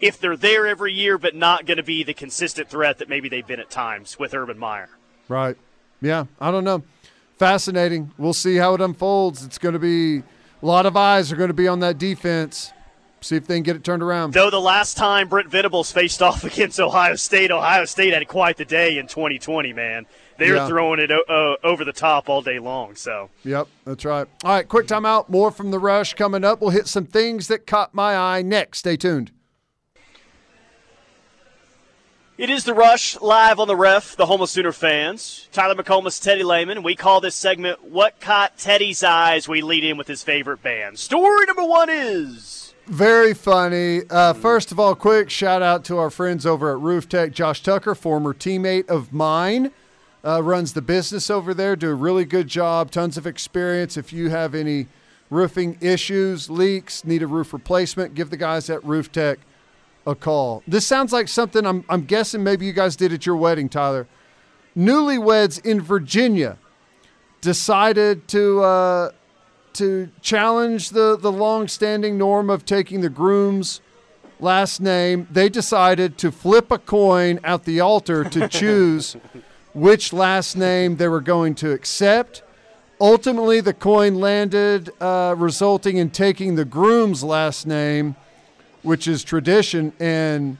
if 0.00 0.18
they're 0.20 0.36
there 0.36 0.66
every 0.66 0.92
year, 0.92 1.18
but 1.18 1.34
not 1.34 1.66
going 1.66 1.76
to 1.78 1.82
be 1.82 2.02
the 2.04 2.14
consistent 2.14 2.68
threat 2.68 2.98
that 2.98 3.08
maybe 3.08 3.28
they've 3.28 3.46
been 3.46 3.60
at 3.60 3.70
times 3.70 4.18
with 4.18 4.34
Urban 4.34 4.58
Meyer. 4.58 4.88
Right. 5.28 5.56
Yeah. 6.00 6.24
I 6.40 6.50
don't 6.50 6.64
know. 6.64 6.82
Fascinating. 7.38 8.12
We'll 8.18 8.32
see 8.32 8.56
how 8.56 8.74
it 8.74 8.80
unfolds. 8.80 9.44
It's 9.44 9.58
going 9.58 9.74
to 9.74 9.78
be 9.78 10.18
a 10.18 10.66
lot 10.66 10.86
of 10.86 10.96
eyes 10.96 11.30
are 11.30 11.36
going 11.36 11.48
to 11.48 11.54
be 11.54 11.68
on 11.68 11.80
that 11.80 11.98
defense. 11.98 12.72
See 13.20 13.34
if 13.36 13.46
they 13.48 13.56
can 13.56 13.64
get 13.64 13.74
it 13.76 13.82
turned 13.84 14.02
around. 14.02 14.32
Though 14.32 14.50
the 14.50 14.60
last 14.60 14.96
time 14.96 15.28
Brent 15.28 15.48
Venables 15.50 15.90
faced 15.90 16.22
off 16.22 16.44
against 16.52 16.78
Ohio 16.78 17.16
State, 17.16 17.50
Ohio 17.50 17.84
State 17.84 18.12
had 18.12 18.26
quite 18.28 18.56
the 18.56 18.64
day 18.64 18.96
in 18.98 19.08
2020. 19.08 19.72
Man, 19.72 20.06
they're 20.36 20.54
Yeah. 20.56 20.68
throwing 20.68 21.00
it 21.00 21.10
uh, 21.10 21.56
over 21.64 21.84
the 21.84 21.92
top 21.92 22.28
all 22.28 22.42
day 22.42 22.58
long. 22.60 22.94
So 22.94 23.28
Yep, 23.44 23.66
that's 23.84 24.04
right. 24.04 24.28
All 24.44 24.50
right, 24.52 24.68
quick 24.68 24.86
timeout. 24.86 25.28
More 25.28 25.50
from 25.50 25.70
the 25.72 25.80
rush 25.80 26.14
coming 26.14 26.44
up. 26.44 26.60
We'll 26.60 26.70
hit 26.70 26.86
some 26.86 27.06
things 27.06 27.48
that 27.48 27.66
caught 27.66 27.92
my 27.92 28.16
eye 28.16 28.42
next. 28.42 28.78
Stay 28.78 28.96
tuned. 28.96 29.32
It 32.38 32.50
is 32.50 32.62
the 32.62 32.72
Rush 32.72 33.20
live 33.20 33.58
on 33.58 33.66
the 33.66 33.74
ref, 33.74 34.14
the 34.14 34.26
home 34.26 34.40
of 34.40 34.48
Sooner 34.48 34.70
fans. 34.70 35.48
Tyler 35.50 35.74
McComas, 35.74 36.22
Teddy 36.22 36.44
Lehman. 36.44 36.84
We 36.84 36.94
call 36.94 37.20
this 37.20 37.34
segment 37.34 37.82
"What 37.82 38.20
Caught 38.20 38.56
Teddy's 38.56 39.02
Eyes." 39.02 39.48
We 39.48 39.60
lead 39.60 39.82
in 39.82 39.96
with 39.96 40.06
his 40.06 40.22
favorite 40.22 40.62
band. 40.62 41.00
Story 41.00 41.46
number 41.46 41.64
one 41.64 41.90
is 41.90 42.74
Very 42.86 43.34
funny. 43.34 44.02
Uh, 44.08 44.34
first 44.34 44.70
of 44.70 44.78
all, 44.78 44.94
quick 44.94 45.30
shout 45.30 45.62
out 45.62 45.84
to 45.86 45.98
our 45.98 46.10
friends 46.10 46.46
over 46.46 46.70
at 46.70 46.78
Roof 46.78 47.08
Tech. 47.08 47.32
Josh 47.32 47.60
Tucker, 47.60 47.96
former 47.96 48.32
teammate 48.32 48.86
of 48.86 49.12
mine, 49.12 49.72
uh, 50.24 50.40
runs 50.40 50.74
the 50.74 50.80
business 50.80 51.28
over 51.28 51.52
there. 51.52 51.74
Do 51.74 51.90
a 51.90 51.94
really 51.94 52.24
good 52.24 52.46
job. 52.46 52.92
Tons 52.92 53.16
of 53.16 53.26
experience. 53.26 53.96
If 53.96 54.12
you 54.12 54.30
have 54.30 54.54
any 54.54 54.86
roofing 55.28 55.76
issues, 55.80 56.48
leaks, 56.48 57.04
need 57.04 57.24
a 57.24 57.26
roof 57.26 57.52
replacement, 57.52 58.14
give 58.14 58.30
the 58.30 58.36
guys 58.36 58.70
at 58.70 58.84
Roof 58.84 59.10
Tech 59.10 59.40
a 60.08 60.14
call. 60.14 60.62
This 60.66 60.86
sounds 60.86 61.12
like 61.12 61.28
something 61.28 61.66
I'm, 61.66 61.84
I'm 61.88 62.04
guessing 62.04 62.42
maybe 62.42 62.64
you 62.66 62.72
guys 62.72 62.96
did 62.96 63.12
at 63.12 63.26
your 63.26 63.36
wedding, 63.36 63.68
Tyler. 63.68 64.06
Newlyweds 64.76 65.64
in 65.64 65.80
Virginia 65.80 66.56
decided 67.40 68.26
to 68.28 68.62
uh, 68.62 69.10
to 69.74 70.10
challenge 70.22 70.90
the 70.90 71.16
the 71.16 71.30
long-standing 71.30 72.16
norm 72.16 72.48
of 72.48 72.64
taking 72.64 73.00
the 73.02 73.10
groom's 73.10 73.80
last 74.40 74.80
name. 74.80 75.28
They 75.30 75.48
decided 75.48 76.16
to 76.18 76.32
flip 76.32 76.70
a 76.70 76.78
coin 76.78 77.38
at 77.44 77.64
the 77.64 77.80
altar 77.80 78.24
to 78.24 78.48
choose 78.60 79.16
which 79.74 80.12
last 80.12 80.56
name 80.56 80.96
they 80.96 81.08
were 81.08 81.20
going 81.20 81.54
to 81.56 81.72
accept. 81.72 82.42
Ultimately, 83.00 83.60
the 83.60 83.74
coin 83.74 84.16
landed, 84.16 84.90
uh, 85.00 85.34
resulting 85.38 85.98
in 85.98 86.10
taking 86.10 86.56
the 86.56 86.64
groom's 86.64 87.22
last 87.22 87.66
name, 87.66 88.16
which 88.82 89.06
is 89.08 89.24
tradition, 89.24 89.92
and 90.00 90.58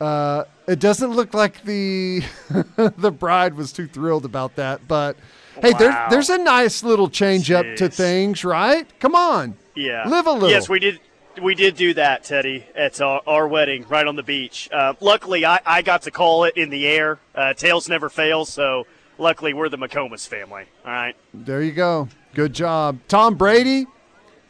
uh, 0.00 0.44
it 0.66 0.78
doesn't 0.80 1.10
look 1.12 1.34
like 1.34 1.62
the 1.64 2.22
the 2.96 3.10
bride 3.10 3.54
was 3.54 3.72
too 3.72 3.86
thrilled 3.86 4.24
about 4.24 4.56
that. 4.56 4.86
But 4.88 5.16
hey, 5.60 5.72
Wow. 5.72 5.78
there, 5.78 6.06
there's 6.10 6.30
a 6.30 6.38
nice 6.38 6.82
little 6.82 7.08
change 7.08 7.50
up 7.50 7.66
to 7.76 7.88
things, 7.88 8.44
right? 8.44 8.86
Come 9.00 9.14
on, 9.14 9.56
Yeah. 9.74 10.08
live 10.08 10.26
a 10.26 10.32
little. 10.32 10.50
Yes, 10.50 10.68
we 10.68 10.78
did. 10.78 11.00
We 11.40 11.54
did 11.54 11.76
do 11.76 11.94
that, 11.94 12.24
Teddy, 12.24 12.66
at 12.74 13.00
our, 13.00 13.22
our 13.26 13.48
wedding 13.48 13.86
right 13.88 14.06
on 14.06 14.16
the 14.16 14.22
beach. 14.22 14.68
Uh, 14.70 14.92
luckily, 15.00 15.46
I, 15.46 15.60
I 15.64 15.80
got 15.80 16.02
to 16.02 16.10
call 16.10 16.44
it 16.44 16.58
in 16.58 16.68
the 16.68 16.86
air. 16.86 17.20
Uh, 17.34 17.54
tails 17.54 17.88
never 17.88 18.10
fail, 18.10 18.44
so 18.44 18.86
luckily 19.16 19.54
we're 19.54 19.70
the 19.70 19.78
McComas 19.78 20.28
family. 20.28 20.64
All 20.84 20.92
right. 20.92 21.16
There 21.32 21.62
you 21.62 21.72
go. 21.72 22.08
Good 22.34 22.52
job. 22.52 22.98
Tom 23.08 23.36
Brady 23.36 23.86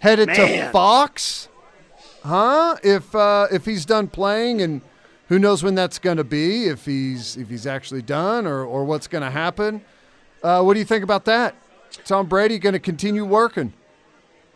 headed 0.01 0.31
to 0.35 0.71
Fox. 0.73 1.49
Huh? 2.23 2.77
If 2.83 3.15
uh, 3.15 3.49
if 3.51 3.65
he's 3.65 3.85
done 3.85 4.09
playing 4.09 4.61
and 4.63 4.81
who 5.29 5.39
knows 5.39 5.63
when 5.63 5.75
that's 5.75 5.99
going 5.99 6.19
to 6.19 6.25
be, 6.25 6.67
if 6.67 6.85
he's 6.85 7.37
if 7.37 7.49
he's 7.49 7.67
actually 7.67 8.03
done 8.03 8.47
or 8.47 8.65
or 8.65 8.85
what's 8.85 9.09
going 9.09 9.23
to 9.25 9.31
happen. 9.31 9.83
Uh, 10.43 10.63
what 10.63 10.75
do 10.75 10.81
you 10.81 10.85
think 10.85 11.05
about 11.05 11.25
that? 11.27 11.55
Tom 12.05 12.27
Brady 12.27 12.59
going 12.59 12.73
to 12.73 12.81
continue 12.81 13.25
working? 13.25 13.73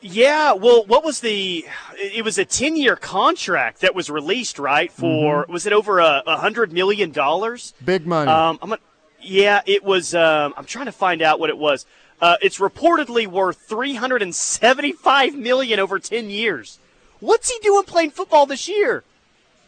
Yeah, 0.00 0.52
well, 0.52 0.84
what 0.86 1.04
was 1.04 1.20
the? 1.20 1.64
It 1.96 2.24
was 2.24 2.38
a 2.38 2.44
ten-year 2.44 2.96
contract 2.96 3.80
that 3.80 3.94
was 3.94 4.10
released, 4.10 4.58
right? 4.58 4.92
For 4.92 5.42
Mm-hmm. 5.44 5.52
was 5.52 5.66
it 5.66 5.72
over 5.72 5.98
a, 6.00 6.22
a 6.26 6.36
hundred 6.36 6.72
million 6.72 7.10
dollars? 7.12 7.72
Big 7.84 8.06
money. 8.06 8.30
Um, 8.30 8.58
I'm 8.62 8.68
gonna, 8.68 8.80
yeah, 9.20 9.62
it 9.66 9.82
was. 9.82 10.14
Um, 10.14 10.54
I'm 10.56 10.66
trying 10.66 10.86
to 10.86 10.92
find 10.92 11.22
out 11.22 11.40
what 11.40 11.50
it 11.50 11.58
was. 11.58 11.86
Uh, 12.20 12.36
it's 12.42 12.58
reportedly 12.58 13.26
worth 13.26 13.58
375 13.58 15.34
million 15.34 15.78
over 15.80 15.98
10 15.98 16.30
years. 16.30 16.78
What's 17.20 17.50
he 17.50 17.58
doing 17.60 17.84
playing 17.84 18.10
football 18.10 18.46
this 18.46 18.68
year? 18.68 19.04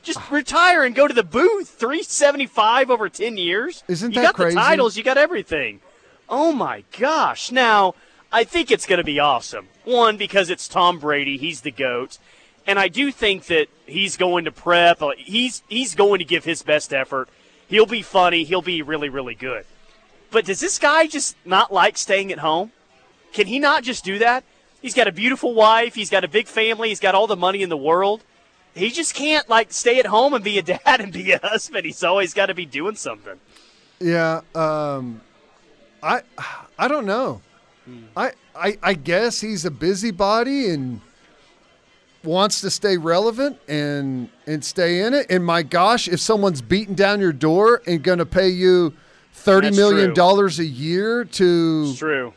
Just 0.03 0.31
retire 0.31 0.85
and 0.85 0.95
go 0.95 1.09
to 1.09 1.15
the 1.15 1.23
booth. 1.23 1.69
375 1.69 2.91
over 2.91 3.09
10 3.09 3.37
years. 3.37 3.83
Isn't 3.89 4.13
you 4.13 4.21
that 4.21 4.29
got 4.29 4.35
crazy? 4.35 4.55
the 4.55 4.61
titles? 4.61 4.97
You 4.97 5.03
got 5.03 5.19
everything. 5.19 5.81
Oh 6.29 6.53
my 6.53 6.85
gosh! 6.99 7.51
Now 7.51 7.95
I 8.31 8.45
think 8.45 8.71
it's 8.71 8.87
going 8.87 8.99
to 8.99 9.05
be 9.05 9.19
awesome. 9.19 9.69
One 9.85 10.17
because 10.17 10.51
it's 10.51 10.69
Tom 10.69 10.99
Brady. 10.99 11.37
He's 11.39 11.63
the 11.63 11.71
goat. 11.71 12.19
And 12.67 12.79
I 12.79 12.89
do 12.89 13.11
think 13.11 13.47
that 13.47 13.69
he's 13.87 14.19
going 14.19 14.45
to 14.45 14.53
prep. 14.53 15.01
uh, 15.01 15.13
He's 15.17 15.63
he's 15.69 15.95
going 15.95 16.19
to 16.19 16.25
give 16.25 16.45
his 16.45 16.63
best 16.63 16.93
effort. 16.93 17.29
He'll 17.67 17.87
be 17.87 18.03
funny. 18.03 18.45
He'll 18.45 18.63
be 18.63 18.83
really 18.83 19.09
really 19.09 19.35
good. 19.35 19.65
But 20.31 20.45
does 20.45 20.61
this 20.61 20.79
guy 20.79 21.07
just 21.07 21.35
not 21.47 21.73
like 21.73 21.97
staying 21.97 22.31
at 22.31 22.39
home? 22.39 22.73
Can 23.33 23.47
he 23.47 23.59
not 23.59 23.83
just 23.83 24.05
do 24.05 24.19
that? 24.19 24.45
He's 24.81 24.95
got 24.95 25.09
a 25.09 25.13
beautiful 25.13 25.55
wife. 25.55 25.95
He's 25.95 26.11
got 26.11 26.25
a 26.25 26.29
big 26.29 26.47
family. 26.47 26.89
He's 26.89 27.01
got 27.01 27.15
all 27.15 27.27
the 27.27 27.37
money 27.37 27.63
in 27.63 27.69
the 27.69 27.77
world. 27.77 28.23
He 28.75 28.91
just 28.91 29.15
can't 29.15 29.49
like 29.49 29.73
stay 29.73 29.99
at 29.99 30.07
home 30.07 30.35
and 30.35 30.45
be 30.45 30.59
a 30.59 30.63
dad 30.75 31.01
and 31.01 31.13
be 31.13 31.33
a 31.33 31.39
husband. 31.39 31.85
He's 31.85 32.05
always 32.05 32.33
got 32.35 32.47
to 32.47 32.55
be 32.55 32.67
doing 32.67 32.95
something. 32.95 33.39
Yeah, 34.01 34.43
um, 34.55 35.21
I 36.03 36.23
I 36.79 36.87
don't 36.89 37.07
know. 37.07 37.41
I, 38.17 38.33
I 38.55 38.79
I 38.83 38.95
guess 38.95 39.41
he's 39.41 39.65
a 39.65 39.71
busybody 39.71 40.69
and 40.69 41.01
wants 42.23 42.61
to 42.61 42.71
stay 42.71 42.97
relevant 42.97 43.59
and 43.67 44.29
and 44.47 44.65
stay 44.65 45.01
in 45.01 45.15
it. 45.15 45.27
And 45.31 45.45
my 45.45 45.63
gosh, 45.63 46.07
if 46.07 46.21
someone's 46.21 46.61
beating 46.63 46.95
down 46.95 47.19
your 47.21 47.33
door 47.33 47.83
and 47.87 48.03
going 48.03 48.19
to 48.19 48.27
pay 48.27 48.49
you 48.51 48.93
thirty 49.33 49.69
That's 49.69 49.77
million 49.77 50.07
true. 50.09 50.15
dollars 50.15 50.59
a 50.59 50.67
year 50.67 51.25
to 51.25 51.95
true. 51.97 52.35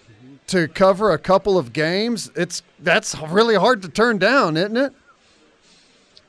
To 0.51 0.67
cover 0.67 1.11
a 1.11 1.17
couple 1.17 1.57
of 1.57 1.73
games, 1.73 2.29
it's 2.35 2.61
that's 2.79 3.17
really 3.17 3.55
hard 3.55 3.81
to 3.81 3.89
turn 3.89 4.17
down, 4.17 4.57
isn't 4.57 4.77
it? 4.77 4.93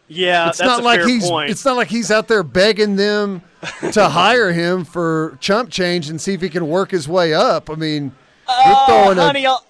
Yeah, 0.09 0.49
it's 0.49 0.59
that's 0.59 0.69
not 0.69 0.81
a 0.81 0.85
like 0.85 1.03
he's 1.03 1.29
point. 1.29 1.51
it's 1.51 1.65
not 1.65 1.77
like 1.77 1.89
he's 1.89 2.11
out 2.11 2.29
there 2.29 2.43
begging 2.43 2.97
them 2.97 3.43
to 3.93 4.09
hire 4.09 4.53
him 4.53 4.85
for 4.85 5.39
chump 5.41 5.71
change 5.71 6.09
and 6.09 6.21
see 6.21 6.35
if 6.35 6.41
he 6.41 6.49
can 6.49 6.69
work 6.69 6.91
his 6.91 7.09
way 7.09 7.35
up. 7.35 7.71
I 7.71 7.75
mean, 7.75 8.05
you're 8.05 8.77
oh, 8.77 8.85
throwing 8.87 9.19
a 9.19 9.23
honey, 9.23 9.47
I'll, 9.47 9.67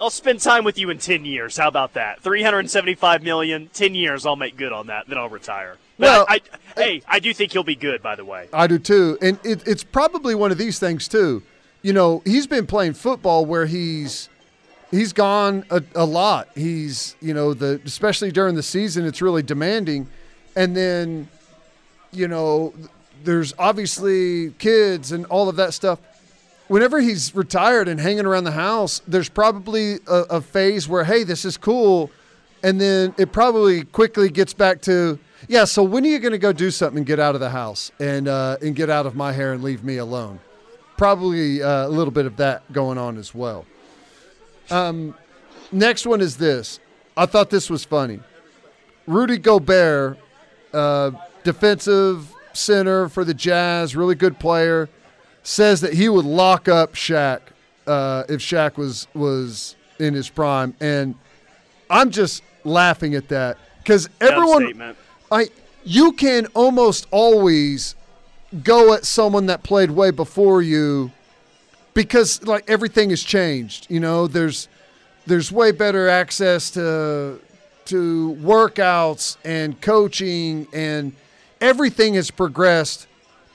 I'll 0.00 0.10
spend 0.10 0.40
time 0.40 0.64
with 0.64 0.78
you 0.78 0.88
in 0.90 0.98
10 0.98 1.24
years. 1.24 1.56
How 1.56 1.68
about 1.68 1.94
that? 1.94 2.20
375 2.20 3.22
million, 3.22 3.68
10 3.72 3.94
years, 3.94 4.24
I'll 4.24 4.36
make 4.36 4.56
good 4.56 4.72
on 4.72 4.86
that. 4.86 5.08
Then 5.08 5.18
I'll 5.18 5.28
retire. 5.28 5.76
Well, 5.98 6.24
I, 6.28 6.34
I, 6.34 6.36
eh 6.36 6.84
hey, 6.84 7.02
I 7.06 7.18
do 7.18 7.34
think 7.34 7.52
he'll 7.52 7.62
be 7.62 7.74
good, 7.74 8.02
by 8.02 8.14
the 8.14 8.24
way. 8.24 8.48
I 8.52 8.66
do 8.66 8.78
too, 8.78 9.18
and 9.20 9.38
it, 9.44 9.66
it's 9.66 9.84
probably 9.84 10.34
one 10.34 10.50
of 10.50 10.58
these 10.58 10.78
things 10.78 11.08
too. 11.08 11.42
You 11.82 11.92
know, 11.92 12.22
he's 12.24 12.46
been 12.46 12.66
playing 12.66 12.94
football 12.94 13.46
where 13.46 13.66
he's 13.66 14.28
he's 14.90 15.12
gone 15.12 15.64
a, 15.70 15.82
a 15.94 16.04
lot. 16.04 16.48
He's 16.54 17.16
you 17.20 17.32
know 17.32 17.54
the 17.54 17.80
especially 17.84 18.30
during 18.30 18.54
the 18.54 18.62
season, 18.62 19.06
it's 19.06 19.22
really 19.22 19.42
demanding, 19.42 20.08
and 20.56 20.76
then 20.76 21.28
you 22.12 22.28
know 22.28 22.74
there's 23.24 23.54
obviously 23.58 24.50
kids 24.58 25.12
and 25.12 25.24
all 25.26 25.48
of 25.48 25.56
that 25.56 25.72
stuff. 25.72 25.98
Whenever 26.68 27.00
he's 27.00 27.34
retired 27.34 27.88
and 27.88 27.98
hanging 27.98 28.26
around 28.26 28.44
the 28.44 28.52
house, 28.52 29.02
there's 29.06 29.28
probably 29.28 29.94
a, 30.06 30.14
a 30.30 30.40
phase 30.40 30.88
where 30.88 31.04
hey, 31.04 31.24
this 31.24 31.44
is 31.44 31.56
cool, 31.56 32.10
and 32.62 32.80
then 32.80 33.14
it 33.16 33.32
probably 33.32 33.84
quickly 33.84 34.28
gets 34.28 34.52
back 34.52 34.82
to 34.82 35.18
yeah. 35.48 35.64
So 35.64 35.82
when 35.82 36.04
are 36.04 36.08
you 36.08 36.18
going 36.18 36.32
to 36.32 36.38
go 36.38 36.52
do 36.52 36.70
something 36.70 36.98
and 36.98 37.06
get 37.06 37.18
out 37.18 37.34
of 37.34 37.40
the 37.40 37.50
house 37.50 37.90
and 37.98 38.28
uh, 38.28 38.58
and 38.60 38.76
get 38.76 38.90
out 38.90 39.06
of 39.06 39.16
my 39.16 39.32
hair 39.32 39.54
and 39.54 39.62
leave 39.62 39.82
me 39.82 39.96
alone? 39.96 40.40
Probably 41.00 41.62
uh, 41.62 41.86
a 41.86 41.88
little 41.88 42.10
bit 42.10 42.26
of 42.26 42.36
that 42.36 42.70
going 42.74 42.98
on 42.98 43.16
as 43.16 43.34
well. 43.34 43.64
Um, 44.70 45.14
next 45.72 46.04
one 46.04 46.20
is 46.20 46.36
this. 46.36 46.78
I 47.16 47.24
thought 47.24 47.48
this 47.48 47.70
was 47.70 47.86
funny. 47.86 48.20
Rudy 49.06 49.38
Gobert, 49.38 50.18
uh, 50.74 51.12
defensive 51.42 52.30
center 52.52 53.08
for 53.08 53.24
the 53.24 53.32
Jazz, 53.32 53.96
really 53.96 54.14
good 54.14 54.38
player, 54.38 54.90
says 55.42 55.80
that 55.80 55.94
he 55.94 56.10
would 56.10 56.26
lock 56.26 56.68
up 56.68 56.92
Shaq 56.92 57.40
uh, 57.86 58.24
if 58.28 58.42
Shaq 58.42 58.76
was 58.76 59.08
was 59.14 59.76
in 59.98 60.12
his 60.12 60.28
prime, 60.28 60.74
and 60.80 61.14
I'm 61.88 62.10
just 62.10 62.42
laughing 62.62 63.14
at 63.14 63.28
that 63.28 63.56
because 63.78 64.06
everyone. 64.20 64.94
I 65.32 65.48
you 65.82 66.12
can 66.12 66.44
almost 66.48 67.06
always 67.10 67.94
go 68.62 68.92
at 68.92 69.04
someone 69.04 69.46
that 69.46 69.62
played 69.62 69.90
way 69.90 70.10
before 70.10 70.62
you 70.62 71.12
because 71.94 72.42
like 72.44 72.68
everything 72.68 73.10
has 73.10 73.22
changed. 73.22 73.86
You 73.90 74.00
know, 74.00 74.26
there's 74.26 74.68
there's 75.26 75.52
way 75.52 75.72
better 75.72 76.08
access 76.08 76.70
to 76.72 77.40
to 77.86 78.36
workouts 78.40 79.36
and 79.44 79.80
coaching 79.80 80.66
and 80.72 81.12
everything 81.60 82.14
has 82.14 82.30
progressed 82.30 83.06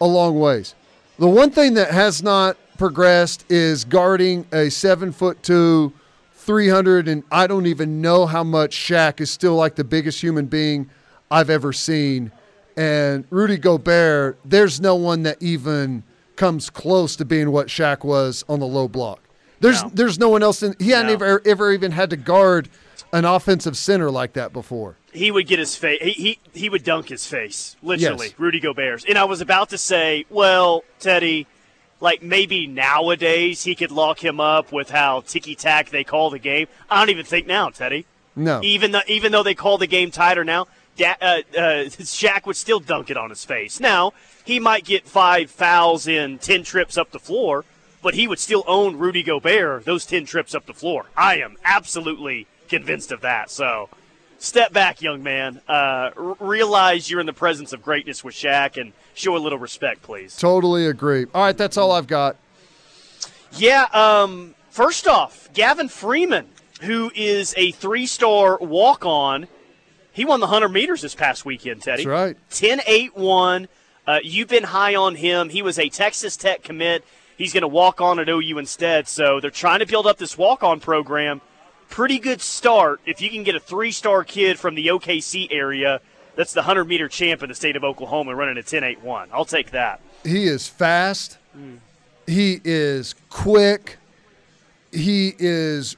a 0.02 0.06
long 0.06 0.40
ways. 0.40 0.76
The 1.18 1.30
one 1.30 1.52
thing 1.52 1.76
that 1.76 1.92
has 1.92 2.22
not 2.22 2.58
progressed 2.78 3.50
is 3.50 3.86
guarding 3.86 4.46
a 4.52 4.70
seven 4.70 5.12
foot 5.12 5.42
two, 5.42 5.94
300, 6.34 7.08
and 7.08 7.24
I 7.32 7.48
don't 7.48 7.66
even 7.66 8.02
know 8.02 8.26
how 8.26 8.44
much 8.44 8.76
Shaq 8.76 9.22
is 9.22 9.32
still 9.32 9.56
like 9.56 9.76
the 9.76 9.84
biggest 9.84 10.22
human 10.22 10.48
being 10.48 10.90
I've 11.32 11.50
ever 11.50 11.72
seen. 11.72 12.32
And 12.78 13.26
Rudy 13.30 13.58
Gobert, 13.58 14.38
there's 14.44 14.82
no 14.82 14.96
one 14.96 15.24
that 15.24 15.38
even 15.42 16.04
comes 16.36 16.70
close 16.70 17.16
to 17.16 17.26
being 17.26 17.52
what 17.52 17.68
Shaq 17.68 18.04
was 18.04 18.44
on 18.50 18.60
the 18.60 18.66
low 18.68 18.88
block. 18.88 19.22
There's 19.62 19.82
No. 19.84 19.90
there's 19.94 20.20
no 20.20 20.30
one 20.30 20.44
else 20.44 20.62
in 20.62 20.76
he 20.80 20.90
hadn't 20.90 21.08
No. 21.08 21.14
ever 21.14 21.42
ever 21.46 21.72
even 21.72 21.92
had 21.94 22.10
to 22.10 22.18
guard 22.18 22.68
an 23.14 23.24
offensive 23.24 23.78
center 23.78 24.12
like 24.12 24.34
that 24.34 24.52
before. 24.52 24.98
He 25.14 25.32
would 25.32 25.48
get 25.48 25.60
his 25.60 25.78
face. 25.78 26.00
He, 26.02 26.12
he 26.12 26.40
he 26.54 26.68
would 26.70 26.84
dunk 26.84 27.08
his 27.08 27.26
face, 27.26 27.78
literally. 27.82 28.28
Yes. 28.28 28.36
Rudy 28.40 28.60
Gobert. 28.60 29.06
And 29.08 29.18
I 29.18 29.24
was 29.24 29.40
about 29.40 29.70
to 29.70 29.78
say, 29.78 30.26
well, 30.30 30.84
Teddy, 31.00 31.48
like 32.02 32.22
maybe 32.22 32.68
nowadays 32.68 33.64
he 33.64 33.76
could 33.76 33.92
lock 33.92 34.22
him 34.22 34.42
up 34.42 34.74
with 34.74 34.90
how 34.90 35.22
ticky 35.22 35.56
tack 35.56 35.90
they 35.90 36.04
call 36.04 36.30
the 36.30 36.40
game. 36.40 36.68
I 36.90 37.00
don't 37.00 37.10
even 37.10 37.26
think 37.26 37.48
now, 37.48 37.70
Teddy. 37.70 38.06
No. 38.36 38.60
Even 38.62 38.92
though 38.92 39.02
even 39.08 39.32
though 39.32 39.44
they 39.44 39.56
call 39.56 39.78
the 39.78 39.88
game 39.88 40.12
tighter 40.12 40.44
now, 40.44 40.68
da- 40.96 41.16
uh, 41.22 41.42
uh, 41.58 41.86
Shaq 41.90 42.46
would 42.46 42.56
still 42.56 42.80
dunk 42.80 43.10
it 43.10 43.18
on 43.18 43.30
his 43.30 43.44
face. 43.46 43.80
Now 43.80 44.14
he 44.44 44.60
might 44.60 44.86
get 44.86 45.08
five 45.08 45.50
fouls 45.52 46.08
in 46.08 46.38
ten 46.40 46.64
trips 46.64 46.98
up 46.98 47.12
the 47.12 47.20
floor, 47.20 47.66
but 48.02 48.14
he 48.14 48.28
would 48.28 48.40
still 48.40 48.64
own 48.68 48.98
Rudy 48.98 49.24
Gobert 49.24 49.86
those 49.86 50.06
10 50.06 50.26
trips 50.26 50.54
up 50.54 50.66
the 50.68 50.74
floor. 50.74 51.06
I 51.18 51.38
am 51.38 51.58
absolutely 51.64 52.48
convinced 52.68 53.12
of 53.12 53.22
that. 53.22 53.50
So 53.50 53.90
step 54.38 54.72
back, 54.72 55.02
young 55.02 55.24
man. 55.24 55.62
Uh, 55.68 56.12
r- 56.16 56.36
realize 56.40 57.10
you're 57.10 57.20
in 57.20 57.26
the 57.26 57.34
presence 57.34 57.74
of 57.74 57.82
greatness 57.82 58.24
with 58.24 58.36
Shaq 58.36 58.80
and 58.80 58.94
show 59.16 59.36
a 59.36 59.40
little 59.40 59.58
respect, 59.58 60.04
please. 60.04 60.36
Totally 60.38 60.86
agree. 60.86 61.26
All 61.34 61.44
right, 61.44 61.58
that's 61.58 61.78
all 61.78 61.92
I've 61.92 62.08
got. 62.08 62.36
Yeah, 63.54 63.88
um, 63.94 64.54
first 64.70 65.08
off, 65.08 65.50
Gavin 65.54 65.88
Freeman, 65.90 66.48
who 66.82 67.12
is 67.16 67.54
a 67.58 67.72
three 67.72 68.06
star 68.06 68.58
walk 68.60 69.06
on, 69.06 69.48
he 70.16 70.24
won 70.24 70.40
the 70.40 70.46
100 70.46 70.70
meters 70.70 71.02
this 71.02 71.14
past 71.14 71.46
weekend, 71.46 71.82
Teddy. 71.82 72.06
That's 72.06 72.08
right. 72.08 72.38
10 72.50 72.82
8 72.88 73.18
1. 73.18 73.68
Uh, 74.08 74.20
you've 74.24 74.48
been 74.48 74.64
high 74.64 74.96
on 74.96 75.16
him. 75.16 75.50
He 75.50 75.62
was 75.62 75.78
a 75.78 75.90
Texas 75.90 76.38
Tech 76.38 76.64
commit. 76.64 77.04
He's 77.38 77.52
going 77.52 77.64
to 77.64 77.68
walk 77.68 78.00
on 78.00 78.20
at 78.20 78.30
OU 78.30 78.58
instead. 78.60 79.10
So 79.10 79.42
they're 79.42 79.52
trying 79.52 79.80
to 79.80 79.86
build 79.86 80.08
up 80.08 80.18
this 80.18 80.38
walk 80.38 80.64
on 80.64 80.80
program. 80.80 81.42
Pretty 81.90 82.18
good 82.18 82.42
start 82.42 83.02
if 83.06 83.20
you 83.20 83.30
can 83.30 83.44
get 83.44 83.56
a 83.56 83.60
three 83.60 83.92
star 83.92 84.24
kid 84.24 84.58
from 84.58 84.76
the 84.76 84.88
OKC 84.88 85.50
area 85.52 86.00
that's 86.36 86.54
the 86.54 86.62
100 86.62 86.86
meter 86.86 87.08
champ 87.08 87.44
in 87.44 87.50
the 87.50 87.56
state 87.56 87.76
of 87.76 87.84
Oklahoma 87.84 88.36
running 88.36 88.58
a 88.58 88.64
10 88.64 88.84
8 88.84 89.02
1. 89.02 89.30
I'll 89.34 89.46
take 89.46 89.72
that. 89.72 90.00
He 90.24 90.46
is 90.46 90.68
fast. 90.68 91.38
He 92.26 92.60
is 92.64 93.16
quick. 93.30 93.98
He 94.92 95.36
is 95.38 95.98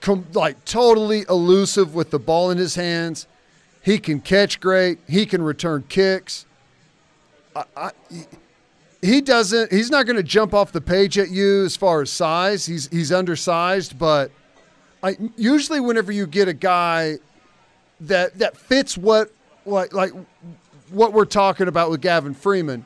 com- 0.00 0.26
like 0.32 0.64
totally 0.64 1.24
elusive 1.28 1.94
with 1.94 2.10
the 2.10 2.18
ball 2.18 2.50
in 2.50 2.58
his 2.58 2.74
hands. 2.74 3.26
He 3.82 3.98
can 3.98 4.20
catch 4.20 4.60
great. 4.60 4.98
He 5.08 5.26
can 5.26 5.42
return 5.42 5.84
kicks. 5.88 6.46
I, 7.56 7.64
I, 7.76 7.90
he 9.02 9.20
doesn't. 9.20 9.72
He's 9.72 9.90
not 9.90 10.06
going 10.06 10.16
to 10.16 10.22
jump 10.22 10.52
off 10.52 10.72
the 10.72 10.80
page 10.80 11.18
at 11.18 11.30
you 11.30 11.64
as 11.64 11.76
far 11.76 12.02
as 12.02 12.10
size. 12.10 12.66
He's 12.66 12.88
he's 12.88 13.10
undersized, 13.10 13.98
but 13.98 14.30
I 15.02 15.16
usually 15.36 15.80
whenever 15.80 16.12
you 16.12 16.26
get 16.26 16.48
a 16.48 16.52
guy 16.52 17.18
that 18.00 18.38
that 18.38 18.56
fits 18.56 18.98
what 18.98 19.30
like 19.64 19.92
like 19.94 20.12
what 20.90 21.12
we're 21.12 21.24
talking 21.24 21.68
about 21.68 21.90
with 21.90 22.00
Gavin 22.02 22.34
Freeman, 22.34 22.84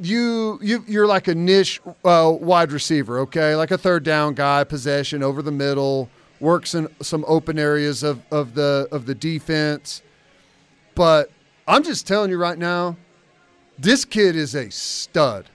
you 0.00 0.58
you 0.62 0.84
you're 0.86 1.06
like 1.06 1.28
a 1.28 1.34
niche 1.34 1.80
uh, 2.04 2.32
wide 2.38 2.72
receiver, 2.72 3.20
okay, 3.20 3.54
like 3.54 3.70
a 3.70 3.78
third 3.78 4.04
down 4.04 4.34
guy, 4.34 4.64
possession 4.64 5.22
over 5.22 5.42
the 5.42 5.52
middle, 5.52 6.08
works 6.40 6.74
in 6.74 6.88
some 7.02 7.24
open 7.26 7.58
areas 7.58 8.02
of 8.02 8.20
of 8.30 8.54
the 8.54 8.88
of 8.92 9.06
the 9.06 9.14
defense. 9.14 10.02
But 10.94 11.30
I'm 11.66 11.82
just 11.82 12.06
telling 12.06 12.30
you 12.30 12.38
right 12.38 12.58
now, 12.58 12.96
this 13.78 14.04
kid 14.04 14.36
is 14.36 14.54
a 14.54 14.70
stud. 14.70 15.46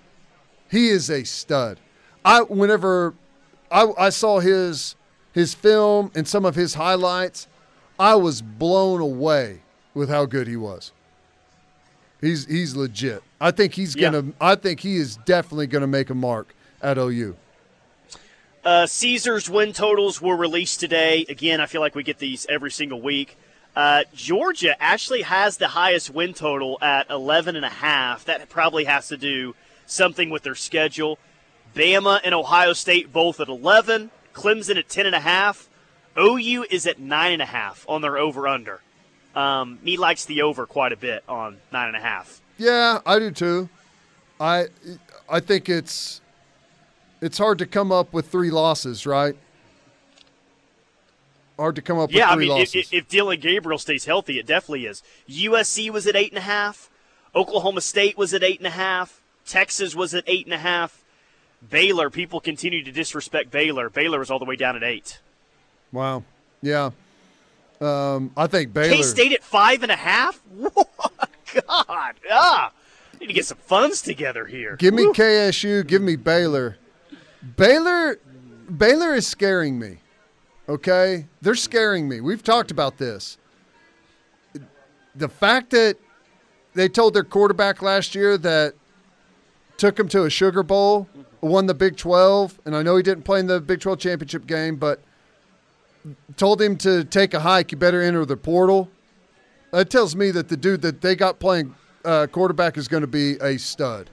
He 0.70 0.90
is 0.90 1.10
a 1.10 1.24
stud. 1.24 1.80
I 2.24 2.42
whenever 2.42 3.14
I, 3.72 3.92
I 3.98 4.10
saw 4.10 4.40
his 4.40 4.96
his 5.34 5.54
film 5.54 6.12
and 6.16 6.28
some 6.28 6.46
of 6.46 6.56
his 6.56 6.74
highlights, 6.76 7.48
I 8.00 8.16
was 8.16 8.42
blown 8.42 9.02
away 9.02 9.62
with 9.94 10.10
how 10.10 10.26
good 10.26 10.48
he 10.48 10.56
was. 10.56 10.92
He's 12.20 12.46
he's 12.46 12.76
legit. 12.76 13.24
I 13.42 13.50
think 13.50 13.74
he's 13.74 13.96
gonna. 13.96 14.26
I 14.40 14.54
think 14.54 14.80
he 14.82 14.98
is 14.98 15.18
definitely 15.18 15.66
gonna 15.66 15.88
make 15.88 16.12
a 16.12 16.16
mark 16.16 16.54
at 16.82 16.98
OU. 17.00 17.36
Uh, 18.64 18.86
Caesars 18.86 19.50
win 19.50 19.74
totals 19.74 20.22
were 20.22 20.36
released 20.36 20.80
today. 20.80 21.26
Again, 21.28 21.60
I 21.60 21.66
feel 21.66 21.82
like 21.82 21.96
we 21.96 22.04
get 22.04 22.20
these 22.20 22.46
every 22.48 22.70
single 22.70 23.02
week. 23.02 23.36
Uh, 23.76 24.04
Georgia 24.14 24.76
actually 24.82 25.24
has 25.24 25.58
the 25.58 25.70
highest 25.70 26.12
win 26.12 26.36
total 26.36 26.78
at 26.82 27.10
11 27.10 27.56
and 27.56 27.66
a 27.66 27.70
half. 27.70 28.26
That 28.26 28.48
probably 28.50 28.84
has 28.84 29.08
to 29.08 29.18
do 29.18 29.56
something 29.88 30.30
with 30.30 30.44
their 30.44 30.54
schedule. 30.54 31.18
Bama 31.74 32.20
and 32.24 32.36
Ohio 32.36 32.74
State 32.74 33.12
both 33.12 33.40
at 33.40 33.48
11. 33.48 34.12
Clemson 34.36 34.78
at 34.78 34.90
10 34.90 35.08
and 35.08 35.16
a 35.16 35.20
half. 35.22 35.68
OU 36.20 36.66
is 36.70 36.86
at 36.86 37.00
nine 37.00 37.32
and 37.32 37.42
a 37.42 37.46
half 37.46 37.86
on 37.88 38.02
their 38.02 38.18
over 38.18 38.48
under. 38.48 38.82
Um, 39.34 39.80
me 39.82 39.98
likes 39.98 40.26
the 40.26 40.42
over 40.42 40.66
quite 40.66 40.92
a 40.92 40.98
bit 40.98 41.24
on 41.28 41.58
nine 41.72 41.88
and 41.88 41.98
a 41.98 42.02
half. 42.02 42.41
Yeah, 42.62 43.00
I 43.08 43.18
do 43.18 43.32
too. 43.32 43.70
I 44.40 44.68
I 45.28 45.40
think 45.40 45.68
it's 45.68 46.22
it's 47.20 47.40
hard 47.40 47.58
to 47.58 47.66
come 47.66 47.92
up 47.92 48.14
with 48.14 48.28
three 48.28 48.52
losses, 48.52 49.08
right? 49.08 49.36
Hard 51.58 51.76
to 51.76 51.82
come 51.82 51.98
up 51.98 52.12
Yeah, 52.12 52.26
with 52.26 52.30
I 52.30 52.34
three 52.36 52.46
mean, 52.50 52.58
if, 52.62 52.68
losses. 52.76 52.76
if 52.76 52.94
if 52.94 53.08
Dillon 53.08 53.40
Gabriel 53.40 53.80
stays 53.80 54.06
healthy, 54.06 54.38
it 54.38 54.46
definitely 54.46 54.86
is. 54.86 55.02
USC 55.28 55.90
was 55.90 56.06
at 56.06 56.16
eight 56.16 56.30
and 56.30 56.38
a 56.38 56.42
half. 56.42 56.90
Oklahoma 57.36 57.82
State 57.82 58.16
was 58.16 58.32
at 58.34 58.44
eight 58.44 58.60
and 58.60 58.68
a 58.68 58.72
half. 58.72 59.22
Texas 59.46 59.96
was 59.96 60.14
at 60.14 60.24
eight 60.28 60.46
and 60.46 60.54
a 60.54 60.58
half. 60.60 61.04
Baylor, 61.68 62.12
people 62.12 62.40
continue 62.42 62.84
to 62.84 62.92
disrespect 62.92 63.50
Baylor. 63.50 63.90
Baylor 63.90 64.22
is 64.22 64.30
all 64.30 64.38
the 64.40 64.46
way 64.46 64.56
down 64.56 64.76
at 64.76 64.84
eight. 64.84 65.20
wow. 65.92 66.24
Yeah. 66.62 66.92
Um, 67.80 68.30
I 68.38 68.46
think 68.46 68.72
Baylor. 68.72 68.98
K 68.98 69.02
State 69.02 69.32
at 69.34 69.44
five 69.44 69.82
and 69.82 69.92
a 69.92 69.96
half. 69.96 70.40
God, 71.54 72.16
ah, 72.30 72.72
need 73.20 73.28
to 73.28 73.34
get 73.34 73.46
some 73.46 73.58
funds 73.60 74.02
together 74.02 74.46
here. 74.46 74.76
Give 74.78 74.94
me 74.94 75.06
Woo. 75.06 75.14
KSU. 75.14 75.86
Give 75.86 76.02
me 76.02 76.16
Baylor. 76.16 76.78
Baylor. 77.56 78.20
Baylor 78.76 79.14
is 79.14 79.28
scaring 79.28 79.80
me. 79.80 79.98
Okay, 80.70 81.28
they're 81.42 81.56
scaring 81.56 82.08
me. 82.08 82.22
We've 82.22 82.44
talked 82.44 82.72
about 82.72 82.98
this. 82.98 83.38
The 85.16 85.28
fact 85.28 85.72
that 85.72 85.98
they 86.74 86.88
told 86.88 87.14
their 87.14 87.24
quarterback 87.24 87.82
last 87.82 88.16
year 88.16 88.38
that 88.38 88.76
took 89.78 90.00
him 90.00 90.08
to 90.10 90.24
a 90.24 90.30
Sugar 90.30 90.64
Bowl, 90.64 91.10
won 91.42 91.66
the 91.66 91.74
Big 91.74 91.98
12, 91.98 92.62
and 92.66 92.76
I 92.76 92.84
know 92.84 92.96
he 92.96 93.04
didn't 93.04 93.24
play 93.24 93.40
in 93.40 93.48
the 93.48 93.60
Big 93.60 93.82
12 93.82 94.00
championship 94.00 94.48
game, 94.48 94.78
but 94.78 95.02
told 96.38 96.62
him 96.62 96.78
to 96.78 97.04
take 97.04 97.34
a 97.34 97.42
hike. 97.42 97.72
You 97.72 97.78
better 97.78 98.02
enter 98.02 98.26
the 98.26 98.38
portal. 98.38 98.90
That 99.72 99.90
tells 99.90 100.16
me 100.16 100.32
that 100.32 100.50
the 100.50 100.58
dude 100.58 100.82
that 100.82 101.02
they 101.02 101.16
got 101.16 101.40
playing 101.40 101.76
uh, 102.04 102.28
quarterback 102.28 102.78
is 102.78 102.88
going 102.88 103.02
to 103.02 103.08
be 103.08 103.34
a 103.42 103.58
stud 103.58 104.10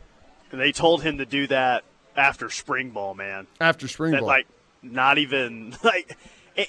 And 0.53 0.61
they 0.61 0.73
told 0.73 1.03
him 1.03 1.19
to 1.19 1.27
do 1.27 1.47
that 1.49 1.85
after 2.17 2.51
spring 2.51 2.91
ball, 2.91 3.15
man. 3.15 3.47
after 3.61 3.89
spring 3.89 4.13
that 4.13 4.21
ball. 4.21 4.29
like 4.29 4.47
not 4.83 5.19
even 5.19 5.77
like 5.85 6.17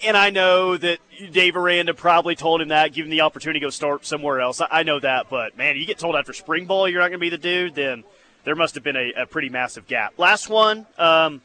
and 0.03 0.15
I 0.15 0.29
know 0.29 0.77
that 0.77 0.99
Dave 1.31 1.55
Aranda 1.55 1.95
probably 1.95 2.35
told 2.35 2.61
him 2.61 2.67
that, 2.67 2.93
give 2.93 3.05
him 3.05 3.09
the 3.09 3.21
opportunity 3.21 3.59
to 3.59 3.65
go 3.65 3.69
start 3.71 4.05
somewhere 4.05 4.39
else. 4.39 4.61
I, 4.61 4.67
I 4.71 4.83
know 4.83 4.99
that, 4.99 5.29
but 5.29 5.57
man, 5.57 5.77
you 5.77 5.85
get 5.85 5.97
told 5.97 6.15
after 6.15 6.31
spring 6.31 6.65
ball 6.65 6.87
you're 6.87 7.01
not 7.01 7.07
going 7.07 7.19
to 7.19 7.23
be 7.23 7.29
the 7.29 7.37
dude, 7.39 7.75
then 7.75 8.03
there 8.43 8.55
must 8.55 8.75
have 8.75 8.83
been 8.83 8.95
a, 8.95 9.23
a 9.23 9.25
pretty 9.25 9.49
massive 9.49 9.87
gap. 9.87 10.13
Last 10.17 10.47
one, 10.47 10.85
um, 10.97 11.41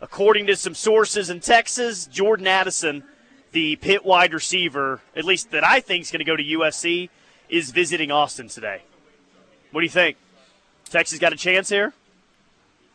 according 0.00 0.46
to 0.46 0.56
some 0.56 0.74
sources 0.74 1.28
in 1.28 1.40
Texas, 1.40 2.06
Jordan 2.06 2.46
Addison, 2.46 3.04
the 3.52 3.76
Pitt 3.76 4.04
wide 4.04 4.32
receiver, 4.34 5.00
at 5.14 5.24
least 5.24 5.50
that 5.52 5.64
I 5.64 5.80
think 5.80 6.02
is 6.02 6.10
going 6.10 6.20
to 6.20 6.24
go 6.24 6.36
to 6.36 6.42
USC, 6.42 7.08
is 7.48 7.70
visiting 7.70 8.10
Austin 8.10 8.48
today. 8.48 8.82
What 9.70 9.80
do 9.80 9.84
you 9.84 9.90
think? 9.90 10.16
Texas 10.88 11.18
got 11.18 11.32
a 11.32 11.36
chance 11.36 11.68
here? 11.68 11.92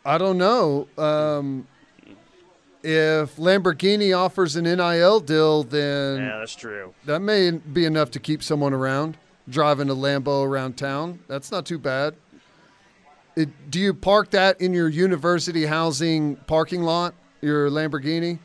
I 0.04 0.18
don't 0.18 0.38
know. 0.38 0.88
Um, 0.96 1.66
if 2.82 3.36
Lamborghini 3.36 4.16
offers 4.16 4.56
an 4.56 4.64
NIL 4.64 5.20
deal, 5.20 5.64
then 5.64 6.20
Yeah, 6.20 6.38
that's 6.38 6.54
true. 6.54 6.94
that 7.04 7.20
may 7.20 7.50
be 7.50 7.84
enough 7.84 8.10
to 8.12 8.20
keep 8.20 8.42
someone 8.42 8.72
around, 8.72 9.16
driving 9.48 9.90
a 9.90 9.94
Lambo 9.94 10.44
around 10.46 10.76
town. 10.76 11.18
That's 11.26 11.50
not 11.50 11.66
too 11.66 11.78
bad. 11.78 12.14
It, 13.36 13.70
do 13.70 13.78
you 13.78 13.94
park 13.94 14.30
that 14.30 14.60
in 14.60 14.72
your 14.72 14.88
university 14.88 15.66
housing 15.66 16.36
parking 16.46 16.82
lot, 16.82 17.14
your 17.40 17.68
Lamborghini? 17.70 18.38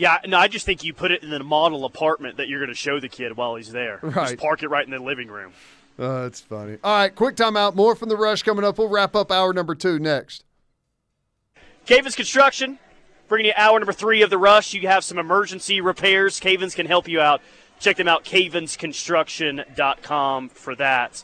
Yeah, 0.00 0.18
no, 0.26 0.38
I 0.38 0.48
just 0.48 0.64
think 0.64 0.82
you 0.82 0.94
put 0.94 1.10
it 1.10 1.22
in 1.22 1.28
the 1.28 1.44
model 1.44 1.84
apartment 1.84 2.38
that 2.38 2.48
you're 2.48 2.60
going 2.60 2.70
to 2.70 2.74
show 2.74 3.00
the 3.00 3.10
kid 3.10 3.36
while 3.36 3.56
he's 3.56 3.70
there. 3.70 4.00
Right. 4.02 4.30
Just 4.30 4.38
park 4.38 4.62
it 4.62 4.68
right 4.68 4.82
in 4.84 4.90
the 4.90 4.98
living 4.98 5.28
room. 5.28 5.52
Oh, 5.98 6.22
that's 6.22 6.40
funny. 6.40 6.78
All 6.82 6.96
right, 6.96 7.14
quick 7.14 7.36
timeout. 7.36 7.74
More 7.74 7.94
from 7.94 8.08
the 8.08 8.16
rush 8.16 8.42
coming 8.42 8.64
up. 8.64 8.78
We'll 8.78 8.88
wrap 8.88 9.14
up 9.14 9.30
hour 9.30 9.52
number 9.52 9.74
two 9.74 9.98
next. 9.98 10.44
Cavens 11.84 12.16
Construction, 12.16 12.78
bringing 13.28 13.48
you 13.48 13.52
hour 13.56 13.78
number 13.78 13.92
three 13.92 14.22
of 14.22 14.30
the 14.30 14.38
rush. 14.38 14.72
You 14.72 14.88
have 14.88 15.04
some 15.04 15.18
emergency 15.18 15.82
repairs. 15.82 16.40
Cavens 16.40 16.74
can 16.74 16.86
help 16.86 17.06
you 17.06 17.20
out. 17.20 17.42
Check 17.78 17.98
them 17.98 18.08
out, 18.08 18.24
cavensconstruction.com 18.24 20.48
for 20.48 20.74
that. 20.76 21.22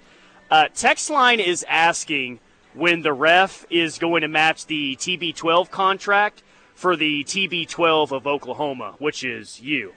Uh, 0.50 0.68
text 0.74 1.08
line 1.08 1.40
is 1.40 1.64
asking 1.66 2.40
when 2.74 3.00
the 3.00 3.14
ref 3.14 3.64
is 3.70 3.98
going 3.98 4.20
to 4.20 4.28
match 4.28 4.66
the 4.66 4.96
TB12 4.96 5.70
contract 5.70 6.42
for 6.76 6.94
the 6.94 7.24
TB12 7.24 8.12
of 8.12 8.26
Oklahoma, 8.26 8.94
which 8.98 9.24
is 9.24 9.60
you. 9.60 9.94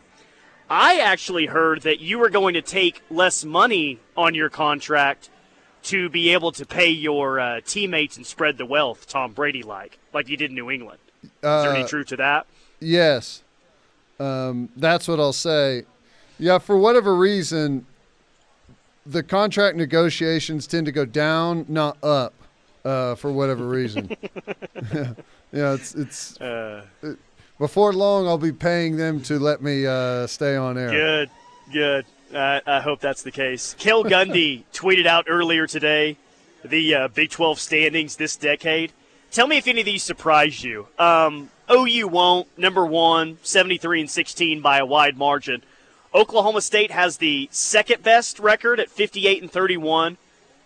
I 0.70 1.00
actually 1.00 1.46
heard 1.48 1.82
that 1.82 2.00
you 2.00 2.18
were 2.20 2.30
going 2.30 2.54
to 2.56 2.62
take 2.62 3.04
less 3.12 3.44
money 3.46 4.00
on 4.16 4.34
your 4.34 4.50
contract 4.50 5.30
to 5.84 6.10
be 6.10 6.32
able 6.34 6.52
to 6.54 6.66
pay 6.66 6.90
your 6.90 7.40
uh, 7.40 7.62
teammates 7.66 8.18
and 8.18 8.26
spread 8.26 8.58
the 8.58 8.66
wealth, 8.66 9.08
Tom 9.08 9.34
Brady 9.34 9.62
like, 9.62 10.00
like 10.14 10.30
you 10.30 10.38
did 10.38 10.52
in 10.52 10.56
New 10.56 10.72
England. 10.72 11.00
Is 11.24 11.30
there 11.44 11.74
any 11.74 11.84
Uh, 11.84 11.88
truth 11.88 12.08
to 12.08 12.16
that? 12.18 12.48
Yes. 12.80 13.44
Um, 14.20 14.70
that's 14.76 15.08
what 15.08 15.20
I'll 15.20 15.34
say. 15.34 15.84
Yeah, 16.38 16.60
for 16.60 16.78
whatever 16.78 17.16
reason, 17.16 17.86
the 19.06 19.24
contract 19.24 19.76
negotiations 19.76 20.66
tend 20.68 20.86
to 20.86 20.92
go 20.94 21.04
down, 21.04 21.66
not 21.68 21.98
up, 22.04 22.34
uh, 22.86 23.16
for 23.16 23.32
whatever 23.32 23.66
reason. 23.66 24.10
yeah, 25.52 25.74
it's 25.74 25.96
it's 25.96 26.40
Uh, 26.40 26.86
before 27.58 27.94
long 27.94 28.28
I'll 28.28 28.38
be 28.38 28.52
paying 28.52 28.98
them 28.98 29.22
to 29.24 29.40
let 29.40 29.62
me 29.62 29.86
uh, 29.86 30.28
stay 30.28 30.56
on 30.56 30.78
air. 30.78 30.90
good, 30.92 31.30
good. 31.72 32.06
Uh, 32.34 32.60
I 32.66 32.80
hope 32.82 33.00
that's 33.00 33.24
the 33.24 33.32
case. 33.32 33.76
Cale 33.80 34.04
Gundy 34.04 34.64
tweeted 34.74 35.06
out 35.08 35.26
earlier 35.28 35.66
today 35.68 36.16
the 36.64 36.94
uh, 36.96 37.08
Big 37.08 37.32
12 37.32 37.60
standings 37.60 38.16
this 38.16 38.36
decade. 38.36 38.92
Tell 39.32 39.48
me 39.48 39.58
if 39.58 39.68
any 39.68 39.82
of 39.82 39.86
these 39.86 40.04
surprised 40.04 40.64
you. 40.64 40.88
Um, 40.98 41.50
OU 41.72 42.08
won't. 42.08 42.58
Number 42.58 42.86
one, 42.86 43.38
73 43.44 44.02
and 44.02 44.10
16 44.10 44.62
by 44.62 44.80
a 44.80 44.86
wide 44.86 45.18
margin. 45.18 45.64
Oklahoma 46.14 46.62
State 46.62 46.92
has 46.92 47.18
the 47.18 47.48
second 47.52 48.02
best 48.02 48.40
record 48.40 48.80
at 48.80 48.90
58 48.90 49.42
and 49.42 49.52
31. 49.52 50.18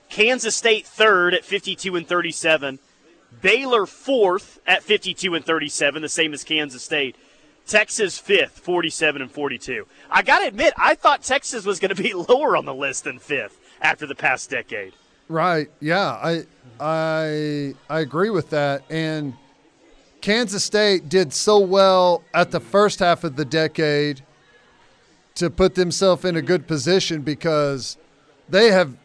Kansas 0.10 0.56
State 0.56 0.86
third 0.88 1.34
at 1.34 1.44
52 1.44 1.96
and 1.96 2.08
37. 2.08 2.80
Baylor 3.42 3.86
fourth 3.86 4.60
at 4.66 4.84
52 4.84 5.36
and 5.36 5.46
37, 5.46 6.02
the 6.02 6.10
same 6.10 6.34
as 6.34 6.44
Kansas 6.44 6.84
State. 6.84 7.16
Texas 7.66 8.18
fifth, 8.18 8.60
47 8.60 9.22
and 9.22 9.32
42. 9.32 9.88
I 10.12 10.22
got 10.22 10.40
to 10.40 10.48
admit, 10.48 10.74
I 10.78 10.96
thought 10.96 11.24
Texas 11.24 11.66
was 11.66 11.80
going 11.80 11.96
to 11.96 12.02
be 12.02 12.14
lower 12.30 12.58
on 12.58 12.66
the 12.66 12.74
list 12.74 13.06
than 13.06 13.20
fifth 13.20 13.60
after 13.82 14.06
the 14.06 14.16
past 14.16 14.50
decade. 14.50 14.94
Right. 15.30 15.72
Yeah. 15.80 16.10
I 16.12 16.44
I 16.80 17.74
I 17.90 18.00
agree 18.02 18.30
with 18.30 18.50
that. 18.50 18.84
And 18.90 19.34
Kansas 20.22 20.64
State 20.64 21.10
did 21.10 21.34
so 21.34 21.60
well 21.60 22.24
at 22.34 22.52
the 22.52 22.60
first 22.60 23.00
half 23.00 23.24
of 23.24 23.36
the 23.36 23.46
decade 23.46 24.24
to 25.36 25.50
put 25.50 25.76
themselves 25.76 26.26
in 26.26 26.36
a 26.36 26.42
good 26.42 26.68
position 26.68 27.22
because 27.22 27.98
they 28.50 28.72
have 28.72 28.96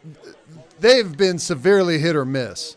they've 0.79 1.17
been 1.17 1.39
severely 1.39 1.99
hit 1.99 2.15
or 2.15 2.25
miss. 2.25 2.75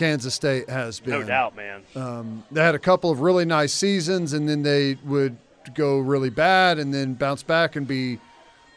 Kansas 0.00 0.32
State 0.34 0.66
has 0.70 0.98
been. 0.98 1.20
No 1.20 1.22
doubt, 1.24 1.54
man. 1.54 1.82
Um, 1.94 2.42
they 2.50 2.62
had 2.62 2.74
a 2.74 2.78
couple 2.78 3.10
of 3.10 3.20
really 3.20 3.44
nice 3.44 3.70
seasons, 3.74 4.32
and 4.32 4.48
then 4.48 4.62
they 4.62 4.96
would 5.04 5.36
go 5.74 5.98
really 5.98 6.30
bad, 6.30 6.78
and 6.78 6.94
then 6.94 7.12
bounce 7.12 7.42
back 7.42 7.76
and 7.76 7.86
be 7.86 8.18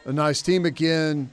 a 0.04 0.12
nice 0.12 0.42
team 0.42 0.66
again. 0.66 1.30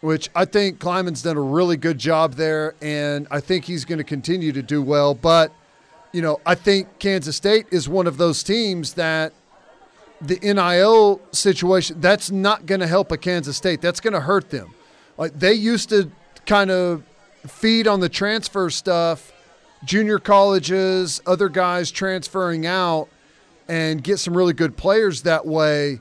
Which 0.00 0.30
I 0.34 0.46
think 0.46 0.80
Klieman's 0.80 1.22
done 1.22 1.36
a 1.36 1.42
really 1.42 1.76
good 1.76 1.96
job 1.96 2.34
there, 2.34 2.74
and 2.82 3.28
I 3.30 3.38
think 3.38 3.66
he's 3.66 3.84
going 3.84 3.98
to 3.98 4.04
continue 4.04 4.50
to 4.50 4.62
do 4.62 4.82
well. 4.82 5.14
But 5.14 5.52
you 6.10 6.22
know, 6.22 6.40
I 6.44 6.56
think 6.56 6.98
Kansas 6.98 7.36
State 7.36 7.66
is 7.70 7.88
one 7.88 8.08
of 8.08 8.16
those 8.16 8.42
teams 8.42 8.94
that 8.94 9.32
the 10.20 10.40
NIL 10.42 11.20
situation 11.30 12.00
that's 12.00 12.32
not 12.32 12.66
going 12.66 12.80
to 12.80 12.88
help 12.88 13.12
a 13.12 13.16
Kansas 13.16 13.56
State. 13.56 13.80
That's 13.80 14.00
going 14.00 14.14
to 14.14 14.22
hurt 14.22 14.50
them. 14.50 14.74
Like 15.16 15.38
they 15.38 15.52
used 15.52 15.90
to 15.90 16.10
kind 16.46 16.72
of 16.72 17.04
feed 17.46 17.86
on 17.86 18.00
the 18.00 18.08
transfer 18.08 18.70
stuff, 18.70 19.32
junior 19.84 20.18
colleges, 20.18 21.20
other 21.26 21.48
guys 21.48 21.90
transferring 21.90 22.66
out, 22.66 23.08
and 23.68 24.02
get 24.02 24.18
some 24.18 24.36
really 24.36 24.52
good 24.52 24.76
players 24.76 25.22
that 25.22 25.46
way. 25.46 26.00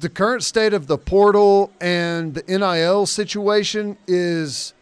The 0.00 0.08
current 0.08 0.42
state 0.42 0.72
of 0.72 0.86
the 0.86 0.98
portal 0.98 1.72
and 1.80 2.34
the 2.34 2.42
NIL 2.46 3.06
situation 3.06 3.96
is 4.06 4.72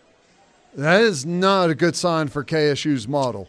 that 0.74 1.00
is 1.00 1.26
not 1.26 1.70
a 1.70 1.74
good 1.74 1.96
sign 1.96 2.28
for 2.28 2.44
KSU's 2.44 3.08
model. 3.08 3.48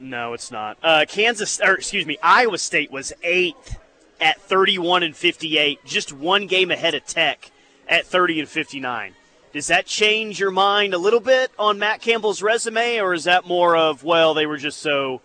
No, 0.00 0.32
it's 0.32 0.50
not. 0.50 0.78
Uh, 0.82 1.04
Kansas, 1.08 1.60
or 1.60 1.74
excuse 1.74 2.06
me, 2.06 2.18
Iowa 2.22 2.58
State 2.58 2.90
was 2.90 3.12
eighth 3.22 3.78
at 4.20 4.40
31 4.40 5.02
and 5.02 5.16
58, 5.16 5.84
just 5.84 6.12
one 6.12 6.46
game 6.46 6.70
ahead 6.70 6.94
of 6.94 7.04
Tech 7.04 7.50
at 7.88 8.06
30 8.06 8.40
and 8.40 8.48
59. 8.48 9.14
Does 9.52 9.68
that 9.68 9.86
change 9.86 10.38
your 10.38 10.50
mind 10.50 10.94
a 10.94 10.98
little 10.98 11.20
bit 11.20 11.50
on 11.58 11.78
Matt 11.78 12.00
Campbell's 12.00 12.42
resume, 12.42 12.98
or 13.00 13.14
is 13.14 13.24
that 13.24 13.46
more 13.46 13.76
of 13.76 14.04
well, 14.04 14.34
they 14.34 14.46
were 14.46 14.58
just 14.58 14.78
so 14.80 15.20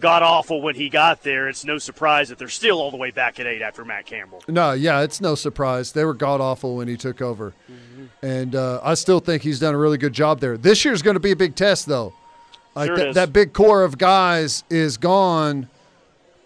god 0.00 0.22
awful 0.22 0.60
when 0.60 0.74
he 0.74 0.88
got 0.88 1.22
there? 1.22 1.48
It's 1.48 1.64
no 1.64 1.78
surprise 1.78 2.28
that 2.28 2.38
they're 2.38 2.48
still 2.48 2.80
all 2.80 2.90
the 2.90 2.96
way 2.96 3.10
back 3.10 3.38
at 3.40 3.46
eight 3.46 3.62
after 3.62 3.84
Matt 3.84 4.06
Campbell. 4.06 4.42
No, 4.48 4.72
yeah, 4.72 5.00
it's 5.02 5.20
no 5.20 5.34
surprise. 5.34 5.92
They 5.92 6.04
were 6.04 6.14
god 6.14 6.40
awful 6.40 6.76
when 6.76 6.88
he 6.88 6.96
took 6.96 7.22
over. 7.22 7.54
And 8.22 8.54
uh, 8.56 8.80
I 8.82 8.94
still 8.94 9.20
think 9.20 9.42
he's 9.42 9.60
done 9.60 9.74
a 9.74 9.78
really 9.78 9.98
good 9.98 10.12
job 10.12 10.40
there. 10.40 10.56
This 10.56 10.84
year's 10.84 11.02
going 11.02 11.14
to 11.14 11.20
be 11.20 11.30
a 11.30 11.36
big 11.36 11.54
test, 11.54 11.86
though. 11.86 12.12
Like 12.74 12.88
Sure 12.88 12.96
that, 12.96 13.08
is. 13.08 13.14
that 13.14 13.32
big 13.32 13.52
core 13.52 13.84
of 13.84 13.96
guys 13.98 14.64
is 14.70 14.96
gone. 14.96 15.68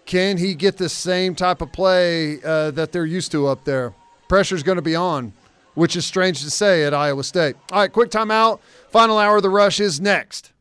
Can 0.05 0.37
he 0.37 0.53
get 0.53 0.77
the 0.77 0.89
same 0.89 1.33
type 1.33 1.61
of 1.61 1.71
play 1.71 2.41
uh, 2.43 2.71
that 2.71 2.91
they're 2.91 3.05
used 3.05 3.31
to 3.31 3.47
up 3.47 3.63
there? 3.65 3.93
Pressure's 4.27 4.61
going 4.63 4.75
to 4.77 4.81
be 4.83 4.95
on, 4.95 5.33
which 5.75 5.95
is 5.95 6.05
strange 6.05 6.41
to 6.43 6.51
say 6.51 6.83
at 6.83 6.93
Iowa 6.93 7.23
State. 7.23 7.55
All 7.71 7.79
right, 7.79 7.91
quick 7.91 8.09
timeout. 8.11 8.59
Final 8.89 9.17
hour 9.17 9.37
of 9.37 9.43
the 9.43 9.49
rush 9.49 9.79
is 9.79 9.99
next. 9.99 10.53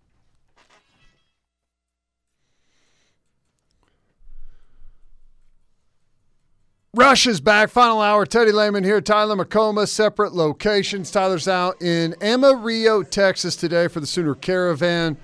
Rush 6.95 7.27
is 7.27 7.41
back. 7.41 7.71
Final 7.71 8.03
hour. 8.03 8.27
Teddy 8.27 8.53
Lehman 8.53 8.85
here. 8.85 9.01
Tyler 9.01 9.35
McComa. 9.35 9.89
Separate 9.89 10.35
locations. 10.35 11.11
Tyler's 11.11 11.49
out 11.49 11.81
in 11.81 12.15
Amarillo, 12.21 13.03
Texas 13.03 13.57
today 13.57 13.89
for 13.89 14.01
the 14.01 14.07
Sooner 14.07 14.35
Caravan. 14.35 15.17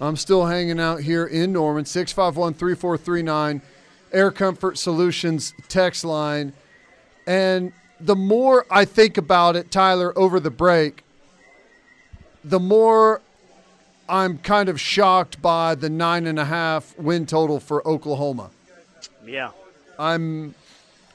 I'm 0.00 0.16
still 0.16 0.46
hanging 0.46 0.80
out 0.80 1.00
here 1.00 1.26
in 1.26 1.52
Norman. 1.52 1.84
651 1.84 2.54
3439. 2.54 3.60
Air 4.14 4.30
Comfort 4.30 4.78
Solutions 4.78 5.52
text 5.68 6.06
line. 6.06 6.54
And 7.26 7.74
the 8.00 8.16
more 8.16 8.66
I 8.70 8.84
think 8.84 9.16
about 9.18 9.56
it, 9.56 9.70
Tyler, 9.70 10.16
over 10.18 10.40
the 10.40 10.50
break, 10.50 11.04
the 12.42 12.60
more 12.60 13.20
I'm 14.08 14.38
kind 14.38 14.68
of 14.68 14.80
shocked 14.80 15.40
by 15.40 15.74
the 15.74 15.88
nine 15.88 16.26
and 16.26 16.38
a 16.38 16.44
half 16.44 16.98
win 16.98 17.26
total 17.26 17.60
for 17.60 17.86
Oklahoma. 17.86 18.50
Yeah. 19.24 19.50
I'm 19.98 20.54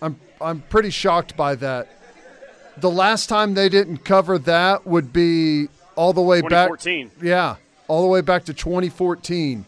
I'm 0.01 0.19
I'm 0.39 0.61
pretty 0.61 0.91
shocked 0.91 1.35
by 1.35 1.55
that. 1.55 1.89
The 2.77 2.91
last 2.91 3.27
time 3.27 3.53
they 3.53 3.69
didn't 3.69 3.99
cover 3.99 4.37
that 4.39 4.85
would 4.85 5.11
be 5.11 5.67
all 5.95 6.13
the 6.13 6.21
way 6.21 6.41
back 6.41 6.69
2014. 6.69 7.11
Yeah, 7.21 7.55
all 7.87 8.01
the 8.01 8.07
way 8.07 8.21
back 8.21 8.45
to 8.45 8.53
2014. 8.53 9.65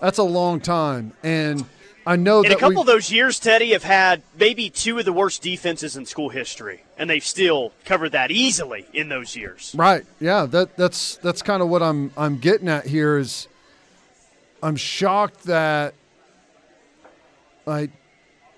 That's 0.00 0.18
a 0.18 0.22
long 0.24 0.60
time 0.60 1.12
and 1.22 1.64
I 2.06 2.16
know 2.16 2.42
In 2.42 2.48
that 2.48 2.56
a 2.56 2.60
couple 2.60 2.80
of 2.80 2.86
those 2.86 3.12
years, 3.12 3.38
Teddy 3.38 3.70
have 3.72 3.84
had 3.84 4.22
maybe 4.38 4.70
two 4.70 4.98
of 4.98 5.04
the 5.04 5.12
worst 5.12 5.42
defenses 5.42 5.96
in 5.96 6.04
school 6.04 6.30
history, 6.30 6.82
and 6.98 7.08
they've 7.08 7.24
still 7.24 7.72
covered 7.84 8.10
that 8.12 8.30
easily 8.30 8.86
in 8.92 9.08
those 9.08 9.36
years. 9.36 9.74
Right. 9.76 10.04
Yeah, 10.18 10.46
that 10.46 10.76
that's 10.76 11.16
that's 11.16 11.42
kind 11.42 11.62
of 11.62 11.68
what 11.68 11.82
I'm 11.82 12.12
I'm 12.16 12.38
getting 12.38 12.68
at 12.68 12.86
here 12.86 13.18
is 13.18 13.46
I'm 14.62 14.76
shocked 14.76 15.44
that 15.44 15.94
like 17.66 17.90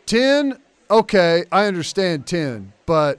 10 0.06 0.58
okay, 0.90 1.44
I 1.50 1.66
understand 1.66 2.26
10, 2.26 2.72
but 2.86 3.18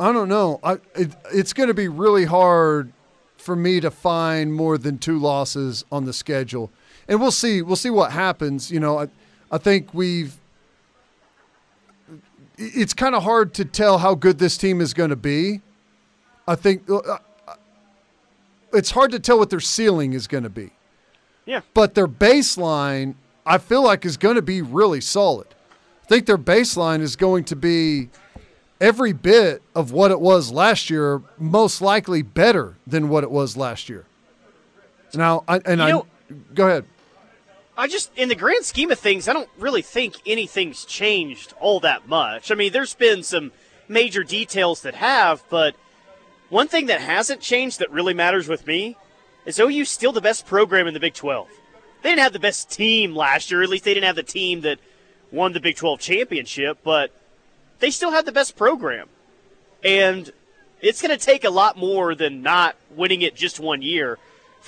I 0.00 0.12
don't 0.12 0.28
know. 0.28 0.60
I 0.62 0.74
it, 0.94 1.14
it's 1.32 1.52
going 1.52 1.68
to 1.68 1.74
be 1.74 1.88
really 1.88 2.24
hard 2.24 2.92
for 3.36 3.56
me 3.56 3.80
to 3.80 3.90
find 3.90 4.52
more 4.52 4.78
than 4.78 4.98
two 4.98 5.18
losses 5.18 5.84
on 5.90 6.04
the 6.04 6.12
schedule. 6.12 6.70
And 7.08 7.20
we'll 7.20 7.30
see 7.30 7.62
we'll 7.62 7.76
see 7.76 7.90
what 7.90 8.12
happens, 8.12 8.70
you 8.70 8.80
know. 8.80 9.08
I 9.50 9.58
think 9.58 9.92
we've 9.94 10.36
it's 12.56 12.92
kind 12.92 13.14
of 13.14 13.22
hard 13.22 13.54
to 13.54 13.64
tell 13.64 13.98
how 13.98 14.14
good 14.14 14.38
this 14.38 14.56
team 14.56 14.80
is 14.80 14.92
going 14.92 15.10
to 15.10 15.16
be. 15.16 15.60
I 16.46 16.54
think 16.56 16.88
uh, 16.90 17.18
it's 18.72 18.90
hard 18.90 19.12
to 19.12 19.20
tell 19.20 19.38
what 19.38 19.50
their 19.50 19.60
ceiling 19.60 20.12
is 20.12 20.26
going 20.26 20.42
to 20.42 20.50
be. 20.50 20.70
Yeah. 21.46 21.60
But 21.72 21.94
their 21.94 22.08
baseline, 22.08 23.14
I 23.46 23.58
feel 23.58 23.82
like, 23.84 24.04
is 24.04 24.16
going 24.16 24.34
to 24.36 24.42
be 24.42 24.60
really 24.60 25.00
solid. 25.00 25.46
I 26.02 26.06
think 26.06 26.26
their 26.26 26.38
baseline 26.38 27.00
is 27.00 27.16
going 27.16 27.44
to 27.44 27.56
be 27.56 28.08
every 28.80 29.12
bit 29.12 29.62
of 29.74 29.92
what 29.92 30.10
it 30.10 30.20
was 30.20 30.50
last 30.50 30.90
year, 30.90 31.22
most 31.38 31.80
likely 31.80 32.22
better 32.22 32.74
than 32.86 33.08
what 33.08 33.22
it 33.24 33.30
was 33.30 33.56
last 33.56 33.88
year. 33.88 34.04
Now, 35.14 35.44
I, 35.48 35.60
and 35.64 35.78
You 35.80 35.86
I 35.86 35.90
know- 35.90 36.06
go 36.54 36.66
ahead. 36.66 36.84
I 37.78 37.86
just, 37.86 38.10
in 38.18 38.28
the 38.28 38.34
grand 38.34 38.64
scheme 38.64 38.90
of 38.90 38.98
things, 38.98 39.28
I 39.28 39.32
don't 39.32 39.48
really 39.56 39.82
think 39.82 40.16
anything's 40.26 40.84
changed 40.84 41.54
all 41.60 41.78
that 41.80 42.08
much. 42.08 42.50
I 42.50 42.56
mean, 42.56 42.72
there's 42.72 42.94
been 42.94 43.22
some 43.22 43.52
major 43.86 44.24
details 44.24 44.82
that 44.82 44.96
have, 44.96 45.44
but 45.48 45.76
one 46.48 46.66
thing 46.66 46.86
that 46.86 47.00
hasn't 47.00 47.40
changed 47.40 47.78
that 47.78 47.92
really 47.92 48.14
matters 48.14 48.48
with 48.48 48.66
me 48.66 48.96
is 49.46 49.60
OU's 49.60 49.88
still 49.88 50.10
the 50.10 50.20
best 50.20 50.44
program 50.44 50.88
in 50.88 50.94
the 50.94 50.98
Big 50.98 51.14
12. 51.14 51.46
They 52.02 52.08
didn't 52.08 52.22
have 52.22 52.32
the 52.32 52.40
best 52.40 52.68
team 52.68 53.14
last 53.14 53.48
year, 53.48 53.62
at 53.62 53.68
least 53.68 53.84
they 53.84 53.94
didn't 53.94 54.06
have 54.06 54.16
the 54.16 54.24
team 54.24 54.62
that 54.62 54.80
won 55.30 55.52
the 55.52 55.60
Big 55.60 55.76
12 55.76 56.00
championship, 56.00 56.78
but 56.82 57.12
they 57.78 57.92
still 57.92 58.10
have 58.10 58.24
the 58.24 58.32
best 58.32 58.56
program. 58.56 59.08
And 59.84 60.32
it's 60.80 61.00
going 61.00 61.16
to 61.16 61.24
take 61.24 61.44
a 61.44 61.50
lot 61.50 61.76
more 61.76 62.16
than 62.16 62.42
not 62.42 62.74
winning 62.90 63.22
it 63.22 63.36
just 63.36 63.60
one 63.60 63.82
year 63.82 64.18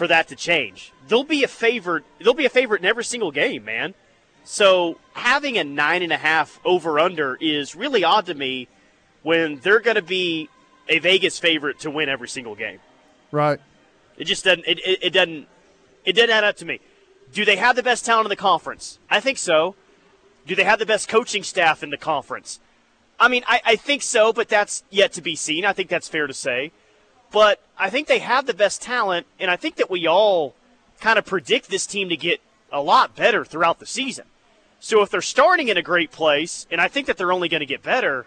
for 0.01 0.07
that 0.07 0.29
to 0.29 0.35
change. 0.35 0.95
They'll 1.09 1.25
be 1.25 1.45
a 1.45 1.49
favorite. 1.49 2.05
They'll 2.21 2.33
be 2.33 2.47
a 2.47 2.49
favorite 2.49 2.81
in 2.81 2.87
every 2.87 3.05
single 3.05 3.31
game, 3.31 3.67
man. 3.67 3.93
So 4.45 4.97
having 5.13 5.59
a 5.59 5.65
nine 5.65 6.03
and 6.03 6.11
a 6.11 6.17
half 6.17 6.59
over 6.65 6.99
under 6.99 7.37
is 7.39 7.77
really 7.77 8.03
odd 8.03 8.25
to 8.25 8.35
me 8.35 8.67
when 9.23 9.59
they're 9.59 9.79
going 9.79 9.97
to 9.97 10.03
be 10.03 10.49
a 10.89 11.01
Vegas 11.01 11.39
favorite 11.39 11.81
to 11.81 11.91
win 11.91 12.09
every 12.09 12.29
single 12.29 12.55
game. 12.55 12.79
Right. 13.31 13.61
It 14.17 14.25
just 14.25 14.43
doesn't. 14.43 14.65
It, 14.67 14.79
it, 14.79 14.99
it 15.03 15.11
doesn't. 15.11 15.47
It 16.07 16.15
doesn't 16.15 16.31
add 16.31 16.45
up 16.45 16.57
to 16.57 16.65
me. 16.65 16.81
Do 17.35 17.45
they 17.45 17.57
have 17.57 17.77
the 17.77 17.83
best 17.83 18.07
talent 18.07 18.25
in 18.25 18.31
the 18.31 18.37
conference? 18.37 18.99
I 19.11 19.21
think 19.21 19.37
so. 19.37 19.75
Do 20.47 20.57
they 20.57 20.65
have 20.65 20.79
the 20.79 20.87
best 20.87 21.11
coaching 21.11 21.43
staff 21.43 21.83
in 21.83 21.91
the 21.91 21.99
conference? 21.99 22.59
I 23.19 23.29
mean, 23.29 23.45
I, 23.47 23.61
I 23.67 23.77
think 23.77 24.01
so, 24.01 24.33
but 24.33 24.49
that's 24.49 24.83
yet 24.89 25.13
to 25.13 25.21
be 25.21 25.37
seen. 25.37 25.67
I 25.67 25.75
think 25.75 25.91
that's 25.91 26.09
fair 26.09 26.27
to 26.27 26.33
say. 26.33 26.73
But 27.33 27.61
I 27.79 27.91
think 27.91 28.09
they 28.09 28.19
have 28.19 28.47
the 28.47 28.55
best 28.55 28.83
talent, 28.83 29.27
and 29.39 29.51
I 29.51 29.57
think 29.57 29.77
that 29.77 29.91
we 29.91 30.07
all 30.07 30.55
kind 31.01 31.19
of 31.19 31.25
predict 31.25 31.71
this 31.71 31.87
team 31.87 32.09
to 32.09 32.17
get 32.17 32.41
a 32.73 32.83
lot 32.83 33.17
better 33.17 33.45
throughout 33.45 33.79
the 33.79 33.87
season. 33.87 34.27
So 34.81 35.03
if 35.03 35.11
they're 35.11 35.23
starting 35.23 35.69
in 35.69 35.77
a 35.77 35.83
great 35.83 36.11
place, 36.11 36.67
and 36.71 36.81
I 36.81 36.89
think 36.89 37.07
that 37.07 37.17
they're 37.17 37.33
only 37.33 37.49
going 37.49 37.61
to 37.61 37.67
get 37.67 37.83
better, 37.83 38.27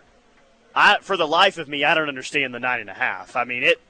I, 0.76 0.98
for 1.02 1.18
the 1.18 1.28
life 1.28 1.58
of 1.58 1.68
me, 1.68 1.84
I 1.84 1.94
don't 1.94 2.10
understand 2.10 2.54
the 2.54 2.60
nine 2.60 2.80
and 2.80 2.90
a 2.90 2.94
half. 2.94 3.36
I 3.36 3.44
mean, 3.44 3.64
it 3.64 3.82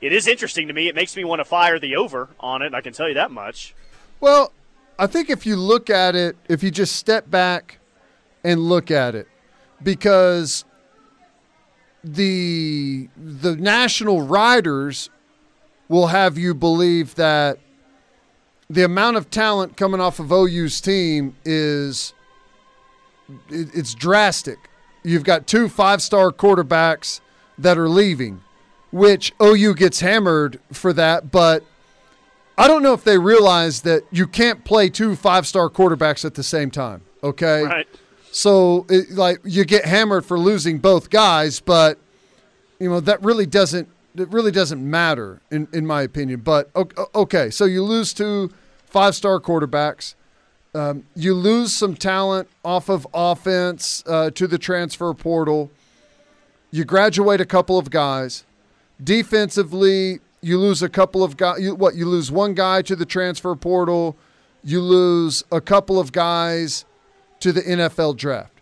it 0.00 0.12
is 0.12 0.26
interesting 0.26 0.68
to 0.68 0.74
me. 0.74 0.88
It 0.88 0.94
makes 0.94 1.16
me 1.16 1.24
want 1.24 1.40
to 1.40 1.44
fire 1.44 1.78
the 1.78 1.96
over 1.96 2.28
on 2.38 2.62
it. 2.62 2.74
I 2.74 2.82
can 2.82 2.92
tell 2.92 3.08
you 3.08 3.14
that 3.14 3.30
much. 3.30 3.74
Well, 4.20 4.52
I 4.98 5.06
think 5.06 5.30
if 5.30 5.46
you 5.46 5.56
look 5.56 5.88
at 5.88 6.14
it, 6.14 6.36
if 6.48 6.62
you 6.62 6.70
just 6.70 6.96
step 6.96 7.30
back 7.30 7.78
and 8.42 8.60
look 8.60 8.90
at 8.90 9.14
it, 9.14 9.28
because 9.82 10.64
the 12.04 13.08
the 13.16 13.56
national 13.56 14.22
riders 14.22 15.08
will 15.88 16.08
have 16.08 16.36
you 16.36 16.54
believe 16.54 17.14
that 17.14 17.58
the 18.68 18.84
amount 18.84 19.16
of 19.16 19.30
talent 19.30 19.76
coming 19.76 20.00
off 20.00 20.18
of 20.18 20.30
OU's 20.30 20.80
team 20.80 21.34
is 21.44 22.12
it's 23.48 23.94
drastic. 23.94 24.58
You've 25.02 25.24
got 25.24 25.46
two 25.46 25.68
five-star 25.68 26.30
quarterbacks 26.30 27.20
that 27.58 27.78
are 27.78 27.88
leaving, 27.88 28.42
which 28.90 29.32
OU 29.42 29.74
gets 29.74 30.00
hammered 30.00 30.60
for 30.72 30.92
that, 30.92 31.30
but 31.30 31.64
I 32.56 32.68
don't 32.68 32.82
know 32.82 32.92
if 32.92 33.04
they 33.04 33.18
realize 33.18 33.82
that 33.82 34.04
you 34.10 34.26
can't 34.26 34.64
play 34.64 34.88
two 34.88 35.16
five-star 35.16 35.70
quarterbacks 35.70 36.24
at 36.24 36.34
the 36.34 36.42
same 36.42 36.70
time, 36.70 37.02
okay? 37.22 37.62
Right. 37.62 37.86
So 38.34 38.84
it, 38.88 39.12
like 39.12 39.38
you 39.44 39.64
get 39.64 39.84
hammered 39.84 40.26
for 40.26 40.36
losing 40.36 40.80
both 40.80 41.08
guys, 41.08 41.60
but 41.60 42.00
you 42.80 42.90
know 42.90 42.98
that 42.98 43.22
really 43.22 43.46
doesn't 43.46 43.88
it 44.16 44.28
really 44.28 44.50
doesn't 44.50 44.82
matter 44.82 45.40
in 45.52 45.68
in 45.72 45.86
my 45.86 46.02
opinion. 46.02 46.40
But 46.40 46.68
okay, 47.14 47.48
so 47.50 47.64
you 47.64 47.84
lose 47.84 48.12
two 48.12 48.52
five 48.86 49.14
star 49.14 49.38
quarterbacks. 49.38 50.16
Um, 50.74 51.04
you 51.14 51.32
lose 51.32 51.72
some 51.72 51.94
talent 51.94 52.48
off 52.64 52.88
of 52.88 53.06
offense 53.14 54.02
uh, 54.04 54.30
to 54.30 54.48
the 54.48 54.58
transfer 54.58 55.14
portal. 55.14 55.70
You 56.72 56.84
graduate 56.84 57.40
a 57.40 57.46
couple 57.46 57.78
of 57.78 57.88
guys. 57.88 58.42
Defensively, 59.02 60.18
you 60.40 60.58
lose 60.58 60.82
a 60.82 60.88
couple 60.88 61.22
of 61.22 61.36
guys. 61.36 61.60
You, 61.60 61.76
what 61.76 61.94
you 61.94 62.06
lose 62.06 62.32
one 62.32 62.54
guy 62.54 62.82
to 62.82 62.96
the 62.96 63.06
transfer 63.06 63.54
portal. 63.54 64.16
You 64.64 64.80
lose 64.80 65.44
a 65.52 65.60
couple 65.60 66.00
of 66.00 66.10
guys 66.10 66.84
to 67.44 67.52
the 67.52 67.60
NFL 67.60 68.16
draft. 68.16 68.58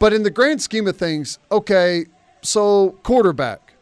But 0.00 0.12
in 0.12 0.24
the 0.24 0.30
grand 0.30 0.60
scheme 0.60 0.88
of 0.88 0.96
things, 0.96 1.38
okay, 1.52 2.06
so 2.42 2.98
quarterback. 3.04 3.74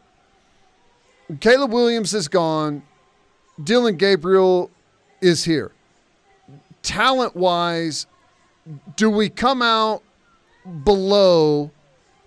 Caleb 1.39 1.73
Williams 1.73 2.13
is 2.13 2.27
gone. 2.27 2.83
Dillon 3.63 3.97
Gabriel 3.97 4.69
is 5.19 5.45
here. 5.45 5.71
Talent 6.83 7.35
wise, 7.35 8.05
do 8.95 9.09
we 9.09 9.29
come 9.29 9.63
out 9.63 10.03
below 10.83 11.71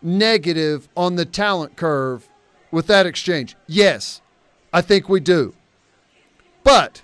negative 0.02 0.88
on 0.96 1.14
the 1.14 1.24
talent 1.24 1.76
curve 1.76 2.28
with 2.72 2.88
that 2.88 3.06
exchange? 3.06 3.54
Yes, 3.68 4.22
I 4.72 4.80
think 4.80 5.08
we 5.08 5.20
do. 5.20 5.54
But 6.64 7.00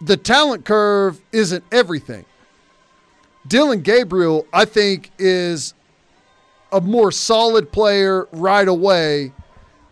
the 0.00 0.16
talent 0.16 0.64
curve 0.64 1.20
isn't 1.32 1.64
everything. 1.72 2.26
Dillon 3.50 3.82
Gabriel, 3.82 4.46
I 4.52 4.64
think, 4.64 5.10
is 5.18 5.74
a 6.72 6.80
more 6.80 7.10
solid 7.10 7.72
player 7.72 8.28
right 8.30 8.66
away 8.66 9.32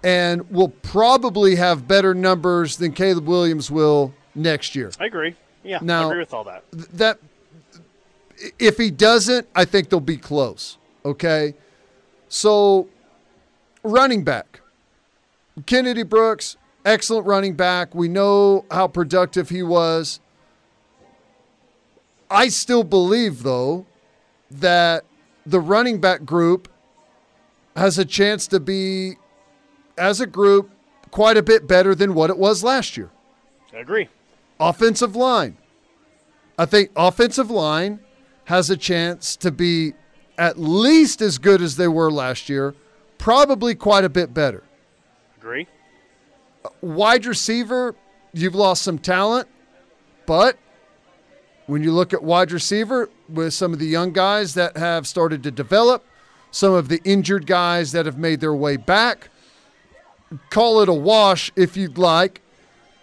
and 0.04 0.48
will 0.48 0.68
probably 0.68 1.56
have 1.56 1.88
better 1.88 2.14
numbers 2.14 2.76
than 2.76 2.92
Caleb 2.92 3.26
Williams 3.26 3.68
will 3.68 4.14
next 4.36 4.76
year. 4.76 4.92
I 5.00 5.06
agree. 5.06 5.34
Yeah, 5.64 5.80
now, 5.82 6.04
I 6.04 6.06
agree 6.06 6.20
with 6.20 6.32
all 6.32 6.44
that. 6.44 6.62
That 6.70 7.18
if 8.60 8.78
he 8.78 8.92
doesn't, 8.92 9.48
I 9.56 9.64
think 9.64 9.90
they'll 9.90 9.98
be 9.98 10.16
close. 10.16 10.78
Okay. 11.04 11.54
So 12.28 12.88
running 13.82 14.22
back. 14.22 14.60
Kennedy 15.66 16.04
Brooks, 16.04 16.56
excellent 16.84 17.26
running 17.26 17.54
back. 17.54 17.92
We 17.92 18.06
know 18.06 18.64
how 18.70 18.86
productive 18.86 19.48
he 19.48 19.64
was. 19.64 20.20
I 22.30 22.48
still 22.48 22.84
believe, 22.84 23.42
though, 23.42 23.86
that 24.50 25.04
the 25.46 25.60
running 25.60 26.00
back 26.00 26.24
group 26.24 26.68
has 27.76 27.98
a 27.98 28.04
chance 28.04 28.46
to 28.48 28.60
be, 28.60 29.16
as 29.96 30.20
a 30.20 30.26
group, 30.26 30.70
quite 31.10 31.36
a 31.36 31.42
bit 31.42 31.66
better 31.66 31.94
than 31.94 32.14
what 32.14 32.30
it 32.30 32.38
was 32.38 32.62
last 32.62 32.96
year. 32.96 33.10
I 33.72 33.78
agree. 33.78 34.08
Offensive 34.60 35.16
line. 35.16 35.56
I 36.58 36.66
think 36.66 36.90
offensive 36.96 37.50
line 37.50 38.00
has 38.46 38.68
a 38.68 38.76
chance 38.76 39.36
to 39.36 39.50
be 39.50 39.94
at 40.36 40.58
least 40.58 41.20
as 41.20 41.38
good 41.38 41.62
as 41.62 41.76
they 41.76 41.88
were 41.88 42.10
last 42.10 42.48
year, 42.48 42.74
probably 43.18 43.74
quite 43.74 44.04
a 44.04 44.08
bit 44.08 44.32
better. 44.32 44.62
Agree. 45.36 45.66
Wide 46.80 47.26
receiver, 47.26 47.94
you've 48.32 48.54
lost 48.54 48.82
some 48.82 48.98
talent, 48.98 49.48
but 50.26 50.56
when 51.68 51.82
you 51.82 51.92
look 51.92 52.14
at 52.14 52.22
wide 52.22 52.50
receiver 52.50 53.10
with 53.28 53.52
some 53.52 53.74
of 53.74 53.78
the 53.78 53.86
young 53.86 54.10
guys 54.10 54.54
that 54.54 54.76
have 54.76 55.06
started 55.06 55.42
to 55.42 55.50
develop, 55.50 56.02
some 56.50 56.72
of 56.72 56.88
the 56.88 57.00
injured 57.04 57.46
guys 57.46 57.92
that 57.92 58.06
have 58.06 58.16
made 58.18 58.40
their 58.40 58.54
way 58.54 58.78
back, 58.78 59.28
call 60.48 60.80
it 60.80 60.88
a 60.88 60.94
wash 60.94 61.52
if 61.56 61.76
you'd 61.76 61.98
like. 61.98 62.40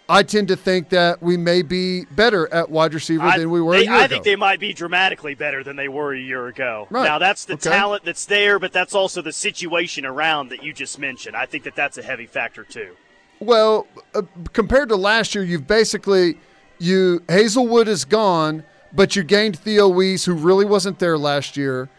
I 0.10 0.24
tend 0.24 0.48
to 0.48 0.56
think 0.56 0.90
that 0.90 1.22
we 1.22 1.38
may 1.38 1.62
be 1.62 2.06
better 2.06 2.52
at 2.54 2.70
wide 2.72 2.96
receiver 2.96 3.24
I, 3.24 3.38
than 3.38 3.52
we 3.52 3.62
were 3.62 3.74
they, 3.74 3.82
a 3.82 3.84
year 3.84 3.94
I 3.94 4.06
ago. 4.06 4.16
think 4.16 4.24
they 4.24 4.36
might 4.36 4.60
be 4.60 4.74
dramatically 4.74 5.36
better 5.36 5.64
than 5.64 5.76
they 5.76 5.88
were 5.88 6.14
a 6.14 6.20
year 6.20 6.48
ago. 6.48 6.88
Right. 6.90 7.06
Now, 7.06 7.20
that's 7.20 7.46
the 7.46 7.54
Okay. 7.54 7.70
talent 7.70 8.04
that's 8.04 8.26
there, 8.26 8.58
but 8.58 8.74
that's 8.74 8.96
also 8.96 9.22
the 9.22 9.32
situation 9.32 10.06
around 10.08 10.50
that 10.50 10.64
you 10.64 10.74
just 10.74 10.98
mentioned. 11.00 11.36
I 11.36 11.46
think 11.46 11.64
that 11.66 11.76
that's 11.76 11.98
a 12.00 12.04
heavy 12.04 12.26
factor, 12.28 12.64
too. 12.64 12.96
Well, 13.40 13.88
uh, 14.16 14.24
compared 14.54 14.90
to 14.90 14.96
last 14.96 15.36
year, 15.36 15.44
you've 15.44 15.68
basically 15.68 16.38
you 16.80 17.22
Haselwood 17.28 17.88
is 17.88 18.06
gone, 18.06 18.64
but 18.94 19.16
you 19.16 19.24
gained 19.24 19.58
Theo 19.60 19.88
Wease, 19.88 20.26
who 20.26 20.34
really 20.34 20.66
wasn't 20.66 21.00
there 21.00 21.18
last 21.18 21.58
year. 21.58 21.90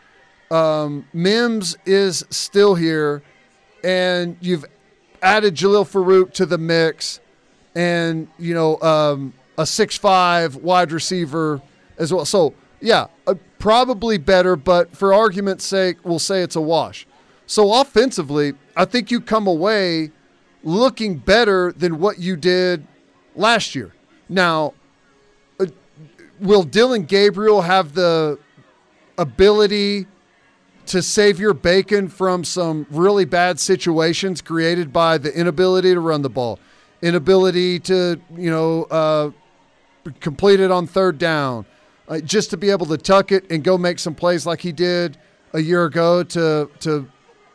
Um, 0.50 1.06
Mims 1.12 1.76
is 1.84 2.24
still 2.30 2.74
here, 2.74 3.22
and 3.82 4.36
you've 4.40 4.64
added 5.22 5.54
Jalil 5.54 5.84
Farooq 5.84 6.32
to 6.34 6.46
the 6.46 6.58
mix, 6.58 7.20
and 7.74 8.28
you 8.38 8.54
know 8.54 8.80
um, 8.80 9.34
a 9.58 9.66
six-five 9.66 10.56
wide 10.56 10.92
receiver 10.92 11.60
as 11.98 12.12
well. 12.12 12.24
So 12.24 12.54
yeah, 12.80 13.06
uh, 13.26 13.34
probably 13.58 14.18
better, 14.18 14.56
but 14.56 14.96
for 14.96 15.12
argument's 15.12 15.64
sake, 15.64 15.98
we'll 16.04 16.18
say 16.18 16.42
it's 16.42 16.56
a 16.56 16.60
wash. 16.60 17.06
So 17.46 17.80
offensively, 17.80 18.54
I 18.76 18.84
think 18.84 19.10
you 19.10 19.20
come 19.20 19.46
away 19.46 20.10
looking 20.62 21.16
better 21.16 21.72
than 21.72 21.98
what 21.98 22.18
you 22.18 22.36
did 22.36 22.86
last 23.34 23.74
year. 23.74 23.92
Now, 24.28 24.74
uh, 25.60 25.66
will 26.40 26.62
Dillon 26.62 27.04
Gabriel 27.04 27.62
have 27.62 27.94
the 27.94 28.38
ability 29.18 30.06
to 30.86 31.02
save 31.02 31.40
your 31.40 31.54
bacon 31.54 32.08
from 32.08 32.44
some 32.44 32.86
really 32.90 33.24
bad 33.24 33.58
situations 33.58 34.40
created 34.40 34.92
by 34.92 35.18
the 35.18 35.36
inability 35.36 35.92
to 35.94 36.00
run 36.00 36.22
the 36.22 36.30
ball, 36.30 36.60
inability 37.02 37.80
to, 37.80 38.20
you 38.36 38.50
know, 38.50 38.84
uh, 38.84 39.30
complete 40.20 40.60
it 40.60 40.70
on 40.70 40.86
third 40.86 41.18
down, 41.18 41.66
uh, 42.08 42.20
just 42.20 42.50
to 42.50 42.56
be 42.56 42.70
able 42.70 42.86
to 42.86 42.96
tuck 42.96 43.32
it 43.32 43.50
and 43.50 43.64
go 43.64 43.76
make 43.76 43.98
some 43.98 44.14
plays 44.14 44.46
like 44.46 44.60
he 44.60 44.70
did 44.70 45.18
a 45.52 45.60
year 45.60 45.84
ago 45.84 46.22
to 46.22 46.70
to 46.80 47.08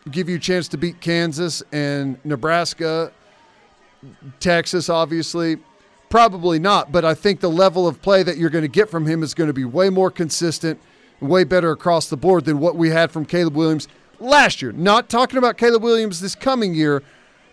give 0.09 0.27
you 0.27 0.37
a 0.37 0.39
chance 0.39 0.67
to 0.67 0.77
beat 0.77 0.99
Kansas 0.99 1.61
and 1.71 2.17
Nebraska, 2.25 3.11
Texas, 4.39 4.89
obviously. 4.89 5.57
Probably 6.11 6.59
not, 6.59 6.91
but 6.91 7.05
I 7.05 7.13
think 7.13 7.39
the 7.39 7.49
level 7.49 7.87
of 7.87 8.01
play 8.01 8.21
that 8.21 8.37
you're 8.37 8.49
going 8.49 8.63
to 8.63 8.67
get 8.67 8.89
from 8.89 9.05
him 9.07 9.23
is 9.23 9.33
going 9.33 9.47
to 9.47 9.53
be 9.53 9.63
way 9.63 9.89
more 9.89 10.11
consistent, 10.11 10.79
way 11.21 11.45
better 11.45 11.71
across 11.71 12.09
the 12.09 12.17
board 12.17 12.43
than 12.43 12.59
what 12.59 12.75
we 12.75 12.89
had 12.89 13.11
from 13.11 13.25
Caleb 13.25 13.55
Williams 13.55 13.87
last 14.19 14.61
year. 14.61 14.73
Not 14.73 15.09
talking 15.09 15.37
about 15.37 15.57
Caleb 15.57 15.83
Williams 15.83 16.19
this 16.19 16.35
coming 16.35 16.75
year, 16.75 17.01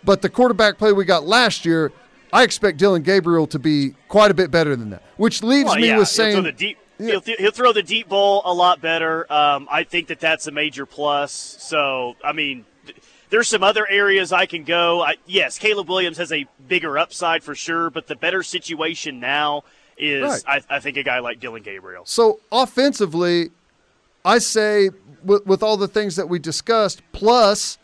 but 0.03 0.23
the 0.23 0.29
quarterback 0.29 0.77
play 0.77 0.93
we 0.93 1.05
got 1.05 1.25
last 1.25 1.65
year, 1.65 1.93
I 2.33 2.43
expect 2.43 2.79
Dillon 2.79 3.03
Gabriel 3.03 3.47
to 3.47 3.61
be 3.61 3.95
quite 4.09 4.33
a 4.33 4.35
bit 4.35 4.51
better 4.51 4.75
than 4.75 4.91
that. 4.91 5.05
Which 5.17 5.43
leaves 5.45 5.67
Well, 5.67 5.77
me 5.77 5.89
yeah, 5.89 5.99
with 5.99 6.09
saying 6.09 6.53
deep. 6.57 6.79
He'll, 6.99 7.21
th- 7.21 7.39
he'll 7.39 7.53
throw 7.53 7.73
the 7.73 7.85
deep 7.85 8.09
ball 8.09 8.43
a 8.45 8.53
lot 8.53 8.81
better. 8.81 9.33
Um, 9.33 9.69
I 9.71 9.85
think 9.85 10.09
that 10.09 10.19
that's 10.19 10.49
a 10.49 10.51
major 10.51 10.85
plus. 10.85 11.31
So, 11.61 12.17
I 12.25 12.33
mean, 12.33 12.65
there's 13.31 13.49
some 13.49 13.63
other 13.63 13.87
areas 13.89 14.33
I 14.33 14.47
can 14.47 14.65
go. 14.65 15.03
I, 15.03 15.17
yes, 15.27 15.59
Caleb 15.59 15.89
Williams 15.89 16.19
has 16.19 16.33
a 16.33 16.47
bigger 16.67 16.99
upside 16.99 17.43
for 17.43 17.55
sure, 17.55 17.91
but 17.91 18.07
the 18.07 18.17
better 18.17 18.43
situation 18.43 19.21
now 19.21 19.65
is 19.97 20.45
right. 20.47 20.63
I, 20.71 20.77
I, 20.77 20.81
think 20.81 20.97
a 20.97 21.03
guy 21.03 21.19
like 21.19 21.41
Dillon 21.41 21.63
Gabriel. 21.63 22.05
So 22.07 22.41
offensively, 22.53 23.51
I 24.25 24.39
say 24.39 24.91
with, 25.25 25.47
with 25.47 25.63
all 25.63 25.77
the 25.77 25.89
things 25.89 26.17
that 26.17 26.29
we 26.29 26.39
discussed, 26.39 27.03
plus 27.13 27.79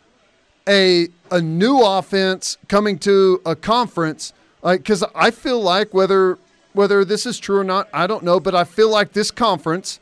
a 0.67 1.09
a 1.31 1.41
new 1.41 1.81
offense 1.81 2.57
coming 2.67 2.97
to 2.99 3.41
a 3.45 3.55
conference, 3.55 4.33
like 4.61 4.81
because 4.81 5.03
I 5.13 5.31
feel 5.31 5.61
like 5.61 5.93
whether 5.93 6.37
whether 6.73 7.05
this 7.05 7.25
is 7.25 7.39
true 7.39 7.59
or 7.59 7.63
not, 7.63 7.87
I 7.93 8.07
don't 8.07 8.23
know, 8.23 8.39
but 8.39 8.55
I 8.55 8.63
feel 8.63 8.89
like 8.89 9.13
this 9.13 9.31
conference 9.31 9.99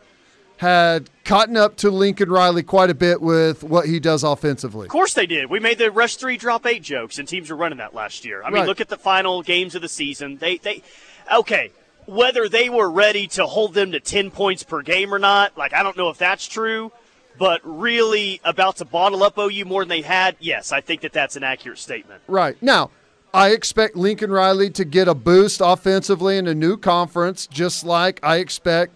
had 0.63 1.09
caught 1.25 1.53
up 1.57 1.75
to 1.75 1.91
Lincoln 1.91 2.31
Riley 2.31 2.63
quite 2.63 2.89
a 2.89 2.93
bit 2.93 3.21
with 3.21 3.63
what 3.65 3.85
he 3.85 3.99
does 3.99 4.23
offensively. 4.23 4.85
Of 4.85 4.91
course 4.91 5.13
they 5.13 5.25
did. 5.25 5.49
We 5.49 5.59
made 5.59 5.77
the 5.77 5.91
rush 5.91 6.15
three, 6.15 6.37
drop 6.37 6.65
eight 6.65 6.81
jokes, 6.81 7.19
and 7.19 7.27
teams 7.27 7.49
were 7.49 7.57
running 7.57 7.79
that 7.79 7.93
last 7.93 8.23
year. 8.23 8.41
I 8.41 8.45
mean, 8.45 8.61
right. 8.61 8.67
look 8.67 8.79
at 8.79 8.87
the 8.87 8.97
final 8.97 9.43
games 9.43 9.75
of 9.75 9.81
the 9.81 9.89
season. 9.89 10.37
They 10.37 10.57
they 10.57 10.81
okay. 11.31 11.71
Whether 12.05 12.47
they 12.47 12.69
were 12.69 12.89
ready 12.89 13.27
to 13.27 13.45
hold 13.45 13.73
them 13.73 13.91
to 13.91 13.99
ten 13.99 14.31
points 14.31 14.63
per 14.63 14.81
game 14.81 15.13
or 15.13 15.19
not, 15.19 15.57
like 15.57 15.73
I 15.73 15.83
don't 15.83 15.97
know 15.97 16.07
if 16.09 16.17
that's 16.17 16.47
true, 16.47 16.93
but 17.37 17.59
really 17.63 18.39
about 18.45 18.77
to 18.77 18.85
bottle 18.85 19.21
up 19.21 19.37
OU 19.37 19.65
more 19.65 19.81
than 19.81 19.89
they 19.89 20.01
had. 20.01 20.37
Yes, 20.39 20.71
I 20.71 20.79
think 20.79 21.01
that 21.01 21.11
that's 21.11 21.35
an 21.35 21.43
accurate 21.43 21.77
statement. 21.79 22.21
Right 22.27 22.61
now. 22.61 22.89
I 23.35 23.49
expect 23.49 23.95
Lincoln 23.95 24.31
Riley 24.31 24.69
to 24.69 24.85
get 24.85 25.07
a 25.07 25.15
boost 25.15 25.59
offensively 25.59 26.37
in 26.37 26.47
a 26.47 26.53
new 26.53 26.77
conference, 26.77 27.47
just 27.47 27.83
like 27.83 28.19
I 28.21 28.37
expect 28.37 28.93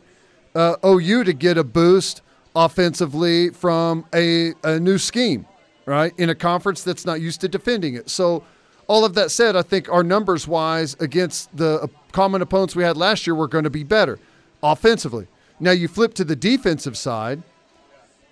uh, 0.58 0.76
OU 0.84 1.24
to 1.26 1.34
get 1.34 1.58
a 1.58 1.64
boost 1.64 2.22
offensively 2.56 3.52
from 3.52 4.06
a, 4.14 4.54
a 4.64 4.80
new 4.80 4.98
scheme, 4.98 5.46
right? 5.86 6.14
In 6.18 6.32
a 6.32 6.36
conference 6.36 6.84
that's 6.84 7.06
not 7.06 7.22
used 7.22 7.40
to 7.42 7.48
defending 7.48 7.94
it. 7.94 8.10
So, 8.10 8.44
all 8.88 9.06
of 9.06 9.14
that 9.16 9.32
said, 9.32 9.56
I 9.56 9.62
think 9.62 9.90
our 9.90 10.02
numbers 10.02 10.48
wise 10.48 10.96
against 11.00 11.56
the 11.56 11.90
common 12.14 12.42
opponents 12.42 12.76
we 12.76 12.84
had 12.84 12.98
last 12.98 13.28
year 13.28 13.36
were 13.36 13.48
going 13.48 13.66
to 13.66 13.70
be 13.70 13.84
better 13.84 14.18
offensively. 14.64 15.28
Now, 15.60 15.72
you 15.72 15.88
flip 15.88 16.14
to 16.16 16.24
the 16.24 16.36
defensive 16.36 16.98
side, 16.98 17.44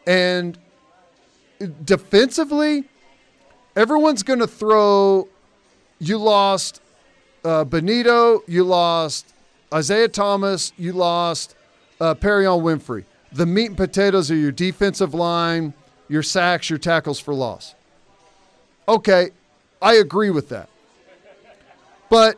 and 0.08 0.58
defensively, 1.84 2.86
everyone's 3.76 4.24
going 4.24 4.40
to 4.40 4.48
throw. 4.48 5.28
You 6.00 6.18
lost 6.18 6.82
uh, 7.44 7.66
Bonitto, 7.66 8.42
you 8.48 8.64
lost 8.64 9.34
Isaiah 9.74 10.08
Thomas, 10.08 10.74
you 10.78 10.94
lost 10.94 11.56
uh, 12.06 12.14
Perrion 12.14 12.62
Winfrey. 12.62 13.04
The 13.32 13.46
meat 13.46 13.68
and 13.68 13.78
potatoes 13.78 14.30
are 14.30 14.36
your 14.36 14.52
defensive 14.52 15.14
line, 15.14 15.74
your 16.08 16.24
sacks, 16.24 16.70
your 16.70 16.80
tackles 16.80 17.20
for 17.20 17.34
loss. 17.34 17.74
Okay, 18.88 19.32
I 19.82 19.96
agree 19.96 20.30
with 20.30 20.50
that. 20.50 20.70
But 22.10 22.38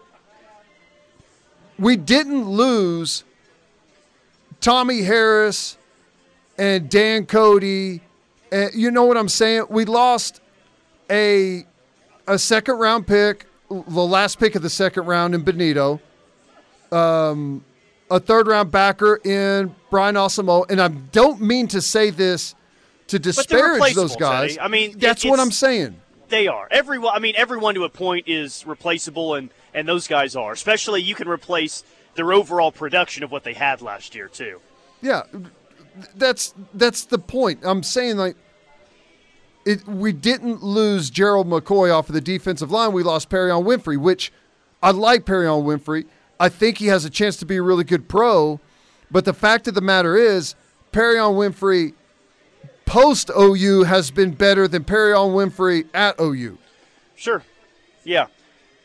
we 1.77 1.97
didn't 1.97 2.49
lose 2.49 3.25
Tommy 4.61 5.01
Harris 5.01 5.77
and 6.57 6.89
Dan 6.89 7.25
Cody. 7.25 8.01
And 8.51 8.71
you 8.73 8.89
know 8.89 9.03
what 9.03 9.17
I'm 9.17 9.29
saying? 9.29 9.65
We 9.69 9.83
lost 9.83 10.39
a 11.11 11.65
a 12.25 12.39
second 12.39 12.75
round 12.75 13.05
pick, 13.05 13.45
the 13.69 14.05
last 14.05 14.39
pick 14.39 14.55
of 14.55 14.61
the 14.61 14.69
second 14.69 15.05
round 15.05 15.35
in 15.35 15.43
Bonitto. 15.43 15.99
Um, 16.91 17.63
a 18.09 18.19
third 18.19 18.47
round 18.47 18.71
backer 18.71 19.19
in 19.23 19.75
Brian 19.89 20.15
Asamoah, 20.15 20.69
and 20.69 20.81
I 20.81 20.87
don't 20.87 21.41
mean 21.41 21.67
to 21.69 21.81
say 21.81 22.09
this 22.09 22.55
to 23.07 23.19
disparage 23.19 23.93
those 23.93 24.15
guys. 24.15 24.57
I 24.59 24.67
mean, 24.67 24.97
that's 24.97 25.25
what 25.25 25.39
I'm 25.39 25.51
saying. 25.51 25.99
They 26.29 26.47
are 26.47 26.67
everyone. 26.71 27.13
I 27.15 27.19
mean, 27.19 27.35
everyone 27.37 27.75
to 27.75 27.83
a 27.85 27.89
point 27.89 28.27
is 28.27 28.65
replaceable, 28.65 29.35
and 29.35 29.49
and 29.73 29.87
those 29.87 30.07
guys 30.07 30.35
are. 30.35 30.51
Especially, 30.51 31.01
you 31.01 31.15
can 31.15 31.27
replace 31.27 31.83
their 32.15 32.33
overall 32.33 32.71
production 32.71 33.23
of 33.23 33.31
what 33.31 33.43
they 33.43 33.53
had 33.53 33.81
last 33.81 34.15
year 34.15 34.27
too. 34.27 34.59
Yeah, 35.01 35.23
that's 36.15 36.53
that's 36.73 37.05
the 37.05 37.19
point. 37.19 37.59
I'm 37.63 37.83
saying 37.83 38.17
like. 38.17 38.35
It, 39.65 39.85
we 39.85 40.13
didn't 40.13 40.63
lose 40.63 41.09
Gerald 41.09 41.45
McCoy 41.45 41.93
off 41.93 42.07
of 42.07 42.15
the 42.15 42.21
defensive 42.21 42.71
line. 42.71 42.93
We 42.93 43.03
lost 43.03 43.29
Perrion 43.29 43.65
Winfrey, 43.65 43.97
which 43.97 44.31
I 44.81 44.91
like 44.91 45.25
Perrion 45.25 45.65
Winfrey. 45.65 46.05
I 46.39 46.49
think 46.49 46.77
he 46.77 46.87
has 46.87 47.05
a 47.05 47.09
chance 47.09 47.37
to 47.37 47.45
be 47.45 47.57
a 47.57 47.61
really 47.61 47.83
good 47.83 48.07
pro. 48.07 48.59
But 49.09 49.25
the 49.25 49.33
fact 49.33 49.67
of 49.67 49.73
the 49.73 49.81
matter 49.81 50.15
is, 50.15 50.55
Perrion 50.91 51.35
Winfrey 51.35 51.93
post 52.85 53.29
OU 53.37 53.83
has 53.83 54.11
been 54.11 54.31
better 54.31 54.67
than 54.67 54.83
Perrion 54.83 55.33
Winfrey 55.33 55.87
at 55.93 56.19
OU. 56.19 56.57
Sure. 57.15 57.43
Yeah. 58.03 58.27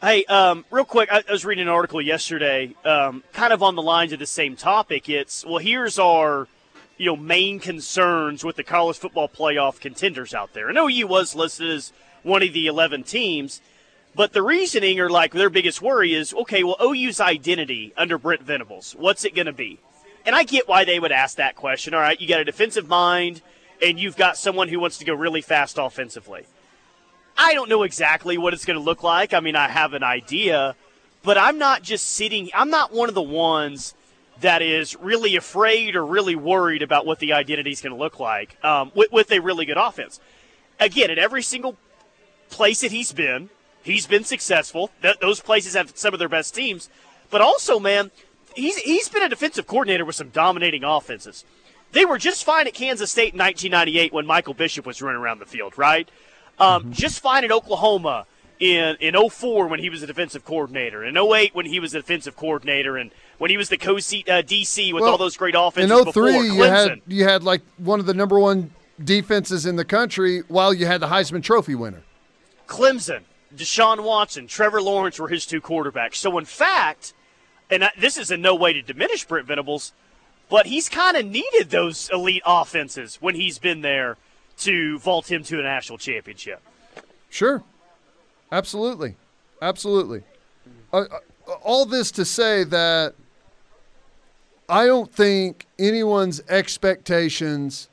Hey, 0.01 0.24
um, 0.24 0.65
real 0.70 0.85
quick, 0.85 1.12
I, 1.12 1.23
I, 1.29 1.33
was 1.33 1.45
reading 1.45 1.62
an 1.62 1.69
article 1.69 2.01
yesterday, 2.01 2.74
um, 2.85 3.23
kind 3.33 3.53
of 3.53 3.62
on 3.62 3.77
the 3.77 3.83
lines 3.83 4.12
of 4.12 4.19
the 4.19 4.27
same 4.27 4.57
topic. 4.57 5.09
It's 5.09 5.45
well, 5.45 5.59
here's 5.59 5.97
our, 5.97 6.49
you 6.97 7.07
know, 7.07 7.16
main 7.16 7.61
concerns 7.61 8.45
with 8.45 8.57
the 8.57 8.65
college 8.65 8.99
football 8.99 9.29
playoff 9.29 9.79
contenders 9.79 10.35
out 10.35 10.55
there. 10.55 10.69
And 10.69 10.77
OU 10.77 11.07
was 11.07 11.37
listed 11.37 11.70
as 11.70 11.93
one 12.24 12.43
of 12.43 12.53
the 12.53 12.66
11 12.66 13.05
teams. 13.05 13.61
But 14.14 14.32
the 14.32 14.43
reasoning 14.43 15.01
or 15.01 15.09
like 15.09 15.32
their 15.32 15.51
biggest 15.51 15.80
worry 15.80 16.14
is 16.14 16.34
okay, 16.34 16.62
well, 16.62 16.76
OU's 16.82 17.20
identity 17.20 17.93
under 17.97 18.18
Brent 18.18 18.43
Venables, 18.43 18.94
what's 18.98 19.24
it 19.24 19.34
going 19.34 19.47
to 19.47 19.52
be? 19.52 19.78
And 20.24 20.36
I 20.36 20.44
get 20.44 20.68
why 20.68 20.84
they 20.84 21.01
would 21.01 21.12
ask 21.12 21.36
that 21.36 21.56
question. 21.56 21.94
All 21.94 22.01
right, 22.01 22.20
you 22.20 22.28
got 22.28 22.40
a 22.40 22.44
defensive 22.44 22.89
mind 22.89 23.40
and 23.82 23.98
you've 23.98 24.16
got 24.16 24.36
someone 24.36 24.68
who 24.68 24.78
wants 24.78 24.98
to 24.98 25.05
go 25.05 25.14
really 25.14 25.40
fast 25.40 25.78
offensively. 25.78 26.47
I 27.36 27.55
don't 27.55 27.68
know 27.68 27.82
exactly 27.82 28.39
what 28.39 28.52
it's 28.55 28.64
going 28.64 28.78
to 28.78 28.84
look 28.84 29.02
like. 29.02 29.32
I 29.32 29.40
mean, 29.40 29.56
I 29.56 29.68
have 29.68 29.94
an 29.94 30.05
idea, 30.05 30.76
but 31.22 31.39
I'm 31.39 31.59
not 31.59 31.82
just 31.82 32.10
sitting, 32.10 32.51
I'm 32.55 32.70
not 32.70 32.93
one 32.93 33.09
of 33.09 33.14
the 33.14 33.22
ones 33.22 33.94
that 34.40 34.62
is 34.62 34.97
really 34.97 35.36
afraid 35.36 35.97
or 35.97 36.05
really 36.05 36.36
worried 36.36 36.82
about 36.82 37.06
what 37.06 37.18
the 37.18 37.32
identity 37.32 37.70
is 37.70 37.80
going 37.80 37.93
to 37.93 37.98
look 37.98 38.20
like 38.20 38.62
um, 38.64 38.93
with, 38.94 39.10
with 39.10 39.32
a 39.32 39.40
really 39.40 39.64
good 39.64 39.76
offense. 39.76 40.20
Again, 40.78 41.10
at 41.10 41.18
every 41.18 41.43
single 41.43 41.76
place 42.51 42.82
that 42.82 42.93
he's 42.93 43.12
been, 43.12 43.51
He's 43.82 44.06
been 44.06 44.24
successful. 44.24 44.90
Th- 45.02 45.18
those 45.20 45.40
places 45.40 45.74
have 45.74 45.92
some 45.96 46.14
of 46.14 46.18
their 46.18 46.28
best 46.28 46.54
teams. 46.54 46.88
But 47.30 47.40
also, 47.40 47.78
man, 47.78 48.10
he's, 48.54 48.76
he's 48.76 49.09
been 49.09 49.22
a 49.22 49.28
defensive 49.28 49.66
coordinator 49.66 50.04
with 50.04 50.16
some 50.16 50.28
dominating 50.28 50.84
offenses. 50.84 51.44
They 51.92 52.04
were 52.04 52.18
just 52.18 52.44
fine 52.44 52.66
at 52.66 52.74
Kansas 52.74 53.10
State 53.10 53.34
in 53.34 53.38
1998 53.38 54.12
when 54.12 54.26
Michael 54.26 54.54
Bishop 54.54 54.86
was 54.86 55.02
running 55.02 55.20
around 55.20 55.40
the 55.40 55.46
field, 55.46 55.76
right? 55.76 56.09
Um, 56.59 56.82
mm-hmm. 56.82 56.92
Just 56.92 57.20
fine 57.20 57.44
at 57.44 57.52
Oklahoma 57.52 58.26
in, 58.60 58.96
in 59.00 59.30
04 59.30 59.66
when 59.66 59.80
he 59.80 59.90
was 59.90 60.02
a 60.02 60.06
defensive 60.06 60.44
coordinator, 60.44 61.04
in 61.04 61.16
08 61.16 61.54
when 61.54 61.66
he 61.66 61.80
was 61.80 61.94
a 61.94 61.98
defensive 61.98 62.36
coordinator, 62.36 62.96
and 62.96 63.10
when 63.38 63.50
he 63.50 63.56
was 63.56 63.68
the 63.68 63.76
co 63.76 63.96
uh, 63.96 63.98
DC 63.98 64.92
with 64.92 65.02
well, 65.02 65.10
all 65.10 65.18
those 65.18 65.36
great 65.36 65.54
offenses 65.59 65.90
in 65.90 66.12
03, 66.12 66.48
you 66.48 66.62
had, 66.62 67.00
you 67.06 67.24
had 67.24 67.42
like 67.42 67.62
one 67.76 68.00
of 68.00 68.06
the 68.06 68.14
number 68.14 68.38
one 68.38 68.70
defenses 69.02 69.66
in 69.66 69.76
the 69.76 69.84
country 69.84 70.40
while 70.48 70.72
you 70.72 70.86
had 70.86 71.00
the 71.00 71.09
Heisman 71.09 71.42
Trophy 71.42 71.74
winner. 71.74 72.02
Clemson, 72.68 73.22
Deshaun 73.57 74.03
Watson, 74.03 74.47
Trevor 74.47 74.83
Lawrence 74.83 75.19
were 75.19 75.29
his 75.29 75.47
two 75.47 75.61
quarterbacks. 75.61 76.16
So, 76.16 76.39
in 76.39 76.45
fact, 76.45 77.12
and 77.70 77.89
this 77.99 78.19
is 78.19 78.31
in 78.31 78.41
no 78.41 78.55
way 78.55 78.73
to 78.73 78.83
diminish 78.83 79.24
Brent 79.24 79.47
Venables, 79.47 79.93
but 80.49 80.66
he's 80.66 80.89
kind 80.89 81.16
of 81.16 81.27
needed 81.27 81.70
those 81.70 82.11
elite 82.12 82.43
offenses 82.45 83.16
when 83.20 83.35
he's 83.35 83.59
been 83.59 83.81
there 83.81 84.16
to 84.59 84.99
vault 84.99 85.31
him 85.31 85.43
to 85.45 85.59
a 85.59 85.62
national 85.62 85.99
championship. 85.99 86.61
Sure. 87.31 87.62
Absolutely. 88.51 89.16
Absolutely. 89.61 90.23
Uh, 90.93 91.07
uh 91.11 91.19
all 91.62 91.87
this 91.87 92.12
to 92.12 92.24
say 92.24 92.62
that 92.62 93.15
I 94.69 94.87
don't 94.87 95.12
think 95.12 95.66
anyone's 95.79 96.41
expectations 96.49 97.89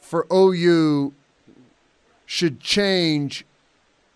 for 0.00 0.26
OU 0.32 1.14
should 2.26 2.60
change 2.60 3.44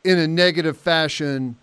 in 0.04 0.18
a 0.18 0.28
negative 0.28 0.76
fashion 0.76 1.56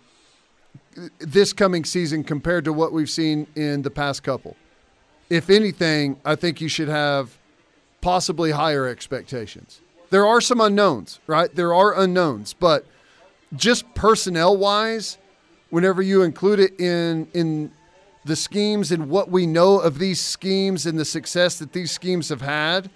this 1.18 1.52
coming 1.52 1.84
season 1.84 2.22
compared 2.22 2.64
to 2.64 2.72
what 2.72 2.92
we've 2.92 3.08
seen 3.08 3.46
in 3.54 3.82
the 3.82 3.90
past 3.90 4.22
couple. 4.22 4.56
If 5.30 5.48
anything, 5.48 6.20
I 6.24 6.34
think 6.34 6.60
you 6.60 6.68
should 6.68 6.88
have 6.88 7.38
possibly 8.02 8.50
higher 8.50 8.86
expectations. 8.86 9.80
There 10.10 10.26
are 10.26 10.40
some 10.42 10.60
unknowns, 10.60 11.20
right? 11.26 11.54
There 11.54 11.72
are 11.72 11.98
unknowns, 11.98 12.52
but 12.52 12.84
just 13.56 13.94
personnel 13.94 14.56
wise, 14.56 15.16
whenever 15.70 16.02
you 16.02 16.22
include 16.22 16.60
it 16.60 16.78
in 16.78 17.28
in 17.32 17.72
the 18.24 18.36
schemes 18.36 18.92
and 18.92 19.08
what 19.08 19.30
we 19.30 19.46
know 19.46 19.78
of 19.78 19.98
these 19.98 20.20
schemes 20.20 20.86
and 20.86 20.98
the 20.98 21.04
success 21.04 21.58
that 21.58 21.72
these 21.72 21.90
schemes 21.90 22.28
have 22.28 22.40
had 22.40 22.90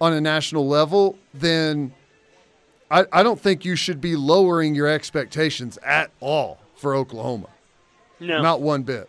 on 0.00 0.12
a 0.12 0.20
national 0.20 0.66
level, 0.66 1.18
then 1.34 1.92
I, 2.90 3.06
I 3.12 3.22
don't 3.22 3.40
think 3.40 3.64
you 3.64 3.76
should 3.76 4.00
be 4.00 4.16
lowering 4.16 4.74
your 4.74 4.88
expectations 4.88 5.78
at 5.84 6.10
all 6.20 6.58
for 6.74 6.94
Oklahoma. 6.94 7.48
No. 8.18 8.42
Not 8.42 8.60
one 8.60 8.82
bit. 8.82 9.08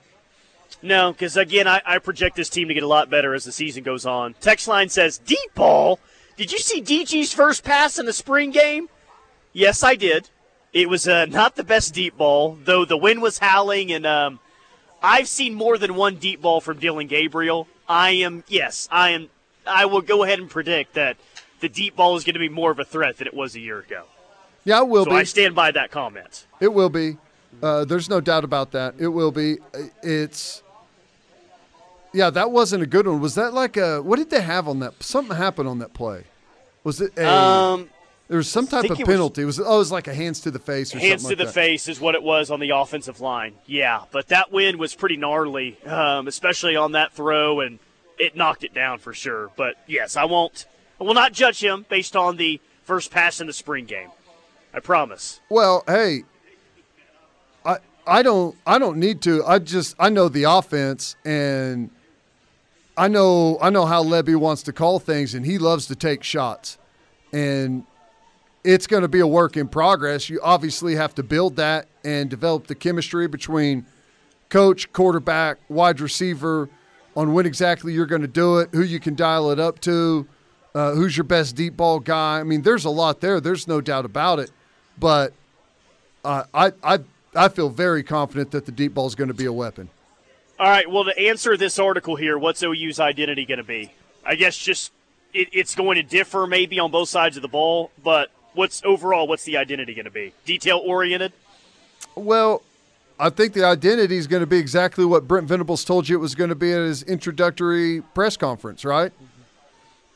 No, 0.82 1.12
because 1.12 1.38
again, 1.38 1.68
I, 1.68 1.82
I, 1.86 2.00
project 2.00 2.36
this 2.36 2.50
team 2.50 2.68
to 2.68 2.74
get 2.74 2.84
a 2.84 2.88
lot 2.88 3.10
better 3.10 3.34
as 3.34 3.44
the 3.44 3.52
season 3.52 3.84
goes 3.84 4.06
on. 4.06 4.34
Text 4.42 4.68
line 4.68 4.90
says, 4.90 5.18
Deep 5.20 5.54
ball? 5.54 6.00
Did 6.38 6.52
you 6.52 6.58
see 6.58 6.82
DG's 6.82 7.34
first 7.34 7.64
pass 7.64 8.00
in 8.00 8.06
the 8.06 8.14
spring 8.14 8.52
game? 8.52 8.90
Yes, 9.54 9.84
I 9.84 9.96
did. 9.96 10.30
It 10.74 10.90
was 10.90 11.08
uh, 11.08 11.26
not 11.26 11.56
the 11.56 11.64
best 11.64 11.94
deep 11.94 12.18
ball, 12.18 12.58
though 12.64 12.86
the 12.86 12.98
wind 12.98 13.22
was 13.22 13.38
howling, 13.38 13.92
and 13.92 14.06
um, 14.06 14.40
I've 15.04 15.28
seen 15.28 15.54
more 15.54 15.78
than 15.78 15.96
one 15.96 16.16
deep 16.16 16.42
ball 16.42 16.62
from 16.62 16.80
Dillon 16.80 17.08
Gabriel. 17.08 17.68
I 17.88 18.12
am, 18.12 18.44
yes, 18.48 18.88
I 18.90 19.10
am. 19.10 19.30
I 19.68 19.86
will 19.86 20.02
go 20.02 20.24
ahead 20.24 20.40
and 20.40 20.50
predict 20.50 20.94
that 20.94 21.18
the 21.62 21.70
deep 21.70 21.96
ball 21.96 22.18
is 22.18 22.24
going 22.24 22.34
to 22.34 22.40
be 22.40 22.50
more 22.50 22.72
of 22.72 22.80
a 22.80 22.84
threat 22.84 23.18
than 23.18 23.28
it 23.28 23.34
was 23.34 23.56
a 23.56 23.60
year 23.60 23.80
ago. 23.80 24.04
Yeah, 24.66 24.82
it 24.82 24.88
will 24.88 25.06
so 25.06 25.12
be. 25.12 25.16
I 25.16 25.24
stand 25.24 25.56
by 25.56 25.72
that 25.72 25.90
comment. 25.92 26.46
It 26.60 26.74
will 26.74 26.90
be. 26.90 27.18
Uh, 27.62 27.86
there's 27.86 28.10
no 28.10 28.22
doubt 28.22 28.44
about 28.44 28.72
that. 28.72 28.96
It 29.00 29.08
will 29.08 29.32
be. 29.32 29.58
It's. 30.04 30.62
Yeah, 32.14 32.30
that 32.30 32.52
wasn't 32.52 32.84
a 32.84 32.86
good 32.86 33.08
one. 33.08 33.22
Was 33.22 33.36
that 33.36 33.54
like 33.54 33.78
a? 33.78 34.02
What 34.02 34.18
did 34.18 34.30
they 34.30 34.42
have 34.42 34.68
on 34.68 34.80
that? 34.80 35.02
Something 35.02 35.38
happened 35.38 35.70
on 35.70 35.80
that 35.80 35.94
play. 35.94 36.26
Was 36.84 37.00
it 37.00 37.18
a? 37.18 37.28
Um, 37.28 37.90
there 38.28 38.38
was 38.38 38.50
some 38.50 38.66
type 38.66 38.86
of 38.86 38.92
it 38.92 39.00
was- 39.00 39.08
penalty. 39.08 39.42
It 39.42 39.46
was, 39.46 39.60
oh, 39.60 39.76
it 39.76 39.78
was 39.78 39.92
like 39.92 40.08
a 40.08 40.14
hands 40.14 40.40
to 40.42 40.52
the 40.52 40.60
face 40.60 40.96
or 40.96 41.00
hands 41.00 41.24
to 41.24 41.30
something 41.30 41.38
the 41.38 41.46
that. 41.46 41.54
face 41.54 41.90
is 41.90 42.00
what 42.00 42.16
it 42.16 42.24
was 42.24 42.50
on 42.50 42.62
the 42.62 42.70
offensive 42.70 43.20
line. 43.20 43.56
Yeah, 43.66 44.04
but 44.12 44.30
that 44.30 44.54
win 44.54 44.78
was 44.78 44.96
pretty 44.96 45.18
gnarly, 45.18 45.78
um, 45.86 46.28
especially 46.30 46.78
on 46.78 46.94
that 46.94 47.12
throw, 47.12 47.60
and 47.60 47.80
it 48.18 48.36
knocked 48.36 48.64
it 48.64 48.74
down 48.74 49.00
for 49.00 49.14
sure. 49.14 49.52
But 49.58 49.76
yes, 49.86 50.16
I 50.16 50.26
won't. 50.26 50.66
I 51.02 51.04
will 51.04 51.16
not 51.16 51.34
judge 51.34 51.64
him 51.64 51.88
based 51.90 52.16
on 52.16 52.38
the 52.38 52.62
first 52.84 53.10
pass 53.10 53.42
in 53.42 53.48
the 53.48 53.54
spring 53.54 53.86
game. 53.86 54.10
I 54.72 54.80
promise. 54.80 55.40
Well, 55.50 55.84
hey, 55.88 56.24
I 57.66 57.78
I 58.06 58.22
don't 58.22 58.56
I 58.68 58.78
don't 58.78 58.98
need 58.98 59.22
to. 59.24 59.44
I 59.44 59.58
just 59.58 59.96
I 59.98 60.10
know 60.10 60.30
the 60.30 60.44
offense 60.44 61.16
and 61.26 61.90
I 62.96 63.08
know 63.08 63.58
I 63.60 63.72
know 63.72 63.88
how 63.88 64.04
Lebby 64.04 64.36
wants 64.36 64.62
to 64.64 64.74
call 64.74 65.00
things 65.00 65.34
and 65.34 65.44
he 65.44 65.58
loves 65.58 65.88
to 65.88 65.96
take 65.96 66.22
shots. 66.22 66.78
And 67.34 67.84
it's 68.64 68.86
going 68.86 69.02
to 69.02 69.08
be 69.08 69.22
a 69.22 69.28
work 69.28 69.58
in 69.58 69.70
progress. 69.70 70.30
You 70.30 70.40
obviously 70.44 70.96
have 70.96 71.16
to 71.16 71.24
build 71.24 71.56
that 71.56 71.88
and 72.06 72.30
develop 72.30 72.68
the 72.68 72.76
chemistry 72.76 73.28
between 73.28 73.88
coach, 74.50 74.94
quarterback, 74.94 75.58
wide 75.68 76.00
receiver 76.00 76.70
on 77.16 77.34
when 77.34 77.48
exactly 77.48 77.92
you're 77.92 78.06
going 78.06 78.22
to 78.22 78.28
do 78.28 78.60
it, 78.60 78.70
who 78.72 78.84
you 78.84 79.00
can 79.00 79.16
dial 79.16 79.50
it 79.50 79.60
up 79.60 79.80
to, 79.82 80.28
uh, 80.74 80.94
who's 80.94 81.18
your 81.18 81.24
best 81.24 81.56
deep 81.56 81.78
ball 81.78 82.00
guy. 82.00 82.40
I 82.40 82.44
mean, 82.44 82.62
there's 82.62 82.86
a 82.86 82.90
lot 82.90 83.22
there. 83.22 83.40
There's 83.40 83.68
no 83.68 83.82
doubt 83.82 84.06
about 84.06 84.40
it. 84.40 84.52
But 85.00 85.34
uh, 86.24 86.44
I, 86.54 86.72
I, 86.84 87.00
I 87.36 87.50
feel 87.50 87.70
very 87.70 88.04
confident 88.04 88.52
that 88.52 88.66
the 88.66 88.72
deep 88.72 88.94
ball 88.94 89.08
is 89.08 89.16
going 89.16 89.30
to 89.30 89.34
be 89.34 89.46
a 89.46 89.54
weapon. 89.54 89.90
All 90.60 90.68
right. 90.68 90.90
Well, 90.90 91.06
to 91.06 91.20
answer 91.20 91.58
this 91.58 91.80
article 91.80 92.16
here, 92.16 92.38
what's 92.38 92.62
OU's 92.64 93.00
identity 93.00 93.46
going 93.46 93.58
to 93.58 93.64
be? 93.64 93.92
I 94.24 94.36
guess 94.36 94.58
just 94.58 94.92
it, 95.34 95.50
it's 95.52 95.76
going 95.76 95.96
to 95.96 96.04
differ 96.04 96.46
maybe 96.46 96.80
on 96.80 96.92
both 96.92 97.10
sides 97.10 97.36
of 97.36 97.42
the 97.42 97.48
ball, 97.48 97.92
but 98.04 98.30
what's 98.54 98.82
overall? 98.86 99.28
What's 99.28 99.44
the 99.44 99.58
identity 99.58 99.94
going 99.94 100.06
to 100.06 100.12
be? 100.12 100.34
Detail 100.46 100.82
oriented. 100.86 101.34
Well, 102.16 102.62
I 103.20 103.30
think 103.30 103.54
the 103.54 103.64
identity 103.64 104.18
is 104.18 104.28
going 104.28 104.42
to 104.42 104.48
be 104.48 104.58
exactly 104.58 105.06
what 105.06 105.28
Brent 105.28 105.48
Venables 105.48 105.84
told 105.84 106.10
you 106.10 106.18
it 106.18 106.20
was 106.20 106.36
going 106.36 106.50
to 106.50 106.56
be 106.56 106.74
at 106.74 106.82
his 106.82 107.04
introductory 107.04 108.02
press 108.14 108.38
conference, 108.38 108.84
right? 108.84 109.12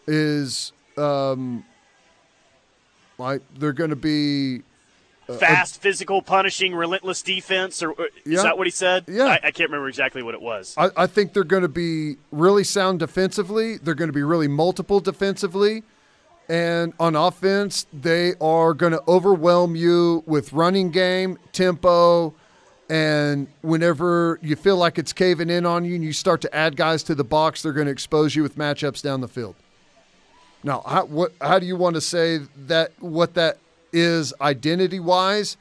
Is 0.07 0.71
um, 0.97 1.65
like 3.17 3.41
they're 3.57 3.73
going 3.73 3.89
to 3.89 3.95
be 3.95 4.61
Fast, 5.39 5.81
physical, 5.81 6.21
punishing, 6.21 6.75
relentless 6.75 7.23
defense, 7.23 7.81
or 7.81 7.91
or- 7.93 8.09
Yeah. 8.25 8.37
is 8.37 8.43
that 8.43 8.59
what 8.59 8.67
he 8.67 8.71
said? 8.71 9.05
Yeah. 9.07 9.25
I, 9.25 9.39
I 9.45 9.51
can't 9.51 9.71
remember 9.71 9.87
exactly 9.89 10.21
what 10.21 10.35
it 10.35 10.41
was. 10.41 10.75
I, 10.77 10.91
I 10.95 11.07
think 11.07 11.33
they're 11.33 11.43
going 11.43 11.63
to 11.63 11.67
be 11.67 12.17
really 12.31 12.63
sound 12.63 12.99
defensively. 12.99 13.77
They're 13.77 13.95
going 13.95 14.09
to 14.09 14.13
be 14.13 14.21
really 14.21 14.47
multiple 14.47 14.99
defensively. 14.99 15.81
And 16.47 16.93
on 16.99 17.15
offense, 17.15 17.87
they 17.91 18.35
are 18.39 18.75
going 18.75 18.91
to 18.91 19.01
overwhelm 19.07 19.75
you 19.75 20.23
with 20.27 20.53
running 20.53 20.91
game, 20.91 21.39
tempo, 21.53 22.35
and 22.87 23.47
whenever 23.63 24.37
you 24.43 24.55
feel 24.55 24.77
like 24.77 24.99
it's 24.99 25.11
caving 25.11 25.49
in 25.49 25.65
on 25.65 25.85
you 25.85 25.95
and 25.95 26.03
you 26.03 26.13
start 26.13 26.41
to 26.41 26.55
add 26.55 26.75
guys 26.75 27.01
to 27.01 27.15
the 27.15 27.23
box, 27.23 27.63
they're 27.63 27.73
going 27.73 27.87
to 27.87 27.91
expose 27.91 28.35
you 28.35 28.43
with 28.43 28.59
matchups 28.59 29.01
down 29.01 29.21
the 29.21 29.27
field. 29.27 29.55
Now, 30.65 30.81
how, 30.83 31.05
what, 31.05 31.31
how 31.39 31.59
do 31.59 31.67
you 31.67 31.75
want 31.75 31.93
to 31.93 32.01
say 32.01 32.39
that 32.65 32.91
what 32.99 33.35
that 33.35 33.59
is 33.93 34.33
identity 34.41 34.99
wise? 34.99 35.57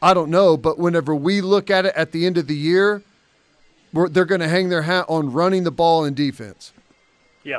I 0.00 0.14
don't 0.14 0.30
know, 0.30 0.56
but 0.56 0.78
whenever 0.78 1.16
we 1.16 1.40
look 1.40 1.68
at 1.68 1.84
it 1.84 1.94
at 1.96 2.12
the 2.12 2.26
end 2.26 2.38
of 2.38 2.46
the 2.46 2.54
year, 2.54 3.02
we're, 3.92 4.08
they're 4.08 4.24
going 4.24 4.40
to 4.40 4.48
hang 4.48 4.68
their 4.68 4.82
hat 4.82 5.06
on 5.08 5.32
running 5.32 5.64
the 5.64 5.72
ball 5.72 6.04
and 6.04 6.14
defense. 6.14 6.72
Yeah. 7.42 7.58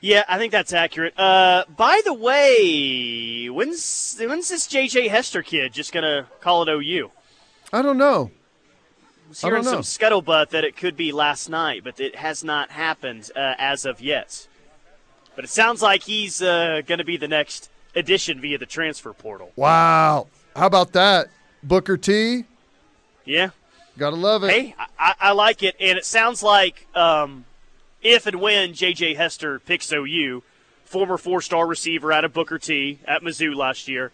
Yeah, 0.00 0.24
I 0.28 0.38
think 0.38 0.50
that's 0.50 0.72
accurate. 0.72 1.16
Uh, 1.16 1.64
by 1.76 2.00
the 2.04 2.14
way, 2.14 3.46
when's 3.46 4.16
when's 4.18 4.48
this 4.48 4.66
JJ 4.66 5.10
Hester 5.10 5.42
kid 5.42 5.74
just 5.74 5.92
gonna 5.92 6.26
call 6.40 6.62
it 6.62 6.70
OU? 6.70 7.10
I 7.70 7.82
don't 7.82 7.98
know. 7.98 8.30
I 9.26 9.28
was 9.28 9.40
hearing 9.42 9.62
don't 9.62 9.84
some 9.84 10.00
scuttlebutt 10.10 10.48
that 10.50 10.64
it 10.64 10.74
could 10.74 10.96
be 10.96 11.12
last 11.12 11.50
night, 11.50 11.84
but 11.84 12.00
it 12.00 12.16
has 12.16 12.42
not 12.42 12.70
happened 12.70 13.30
uh, 13.36 13.56
as 13.58 13.84
of 13.84 14.00
yet. 14.00 14.48
But 15.36 15.44
it 15.44 15.48
sounds 15.50 15.80
like 15.82 16.02
he's 16.02 16.42
uh, 16.42 16.82
going 16.86 16.98
to 16.98 17.04
be 17.04 17.16
the 17.16 17.28
next 17.28 17.70
addition 17.94 18.40
via 18.40 18.58
the 18.58 18.66
transfer 18.66 19.12
portal. 19.12 19.52
Wow. 19.56 20.26
How 20.56 20.66
about 20.66 20.92
that? 20.92 21.28
Booker 21.62 21.96
T, 21.96 22.44
Yeah. 23.24 23.50
gotta 23.98 24.16
love 24.16 24.44
it. 24.44 24.50
Hey, 24.50 24.74
I- 24.98 25.14
I, 25.20 25.32
like 25.32 25.62
it, 25.62 25.76
and 25.78 25.98
it 25.98 26.04
sounds 26.06 26.42
like 26.42 26.86
um, 26.94 27.44
if 28.02 28.26
and 28.26 28.40
when 28.40 28.72
J.J. 28.74 29.14
Hester 29.14 29.58
picks 29.58 29.92
OU, 29.92 30.42
former 30.84 31.18
four-star 31.18 31.66
receiver 31.66 32.12
out 32.12 32.24
of 32.24 32.32
Booker 32.32 32.58
T 32.58 32.98
at 33.06 33.22
Mizzou 33.22 33.54
last 33.54 33.88
year, 33.88 34.10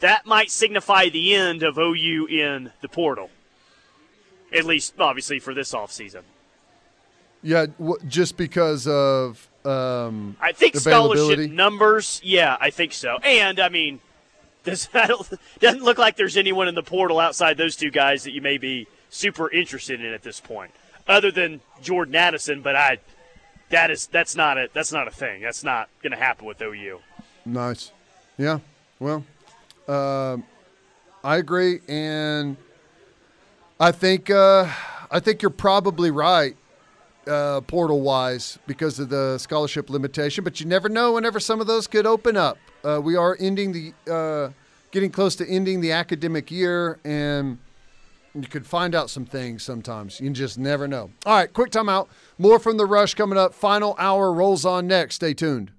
that 0.00 0.24
might 0.24 0.50
signify 0.50 1.08
the 1.08 1.34
end 1.34 1.62
of 1.64 1.76
OU 1.78 2.26
in 2.26 2.72
the 2.80 2.88
portal. 2.88 3.30
At 4.56 4.64
least, 4.64 4.94
obviously, 5.00 5.40
for 5.40 5.52
this 5.52 5.72
offseason. 5.72 6.22
Yeah, 7.42 7.66
w- 7.78 7.98
just 8.06 8.36
because 8.36 8.86
of 8.86 9.48
um, 9.64 10.36
I 10.40 10.52
think 10.52 10.76
scholarship 10.76 11.50
numbers, 11.50 12.20
yeah, 12.22 12.56
I 12.60 12.70
think 12.70 12.92
so. 12.92 13.18
And, 13.22 13.58
I 13.58 13.68
mean, 13.68 14.00
does, 14.64 14.88
don't, 14.88 15.28
doesn't 15.60 15.82
look 15.82 15.98
like 15.98 16.16
there's 16.16 16.36
anyone 16.36 16.68
in 16.68 16.74
the 16.74 16.82
portal 16.82 17.18
outside 17.18 17.56
those 17.56 17.76
two 17.76 17.90
guys 17.90 18.24
that 18.24 18.32
you 18.32 18.42
may 18.42 18.58
be 18.58 18.86
super 19.10 19.50
interested 19.50 20.00
in 20.00 20.12
at 20.12 20.22
this 20.22 20.40
point, 20.40 20.72
other 21.06 21.30
than 21.30 21.60
Jordan 21.82 22.14
Addison. 22.14 22.62
But 22.62 22.76
I, 22.76 22.98
that 23.70 23.90
is 23.90 24.06
that's 24.06 24.36
not 24.36 24.58
a 24.58 24.68
that's 24.72 24.92
not 24.92 25.08
a 25.08 25.10
thing. 25.10 25.42
That's 25.42 25.64
not 25.64 25.88
going 26.02 26.12
to 26.12 26.18
happen 26.18 26.46
with 26.46 26.60
OU. 26.60 27.00
nice. 27.44 27.92
Yeah. 28.36 28.58
Well, 28.98 29.24
um, 29.88 30.44
I 31.22 31.36
agree, 31.36 31.80
and 31.88 32.56
I 33.78 33.92
think 33.92 34.30
uh, 34.30 34.68
I 35.10 35.20
think 35.20 35.42
you're 35.42 35.50
probably 35.50 36.10
right, 36.10 36.56
uh, 37.26 37.60
portal 37.62 38.00
wise, 38.00 38.58
because 38.66 38.98
of 38.98 39.08
the 39.08 39.38
scholarship 39.38 39.90
limitation. 39.90 40.44
But 40.44 40.60
you 40.60 40.66
never 40.66 40.88
know. 40.88 41.12
Whenever 41.12 41.40
some 41.40 41.60
of 41.60 41.66
those 41.66 41.86
could 41.86 42.06
open 42.06 42.36
up, 42.36 42.58
uh, 42.84 43.00
we 43.02 43.16
are 43.16 43.36
ending 43.40 43.72
the 43.72 44.12
uh, 44.12 44.52
getting 44.90 45.10
close 45.10 45.34
to 45.36 45.48
ending 45.48 45.80
the 45.80 45.92
academic 45.92 46.50
year, 46.50 46.98
and 47.04 47.58
you 48.34 48.48
could 48.48 48.66
find 48.66 48.94
out 48.94 49.10
some 49.10 49.24
things 49.24 49.62
sometimes. 49.62 50.20
You 50.20 50.30
just 50.30 50.58
never 50.58 50.88
know. 50.88 51.10
All 51.24 51.36
right, 51.36 51.52
quick 51.52 51.70
timeout. 51.70 52.08
More 52.38 52.58
from 52.58 52.76
the 52.76 52.86
rush 52.86 53.14
coming 53.14 53.38
up. 53.38 53.54
Final 53.54 53.94
hour 53.98 54.32
rolls 54.32 54.64
on 54.64 54.86
next. 54.86 55.16
Stay 55.16 55.34
tuned. 55.34 55.70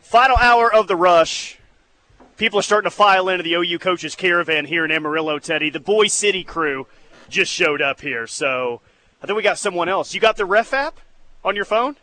Final 0.00 0.36
hour 0.36 0.72
of 0.72 0.86
the 0.86 0.94
rush. 0.94 1.58
People 2.36 2.58
are 2.58 2.62
starting 2.62 2.90
to 2.90 2.96
file 2.96 3.28
into 3.28 3.44
the 3.44 3.54
OU 3.54 3.78
coaches 3.78 4.16
caravan 4.16 4.64
here 4.64 4.84
in 4.84 4.90
Amarillo. 4.90 5.38
Teddy, 5.38 5.70
the 5.70 5.80
Boise 5.80 6.08
City 6.08 6.44
crew 6.44 6.86
just 7.28 7.50
showed 7.50 7.80
up 7.80 8.00
here, 8.00 8.26
so 8.26 8.80
I 9.22 9.26
think 9.26 9.36
we 9.36 9.42
got 9.42 9.58
someone 9.58 9.88
else. 9.88 10.14
You 10.14 10.20
got 10.20 10.36
the 10.36 10.44
Ref 10.44 10.72
app 10.72 10.98
on 11.44 11.54
your 11.54 11.64
phone? 11.64 11.96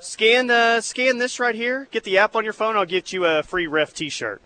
Scan 0.00 0.50
uh, 0.50 0.80
scan 0.80 1.18
this 1.18 1.38
right 1.38 1.54
here. 1.54 1.86
Get 1.90 2.04
the 2.04 2.18
app 2.18 2.34
on 2.34 2.42
your 2.44 2.54
phone. 2.54 2.74
I'll 2.74 2.86
get 2.86 3.12
you 3.12 3.26
a 3.26 3.42
free 3.42 3.66
Ref 3.66 3.92
T-shirt. 3.92 4.40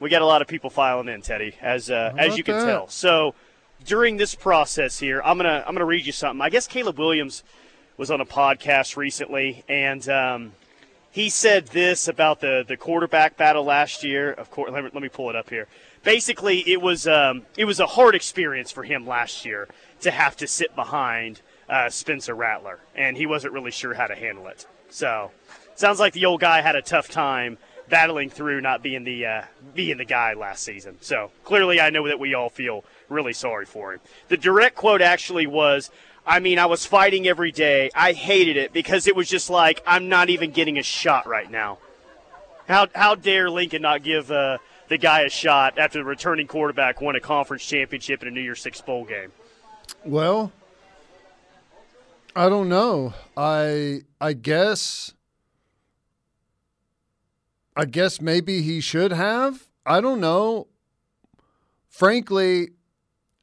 We 0.00 0.10
got 0.10 0.20
a 0.20 0.26
lot 0.26 0.42
of 0.42 0.48
people 0.48 0.68
filing 0.68 1.08
in, 1.08 1.22
Teddy, 1.22 1.56
as 1.62 1.90
uh, 1.90 2.14
as 2.18 2.36
you 2.36 2.44
can 2.44 2.58
that? 2.58 2.66
tell. 2.66 2.88
So 2.88 3.34
during 3.86 4.18
this 4.18 4.34
process 4.34 4.98
here, 4.98 5.22
I'm 5.24 5.38
gonna 5.38 5.64
I'm 5.66 5.74
gonna 5.74 5.86
read 5.86 6.04
you 6.04 6.12
something. 6.12 6.42
I 6.42 6.50
guess 6.50 6.66
Caleb 6.66 6.98
Williams 6.98 7.42
was 7.96 8.10
on 8.10 8.20
a 8.20 8.26
podcast 8.26 8.96
recently, 8.96 9.64
and 9.66 10.06
um, 10.10 10.52
he 11.10 11.28
said 11.28 11.66
this 11.68 12.08
about 12.08 12.40
the 12.40 12.64
the 12.66 12.76
quarterback 12.76 13.36
battle 13.36 13.64
last 13.64 14.04
year. 14.04 14.32
Of 14.32 14.50
course, 14.50 14.70
let 14.70 14.84
me, 14.84 14.90
let 14.92 15.02
me 15.02 15.08
pull 15.08 15.30
it 15.30 15.36
up 15.36 15.50
here. 15.50 15.66
Basically, 16.04 16.58
it 16.70 16.80
was 16.80 17.06
um, 17.06 17.42
it 17.56 17.64
was 17.64 17.80
a 17.80 17.86
hard 17.86 18.14
experience 18.14 18.70
for 18.70 18.84
him 18.84 19.06
last 19.06 19.44
year 19.44 19.68
to 20.00 20.10
have 20.10 20.36
to 20.38 20.46
sit 20.46 20.74
behind 20.74 21.42
uh, 21.68 21.90
Spencer 21.90 22.34
Rattler, 22.34 22.80
and 22.94 23.16
he 23.16 23.26
wasn't 23.26 23.52
really 23.52 23.70
sure 23.70 23.94
how 23.94 24.06
to 24.06 24.14
handle 24.14 24.46
it. 24.46 24.66
So, 24.88 25.30
sounds 25.74 26.00
like 26.00 26.12
the 26.12 26.26
old 26.26 26.40
guy 26.40 26.60
had 26.60 26.76
a 26.76 26.82
tough 26.82 27.08
time 27.08 27.58
battling 27.88 28.30
through 28.30 28.60
not 28.60 28.82
being 28.82 29.04
the 29.04 29.26
uh, 29.26 29.42
being 29.74 29.98
the 29.98 30.04
guy 30.04 30.32
last 30.32 30.62
season. 30.62 30.96
So 31.00 31.30
clearly, 31.44 31.80
I 31.80 31.90
know 31.90 32.06
that 32.06 32.20
we 32.20 32.34
all 32.34 32.48
feel 32.48 32.84
really 33.08 33.32
sorry 33.32 33.66
for 33.66 33.92
him. 33.92 34.00
The 34.28 34.36
direct 34.36 34.76
quote 34.76 35.02
actually 35.02 35.46
was. 35.46 35.90
I 36.30 36.38
mean, 36.38 36.60
I 36.60 36.66
was 36.66 36.86
fighting 36.86 37.26
every 37.26 37.50
day. 37.50 37.90
I 37.92 38.12
hated 38.12 38.56
it 38.56 38.72
because 38.72 39.08
it 39.08 39.16
was 39.16 39.28
just 39.28 39.50
like 39.50 39.82
I'm 39.84 40.08
not 40.08 40.30
even 40.30 40.52
getting 40.52 40.78
a 40.78 40.82
shot 40.84 41.26
right 41.26 41.50
now. 41.50 41.78
How 42.68 42.86
how 42.94 43.16
dare 43.16 43.50
Lincoln 43.50 43.82
not 43.82 44.04
give 44.04 44.30
uh, 44.30 44.58
the 44.86 44.96
guy 44.96 45.22
a 45.22 45.28
shot 45.28 45.76
after 45.76 45.98
the 45.98 46.04
returning 46.04 46.46
quarterback 46.46 47.00
won 47.00 47.16
a 47.16 47.20
conference 47.20 47.66
championship 47.66 48.22
in 48.22 48.28
a 48.28 48.30
New 48.30 48.42
Year's 48.42 48.60
Six 48.60 48.80
bowl 48.80 49.04
game? 49.04 49.32
Well, 50.04 50.52
I 52.36 52.48
don't 52.48 52.68
know. 52.68 53.12
I 53.36 54.02
I 54.20 54.34
guess 54.34 55.12
I 57.74 57.86
guess 57.86 58.20
maybe 58.20 58.62
he 58.62 58.80
should 58.80 59.10
have. 59.10 59.66
I 59.84 60.00
don't 60.00 60.20
know. 60.20 60.68
Frankly, 61.88 62.68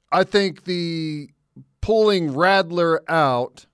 I 0.10 0.24
think 0.24 0.64
the 0.64 1.32
pulling 1.88 2.36
Rattler 2.36 3.02
out 3.10 3.66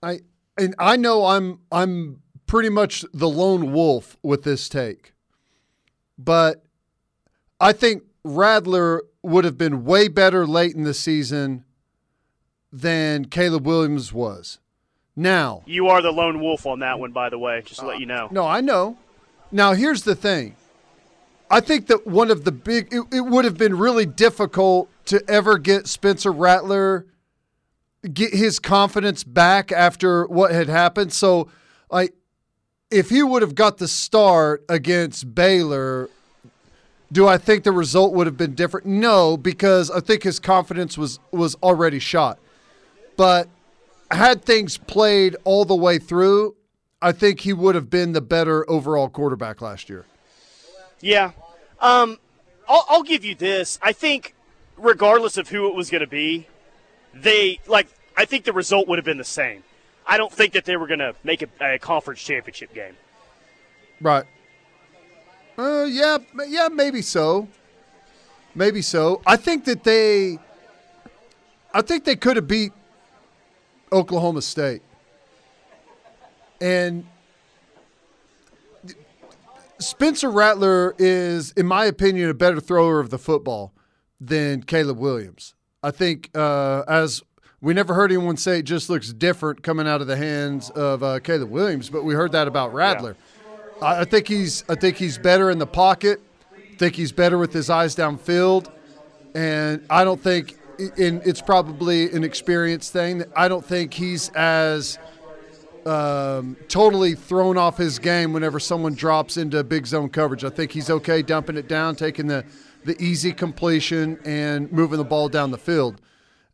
I 0.00 0.20
and 0.56 0.72
I 0.78 0.96
know 0.96 1.26
I'm 1.26 1.58
I'm 1.72 2.22
pretty 2.46 2.68
much 2.68 3.04
the 3.12 3.28
lone 3.28 3.72
wolf 3.72 4.16
with 4.22 4.44
this 4.44 4.68
take. 4.68 5.14
But 6.16 6.62
I 7.60 7.72
think 7.72 8.04
Rattler 8.22 9.02
would 9.24 9.44
have 9.44 9.58
been 9.58 9.84
way 9.84 10.06
better 10.06 10.46
late 10.46 10.76
in 10.76 10.84
the 10.84 10.94
season 10.94 11.64
than 12.72 13.24
Caleb 13.24 13.66
Williams 13.66 14.12
was. 14.12 14.60
Now, 15.16 15.64
You 15.66 15.88
are 15.88 16.02
the 16.02 16.12
lone 16.12 16.40
wolf 16.40 16.66
on 16.66 16.78
that 16.80 17.00
one, 17.00 17.10
by 17.10 17.30
the 17.30 17.38
way, 17.38 17.62
just 17.64 17.80
to 17.80 17.86
let 17.86 17.98
you 17.98 18.06
know. 18.06 18.28
no, 18.30 18.46
I 18.46 18.60
know. 18.60 18.96
Now, 19.50 19.72
here's 19.72 20.02
the 20.04 20.14
thing. 20.14 20.54
I 21.50 21.60
think 21.60 21.86
that 21.86 22.06
one 22.06 22.30
of 22.30 22.44
the 22.44 22.52
big, 22.52 22.92
it, 22.92 23.02
it 23.12 23.20
would 23.20 23.44
have 23.44 23.56
been 23.56 23.78
really 23.78 24.06
difficult 24.06 24.90
to 25.06 25.22
ever 25.28 25.58
get 25.58 25.86
Spencer 25.86 26.32
Rattler, 26.32 27.06
get 28.12 28.34
his 28.34 28.58
confidence 28.58 29.22
back 29.22 29.70
after 29.70 30.26
what 30.26 30.50
had 30.50 30.68
happened. 30.68 31.12
So, 31.12 31.48
like, 31.90 32.14
if 32.90 33.10
he 33.10 33.22
would 33.22 33.42
have 33.42 33.54
got 33.54 33.78
the 33.78 33.88
start 33.88 34.64
against 34.68 35.34
Baylor, 35.34 36.08
do 37.12 37.28
I 37.28 37.38
think 37.38 37.64
the 37.64 37.72
result 37.72 38.12
would 38.14 38.26
have 38.26 38.36
been 38.36 38.54
different? 38.54 38.86
No, 38.86 39.36
because 39.36 39.90
I 39.90 40.00
think 40.00 40.24
his 40.24 40.38
confidence 40.40 40.98
was 40.98 41.20
was 41.30 41.54
already 41.56 41.98
shot. 41.98 42.38
But 43.16 43.48
had 44.10 44.44
things 44.44 44.78
played 44.78 45.36
all 45.44 45.64
the 45.64 45.74
way 45.74 45.98
through, 45.98 46.56
I 47.00 47.12
think 47.12 47.40
he 47.40 47.52
would 47.52 47.74
have 47.74 47.90
been 47.90 48.12
the 48.12 48.20
better 48.20 48.68
overall 48.70 49.08
quarterback 49.08 49.60
last 49.60 49.88
year. 49.88 50.04
Yeah. 51.00 51.32
Um, 51.80 52.18
I'll, 52.68 52.84
I'll 52.88 53.02
give 53.02 53.24
you 53.24 53.34
this. 53.34 53.78
I 53.82 53.92
think, 53.92 54.34
regardless 54.76 55.36
of 55.36 55.48
who 55.48 55.68
it 55.68 55.74
was 55.74 55.90
going 55.90 56.00
to 56.00 56.06
be, 56.06 56.48
they, 57.14 57.60
like, 57.66 57.86
I 58.16 58.24
think 58.24 58.44
the 58.44 58.52
result 58.52 58.88
would 58.88 58.98
have 58.98 59.04
been 59.04 59.18
the 59.18 59.24
same. 59.24 59.62
I 60.06 60.16
don't 60.16 60.32
think 60.32 60.52
that 60.54 60.64
they 60.64 60.76
were 60.76 60.86
going 60.86 61.00
to 61.00 61.14
make 61.24 61.42
a, 61.42 61.48
a 61.60 61.78
conference 61.78 62.22
championship 62.22 62.72
game. 62.72 62.96
Right. 64.00 64.24
Uh, 65.58 65.84
yeah, 65.88 66.18
yeah, 66.46 66.68
maybe 66.68 67.02
so. 67.02 67.48
Maybe 68.54 68.82
so. 68.82 69.20
I 69.26 69.36
think 69.36 69.64
that 69.64 69.84
they, 69.84 70.38
I 71.72 71.82
think 71.82 72.04
they 72.04 72.16
could 72.16 72.36
have 72.36 72.48
beat 72.48 72.72
Oklahoma 73.92 74.42
State. 74.42 74.82
And 76.60 77.06
Spencer 79.78 80.30
Rattler 80.30 80.94
is, 80.98 81.52
in 81.52 81.66
my 81.66 81.84
opinion, 81.84 82.30
a 82.30 82.34
better 82.34 82.60
thrower 82.60 83.00
of 83.00 83.10
the 83.10 83.18
football 83.18 83.74
than 84.20 84.62
Caleb 84.62 84.98
Williams. 84.98 85.54
I 85.82 85.90
think, 85.90 86.30
uh, 86.34 86.82
as 86.88 87.22
we 87.60 87.74
never 87.74 87.94
heard 87.94 88.10
anyone 88.10 88.36
say, 88.36 88.60
it 88.60 88.62
just 88.64 88.88
looks 88.88 89.12
different 89.12 89.62
coming 89.62 89.86
out 89.86 90.00
of 90.00 90.06
the 90.06 90.16
hands 90.16 90.70
of 90.70 91.02
uh, 91.02 91.20
Caleb 91.20 91.50
Williams, 91.50 91.90
but 91.90 92.04
we 92.04 92.14
heard 92.14 92.32
that 92.32 92.48
about 92.48 92.72
Rattler. 92.72 93.16
I 93.82 94.00
I 94.00 94.04
think 94.04 94.28
he's 94.28 94.64
I 94.68 94.74
think 94.74 94.96
he's 94.96 95.18
better 95.18 95.50
in 95.50 95.58
the 95.58 95.66
pocket. 95.66 96.20
I 96.54 96.76
think 96.76 96.94
he's 96.94 97.12
better 97.12 97.38
with 97.38 97.52
his 97.52 97.70
eyes 97.70 97.94
downfield, 97.94 98.70
and 99.34 99.84
I 99.90 100.04
don't 100.04 100.20
think 100.20 100.58
in 100.96 101.22
it's 101.24 101.40
probably 101.40 102.10
an 102.12 102.24
experience 102.24 102.90
thing. 102.90 103.24
I 103.34 103.48
don't 103.48 103.64
think 103.64 103.94
he's 103.94 104.28
as 104.30 104.98
um, 105.86 106.56
totally 106.68 107.14
thrown 107.14 107.56
off 107.56 107.78
his 107.78 107.98
game 107.98 108.32
whenever 108.32 108.58
someone 108.58 108.94
drops 108.94 109.36
into 109.36 109.62
big 109.62 109.86
zone 109.86 110.08
coverage. 110.08 110.44
I 110.44 110.50
think 110.50 110.72
he's 110.72 110.90
okay 110.90 111.22
dumping 111.22 111.56
it 111.56 111.68
down, 111.68 111.96
taking 111.96 112.26
the 112.26 112.44
the 112.84 113.00
easy 113.02 113.32
completion, 113.32 114.18
and 114.24 114.70
moving 114.70 114.98
the 114.98 115.04
ball 115.04 115.28
down 115.28 115.50
the 115.50 115.58
field. 115.58 116.00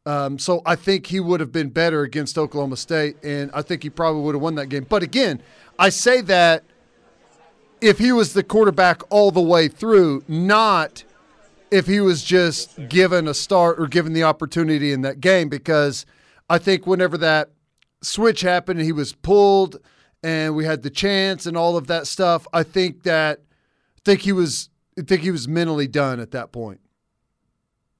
Um, 0.06 0.38
so 0.38 0.62
I 0.64 0.76
think 0.76 1.06
he 1.06 1.20
would 1.20 1.40
have 1.40 1.52
been 1.52 1.68
better 1.68 2.02
against 2.02 2.38
Oklahoma 2.38 2.76
State, 2.76 3.16
and 3.22 3.50
I 3.52 3.62
think 3.62 3.82
he 3.82 3.90
probably 3.90 4.22
would 4.22 4.34
have 4.34 4.42
won 4.42 4.54
that 4.56 4.66
game. 4.66 4.86
But 4.88 5.02
again, 5.02 5.42
I 5.78 5.90
say 5.90 6.20
that 6.22 6.64
if 7.80 7.98
he 7.98 8.12
was 8.12 8.32
the 8.32 8.42
quarterback 8.42 9.02
all 9.10 9.30
the 9.30 9.42
way 9.42 9.68
through, 9.68 10.24
not 10.26 11.04
if 11.70 11.86
he 11.86 12.00
was 12.00 12.22
just 12.22 12.88
given 12.88 13.28
a 13.28 13.34
start 13.34 13.78
or 13.78 13.86
given 13.86 14.12
the 14.12 14.24
opportunity 14.24 14.92
in 14.92 15.02
that 15.02 15.20
game, 15.20 15.48
because 15.48 16.06
I 16.48 16.58
think 16.58 16.86
whenever 16.86 17.16
that 17.18 17.50
switch 18.02 18.40
happened 18.42 18.78
and 18.78 18.86
he 18.86 18.92
was 18.92 19.12
pulled 19.12 19.78
and 20.22 20.54
we 20.54 20.64
had 20.64 20.82
the 20.82 20.90
chance 20.90 21.46
and 21.46 21.56
all 21.56 21.76
of 21.76 21.86
that 21.88 22.06
stuff, 22.06 22.46
I 22.52 22.62
think 22.62 23.02
that 23.04 23.40
I 23.96 24.00
think 24.04 24.20
he 24.20 24.32
was 24.32 24.68
I 24.98 25.02
think 25.02 25.22
he 25.22 25.30
was 25.30 25.48
mentally 25.48 25.86
done 25.88 26.20
at 26.20 26.32
that 26.32 26.52
point. 26.52 26.80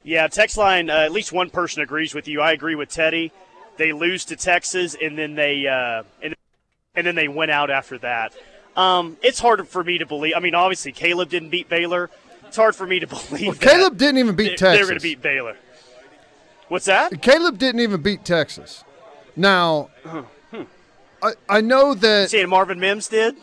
Yeah, 0.05 0.27
text 0.29 0.57
line. 0.57 0.91
Uh, 0.91 0.95
at 0.99 1.13
least 1.13 1.33
one 1.33 1.49
person 1.49 1.83
agrees 1.83 2.15
with 2.15 2.27
you. 2.29 2.41
I 2.41 2.53
agree 2.53 2.75
with 2.75 2.89
Teddy. 2.89 3.33
They 3.77 3.93
lose 3.93 4.25
to 4.27 4.37
Texas, 4.37 4.97
and 5.01 5.17
then 5.17 5.35
they 5.37 5.67
uh, 5.67 6.03
and 6.23 6.35
and 6.95 7.07
then 7.07 7.15
they 7.15 7.29
went 7.29 7.51
out 7.51 7.71
after 7.71 7.99
that. 7.99 8.35
Um, 8.77 9.17
it's 9.23 9.39
hard 9.39 9.67
for 9.69 9.85
me 9.85 9.99
to 9.99 10.07
believe. 10.07 10.35
I 10.37 10.41
mean, 10.41 10.55
obviously 10.55 10.93
Caleb 10.93 11.29
didn't 11.29 11.51
beat 11.51 11.69
Baylor. 11.69 12.11
It's 12.47 12.57
hard 12.57 12.75
for 12.77 12.87
me 12.87 13.01
to 13.01 13.07
believe. 13.31 13.59
that 13.59 13.61
Caleb 13.61 13.97
didn't 13.97 14.19
even 14.19 14.35
beat 14.35 14.51
they- 14.51 14.57
Texas. 14.57 14.79
They're 14.79 14.85
going 14.87 14.99
to 14.99 15.03
beat 15.03 15.23
Baylor. 15.23 15.57
What's 16.69 16.87
that? 16.87 17.21
Caleb 17.23 17.59
didn't 17.59 17.81
even 17.81 18.03
beat 18.03 18.25
Texas. 18.25 18.85
Now, 19.37 19.91
I 21.23 21.33
I 21.49 21.61
know 21.61 21.95
that 21.95 22.31
Saying 22.31 22.49
Marvin 22.49 22.79
Mims 22.79 23.09
did. 23.09 23.37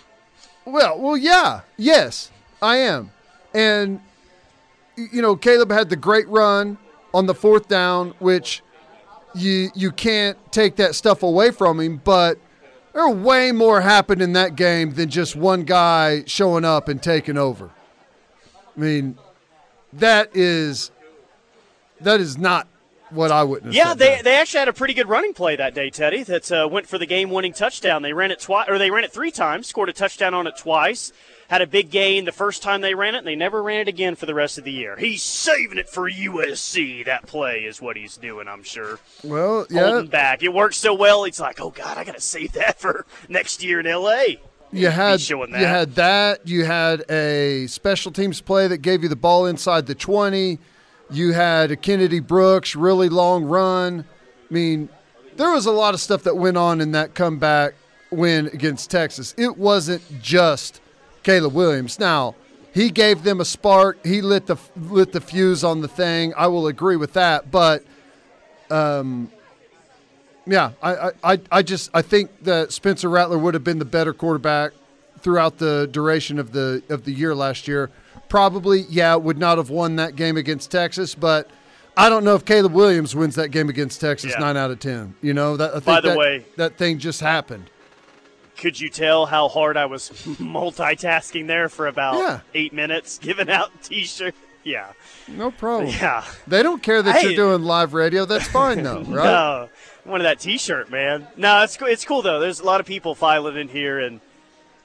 Well, 0.66 1.00
well, 1.00 1.18
yeah, 1.18 1.62
yes, 1.78 2.32
I 2.62 2.78
am, 2.78 3.12
and 3.54 4.02
you 4.96 5.22
know, 5.22 5.36
Caleb 5.36 5.72
had 5.72 5.90
the 5.90 5.96
great 5.96 6.28
run 6.28 6.78
on 7.14 7.26
the 7.26 7.34
fourth 7.34 7.68
down, 7.68 8.14
which 8.20 8.62
you 9.34 9.70
you 9.74 9.92
can't 9.92 10.38
take 10.52 10.76
that 10.78 10.96
stuff 10.96 11.24
away 11.24 11.52
from 11.52 11.80
him. 11.80 12.02
But 12.04 12.38
there 12.94 13.08
way 13.10 13.52
more 13.52 13.82
happened 13.82 14.22
in 14.22 14.34
that 14.34 14.56
game 14.56 14.94
than 14.94 15.10
just 15.10 15.36
one 15.36 15.64
guy 15.64 16.24
showing 16.26 16.66
up 16.66 16.88
and 16.88 17.02
taking 17.02 17.38
over. 17.38 17.70
I 18.76 18.80
mean, 18.80 19.18
that 19.94 20.36
is 20.36 20.92
that 22.02 22.20
is 22.20 22.38
not 22.38 22.68
what 23.12 23.32
I 23.32 23.44
witnessed. 23.44 23.76
Yeah, 23.76 23.94
they, 23.94 24.22
they 24.24 24.36
actually 24.38 24.60
had 24.60 24.68
a 24.68 24.74
pretty 24.74 24.94
good 24.94 25.08
running 25.10 25.34
play 25.34 25.56
that 25.56 25.74
day, 25.74 25.90
Teddy. 25.90 26.24
That 26.24 26.52
uh, 26.52 26.68
went 26.70 26.88
for 26.88 26.98
the 26.98 27.06
game-winning 27.06 27.54
touchdown. 27.54 28.02
They 28.02 28.14
ran 28.14 28.32
it 28.32 28.40
twice, 28.40 28.70
or 28.70 28.78
they 28.78 28.92
ran 28.92 29.04
it 29.04 29.12
three 29.12 29.32
times, 29.32 29.68
scored 29.68 29.90
a 29.90 29.94
touchdown 29.94 30.34
on 30.34 30.48
it 30.48 30.58
twice. 30.58 31.12
Had 31.50 31.64
a 31.64 31.68
big 31.68 31.90
gain 31.90 32.26
the 32.26 32.32
first 32.32 32.62
time 32.62 32.82
they 32.82 32.94
ran 32.94 33.16
it, 33.16 33.20
and 33.20 33.28
they 33.28 33.36
never 33.36 33.64
ran 33.64 33.82
it 33.82 33.88
again 33.88 34.16
for 34.16 34.28
the 34.28 34.36
rest 34.36 34.60
of 34.60 34.64
the 34.66 34.72
year. 34.72 34.96
He's 34.98 35.24
saving 35.24 35.80
it 35.80 35.90
for 35.90 36.10
USC. 36.10 37.06
That 37.06 37.26
play 37.26 37.62
is 37.62 37.82
what 37.82 37.98
he's 37.98 38.18
doing, 38.18 38.48
I'm 38.48 38.62
sure. 38.64 39.00
well, 39.24 39.66
yeah, 39.70 39.90
Holding 39.90 40.12
back. 40.12 40.44
It 40.44 40.54
worked 40.54 40.76
so 40.76 40.94
well. 40.94 41.24
He's 41.24 41.40
like, 41.40 41.60
oh 41.60 41.72
God, 41.72 41.98
I 41.98 42.04
got 42.04 42.16
to 42.16 42.22
save 42.22 42.52
that 42.54 42.80
for 42.80 43.06
next 43.28 43.64
year 43.64 43.80
in 43.80 43.88
LA. 43.88 44.24
you 44.72 44.90
had 44.90 45.20
showing 45.22 45.50
you 45.50 45.56
had 45.66 45.96
that. 45.96 46.48
You 46.48 46.66
had 46.66 47.04
a 47.10 47.66
special 47.66 48.12
teams 48.12 48.42
play 48.42 48.68
that 48.68 48.78
gave 48.80 49.02
you 49.02 49.10
the 49.10 49.16
ball 49.16 49.48
inside 49.48 49.88
the 49.88 49.96
twenty. 49.96 50.60
You 51.12 51.34
had 51.34 51.72
a 51.72 51.76
Kennedy 51.76 52.20
Brooks 52.20 52.76
really 52.76 53.10
long 53.10 53.46
run. 53.46 54.06
I 54.50 54.54
mean, 54.54 54.90
there 55.38 55.52
was 55.52 55.66
a 55.66 55.72
lot 55.72 55.94
of 55.94 56.00
stuff 56.00 56.24
that 56.24 56.38
went 56.38 56.58
on 56.58 56.82
in 56.82 56.92
that 56.92 57.16
comeback 57.16 57.74
win 58.12 58.48
against 58.48 58.90
Texas. 58.92 59.34
It 59.38 59.58
wasn't 59.58 60.02
just 60.22 60.82
Caleb 61.24 61.54
Williams. 61.54 62.00
Now 62.00 62.36
he 62.74 62.90
gave 62.92 63.24
them 63.24 63.40
a 63.42 63.46
spark. 63.46 64.06
He 64.06 64.22
lit 64.22 64.46
the 64.48 64.58
lit 64.76 65.12
the 65.12 65.22
fuse 65.22 65.64
on 65.64 65.82
the 65.82 65.88
thing. 65.88 66.34
I 66.38 66.48
will 66.48 66.68
agree 66.68 66.96
with 66.96 67.14
that, 67.14 67.50
but. 67.52 67.84
Um, 68.72 69.32
yeah, 70.46 70.72
I, 70.82 70.96
I- 70.96 71.12
I, 71.34 71.40
I 71.52 71.62
just 71.64 71.90
I 71.94 72.02
think 72.02 72.44
that 72.44 72.72
Spencer 72.72 73.10
Rattler 73.10 73.38
would 73.38 73.54
have 73.54 73.64
been 73.64 73.80
the 73.80 73.86
better 73.86 74.14
quarterback 74.14 74.72
throughout 75.20 75.58
the 75.58 75.88
duration 75.92 76.40
of 76.40 76.52
the 76.54 76.82
of 76.90 77.04
the 77.04 77.12
year 77.12 77.36
last 77.36 77.68
year. 77.68 77.90
Probably, 78.30 78.82
yeah, 78.90 79.16
would 79.16 79.38
not 79.38 79.58
have 79.58 79.70
won 79.70 79.96
that 79.98 80.16
game 80.16 80.38
against 80.38 80.72
Texas, 80.72 81.16
but 81.16 81.50
I 81.98 82.08
don't 82.10 82.24
know 82.24 82.36
if 82.36 82.46
Caleb 82.46 82.74
Williams 82.74 83.16
wins 83.16 83.36
that 83.36 83.50
game 83.50 83.70
against 83.70 84.00
Texas 84.00 84.32
Yeah. 84.34 84.40
nine 84.40 84.56
out 84.56 84.72
of 84.72 84.80
ten. 84.80 85.16
You 85.22 85.34
know 85.34 85.58
that 85.58 85.72
I 85.72 85.74
think 85.74 85.86
By 85.86 86.02
the 86.02 86.10
that, 86.10 86.18
way- 86.18 86.46
that 86.56 86.78
thing 86.78 87.00
just 87.00 87.20
happened. 87.22 87.70
could 88.58 88.80
you 88.80 88.90
tell 88.90 89.26
how 89.26 89.48
hard 89.48 89.78
I 89.78 89.86
was 89.88 90.10
multitasking 90.70 91.48
there 91.48 91.70
for 91.70 91.88
about 91.88 92.16
Yeah. 92.16 92.40
eight 92.54 92.74
minutes, 92.74 93.18
giving 93.18 93.50
out 93.50 93.70
T-shirts? 93.84 94.38
Yeah, 94.64 94.88
No 95.30 95.52
problem. 95.52 95.90
yeah. 95.90 96.24
They 96.46 96.62
don't 96.62 96.84
care 96.84 97.02
that 97.02 97.16
Hey. 97.16 97.28
you're 97.30 97.36
doing 97.36 97.64
live 97.64 97.94
radio. 97.94 98.26
That's 98.26 98.48
fine 98.60 98.84
though, 98.84 99.00
right? 99.04 99.24
No, 99.24 99.70
one 100.04 100.20
of 100.20 100.26
that 100.26 100.40
T-shirt, 100.40 100.92
man. 100.92 101.28
No, 101.38 101.64
it's. 101.64 101.78
It's 101.82 102.04
cool 102.06 102.22
though. 102.22 102.40
There's 102.42 102.60
a 102.60 102.66
lot 102.66 102.80
of 102.82 102.86
people 102.86 103.16
filing 103.16 103.56
in 103.58 103.70
here, 103.70 104.00
and 104.00 104.20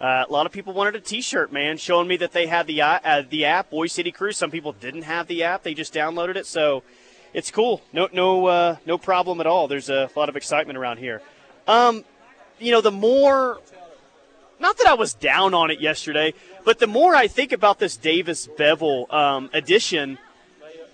uh, 0.00 0.24
a 0.28 0.32
lot 0.32 0.46
of 0.46 0.52
people 0.52 0.72
wanted 0.72 0.96
a 0.96 1.00
T-shirt, 1.00 1.52
man, 1.52 1.76
showing 1.76 2.08
me 2.08 2.16
that 2.16 2.32
they 2.32 2.46
had 2.46 2.66
the 2.66 2.82
uh, 2.82 3.22
the 3.28 3.44
app, 3.44 3.70
Boy 3.70 3.86
City 3.86 4.10
Cruise. 4.10 4.36
Some 4.36 4.50
people 4.50 4.72
didn't 4.72 5.02
have 5.02 5.26
the 5.26 5.44
app; 5.44 5.62
they 5.62 5.74
just 5.74 5.94
downloaded 5.94 6.36
it. 6.36 6.46
So 6.46 6.82
it's 7.32 7.50
cool. 7.50 7.82
No, 7.92 8.08
no, 8.12 8.46
uh, 8.46 8.76
no 8.86 8.98
problem 8.98 9.40
at 9.40 9.46
all. 9.46 9.68
There's 9.68 9.88
a 9.88 10.10
lot 10.16 10.28
of 10.28 10.36
excitement 10.36 10.78
around 10.78 10.98
here. 10.98 11.22
Um, 11.66 12.04
you 12.58 12.72
know, 12.72 12.80
the 12.80 12.90
more 12.90 13.60
not 14.60 14.78
that 14.78 14.86
I 14.86 14.94
was 14.94 15.14
down 15.14 15.54
on 15.54 15.70
it 15.70 15.80
yesterday, 15.80 16.34
but 16.64 16.78
the 16.78 16.86
more 16.86 17.14
I 17.14 17.26
think 17.26 17.52
about 17.52 17.78
this 17.78 17.96
Davis 17.96 18.48
Beville 18.56 19.06
um, 19.10 19.50
addition, 19.52 20.18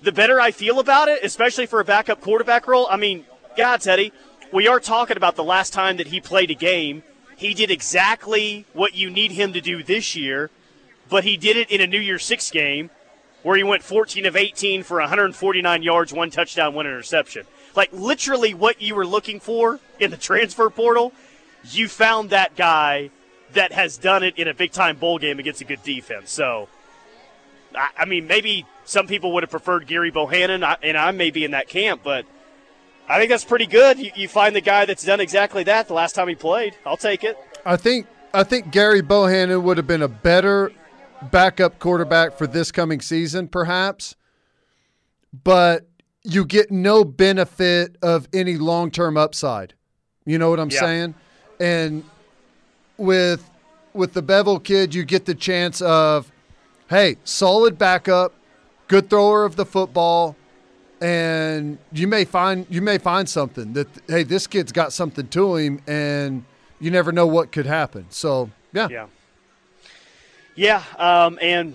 the 0.02 0.12
better 0.12 0.40
I 0.40 0.50
feel 0.50 0.80
about 0.80 1.08
it, 1.08 1.20
especially 1.22 1.66
for 1.66 1.80
a 1.80 1.84
backup 1.84 2.20
quarterback 2.20 2.66
role. 2.66 2.86
I 2.90 2.96
mean, 2.96 3.24
God, 3.56 3.80
Teddy, 3.80 4.12
we 4.52 4.66
are 4.66 4.80
talking 4.80 5.16
about 5.16 5.36
the 5.36 5.44
last 5.44 5.72
time 5.72 5.98
that 5.98 6.08
he 6.08 6.20
played 6.20 6.50
a 6.50 6.54
game. 6.54 7.02
He 7.40 7.54
did 7.54 7.70
exactly 7.70 8.66
what 8.74 8.94
you 8.94 9.08
need 9.08 9.32
him 9.32 9.54
to 9.54 9.62
do 9.62 9.82
this 9.82 10.14
year, 10.14 10.50
but 11.08 11.24
he 11.24 11.38
did 11.38 11.56
it 11.56 11.70
in 11.70 11.80
a 11.80 11.86
New 11.86 11.98
Year's 11.98 12.22
Six 12.22 12.50
game 12.50 12.90
where 13.42 13.56
he 13.56 13.62
went 13.62 13.82
14 13.82 14.26
of 14.26 14.36
18 14.36 14.82
for 14.82 14.98
149 14.98 15.82
yards, 15.82 16.12
one 16.12 16.30
touchdown, 16.30 16.74
one 16.74 16.84
interception. 16.84 17.46
Like 17.74 17.94
literally 17.94 18.52
what 18.52 18.82
you 18.82 18.94
were 18.94 19.06
looking 19.06 19.40
for 19.40 19.80
in 19.98 20.10
the 20.10 20.18
transfer 20.18 20.68
portal, 20.68 21.14
you 21.64 21.88
found 21.88 22.28
that 22.28 22.56
guy 22.56 23.08
that 23.54 23.72
has 23.72 23.96
done 23.96 24.22
it 24.22 24.36
in 24.36 24.46
a 24.46 24.52
big 24.52 24.72
time 24.72 24.98
bowl 24.98 25.18
game 25.18 25.38
against 25.38 25.62
a 25.62 25.64
good 25.64 25.82
defense. 25.82 26.30
So, 26.30 26.68
I, 27.74 27.88
I 28.00 28.04
mean, 28.04 28.26
maybe 28.26 28.66
some 28.84 29.06
people 29.06 29.32
would 29.32 29.44
have 29.44 29.50
preferred 29.50 29.86
Gerry 29.86 30.10
Bohanon, 30.10 30.62
and 30.82 30.94
I 30.98 31.10
may 31.12 31.30
be 31.30 31.46
in 31.46 31.52
that 31.52 31.68
camp, 31.68 32.02
but 32.04 32.26
I 33.10 33.18
think 33.18 33.28
that's 33.30 33.44
pretty 33.44 33.66
good. 33.66 33.98
You, 33.98 34.12
you 34.14 34.28
find 34.28 34.54
the 34.54 34.60
guy 34.60 34.84
that's 34.84 35.04
done 35.04 35.18
exactly 35.18 35.64
that 35.64 35.88
the 35.88 35.94
last 35.94 36.14
time 36.14 36.28
he 36.28 36.36
played. 36.36 36.76
I'll 36.86 36.96
take 36.96 37.24
it. 37.24 37.36
I 37.66 37.76
think 37.76 38.06
I 38.32 38.44
think 38.44 38.70
Gerry 38.70 39.02
Bohanon 39.02 39.64
would 39.64 39.76
have 39.78 39.86
been 39.88 40.02
a 40.02 40.08
better 40.08 40.70
backup 41.32 41.80
quarterback 41.80 42.38
for 42.38 42.46
this 42.46 42.70
coming 42.70 43.00
season, 43.00 43.48
perhaps. 43.48 44.14
But 45.44 45.88
you 46.22 46.44
get 46.44 46.70
no 46.70 47.02
benefit 47.04 47.96
of 48.00 48.28
any 48.32 48.56
long 48.56 48.92
term 48.92 49.16
upside. 49.16 49.74
You 50.24 50.38
know 50.38 50.48
what 50.48 50.60
I'm 50.60 50.70
Yeah. 50.70 50.80
saying? 50.80 51.14
And 51.58 52.04
with 52.96 53.44
with 53.92 54.12
the 54.12 54.22
Beville 54.22 54.60
kid, 54.60 54.94
you 54.94 55.02
get 55.04 55.24
the 55.26 55.34
chance 55.34 55.80
of, 55.82 56.30
hey, 56.88 57.16
solid 57.24 57.76
backup, 57.76 58.32
good 58.86 59.10
thrower 59.10 59.44
of 59.44 59.56
the 59.56 59.66
football, 59.66 60.36
and 61.00 61.78
you 61.92 62.06
may 62.06 62.24
find 62.24 62.66
you 62.68 62.82
may 62.82 62.98
find 62.98 63.28
something 63.28 63.72
that 63.74 63.88
hey, 64.08 64.22
this 64.22 64.46
kid's 64.46 64.72
got 64.72 64.92
something 64.92 65.28
to 65.28 65.56
him, 65.56 65.80
and 65.86 66.44
you 66.80 66.90
never 66.90 67.12
know 67.12 67.26
what 67.26 67.52
could 67.52 67.66
happen. 67.66 68.06
So 68.10 68.50
yeah, 68.72 68.88
Yeah. 68.88 69.06
Yeah, 70.56 70.82
um, 70.98 71.38
and 71.40 71.74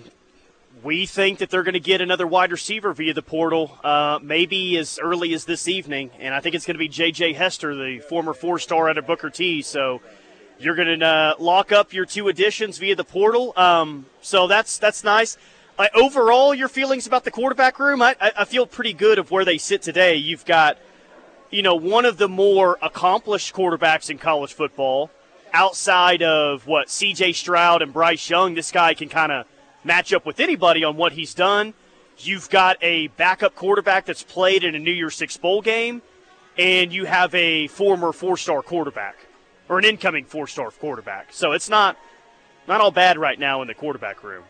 we 0.82 1.06
think 1.06 1.40
that 1.40 1.50
they're 1.50 1.64
going 1.64 1.74
to 1.74 1.80
get 1.80 2.00
another 2.00 2.26
wide 2.26 2.52
receiver 2.52 2.92
via 2.92 3.12
the 3.14 3.22
portal, 3.22 3.76
uh, 3.82 4.20
maybe 4.22 4.76
as 4.76 5.00
early 5.02 5.34
as 5.34 5.44
this 5.44 5.66
evening. 5.66 6.10
And 6.20 6.32
I 6.32 6.40
think 6.40 6.54
it's 6.54 6.66
going 6.66 6.74
to 6.74 6.78
be 6.78 6.88
J.J. 6.88 7.32
Hester, 7.32 7.74
the 7.74 7.98
former 7.98 8.32
four 8.32 8.60
star 8.60 8.88
out 8.88 8.98
of 8.98 9.06
Booker 9.06 9.30
T. 9.30 9.62
So 9.62 10.00
you're 10.60 10.76
going 10.76 11.00
to 11.00 11.06
uh, 11.06 11.34
lock 11.40 11.72
up 11.72 11.92
your 11.92 12.04
two 12.04 12.28
additions 12.28 12.78
via 12.78 12.94
the 12.94 13.04
portal. 13.04 13.52
Um, 13.56 14.06
so 14.20 14.46
that's 14.46 14.78
that's 14.78 15.02
nice. 15.02 15.36
Uh, 15.78 15.88
overall, 15.94 16.54
your 16.54 16.68
feelings 16.68 17.06
about 17.06 17.24
the 17.24 17.30
quarterback 17.30 17.78
room, 17.78 18.00
I, 18.00 18.16
I, 18.20 18.46
feel 18.46 18.66
pretty 18.66 18.94
good 18.94 19.18
of 19.18 19.30
where 19.30 19.44
they 19.44 19.58
sit 19.58 19.82
today. 19.82 20.16
You've 20.16 20.46
got, 20.46 20.78
you 21.50 21.60
know, 21.60 21.74
one 21.74 22.06
of 22.06 22.16
the 22.16 22.28
more 22.28 22.78
accomplished 22.80 23.54
quarterbacks 23.54 24.08
in 24.08 24.16
college 24.16 24.54
football 24.54 25.10
outside 25.52 26.22
of 26.22 26.66
what 26.66 26.88
CJ 26.88 27.34
Stroud 27.34 27.82
and 27.82 27.92
Bryce 27.92 28.30
Young, 28.30 28.54
this 28.54 28.70
guy 28.70 28.94
can 28.94 29.10
kind 29.10 29.30
of 29.30 29.46
match 29.84 30.14
up 30.14 30.24
with 30.24 30.40
anybody 30.40 30.82
on 30.82 30.96
what 30.96 31.12
he's 31.12 31.34
done. 31.34 31.74
You've 32.18 32.48
got 32.48 32.78
a 32.80 33.08
backup 33.08 33.54
quarterback 33.54 34.06
that's 34.06 34.22
played 34.22 34.64
in 34.64 34.74
a 34.74 34.78
New 34.78 34.92
Year's 34.92 35.14
Six 35.14 35.36
bowl 35.36 35.60
game, 35.60 36.00
and 36.56 36.90
you 36.90 37.04
have 37.04 37.34
a 37.34 37.66
former 37.66 38.12
four-star 38.12 38.62
quarterback 38.62 39.16
or 39.68 39.78
an 39.78 39.84
incoming 39.84 40.24
four-star 40.24 40.70
quarterback. 40.70 41.34
So 41.34 41.52
it's 41.52 41.68
not 41.68 41.98
not 42.66 42.80
all 42.80 42.90
bad 42.90 43.18
right 43.18 43.38
now 43.38 43.60
in 43.60 43.68
the 43.68 43.74
quarterback 43.74 44.24
room. 44.24 44.42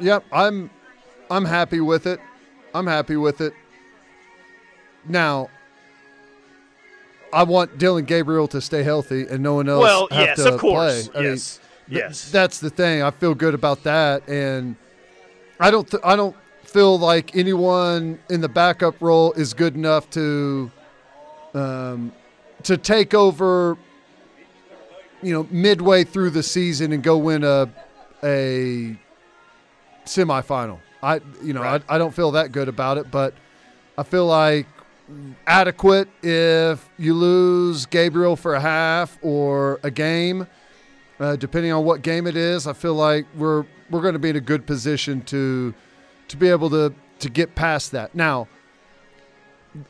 Yep, 0.00 0.24
I'm 0.32 0.70
I'm 1.30 1.44
happy 1.44 1.80
with 1.80 2.06
it. 2.06 2.20
I'm 2.74 2.86
happy 2.86 3.16
with 3.16 3.40
it. 3.40 3.52
Now, 5.06 5.48
I 7.32 7.42
want 7.42 7.78
Dillon 7.78 8.04
Gabriel 8.04 8.48
to 8.48 8.60
stay 8.60 8.82
healthy 8.82 9.26
and 9.28 9.42
no 9.42 9.54
one 9.54 9.68
else 9.68 9.82
well, 9.82 10.08
have 10.10 10.20
yes, 10.20 10.36
to 10.38 10.54
of 10.54 10.60
course. 10.60 11.08
play. 11.08 11.18
I 11.18 11.22
mean, 11.22 11.32
yes, 11.32 11.60
th- 11.88 11.98
yes. 11.98 12.30
that's 12.30 12.60
the 12.60 12.70
thing. 12.70 13.02
I 13.02 13.10
feel 13.10 13.34
good 13.34 13.54
about 13.54 13.82
that, 13.84 14.28
and 14.28 14.76
I 15.60 15.70
don't. 15.70 15.88
Th- 15.90 16.02
I 16.04 16.16
don't 16.16 16.36
feel 16.62 16.98
like 16.98 17.34
anyone 17.34 18.18
in 18.30 18.40
the 18.40 18.48
backup 18.48 19.00
role 19.00 19.32
is 19.32 19.54
good 19.54 19.74
enough 19.74 20.08
to, 20.10 20.70
um, 21.54 22.12
to 22.62 22.76
take 22.76 23.14
over. 23.14 23.76
You 25.20 25.32
know, 25.32 25.48
midway 25.50 26.04
through 26.04 26.30
the 26.30 26.44
season 26.44 26.92
and 26.92 27.02
go 27.02 27.16
win 27.16 27.42
a, 27.42 27.68
a 28.22 28.96
semifinal. 30.08 30.78
I, 31.02 31.20
you 31.42 31.52
know, 31.52 31.62
Right. 31.62 31.82
I, 31.88 31.94
I 31.94 31.98
don't 31.98 32.14
feel 32.14 32.32
that 32.32 32.52
good 32.52 32.68
about 32.68 32.98
it, 32.98 33.10
but 33.10 33.34
I 33.96 34.02
feel 34.02 34.26
like 34.26 34.66
adequate 35.46 36.08
if 36.22 36.88
you 36.98 37.14
lose 37.14 37.86
Gabriel 37.86 38.36
for 38.36 38.54
a 38.54 38.60
half 38.60 39.18
or 39.22 39.80
a 39.82 39.90
game, 39.90 40.46
uh, 41.20 41.36
depending 41.36 41.72
on 41.72 41.84
what 41.84 42.02
game 42.02 42.26
it 42.26 42.36
is. 42.36 42.66
I 42.66 42.72
feel 42.72 42.94
like 42.94 43.26
we're 43.36 43.64
we're 43.90 44.02
going 44.02 44.12
to 44.14 44.18
be 44.18 44.30
in 44.30 44.36
a 44.36 44.40
good 44.40 44.66
position 44.66 45.22
to 45.22 45.74
to 46.28 46.36
be 46.36 46.48
able 46.48 46.70
to 46.70 46.92
to 47.20 47.30
get 47.30 47.54
past 47.54 47.92
that. 47.92 48.14
Now, 48.14 48.48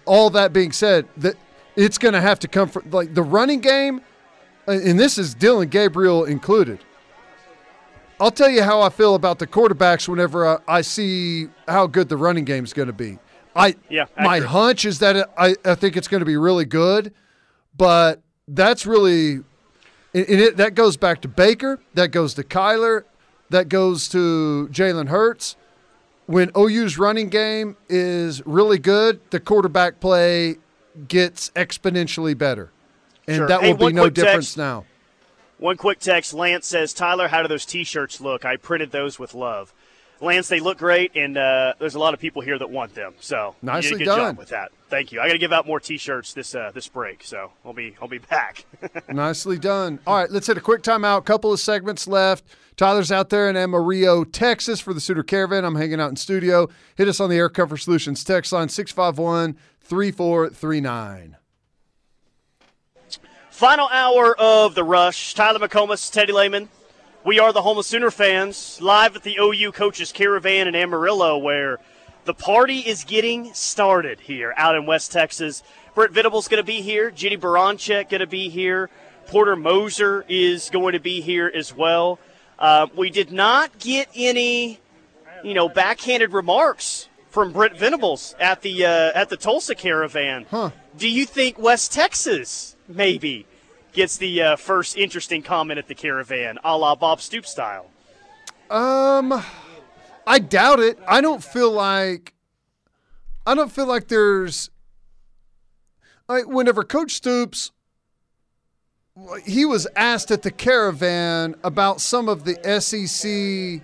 all 0.05 0.31
that 0.31 0.53
being 0.53 0.73
said, 0.73 1.07
that 1.16 1.36
it's 1.77 1.99
going 1.99 2.15
to 2.15 2.20
have 2.20 2.39
to 2.40 2.49
come 2.49 2.69
from 2.69 2.90
like 2.90 3.15
the 3.15 3.23
running 3.23 3.61
game, 3.61 4.01
and 4.66 4.99
this 4.99 5.19
is 5.19 5.35
Dillon 5.35 5.69
Gabriel 5.69 6.24
included. 6.24 6.81
I'll 8.20 8.31
tell 8.31 8.49
you 8.51 8.62
how 8.62 8.81
I 8.82 8.89
feel 8.89 9.15
about 9.15 9.39
the 9.39 9.47
quarterbacks 9.47 10.09
whenever 10.09 10.47
I, 10.47 10.59
I 10.66 10.81
see 10.81 11.49
how 11.66 11.86
good 11.86 12.09
the 12.09 12.16
running 12.16 12.45
game 12.45 12.65
is 12.65 12.73
going 12.73 12.89
to 12.89 12.93
be. 12.93 13.19
I 13.55 13.74
Yeah, 13.89 14.07
my 14.19 14.40
hunch 14.40 14.85
is 14.85 14.99
that 15.01 15.16
it, 15.16 15.27
I 15.36 15.55
I 15.65 15.74
think 15.74 15.97
it's 15.97 16.09
going 16.09 16.20
to 16.20 16.27
be 16.27 16.36
really 16.36 16.65
good, 16.65 17.12
but 17.77 18.20
that's 18.47 18.86
really 18.86 19.35
and 20.15 20.27
it, 20.28 20.57
that 20.57 20.74
goes 20.74 20.97
back 20.97 21.20
to 21.23 21.28
Baker, 21.28 21.81
that 21.95 22.09
goes 22.09 22.35
to 22.35 22.43
Kyler, 22.43 23.05
that 23.51 23.69
goes 23.69 24.09
to 24.11 24.69
Jalen 24.73 25.09
Hurts. 25.09 25.57
When 26.27 26.51
OU's 26.57 26.99
running 26.99 27.28
game 27.31 27.77
is 27.89 28.45
really 28.47 28.78
good, 28.78 29.20
the 29.31 29.40
quarterback 29.40 29.99
play 30.01 30.57
gets 31.09 31.51
exponentially 31.51 32.36
better, 32.36 32.70
and 33.27 33.36
Sure. 33.39 33.49
that 33.49 33.62
Hey, 33.62 33.73
will 33.73 33.89
be 33.89 33.93
no 33.95 34.05
text. 34.11 34.15
difference 34.16 34.57
now. 34.57 34.85
One 35.59 35.76
quick 35.76 35.98
text. 35.98 36.35
Lance 36.35 36.66
says, 36.66 36.93
Tyler, 36.93 37.28
how 37.28 37.43
do 37.43 37.48
those 37.48 37.64
T-shirts 37.66 38.20
look? 38.20 38.44
I 38.44 38.56
printed 38.56 38.93
those 38.93 39.18
with 39.18 39.35
love. 39.35 39.72
Lance, 40.20 40.48
they 40.48 40.59
look 40.59 40.78
great, 40.78 41.12
and 41.14 41.39
uh, 41.39 41.74
there's 41.78 41.94
a 41.94 41.98
lot 41.98 42.12
of 42.12 42.18
people 42.18 42.43
here 42.43 42.59
that 42.59 42.70
want 42.70 42.94
them. 42.94 43.14
So 43.20 43.55
you 43.62 43.66
Nicely 43.66 43.90
did 43.90 43.94
a 43.94 43.98
good 43.98 44.05
done. 44.05 44.18
job 44.18 44.39
with 44.39 44.48
that. 44.48 44.72
Thank 44.89 45.12
you. 45.12 45.20
I 45.20 45.26
got 45.26 45.35
to 45.35 45.39
give 45.39 45.52
out 45.52 45.66
more 45.66 45.78
T-shirts 45.78 46.32
this 46.32 46.55
uh, 46.55 46.72
this 46.74 46.89
break, 46.89 47.22
so 47.22 47.52
I'll 47.64 47.72
be 47.72 47.94
I'll 48.02 48.09
be 48.09 48.18
back. 48.18 48.64
Nicely 49.09 49.59
done. 49.59 50.01
All 50.06 50.16
right, 50.16 50.30
let's 50.30 50.48
hit 50.48 50.56
a 50.56 50.60
quick 50.60 50.82
timeout. 50.82 51.24
Couple 51.24 51.52
of 51.52 51.60
segments 51.60 52.09
left. 52.09 52.44
Tyler's 52.76 53.12
out 53.12 53.28
there 53.28 53.48
in 53.48 53.56
Amarillo, 53.56 54.24
Texas 54.24 54.80
for 54.80 54.93
the 54.93 55.01
Sooner 55.01 55.22
Caravan. 55.22 55.64
I'm 55.64 55.76
hanging 55.76 56.01
out 56.01 56.10
in 56.10 56.16
studio. 56.16 56.68
Hit 56.97 57.06
us 57.06 57.20
on 57.20 57.30
the 57.30 57.36
Air 57.36 57.48
Comfort 57.48 57.78
Solutions 57.78 58.24
text 58.24 58.52
line 58.52 58.68
651 58.68 59.56
3439. 59.80 61.38
Final 63.59 63.89
hour 63.89 64.36
of 64.39 64.76
the 64.76 64.85
rush. 64.85 65.35
Tyler 65.35 65.59
McComas, 65.59 66.12
Teddy 66.12 66.32
Lehman. 66.32 66.68
We 67.24 67.40
are 67.40 67.52
the 67.52 67.62
Home 67.62 67.76
of 67.76 67.85
Sooner 67.85 68.12
fans, 68.12 68.78
live 68.80 69.16
at 69.16 69.24
the 69.24 69.36
OU 69.40 69.72
Coaches 69.72 70.12
Caravan 70.12 70.68
in 70.68 70.76
Amarillo, 70.76 71.36
where 71.39 71.80
the 72.24 72.35
party 72.35 72.78
is 72.78 73.02
getting 73.02 73.52
started 73.55 74.20
here 74.20 74.55
out 74.56 74.76
in 74.76 74.86
West 74.86 75.10
Texas. 75.10 75.64
Brent 75.97 76.12
Venables 76.12 76.47
going 76.47 76.62
to 76.62 76.64
be 76.64 76.82
here. 76.82 77.10
Jennie 77.10 77.36
Baranczyk 77.36 78.10
going 78.10 78.20
to 78.20 78.28
be 78.28 78.48
here. 78.48 78.90
Porter 79.26 79.56
Moser 79.56 80.24
is 80.28 80.70
going 80.70 80.93
to 80.93 81.01
be 81.01 81.20
here 81.20 81.51
as 81.52 81.74
well. 81.74 82.20
Uh, 82.60 82.86
we 82.94 83.10
did 83.10 83.32
not 83.32 83.76
get 83.80 84.09
any, 84.14 84.78
you 85.43 85.55
know, 85.55 85.68
backhanded 85.68 86.32
remarks 86.32 87.09
from 87.28 87.52
Brent 87.52 87.76
Venables 87.76 88.36
at 88.39 88.62
the 88.62 88.85
uh, 88.85 89.10
at 89.16 89.30
the 89.30 89.36
Tulsa 89.36 89.74
Caravan. 89.74 90.47
Huh. 90.48 90.70
Do 90.97 91.09
you 91.09 91.26
think 91.26 91.59
West 91.59 91.93
Texas 91.93 92.76
maybe 92.89 93.47
gets 93.93 94.16
the 94.16 94.43
uh, 94.43 94.56
first 94.56 94.97
interesting 94.97 95.43
comment 95.43 95.78
at 95.78 95.89
the 95.89 95.94
caravan, 95.94 96.59
a 96.65 96.77
la 96.77 96.94
Bob 96.94 97.20
Stoop 97.20 97.47
style. 97.47 97.86
Um, 98.70 99.43
I 100.27 100.39
doubt 100.39 100.81
it. 100.81 100.98
I 101.06 101.20
don't 101.20 101.43
feel 101.43 101.70
like. 101.70 102.35
I 103.47 103.55
don't 103.55 103.73
feel 103.73 103.86
like 103.86 104.09
there's. 104.09 104.70
Like 106.28 106.47
whenever 106.47 106.85
Coach 106.85 107.12
Stoops, 107.15 107.73
he 109.44 109.65
was 109.65 109.86
asked 109.97 110.31
at 110.31 110.43
the 110.43 110.51
caravan 110.51 111.55
about 111.65 112.01
some 112.01 112.28
of 112.28 112.44
the 112.44 112.56
SEC 112.81 113.82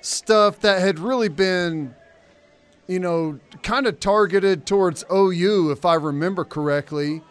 stuff 0.00 0.60
that 0.60 0.80
had 0.80 0.98
really 0.98 1.28
been, 1.28 1.94
you 2.86 2.98
know, 2.98 3.38
kind 3.62 3.86
of 3.86 4.00
targeted 4.00 4.66
towards 4.66 5.04
OU, 5.12 5.70
if 5.70 5.84
I 5.84 5.94
remember 5.94 6.44
correctly, 6.44 7.22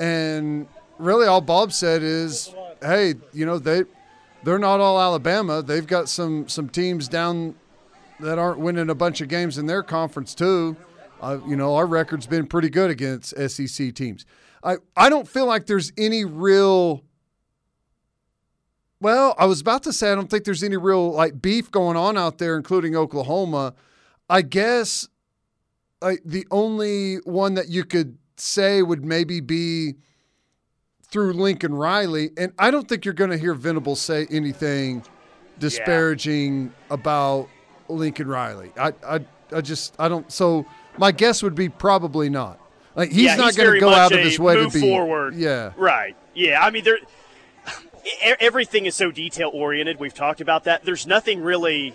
and 0.00 0.66
really 0.98 1.26
all 1.26 1.40
Bob 1.40 1.72
said 1.72 2.02
is, 2.02 2.54
"Hey, 2.80 3.14
you 3.32 3.46
know 3.46 3.58
they." 3.58 3.84
They're 4.44 4.60
not 4.60 4.78
all 4.78 5.00
Alabama. 5.00 5.60
They've 5.60 5.86
got 5.86 6.08
some 6.08 6.48
some 6.48 6.68
teams 6.68 7.08
down 7.08 7.56
that 8.20 8.38
aren't 8.38 8.60
winning 8.60 8.90
a 8.90 8.94
bunch 8.94 9.20
of 9.20 9.26
games 9.26 9.58
in 9.58 9.66
their 9.66 9.82
conference 9.82 10.36
too. 10.36 10.76
Uh, 11.20 11.38
you 11.48 11.56
know, 11.56 11.74
our 11.74 11.86
record's 11.86 12.26
been 12.26 12.46
pretty 12.46 12.70
good 12.70 12.90
against 12.90 13.34
SEC 13.50 13.94
teams. 13.94 14.24
I 14.62 14.76
I 14.96 15.08
don't 15.08 15.26
feel 15.26 15.46
like 15.46 15.66
there's 15.66 15.92
any 15.96 16.24
real. 16.24 17.02
Well, 19.00 19.34
I 19.38 19.46
was 19.46 19.60
about 19.60 19.82
to 19.82 19.92
say 19.92 20.12
I 20.12 20.14
don't 20.14 20.30
think 20.30 20.44
there's 20.44 20.62
any 20.62 20.76
real 20.76 21.10
like 21.12 21.42
beef 21.42 21.70
going 21.70 21.96
on 21.96 22.16
out 22.16 22.38
there, 22.38 22.56
including 22.56 22.94
Oklahoma. 22.96 23.74
I 24.28 24.42
guess 24.42 25.08
like 26.00 26.22
the 26.24 26.46
only 26.50 27.16
one 27.24 27.54
that 27.54 27.68
you 27.68 27.84
could 27.84 28.16
say 28.36 28.82
would 28.82 29.04
maybe 29.04 29.40
be 29.40 29.96
through 31.02 31.32
Lincoln 31.32 31.74
Riley, 31.74 32.30
and 32.36 32.52
I 32.58 32.70
don't 32.70 32.88
think 32.88 33.04
you're 33.04 33.14
going 33.14 33.30
to 33.30 33.38
hear 33.38 33.54
Venables 33.54 34.00
say 34.00 34.26
anything 34.30 35.04
disparaging 35.58 36.66
yeah. 36.66 36.94
about 36.94 37.48
Lincoln 37.88 38.28
Riley. 38.28 38.72
I, 38.78 38.92
I, 39.06 39.20
I 39.52 39.60
just, 39.60 39.94
I 39.98 40.08
don't. 40.08 40.30
So 40.30 40.66
my 40.98 41.12
guess 41.12 41.42
would 41.42 41.54
be 41.54 41.68
probably 41.68 42.28
not. 42.28 42.60
Like 42.94 43.10
he's 43.10 43.24
yeah, 43.24 43.36
not 43.36 43.54
going 43.54 43.74
to 43.74 43.80
go 43.80 43.92
out 43.92 44.12
of 44.12 44.20
his 44.20 44.38
way 44.38 44.56
to 44.56 44.70
be 44.70 44.80
forward. 44.80 45.34
Yeah, 45.34 45.72
right. 45.76 46.16
Yeah, 46.34 46.60
I 46.60 46.70
mean 46.70 46.84
there. 46.84 46.98
Everything 48.40 48.86
is 48.86 48.94
so 48.94 49.10
detail 49.10 49.50
oriented. 49.52 49.98
We've 49.98 50.14
talked 50.14 50.40
about 50.40 50.64
that. 50.64 50.84
There's 50.84 51.06
nothing 51.06 51.42
really. 51.42 51.94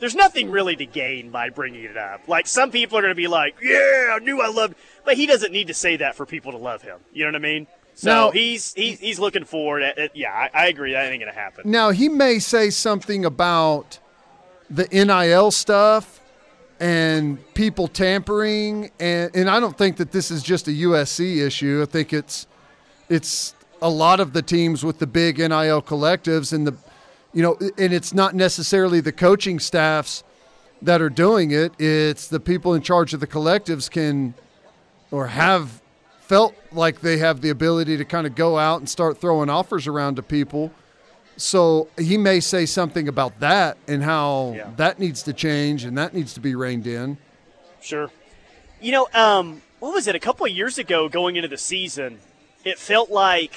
There's 0.00 0.14
nothing 0.14 0.50
really 0.50 0.76
to 0.76 0.86
gain 0.86 1.30
by 1.30 1.50
bringing 1.50 1.84
it 1.84 1.96
up. 1.96 2.26
Like 2.26 2.46
some 2.46 2.70
people 2.70 2.98
are 2.98 3.02
going 3.02 3.12
to 3.12 3.14
be 3.14 3.28
like, 3.28 3.56
"Yeah, 3.62 4.16
I 4.16 4.18
knew 4.20 4.40
I 4.40 4.48
loved," 4.48 4.74
but 5.04 5.16
he 5.16 5.26
doesn't 5.26 5.52
need 5.52 5.68
to 5.68 5.74
say 5.74 5.96
that 5.98 6.16
for 6.16 6.26
people 6.26 6.52
to 6.52 6.58
love 6.58 6.82
him. 6.82 6.98
You 7.12 7.24
know 7.24 7.28
what 7.28 7.36
I 7.36 7.40
mean? 7.40 7.66
So 7.94 8.10
now, 8.10 8.30
he's 8.30 8.72
he's 8.72 8.98
he's 8.98 9.18
looking 9.18 9.44
forward. 9.44 9.82
At, 9.82 9.98
at, 9.98 10.16
yeah, 10.16 10.32
I, 10.32 10.50
I 10.54 10.66
agree. 10.68 10.92
That 10.92 11.12
ain't 11.12 11.20
going 11.20 11.32
to 11.32 11.38
happen. 11.38 11.70
Now 11.70 11.90
he 11.90 12.08
may 12.08 12.38
say 12.38 12.70
something 12.70 13.24
about 13.24 13.98
the 14.70 14.88
NIL 14.90 15.50
stuff 15.50 16.20
and 16.78 17.38
people 17.52 17.86
tampering, 17.86 18.90
and 18.98 19.30
and 19.34 19.50
I 19.50 19.60
don't 19.60 19.76
think 19.76 19.98
that 19.98 20.12
this 20.12 20.30
is 20.30 20.42
just 20.42 20.66
a 20.66 20.70
USC 20.70 21.44
issue. 21.44 21.84
I 21.86 21.90
think 21.90 22.14
it's 22.14 22.46
it's 23.10 23.54
a 23.82 23.90
lot 23.90 24.20
of 24.20 24.32
the 24.32 24.42
teams 24.42 24.84
with 24.84 24.98
the 24.98 25.06
big 25.06 25.38
NIL 25.38 25.82
collectives 25.82 26.52
and 26.52 26.66
the 26.66 26.74
you 27.32 27.42
know, 27.42 27.58
and 27.78 27.92
it's 27.92 28.12
not 28.12 28.34
necessarily 28.34 29.00
the 29.00 29.12
coaching 29.12 29.58
staffs 29.58 30.24
that 30.82 31.00
are 31.00 31.10
doing 31.10 31.50
it. 31.50 31.72
It's 31.78 32.28
the 32.28 32.40
people 32.40 32.74
in 32.74 32.82
charge 32.82 33.14
of 33.14 33.20
the 33.20 33.26
collectives 33.26 33.90
can 33.90 34.34
or 35.10 35.28
have 35.28 35.80
felt 36.20 36.54
like 36.72 37.00
they 37.00 37.18
have 37.18 37.40
the 37.40 37.50
ability 37.50 37.96
to 37.96 38.04
kind 38.04 38.26
of 38.26 38.34
go 38.34 38.56
out 38.58 38.78
and 38.78 38.88
start 38.88 39.18
throwing 39.18 39.50
offers 39.50 39.86
around 39.86 40.16
to 40.16 40.22
people. 40.22 40.72
So 41.36 41.88
he 41.98 42.16
may 42.18 42.40
say 42.40 42.66
something 42.66 43.08
about 43.08 43.40
that 43.40 43.78
and 43.88 44.02
how 44.02 44.52
yeah. 44.56 44.70
that 44.76 44.98
needs 44.98 45.22
to 45.24 45.32
change 45.32 45.84
and 45.84 45.96
that 45.98 46.14
needs 46.14 46.34
to 46.34 46.40
be 46.40 46.54
reined 46.54 46.86
in. 46.86 47.18
Sure. 47.80 48.10
You 48.80 48.92
know, 48.92 49.08
um, 49.14 49.62
what 49.78 49.92
was 49.92 50.06
it? 50.06 50.14
A 50.14 50.20
couple 50.20 50.46
of 50.46 50.52
years 50.52 50.78
ago, 50.78 51.08
going 51.08 51.36
into 51.36 51.48
the 51.48 51.56
season, 51.56 52.18
it 52.64 52.78
felt 52.78 53.10
like, 53.10 53.54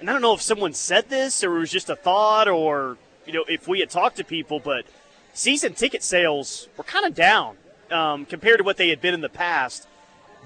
and 0.00 0.08
I 0.08 0.12
don't 0.12 0.22
know 0.22 0.34
if 0.34 0.42
someone 0.42 0.72
said 0.72 1.08
this 1.10 1.44
or 1.44 1.56
it 1.56 1.60
was 1.60 1.70
just 1.70 1.90
a 1.90 1.96
thought 1.96 2.48
or, 2.48 2.96
you 3.26 3.32
know, 3.34 3.44
if 3.46 3.68
we 3.68 3.80
had 3.80 3.90
talked 3.90 4.16
to 4.16 4.24
people, 4.24 4.58
but 4.58 4.86
season 5.34 5.74
ticket 5.74 6.02
sales 6.02 6.68
were 6.76 6.84
kind 6.84 7.04
of 7.04 7.14
down 7.14 7.56
um, 7.90 8.24
compared 8.24 8.58
to 8.58 8.64
what 8.64 8.78
they 8.78 8.88
had 8.88 9.00
been 9.00 9.14
in 9.14 9.20
the 9.20 9.28
past. 9.28 9.86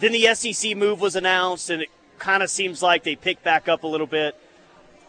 Then 0.00 0.12
the 0.12 0.34
SEC 0.34 0.76
move 0.76 1.00
was 1.00 1.14
announced, 1.14 1.70
and 1.70 1.82
it 1.82 1.88
kind 2.18 2.42
of 2.42 2.50
seems 2.50 2.82
like 2.82 3.04
they 3.04 3.14
picked 3.14 3.44
back 3.44 3.68
up 3.68 3.84
a 3.84 3.86
little 3.86 4.08
bit. 4.08 4.36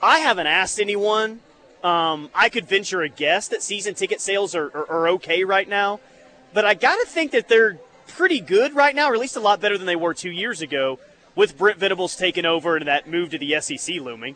I 0.02 0.20
haven't 0.20 0.48
asked 0.48 0.80
anyone. 0.80 1.40
Um, 1.84 2.30
I 2.36 2.50
could 2.50 2.68
venture 2.68 3.02
a 3.02 3.10
guess 3.10 3.48
that 3.48 3.64
season 3.64 3.96
ticket 3.96 4.22
sales 4.22 4.54
are, 4.54 4.68
are, 4.76 4.90
are 4.90 5.08
okay 5.10 5.44
right 5.44 5.68
now, 5.68 6.00
but 6.54 6.66
I 6.66 6.74
got 6.74 6.96
to 6.96 7.06
think 7.06 7.32
that 7.32 7.48
they're 7.48 7.80
pretty 8.08 8.40
good 8.40 8.76
right 8.76 8.96
now, 8.96 9.10
or 9.10 9.16
at 9.16 9.20
least 9.20 9.36
a 9.36 9.40
lot 9.40 9.60
better 9.60 9.78
than 9.78 9.86
they 9.88 9.96
were 9.96 10.14
two 10.14 10.32
years 10.32 10.62
ago, 10.62 11.00
with 11.36 11.58
Brent 11.58 11.78
Venables 11.78 12.16
taking 12.16 12.46
over 12.46 12.78
and 12.78 12.88
that 12.88 13.08
move 13.08 13.30
to 13.32 13.38
the 13.38 13.60
SEC 13.60 13.96
looming. 13.96 14.36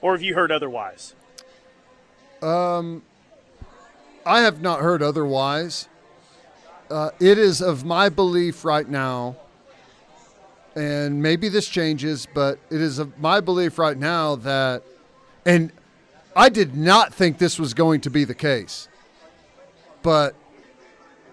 Or 0.00 0.12
have 0.12 0.22
you 0.22 0.34
heard 0.34 0.52
otherwise? 0.52 1.14
Um, 2.42 3.02
I 4.24 4.40
have 4.40 4.60
not 4.60 4.80
heard 4.80 5.02
otherwise. 5.02 5.88
Uh, 6.90 7.10
it 7.18 7.38
is 7.38 7.60
of 7.60 7.84
my 7.84 8.08
belief 8.08 8.64
right 8.64 8.88
now 8.88 9.36
and 10.76 11.22
maybe 11.22 11.48
this 11.48 11.66
changes, 11.68 12.28
but 12.34 12.58
it 12.70 12.82
is 12.82 12.98
of 12.98 13.18
my 13.18 13.40
belief 13.40 13.78
right 13.78 13.96
now 13.96 14.36
that, 14.36 14.82
and 15.46 15.72
I 16.36 16.50
did 16.50 16.76
not 16.76 17.14
think 17.14 17.38
this 17.38 17.58
was 17.58 17.72
going 17.72 18.02
to 18.02 18.10
be 18.10 18.24
the 18.24 18.34
case, 18.34 18.88
but 20.02 20.34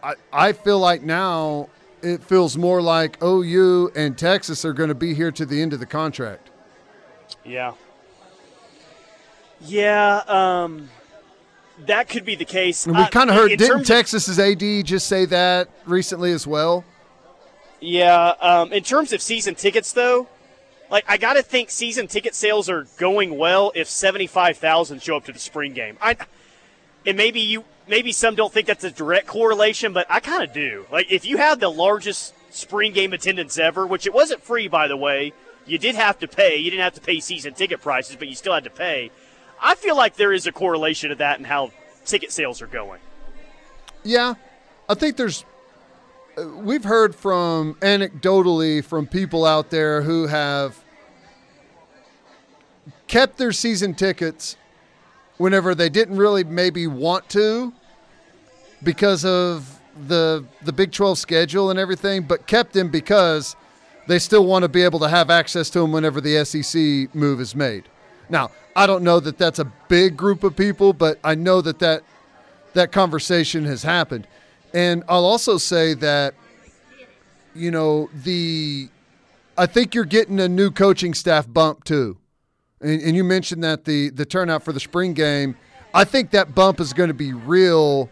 I, 0.02 0.14
I 0.32 0.53
feel 0.53 0.80
like 0.80 1.03
now 1.03 1.68
it 2.04 2.24
feels 2.24 2.58
more 2.58 2.82
like 2.82 3.22
OU 3.24 3.92
and 3.96 4.18
Texas 4.18 4.66
are 4.66 4.74
going 4.74 4.90
to 4.90 4.96
be 4.96 5.14
here 5.14 5.32
to 5.32 5.46
the 5.46 5.62
end 5.62 5.74
of 5.74 5.80
the 5.80 5.86
contract. 5.86 6.50
Yeah. 7.44 7.74
Yeah. 9.62 10.22
Um, 10.28 10.90
that 11.86 12.10
could 12.10 12.26
be 12.26 12.36
the 12.36 12.46
case. 12.46 12.86
And 12.86 12.96
we 12.96 13.08
kind 13.08 13.30
of 13.30 13.36
uh, 13.36 13.40
heard, 13.40 13.58
didn't 13.58 13.86
Texas's 13.86 14.40
AD 14.40 14.86
just 14.86 15.08
say 15.08 15.26
that 15.26 15.70
recently 15.86 16.32
as 16.32 16.46
well? 16.46 16.84
Yeah. 17.80 18.34
Um, 18.40 18.72
in 18.74 18.84
terms 18.84 19.14
of 19.14 19.22
season 19.22 19.56
tickets, 19.56 19.94
though, 19.94 20.28
like 20.90 21.06
I 21.08 21.18
got 21.18 21.34
to 21.34 21.44
think 21.44 21.70
season 21.70 22.08
ticket 22.08 22.36
sales 22.36 22.70
are 22.70 22.86
going 22.98 23.38
well 23.38 23.72
if 23.76 23.90
seventy 23.90 24.28
five 24.28 24.58
thousand 24.58 25.02
show 25.02 25.18
up 25.18 25.26
to 25.26 25.32
the 25.32 25.40
spring 25.40 25.74
game. 25.74 25.98
I 26.00 26.16
and 27.06 27.18
maybe 27.18 27.40
you 27.40 27.64
maybe 27.88 28.12
some 28.12 28.36
don't 28.36 28.52
think 28.52 28.68
that's 28.68 28.84
a 28.84 28.92
direct 28.92 29.28
correlation, 29.28 29.94
but 29.94 30.08
I 30.10 30.20
kind 30.20 30.44
of 30.44 30.54
do. 30.54 30.86
Like 30.92 31.12
if 31.12 31.26
you 31.26 31.38
have 31.38 31.60
the 31.60 31.70
largest 31.70 32.34
spring 32.54 32.94
game 32.94 33.14
attendance 33.14 33.58
ever, 33.58 33.86
which 33.86 34.06
it 34.06 34.14
wasn't 34.14 34.42
free 34.42 34.68
by 34.68 34.88
the 34.88 34.98
way, 34.98 35.34
you 35.66 35.78
did 35.78 35.96
have 35.96 36.20
to 36.20 36.28
pay. 36.28 36.58
You 36.58 36.70
didn't 36.70 36.84
have 36.84 36.96
to 36.96 37.02
pay 37.02 37.20
season 37.20 37.54
ticket 37.54 37.82
prices, 37.82 38.16
but 38.18 38.28
you 38.28 38.36
still 38.36 38.54
had 38.54 38.66
to 38.66 38.70
pay. 38.70 39.12
I 39.62 39.76
feel 39.76 39.96
like 39.96 40.16
there 40.16 40.34
is 40.34 40.46
a 40.46 40.52
correlation 40.52 41.10
to 41.10 41.16
that 41.16 41.38
and 41.38 41.48
how 41.48 41.72
ticket 42.06 42.32
sales 42.32 42.62
are 42.62 42.68
going. 42.68 43.00
Yeah, 44.04 44.34
I 44.90 44.96
think 44.96 45.16
there's 45.16 45.46
uh, 46.38 46.48
we've 46.48 46.84
heard 46.84 47.16
from 47.16 47.76
anecdotally 47.76 48.84
from 48.84 49.08
people 49.08 49.46
out 49.46 49.70
there 49.70 50.02
who 50.02 50.28
have 50.28 50.84
kept 53.08 53.38
their 53.38 53.52
season 53.52 53.94
tickets 53.94 54.58
whenever 55.38 55.76
they 55.76 55.90
didn't 55.90 56.18
really 56.18 56.44
maybe 56.44 56.88
want 56.88 57.28
to 57.30 57.74
because 58.84 59.26
of 59.26 59.80
the 60.08 60.44
the 60.64 60.74
Big 60.74 60.92
12 60.92 61.18
schedule 61.18 61.70
and 61.70 61.80
everything, 61.80 62.24
but 62.24 62.48
kept 62.48 62.74
them 62.74 62.90
because 62.90 63.56
they 64.08 64.20
still 64.20 64.46
want 64.46 64.64
to 64.64 64.70
be 64.70 64.84
able 64.84 65.00
to 65.00 65.08
have 65.08 65.30
access 65.30 65.70
to 65.72 65.80
them 65.80 65.92
whenever 65.92 66.20
the 66.20 66.44
SEC 66.44 67.14
move 67.16 67.40
is 67.40 67.56
made. 67.56 67.88
Now, 68.30 68.52
I 68.76 68.88
don't 68.88 69.04
know 69.04 69.20
that 69.20 69.38
that's 69.38 69.60
a 69.60 69.72
big 69.88 70.18
group 70.18 70.44
of 70.44 70.56
people, 70.56 70.94
but 70.94 71.20
I 71.24 71.36
know 71.36 71.62
that 71.62 71.80
that, 71.80 72.04
that 72.74 72.92
conversation 72.92 73.66
has 73.66 73.84
happened. 73.84 74.28
And 74.74 75.04
I'll 75.08 75.26
also 75.26 75.58
say 75.58 75.94
that, 75.96 76.34
you 77.54 77.70
know, 77.70 78.10
the 78.14 78.90
I 79.56 79.68
think 79.68 79.94
you're 79.94 80.06
getting 80.06 80.40
a 80.40 80.50
new 80.50 80.72
coaching 80.72 81.14
staff 81.14 81.48
bump 81.48 81.84
too. 81.84 82.18
And, 82.84 83.02
and 83.02 83.16
you 83.16 83.24
mentioned 83.24 83.64
that 83.64 83.86
the 83.86 84.10
the 84.10 84.26
turnout 84.26 84.64
for 84.64 84.72
the 84.72 84.80
spring 84.80 85.14
game. 85.14 85.56
I 85.94 86.04
think 86.04 86.32
that 86.32 86.56
bump 86.56 86.80
is 86.80 86.92
going 86.92 87.10
to 87.10 87.14
be 87.14 87.34
real, 87.34 88.10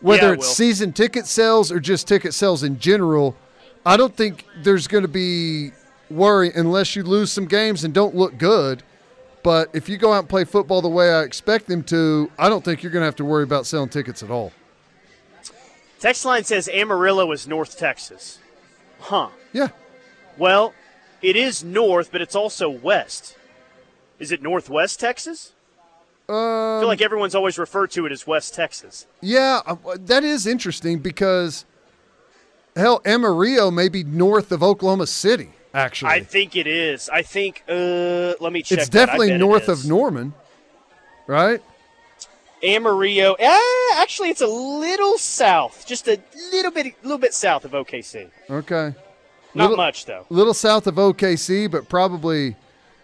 whether 0.00 0.28
yeah, 0.28 0.32
it's 0.34 0.48
season 0.48 0.92
ticket 0.92 1.26
sales 1.26 1.70
or 1.70 1.78
just 1.78 2.08
ticket 2.08 2.34
sales 2.34 2.62
in 2.62 2.78
general. 2.78 3.36
I 3.84 3.96
don't 3.96 4.16
think 4.16 4.44
there's 4.62 4.88
going 4.88 5.02
to 5.02 5.08
be 5.08 5.72
worry 6.10 6.50
unless 6.54 6.96
you 6.96 7.02
lose 7.02 7.30
some 7.30 7.46
games 7.46 7.84
and 7.84 7.92
don't 7.92 8.14
look 8.14 8.38
good. 8.38 8.82
But 9.42 9.70
if 9.74 9.88
you 9.88 9.96
go 9.96 10.12
out 10.12 10.20
and 10.20 10.28
play 10.28 10.44
football 10.44 10.82
the 10.82 10.88
way 10.88 11.12
I 11.12 11.22
expect 11.22 11.68
them 11.68 11.84
to, 11.84 12.30
I 12.36 12.48
don't 12.48 12.64
think 12.64 12.82
you're 12.82 12.90
going 12.90 13.02
to 13.02 13.06
have 13.06 13.16
to 13.16 13.24
worry 13.24 13.44
about 13.44 13.64
selling 13.64 13.88
tickets 13.88 14.22
at 14.22 14.30
all. 14.30 14.52
Text 16.00 16.24
line 16.24 16.42
says 16.42 16.68
Amarillo 16.68 17.30
is 17.30 17.46
North 17.46 17.78
Texas. 17.78 18.38
Huh. 18.98 19.28
Yeah. 19.52 19.68
Well, 20.36 20.74
it 21.22 21.36
is 21.36 21.62
north, 21.62 22.10
but 22.10 22.20
it's 22.20 22.34
also 22.34 22.68
west. 22.68 23.35
Is 24.18 24.32
it 24.32 24.42
Northwest 24.42 24.98
Texas? 25.00 25.52
I 26.28 26.32
Um, 26.32 26.80
feel 26.80 26.88
like 26.88 27.00
everyone's 27.02 27.34
always 27.34 27.56
referred 27.58 27.90
to 27.92 28.06
it 28.06 28.12
as 28.12 28.26
West 28.26 28.54
Texas. 28.54 29.06
yeah, 29.20 29.60
uh, 29.66 29.76
that 29.96 30.24
is 30.24 30.46
interesting 30.46 30.98
because 30.98 31.64
hell, 32.74 33.00
Amarillo 33.04 33.70
may 33.70 33.88
be 33.88 34.02
north 34.02 34.50
of 34.52 34.62
Oklahoma 34.62 35.06
City. 35.06 35.50
Actually, 35.72 36.10
I 36.12 36.20
think 36.22 36.56
it 36.56 36.66
is. 36.66 37.08
I 37.10 37.22
think. 37.22 37.62
Uh, 37.68 38.32
let 38.40 38.50
me 38.52 38.62
check. 38.62 38.78
it's 38.78 38.88
definitely 38.88 39.32
it 39.32 39.38
north 39.38 39.68
is. 39.68 39.84
of 39.84 39.88
Norman, 39.88 40.32
right? 41.26 41.62
Amarillo. 42.62 43.34
Eh, 43.38 43.58
actually, 43.96 44.30
it's 44.30 44.40
a 44.40 44.46
little 44.46 45.18
south, 45.18 45.84
just 45.86 46.08
a 46.08 46.18
little 46.52 46.70
bit, 46.70 46.94
little 47.02 47.18
bit 47.18 47.34
south 47.34 47.64
of 47.66 47.72
OKC. 47.72 48.30
Okay, 48.50 48.94
Not 49.54 49.64
Little- 49.70 49.76
much 49.76 50.06
though. 50.06 50.24
little 50.30 50.54
south 50.54 50.86
of 50.86 50.94
OKC, 50.98 51.66
but 51.70 51.88
probably 51.88 52.56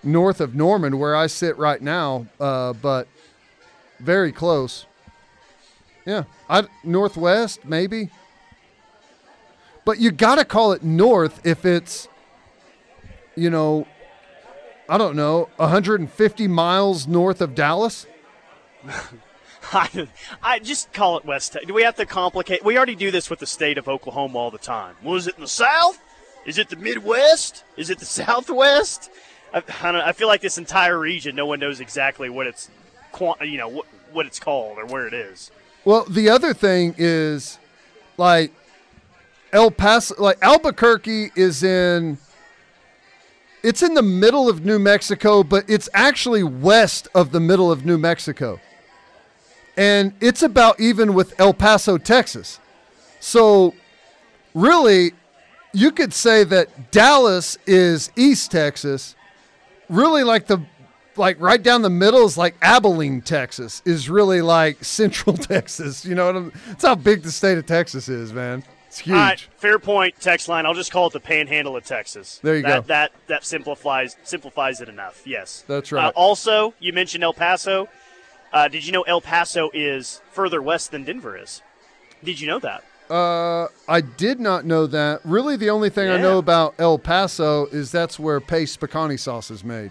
north 0.03 0.41
of 0.41 0.55
Norman, 0.55 0.99
where 0.99 1.15
I 1.15 1.27
sit 1.27 1.57
right 1.59 1.81
now. 1.81 2.27
Uh, 2.41 2.73
but 2.73 3.09
very 4.01 4.33
close. 4.33 4.87
Yeah, 6.05 6.24
I 6.49 6.65
northwest 6.85 7.65
maybe. 7.65 8.11
But 9.85 9.99
you 9.99 10.11
got 10.11 10.37
to 10.37 10.45
call 10.45 10.73
it 10.73 10.83
north 10.83 11.45
if 11.45 11.65
it's, 11.65 12.09
you 13.35 13.51
know, 13.51 13.87
I 14.89 14.99
don't 14.99 15.16
know, 15.16 15.49
150 15.57 16.49
miles 16.49 17.07
north 17.07 17.41
of 17.41 17.55
Dallas. 17.55 18.07
I, 19.73 20.09
I 20.43 20.59
just 20.59 20.93
call 20.93 21.19
it 21.19 21.24
West. 21.24 21.57
Do 21.66 21.73
we 21.74 21.83
have 21.83 21.97
to 21.97 22.07
complicate? 22.07 22.65
We 22.65 22.77
already 22.77 22.95
do 22.95 23.11
this 23.11 23.31
with 23.31 23.39
the 23.39 23.47
state 23.47 23.79
of 23.79 23.89
Oklahoma 23.89 24.39
all 24.39 24.51
the 24.51 24.59
time. 24.59 24.97
Was 25.03 25.27
it 25.27 25.37
in 25.37 25.41
the 25.41 25.49
South? 25.49 25.99
Is 26.45 26.59
it 26.59 26.69
the 26.69 26.77
Midwest? 26.77 27.65
Is 27.77 27.91
it 27.91 27.99
the 27.99 28.05
Southwest? 28.23 29.11
I, 29.55 29.62
I, 29.83 30.12
feel 30.12 30.29
like 30.29 30.41
this 30.41 30.59
entire 30.59 30.99
region, 30.99 31.37
no 31.37 31.47
one 31.47 31.61
knows 31.61 31.81
exactly 31.81 32.31
what 32.31 32.47
it's, 32.47 32.70
you 33.43 33.59
know, 33.59 33.69
what, 33.69 33.87
what 34.12 34.27
it's 34.27 34.41
called 34.41 34.79
or 34.79 34.87
where 34.87 35.07
it 35.07 35.15
is. 35.15 35.51
Well, 35.85 36.05
the 36.09 36.29
other 36.29 36.55
thing 36.55 36.95
is, 36.97 37.59
like, 38.16 38.53
El 39.53 39.70
Paso, 39.70 40.15
like 40.19 40.39
Albuquerque 40.43 41.31
is 41.37 41.62
in. 41.62 42.19
It's 43.62 43.83
in 43.83 43.95
the 43.95 44.03
middle 44.03 44.49
of 44.49 44.65
New 44.65 44.81
Mexico, 44.81 45.45
but 45.45 45.65
it's 45.69 45.89
actually 45.95 46.43
west 46.43 47.07
of 47.15 47.31
the 47.31 47.39
middle 47.39 47.70
of 47.70 47.85
New 47.85 47.97
Mexico. 47.97 48.59
And 49.77 50.15
it's 50.20 50.43
about 50.43 50.81
even 50.81 51.15
with 51.15 51.39
El 51.39 51.55
Paso, 51.55 51.97
Texas. 51.97 52.59
So, 53.20 53.74
really, 54.53 55.12
you 55.73 55.93
could 55.93 56.12
say 56.12 56.43
that 56.45 56.91
Dallas 56.91 57.57
is 57.66 58.11
East 58.16 58.51
Texas. 58.51 59.15
Really, 59.93 60.24
like 60.24 60.47
the 60.47 60.59
like 61.16 61.39
right 61.40 61.62
down 61.62 61.82
the 61.82 61.90
middle 61.90 62.24
is 62.24 62.39
like 62.39 62.56
Abilene, 62.62 63.20
Texas, 63.20 63.82
is 63.85 64.09
really 64.09 64.40
like 64.40 64.82
Central 64.85 65.36
Texas. 65.36 66.05
You 66.05 66.14
know 66.14 66.27
what 66.27 66.36
I'm? 66.36 66.52
That's 66.69 66.85
how 66.85 66.94
big 66.94 67.23
the 67.23 67.31
state 67.31 67.59
of 67.59 67.66
Texas 67.66 68.09
is, 68.09 68.32
man. 68.32 68.64
It's 68.89 68.98
huge. 68.98 69.14
Right, 69.14 69.40
fair 69.56 69.78
point, 69.78 70.14
text 70.20 70.48
line. 70.48 70.66
I'll 70.66 70.74
just 70.74 70.93
call 70.93 71.06
it 71.06 71.12
the 71.12 71.20
Panhandle 71.20 71.77
of 71.77 71.85
Texas. 71.85 72.40
There 72.43 72.56
you 72.56 72.62
that, 72.62 72.82
go. 72.82 72.86
That 72.89 73.12
that 73.27 73.44
simplifies 73.44 74.16
simplifies 74.23 74.81
it 74.81 74.89
enough. 74.89 75.23
Yes, 75.27 75.64
That's 75.66 75.93
Uh, 75.93 75.97
right. 75.97 76.12
also, 76.14 76.74
you 76.78 76.93
mentioned 76.93 77.23
El 77.24 77.32
Paso. 77.35 77.89
Uh, 78.52 78.69
did 78.69 78.85
you 78.86 78.93
know 78.93 79.02
El 79.02 79.20
Paso 79.23 79.70
is 79.73 80.20
further 80.31 80.60
west 80.60 80.90
than 80.90 81.05
Denver 81.05 81.36
is? 81.36 81.62
Did 82.24 82.40
you 82.40 82.47
know 82.47 82.59
that? 82.60 82.85
Uh, 83.12 83.68
I 83.89 84.01
did 84.01 84.40
not 84.40 84.64
know 84.64 84.86
that. 84.86 85.20
Really, 85.24 85.56
the 85.56 85.68
only 85.70 85.90
thing 85.90 86.09
I 86.10 86.16
know 86.16 86.39
about 86.39 86.74
El 86.78 86.98
Paso 86.98 87.66
is 87.66 87.93
that's 87.93 88.18
where 88.18 88.40
Pace 88.40 88.76
picante 88.76 89.18
sauce 89.20 89.51
is 89.51 89.62
made. 89.62 89.90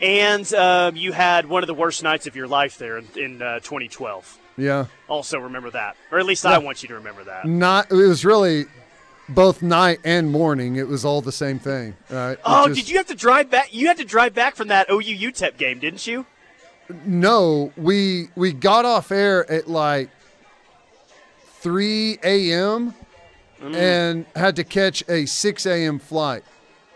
And 0.00 0.52
um, 0.54 0.96
you 0.96 1.12
had 1.12 1.46
one 1.48 1.62
of 1.62 1.66
the 1.66 1.74
worst 1.74 2.02
nights 2.02 2.26
of 2.26 2.36
your 2.36 2.46
life 2.46 2.78
there 2.78 2.98
in, 2.98 3.06
in 3.16 3.42
uh, 3.42 3.60
2012. 3.60 4.38
Yeah, 4.58 4.86
Also, 5.06 5.38
remember 5.38 5.70
that, 5.72 5.96
or 6.10 6.18
at 6.18 6.24
least 6.24 6.46
I 6.46 6.56
want 6.56 6.82
you 6.82 6.88
to 6.88 6.94
remember 6.94 7.24
that. 7.24 7.44
not. 7.46 7.90
It 7.92 7.94
was 7.94 8.24
really 8.24 8.64
both 9.28 9.60
night 9.60 9.98
and 10.02 10.30
morning. 10.30 10.76
It 10.76 10.88
was 10.88 11.04
all 11.04 11.20
the 11.20 11.30
same 11.32 11.58
thing. 11.58 11.94
Right? 12.08 12.38
Oh, 12.42 12.68
just- 12.68 12.80
did 12.80 12.88
you 12.88 12.96
have 12.96 13.06
to 13.08 13.14
drive 13.14 13.50
back? 13.50 13.74
You 13.74 13.88
had 13.88 13.98
to 13.98 14.04
drive 14.04 14.32
back 14.32 14.56
from 14.56 14.68
that 14.68 14.88
OU 14.90 15.30
UTEP 15.30 15.58
game, 15.58 15.78
didn't 15.78 16.06
you? 16.06 16.24
No, 17.04 17.70
we 17.76 18.28
we 18.34 18.52
got 18.54 18.86
off 18.86 19.10
air 19.10 19.50
at 19.50 19.68
like 19.68 20.08
3 21.60 22.18
a.m. 22.22 22.94
Mm. 23.60 23.74
and 23.74 24.26
had 24.36 24.56
to 24.56 24.64
catch 24.64 25.02
a 25.08 25.24
6 25.24 25.66
a.m. 25.66 25.98
flight. 25.98 26.44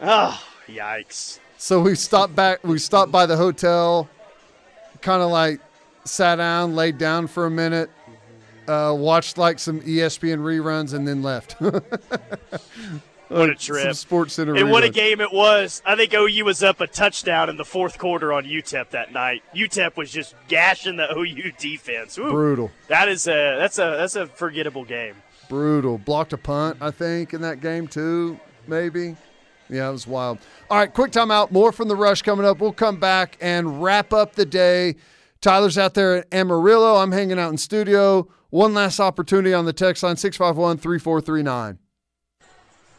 Oh, 0.02 0.38
yikes! 0.68 1.38
So 1.56 1.80
we 1.80 1.94
stopped 1.94 2.36
back. 2.36 2.62
We 2.62 2.78
stopped 2.78 3.10
by 3.10 3.26
the 3.26 3.36
hotel, 3.36 4.08
kind 5.00 5.22
of 5.22 5.30
like 5.30 5.60
sat 6.04 6.36
down, 6.36 6.74
laid 6.74 6.98
down 6.98 7.26
for 7.26 7.46
a 7.46 7.50
minute, 7.50 7.90
uh, 8.68 8.94
watched 8.96 9.38
like 9.38 9.58
some 9.58 9.80
ESPN 9.80 10.40
reruns, 10.40 10.92
and 10.92 11.08
then 11.08 11.22
left. 11.22 11.56
What 13.30 13.48
a 13.50 13.54
trip! 13.54 13.94
Sports 13.94 14.34
Center. 14.34 14.56
And 14.56 14.70
what 14.70 14.82
a 14.82 14.88
game 14.90 15.20
it 15.20 15.32
was. 15.32 15.82
I 15.86 15.94
think 15.96 16.12
OU 16.12 16.44
was 16.44 16.62
up 16.62 16.80
a 16.80 16.86
touchdown 16.86 17.48
in 17.48 17.56
the 17.56 17.64
fourth 17.64 17.96
quarter 17.96 18.32
on 18.32 18.44
UTEP 18.44 18.90
that 18.90 19.12
night. 19.12 19.42
UTEP 19.54 19.96
was 19.96 20.10
just 20.10 20.34
gashing 20.48 20.96
the 20.96 21.06
OU 21.16 21.52
defense. 21.58 22.18
Ooh, 22.18 22.30
Brutal, 22.30 22.70
that 22.88 23.08
is 23.08 23.26
a 23.28 23.56
that's 23.58 23.78
a 23.78 23.96
that's 23.98 24.16
a 24.16 24.26
forgettable 24.26 24.84
game. 24.84 25.14
brutal. 25.48 25.96
Blocked 25.98 26.32
a 26.32 26.38
punt, 26.38 26.78
I 26.80 26.90
think, 26.90 27.32
in 27.32 27.40
that 27.42 27.60
game 27.60 27.86
too. 27.86 28.38
Maybe. 28.66 29.16
Yeah, 29.68 29.88
it 29.88 29.92
was 29.92 30.06
wild. 30.08 30.38
All 30.68 30.78
right, 30.78 30.92
quick 30.92 31.12
timeout. 31.12 31.52
More 31.52 31.70
from 31.70 31.86
the 31.86 31.94
rush 31.94 32.22
coming 32.22 32.44
up. 32.44 32.58
We'll 32.58 32.72
come 32.72 32.98
back 32.98 33.38
and 33.40 33.80
wrap 33.80 34.12
up 34.12 34.34
the 34.34 34.44
day. 34.44 34.96
Tyler's 35.40 35.78
out 35.78 35.94
there 35.94 36.16
at 36.16 36.26
Amarillo. 36.34 36.96
I'm 36.96 37.12
hanging 37.12 37.38
out 37.38 37.50
in 37.52 37.56
studio. 37.58 38.28
One 38.50 38.74
last 38.74 38.98
opportunity 38.98 39.54
on 39.54 39.66
the 39.66 39.72
text 39.72 40.02
line 40.02 40.16
651 40.16 40.78
3439. 40.78 41.78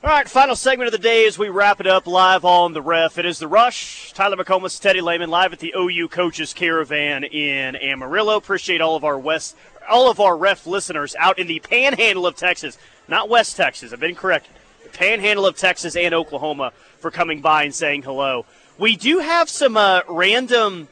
All 0.03 0.09
right, 0.09 0.27
final 0.27 0.55
segment 0.55 0.87
of 0.87 0.91
the 0.93 0.97
day 0.97 1.27
as 1.27 1.37
we 1.37 1.49
wrap 1.49 1.79
it 1.79 1.85
up 1.85 2.07
live 2.07 2.43
on 2.43 2.73
the 2.73 2.81
ref. 2.81 3.19
It 3.19 3.25
is 3.25 3.37
the 3.37 3.47
rush. 3.47 4.11
Tyler 4.13 4.35
McComas, 4.35 4.79
Teddy 4.81 4.99
Lehman, 4.99 5.29
live 5.29 5.53
at 5.53 5.59
the 5.59 5.75
OU 5.77 6.07
Coaches 6.07 6.53
Caravan 6.55 7.23
in 7.23 7.75
Amarillo. 7.75 8.35
Appreciate 8.35 8.81
all 8.81 8.95
of 8.95 9.03
our 9.03 9.19
West, 9.19 9.55
all 9.87 10.09
of 10.09 10.19
our 10.19 10.35
ref 10.35 10.65
listeners 10.65 11.15
out 11.19 11.37
in 11.37 11.45
the 11.45 11.59
Panhandle 11.59 12.25
of 12.25 12.35
Texas, 12.35 12.79
not 13.07 13.29
West 13.29 13.55
Texas. 13.57 13.93
I've 13.93 13.99
been 13.99 14.15
corrected. 14.15 14.51
The 14.83 14.89
Panhandle 14.89 15.45
of 15.45 15.55
Texas 15.55 15.95
and 15.95 16.15
Oklahoma 16.15 16.73
for 16.99 17.11
coming 17.11 17.39
by 17.41 17.63
and 17.65 17.75
saying 17.75 18.01
hello. 18.01 18.47
We 18.79 18.95
do 18.95 19.19
have 19.19 19.49
some 19.49 19.77
uh, 19.77 20.01
random 20.09 20.87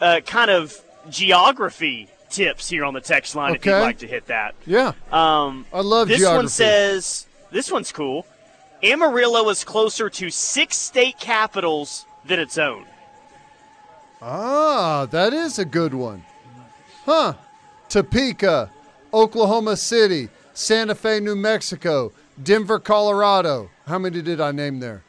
uh, 0.00 0.20
kind 0.24 0.52
of 0.52 0.80
geography 1.10 2.08
tips 2.30 2.68
here 2.68 2.84
on 2.84 2.94
the 2.94 3.00
text 3.00 3.34
line 3.34 3.56
if 3.56 3.66
you'd 3.66 3.72
like 3.80 3.98
to 3.98 4.06
hit 4.06 4.26
that. 4.26 4.54
Yeah, 4.66 4.92
Um, 5.10 5.66
I 5.72 5.80
love 5.80 6.06
this 6.06 6.18
geography. 6.18 6.36
one 6.44 6.48
says 6.48 7.26
this 7.50 7.72
one's 7.72 7.90
cool. 7.90 8.24
Amarillo 8.82 9.48
is 9.48 9.64
closer 9.64 10.10
to 10.10 10.30
six 10.30 10.76
state 10.76 11.18
capitals 11.18 12.06
than 12.24 12.38
its 12.38 12.58
own. 12.58 12.84
Ah, 14.20 15.06
that 15.10 15.32
is 15.32 15.58
a 15.58 15.64
good 15.64 15.94
one. 15.94 16.24
Huh. 17.04 17.34
Topeka, 17.88 18.70
Oklahoma 19.12 19.76
City, 19.76 20.28
Santa 20.54 20.94
Fe, 20.94 21.20
New 21.20 21.36
Mexico, 21.36 22.12
Denver, 22.42 22.78
Colorado. 22.78 23.70
How 23.86 23.98
many 23.98 24.22
did 24.22 24.40
I 24.40 24.52
name 24.52 24.80
there? 24.80 25.02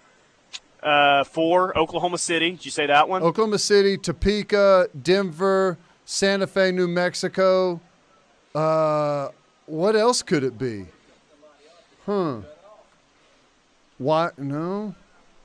Uh, 0.82 1.24
four, 1.24 1.78
Oklahoma 1.78 2.18
City. 2.18 2.52
Did 2.52 2.66
you 2.66 2.72
say 2.72 2.86
that 2.86 3.10
one? 3.10 3.24
Oklahoma 3.24 3.58
City, 3.58 3.98
Topeka, 3.98 4.90
Denver, 5.02 5.78
Santa 6.06 6.48
Fe, 6.48 6.72
New 6.72 6.88
Mexico. 6.88 7.82
Uh, 8.54 9.30
what 9.66 9.96
else 9.96 10.22
could 10.22 10.44
it 10.44 10.58
be? 10.58 10.86
Huh. 12.06 12.42
Why? 13.98 14.30
No, 14.38 14.94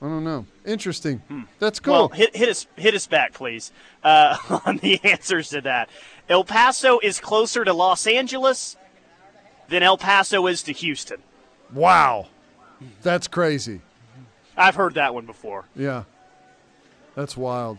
I 0.01 0.07
don't 0.07 0.25
know. 0.25 0.47
Interesting. 0.67 1.23
That's 1.59 1.81
cool. 1.81 1.95
Hmm. 1.95 1.99
Well, 2.01 2.09
hit, 2.09 2.37
hit 2.37 2.49
us 2.49 2.67
hit 2.77 2.95
us 2.95 3.07
back, 3.07 3.33
please, 3.33 3.73
uh, 4.05 4.37
on 4.67 4.79
the 4.79 5.01
answers 5.05 5.51
to 5.51 5.61
that. 5.63 5.89
El 6.29 6.45
Paso 6.45 6.99
is 7.03 7.21
closer 7.21 7.65
to 7.65 7.73
Los 7.73 8.07
Angeles 8.07 8.77
than 9.69 9.83
El 9.83 9.97
Paso 9.99 10.47
is 10.47 10.63
to 10.65 10.73
Houston. 10.73 11.19
wow. 11.73 12.27
That's 13.03 13.29
crazy. 13.29 13.81
I've 14.57 14.75
heard 14.75 14.95
that 14.95 15.15
one 15.15 15.25
before. 15.25 15.67
Yeah. 15.77 16.03
That's 17.15 17.37
wild. 17.37 17.79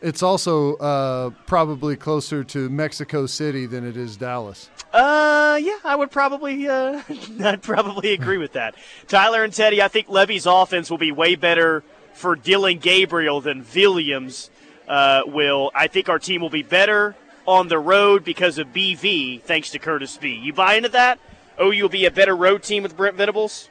It's 0.00 0.22
also 0.22 0.76
uh, 0.76 1.30
probably 1.46 1.96
closer 1.96 2.44
to 2.44 2.68
Mexico 2.68 3.26
City 3.26 3.66
than 3.66 3.86
it 3.86 3.96
is 3.96 4.16
Dallas. 4.16 4.70
Uh, 4.92 5.58
yeah, 5.60 5.78
I 5.84 5.96
would 5.96 6.10
probably, 6.10 6.68
uh, 6.68 7.02
I'd 7.44 7.62
probably 7.62 8.12
agree 8.12 8.38
with 8.38 8.52
that. 8.52 8.74
Tyler 9.08 9.42
and 9.42 9.52
Teddy, 9.52 9.82
I 9.82 9.88
think 9.88 10.06
Lebby's 10.06 10.46
offense 10.46 10.90
will 10.90 10.98
be 10.98 11.12
way 11.12 11.34
better 11.34 11.82
for 12.14 12.36
Dillon 12.36 12.78
Gabriel 12.78 13.40
than 13.40 13.66
Williams 13.74 14.50
uh, 14.86 15.22
will. 15.26 15.70
I 15.74 15.88
think 15.88 16.08
our 16.08 16.18
team 16.18 16.40
will 16.40 16.50
be 16.50 16.62
better 16.62 17.16
on 17.46 17.68
the 17.68 17.78
road 17.78 18.24
because 18.24 18.58
of 18.58 18.68
BV, 18.68 19.42
thanks 19.42 19.70
to 19.70 19.78
Curtis 19.78 20.16
B. 20.16 20.34
You 20.34 20.52
buy 20.52 20.74
into 20.74 20.90
that? 20.90 21.18
Oh, 21.58 21.70
you'll 21.70 21.88
be 21.88 22.06
a 22.06 22.10
better 22.10 22.36
road 22.36 22.62
team 22.62 22.82
with 22.82 22.96
Brent 22.96 23.16
Venables? 23.16 23.68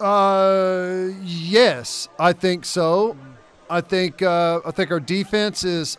Uh, 0.00 1.08
yes, 1.22 2.08
I 2.18 2.32
think 2.32 2.64
so. 2.64 3.16
I 3.72 3.80
think 3.80 4.20
uh, 4.22 4.60
I 4.66 4.70
think 4.70 4.90
our 4.90 5.00
defense 5.00 5.64
is 5.64 5.96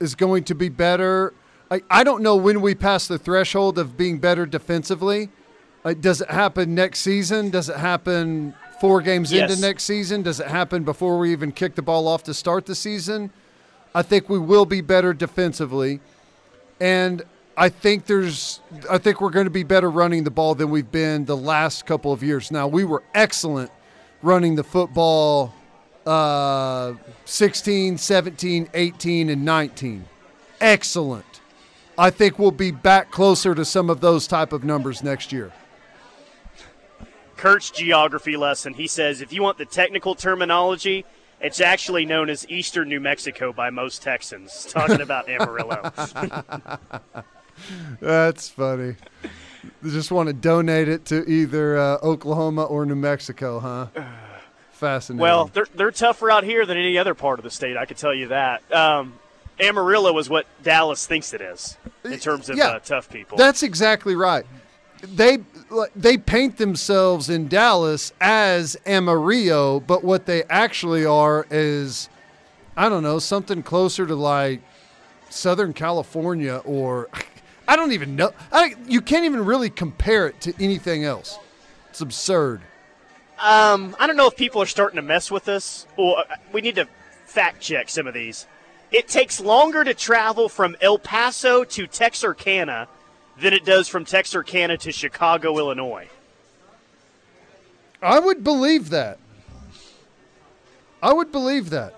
is 0.00 0.14
going 0.14 0.44
to 0.44 0.54
be 0.54 0.68
better. 0.68 1.32
I, 1.70 1.80
I 1.90 2.04
don't 2.04 2.22
know 2.22 2.36
when 2.36 2.60
we 2.60 2.74
pass 2.74 3.08
the 3.08 3.18
threshold 3.18 3.78
of 3.78 3.96
being 3.96 4.18
better 4.18 4.44
defensively. 4.46 5.30
Uh, 5.84 5.94
does 5.94 6.20
it 6.20 6.30
happen 6.30 6.74
next 6.74 7.00
season? 7.00 7.50
Does 7.50 7.68
it 7.68 7.76
happen 7.76 8.54
four 8.80 9.00
games 9.00 9.32
Yes. 9.32 9.50
into 9.50 9.62
next 9.62 9.84
season? 9.84 10.22
Does 10.22 10.38
it 10.40 10.48
happen 10.48 10.84
before 10.84 11.18
we 11.18 11.32
even 11.32 11.52
kick 11.52 11.74
the 11.74 11.82
ball 11.82 12.06
off 12.06 12.22
to 12.24 12.34
start 12.34 12.66
the 12.66 12.74
season? 12.74 13.30
I 13.94 14.02
think 14.02 14.28
we 14.28 14.38
will 14.38 14.66
be 14.66 14.82
better 14.82 15.14
defensively, 15.14 16.00
and 16.80 17.22
I 17.56 17.70
think 17.70 18.04
there's 18.06 18.60
I 18.90 18.98
think 18.98 19.22
we're 19.22 19.30
going 19.30 19.46
to 19.46 19.50
be 19.50 19.62
better 19.62 19.90
running 19.90 20.24
the 20.24 20.30
ball 20.30 20.54
than 20.54 20.68
we've 20.68 20.92
been 20.92 21.24
the 21.24 21.36
last 21.36 21.86
couple 21.86 22.12
of 22.12 22.22
years. 22.22 22.50
Now 22.50 22.68
we 22.68 22.84
were 22.84 23.02
excellent 23.14 23.70
running 24.22 24.56
the 24.56 24.64
football 24.64 25.54
uh, 26.06 26.94
16, 27.24 27.98
17, 27.98 28.68
18, 28.72 29.28
and 29.28 29.44
19. 29.44 30.04
Excellent. 30.60 31.40
I 31.98 32.10
think 32.10 32.38
we'll 32.38 32.50
be 32.50 32.70
back 32.70 33.10
closer 33.10 33.54
to 33.54 33.64
some 33.64 33.90
of 33.90 34.00
those 34.00 34.26
type 34.26 34.52
of 34.52 34.64
numbers 34.64 35.02
next 35.02 35.32
year. 35.32 35.52
Kurt's 37.36 37.70
geography 37.70 38.36
lesson. 38.36 38.74
He 38.74 38.86
says 38.86 39.20
if 39.20 39.32
you 39.32 39.42
want 39.42 39.58
the 39.58 39.66
technical 39.66 40.14
terminology, 40.14 41.04
it's 41.40 41.60
actually 41.60 42.06
known 42.06 42.30
as 42.30 42.48
Eastern 42.48 42.88
New 42.88 43.00
Mexico 43.00 43.52
by 43.52 43.70
most 43.70 44.02
Texans. 44.02 44.66
Talking 44.66 45.00
about 45.00 45.28
Amarillo. 45.28 45.92
That's 48.00 48.48
funny. 48.48 48.96
They 49.82 49.90
just 49.90 50.10
want 50.10 50.28
to 50.28 50.32
donate 50.32 50.88
it 50.88 51.04
to 51.06 51.28
either 51.28 51.78
uh, 51.78 51.98
Oklahoma 52.02 52.64
or 52.64 52.86
New 52.86 52.96
Mexico, 52.96 53.60
huh? 53.60 53.88
Fascinating. 54.76 55.22
well, 55.22 55.46
they're 55.52 55.66
they're 55.74 55.90
tougher 55.90 56.30
out 56.30 56.44
here 56.44 56.66
than 56.66 56.76
any 56.76 56.98
other 56.98 57.14
part 57.14 57.38
of 57.38 57.42
the 57.44 57.50
state. 57.50 57.76
I 57.76 57.86
can 57.86 57.96
tell 57.96 58.14
you 58.14 58.28
that. 58.28 58.70
Um, 58.72 59.14
Amarillo 59.58 60.16
is 60.18 60.28
what 60.28 60.46
Dallas 60.62 61.06
thinks 61.06 61.32
it 61.32 61.40
is 61.40 61.78
in 62.04 62.18
terms 62.18 62.50
of 62.50 62.56
Yeah. 62.58 62.68
uh, 62.68 62.78
tough 62.80 63.08
people. 63.10 63.38
That's 63.38 63.62
exactly 63.62 64.14
right. 64.14 64.44
They 65.02 65.38
they 65.94 66.18
paint 66.18 66.58
themselves 66.58 67.30
in 67.30 67.48
Dallas 67.48 68.12
as 68.20 68.76
Amarillo, 68.86 69.80
but 69.80 70.04
what 70.04 70.26
they 70.26 70.44
actually 70.44 71.06
are 71.06 71.46
is 71.50 72.08
I 72.76 72.90
don't 72.90 73.02
know, 73.02 73.18
something 73.18 73.62
closer 73.62 74.06
to 74.06 74.14
like 74.14 74.60
Southern 75.30 75.72
California 75.72 76.60
or 76.66 77.08
I 77.66 77.76
don't 77.76 77.92
even 77.92 78.14
know. 78.14 78.32
I, 78.52 78.74
you 78.86 79.00
can't 79.00 79.24
even 79.24 79.44
really 79.44 79.70
compare 79.70 80.26
it 80.28 80.40
to 80.42 80.52
anything 80.62 81.04
else. 81.04 81.38
It's 81.90 82.00
absurd. 82.02 82.60
Um, 83.38 83.94
I 84.00 84.06
don't 84.06 84.16
know 84.16 84.26
if 84.28 84.36
people 84.36 84.62
are 84.62 84.66
starting 84.66 84.96
to 84.96 85.02
mess 85.02 85.30
with 85.30 85.48
us, 85.48 85.86
or 85.96 86.18
uh, 86.18 86.36
we 86.52 86.62
need 86.62 86.76
to 86.76 86.88
fact 87.26 87.60
check 87.60 87.88
some 87.88 88.06
of 88.06 88.14
these. 88.14 88.46
It 88.90 89.08
takes 89.08 89.40
longer 89.40 89.84
to 89.84 89.92
travel 89.92 90.48
from 90.48 90.76
El 90.80 90.98
Paso 90.98 91.64
to 91.64 91.86
Texarkana 91.86 92.88
than 93.38 93.52
it 93.52 93.64
does 93.64 93.88
from 93.88 94.04
Texarkana 94.04 94.78
to 94.78 94.92
Chicago, 94.92 95.58
Illinois. 95.58 96.08
I 98.00 98.18
would 98.18 98.42
believe 98.42 98.90
that. 98.90 99.18
I 101.02 101.12
would 101.12 101.30
believe 101.30 101.70
that. 101.70 101.94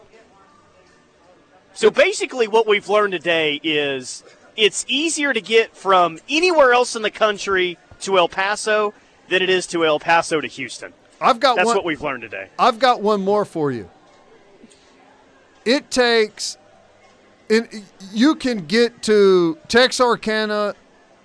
So 1.75 1.91
basically, 1.91 2.49
what 2.49 2.67
we've 2.67 2.89
learned 2.89 3.13
today 3.13 3.61
is 3.63 4.25
it's 4.57 4.85
easier 4.89 5.33
to 5.33 5.41
get 5.41 5.77
from 5.77 6.19
anywhere 6.29 6.73
else 6.73 6.97
in 6.97 7.03
the 7.03 7.11
country 7.11 7.79
to 8.01 8.19
El 8.19 8.29
Paso 8.29 8.93
than 9.29 9.43
it 9.43 9.49
is 9.49 9.69
to 9.69 9.87
El 9.87 10.01
Paso 10.01 10.41
to 10.41 10.49
Houston. 10.49 10.93
I've 11.21 11.41
got 11.41 11.57
That's 11.57 11.67
one. 11.67 11.77
what 11.77 11.85
we've 11.85 12.03
learned 12.03 12.23
today. 12.23 12.49
I've 12.59 12.79
got 12.79 13.03
one 13.03 13.25
more 13.25 13.45
for 13.45 13.73
you. 13.73 13.91
It 15.65 15.91
takes, 15.91 16.57
and 17.51 17.69
you 18.13 18.35
can 18.37 18.67
get 18.67 19.03
to 19.03 19.59
Texarkana 19.69 20.75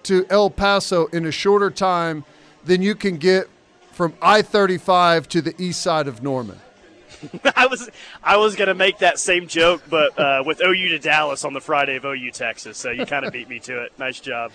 to 0.03 0.25
El 0.29 0.49
Paso 0.49 1.05
in 1.07 1.25
a 1.25 1.31
shorter 1.31 1.69
time 1.69 2.25
than 2.65 2.81
you 2.81 2.95
can 2.95 3.17
get 3.17 3.47
from 3.91 4.13
I 4.21 4.41
35 4.41 5.29
to 5.29 5.41
the 5.41 5.53
east 5.57 5.81
side 5.81 6.07
of 6.07 6.23
Norman. 6.23 6.59
I 7.55 7.67
was 7.67 7.89
I 8.21 8.35
was 8.35 8.55
gonna 8.57 8.73
make 8.73 8.97
that 8.97 9.17
same 9.17 9.47
joke, 9.47 9.81
but 9.89 10.17
uh, 10.19 10.43
with 10.45 10.61
OU 10.61 10.89
to 10.89 10.99
Dallas 10.99 11.45
on 11.45 11.53
the 11.53 11.61
Friday 11.61 11.95
of 11.95 12.03
OU 12.03 12.31
Texas. 12.31 12.77
So 12.77 12.91
you 12.91 13.05
kind 13.05 13.25
of 13.25 13.31
beat 13.33 13.47
me 13.47 13.59
to 13.59 13.83
it. 13.83 13.97
Nice 13.97 14.19
job. 14.19 14.51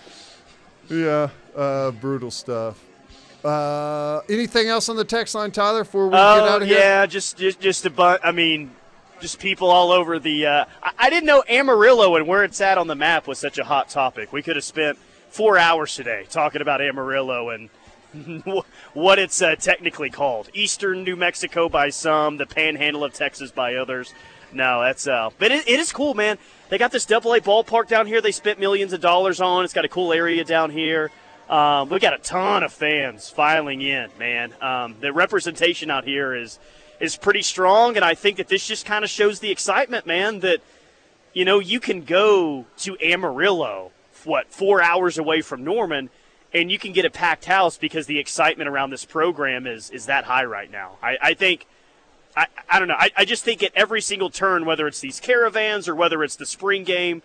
Yeah, 0.87 1.29
uh, 1.55 1.91
brutal 1.91 2.29
stuff. 2.29 2.83
Uh, 3.43 4.21
anything 4.29 4.67
else 4.67 4.89
on 4.89 4.95
the 4.97 5.05
text 5.05 5.33
line, 5.35 5.51
Tyler, 5.51 5.83
before 5.83 6.07
we 6.07 6.11
get 6.11 6.19
Oh 6.19 6.45
out 6.49 6.61
of 6.61 6.67
here? 6.67 6.77
yeah, 6.77 7.05
just 7.05 7.37
just 7.37 7.59
just 7.59 7.85
a 7.85 7.89
bunch. 7.89 8.21
I 8.23 8.31
mean, 8.31 8.71
just 9.21 9.39
people 9.39 9.69
all 9.69 9.91
over 9.91 10.19
the. 10.19 10.45
Uh, 10.45 10.65
I, 10.83 10.91
I 10.99 11.09
didn't 11.09 11.25
know 11.25 11.43
Amarillo 11.47 12.15
and 12.15 12.27
where 12.27 12.43
it's 12.43 12.59
at 12.59 12.77
on 12.77 12.87
the 12.87 12.95
map 12.95 13.27
was 13.27 13.39
such 13.39 13.57
a 13.57 13.63
hot 13.63 13.89
topic. 13.89 14.33
We 14.33 14.41
could 14.41 14.55
have 14.57 14.65
spent 14.65 14.97
four 15.29 15.57
hours 15.57 15.95
today 15.95 16.25
talking 16.29 16.61
about 16.61 16.81
Amarillo 16.81 17.49
and 17.49 17.69
what 18.93 19.19
it's 19.19 19.41
uh, 19.41 19.55
technically 19.55 20.09
called. 20.09 20.49
Eastern 20.53 21.03
New 21.03 21.15
Mexico 21.15 21.69
by 21.69 21.89
some, 21.91 22.37
the 22.37 22.45
Panhandle 22.45 23.03
of 23.03 23.13
Texas 23.13 23.51
by 23.51 23.75
others. 23.75 24.13
No, 24.51 24.81
that's 24.81 25.07
uh, 25.07 25.29
but 25.37 25.51
it, 25.51 25.67
it 25.67 25.79
is 25.79 25.93
cool, 25.93 26.13
man. 26.13 26.37
They 26.69 26.77
got 26.77 26.91
this 26.91 27.05
Double 27.05 27.33
A 27.33 27.39
ballpark 27.39 27.87
down 27.87 28.07
here. 28.07 28.19
They 28.19 28.31
spent 28.31 28.59
millions 28.59 28.93
of 28.93 28.99
dollars 28.99 29.39
on. 29.39 29.63
It's 29.63 29.73
got 29.73 29.85
a 29.85 29.89
cool 29.89 30.11
area 30.11 30.43
down 30.43 30.71
here. 30.71 31.11
Um, 31.49 31.89
we 31.89 31.97
got 31.97 32.13
a 32.13 32.19
ton 32.19 32.61
of 32.61 32.71
fans 32.71 33.29
filing 33.29 33.81
in, 33.81 34.11
man. 34.19 34.53
Um, 34.61 34.95
the 34.99 35.11
representation 35.11 35.89
out 35.89 36.03
here 36.05 36.35
is 36.35 36.59
is 36.99 37.15
pretty 37.17 37.41
strong, 37.41 37.95
and 37.95 38.05
I 38.05 38.13
think 38.13 38.37
that 38.37 38.49
this 38.49 38.67
just 38.67 38.85
kind 38.85 39.03
of 39.03 39.09
shows 39.09 39.39
the 39.39 39.49
excitement, 39.49 40.05
man. 40.05 40.41
That 40.41 40.59
you 41.33 41.45
know 41.45 41.57
you 41.59 41.79
can 41.79 42.03
go 42.03 42.67
to 42.79 42.97
Amarillo, 43.03 43.91
what 44.25 44.51
four 44.51 44.83
hours 44.83 45.17
away 45.17 45.41
from 45.41 45.63
Norman, 45.63 46.11
and 46.53 46.71
you 46.71 46.77
can 46.77 46.93
get 46.93 47.03
a 47.03 47.09
packed 47.09 47.45
house 47.45 47.79
because 47.79 48.05
the 48.05 48.19
excitement 48.19 48.69
around 48.69 48.91
this 48.91 49.05
program 49.05 49.65
is 49.65 49.89
is 49.89 50.05
that 50.05 50.25
high 50.25 50.45
right 50.45 50.71
now. 50.71 50.97
I, 51.01 51.17
I 51.21 51.33
think. 51.33 51.65
I, 52.37 52.45
I 52.69 52.77
don't 52.77 52.87
know. 52.87 52.95
I, 52.95 53.09
I 53.17 53.25
just 53.25 53.43
think 53.43 53.63
at 53.63 53.71
every 53.73 54.01
single 54.01 54.29
turn, 54.29 54.63
whether 54.63 54.87
it's 54.87 54.99
these 54.99 55.19
caravans 55.19 55.87
or 55.87 55.95
whether 55.95 56.23
it's 56.23 56.35
the 56.35 56.45
spring 56.45 56.83
game, 56.83 57.23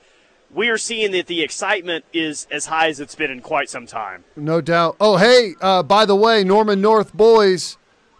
we 0.55 0.68
are 0.68 0.78
seeing 0.78 1.10
that 1.12 1.26
the 1.26 1.43
excitement 1.43 2.05
is 2.12 2.47
as 2.51 2.66
high 2.66 2.89
as 2.89 3.01
it's 3.01 3.14
been 3.14 3.31
in 3.31 3.40
quite 3.40 3.68
some 3.68 3.86
time. 3.86 4.24
No 4.36 4.60
doubt. 4.60 4.97
Oh, 5.01 5.16
hey, 5.16 5.55
uh, 5.60 5.82
by 5.82 6.05
the 6.06 6.16
way, 6.16 6.44
Norman 6.44 6.81
North 6.81 7.12
boys 7.12 7.76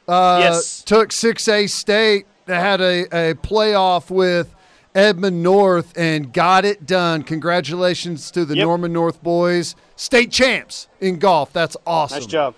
uh, 0.09 0.39
Yes. 0.43 0.83
took 0.83 1.11
6A 1.11 1.69
State. 1.71 2.27
They 2.47 2.57
had 2.57 2.81
a, 2.81 3.03
a 3.31 3.35
playoff 3.35 4.11
with 4.11 4.55
Edmond 4.95 5.43
North 5.43 5.93
and 5.97 6.33
got 6.33 6.65
it 6.65 6.87
done. 6.87 7.23
Congratulations 7.23 8.31
to 8.33 8.45
the 8.45 8.57
Yep. 8.57 8.65
Norman 8.65 8.93
North 8.93 9.23
boys. 9.23 9.75
State 9.97 10.31
champs 10.31 10.89
in 11.01 11.19
golf. 11.19 11.53
That's 11.53 11.77
awesome. 11.87 12.19
Nice 12.19 12.27
job. 12.27 12.55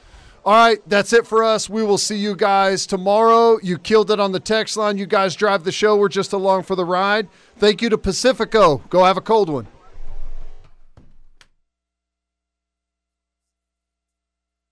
All 0.46 0.54
right, 0.54 0.80
that's 0.88 1.12
it 1.12 1.26
for 1.26 1.42
us. 1.42 1.68
We 1.68 1.82
will 1.82 1.98
see 1.98 2.14
you 2.16 2.36
guys 2.36 2.86
tomorrow. 2.86 3.58
You 3.64 3.78
killed 3.78 4.12
it 4.12 4.20
on 4.20 4.30
the 4.30 4.38
text 4.38 4.76
line. 4.76 4.96
You 4.96 5.04
guys 5.04 5.34
drive 5.34 5.64
the 5.64 5.72
show. 5.72 5.96
We're 5.96 6.08
just 6.08 6.32
along 6.32 6.62
for 6.62 6.76
the 6.76 6.84
ride. 6.84 7.26
Thank 7.58 7.82
you 7.82 7.88
to 7.88 7.98
Pacifico. 7.98 8.76
Go 8.88 9.02
have 9.02 9.16
a 9.16 9.20
cold 9.20 9.48
one. 9.50 9.66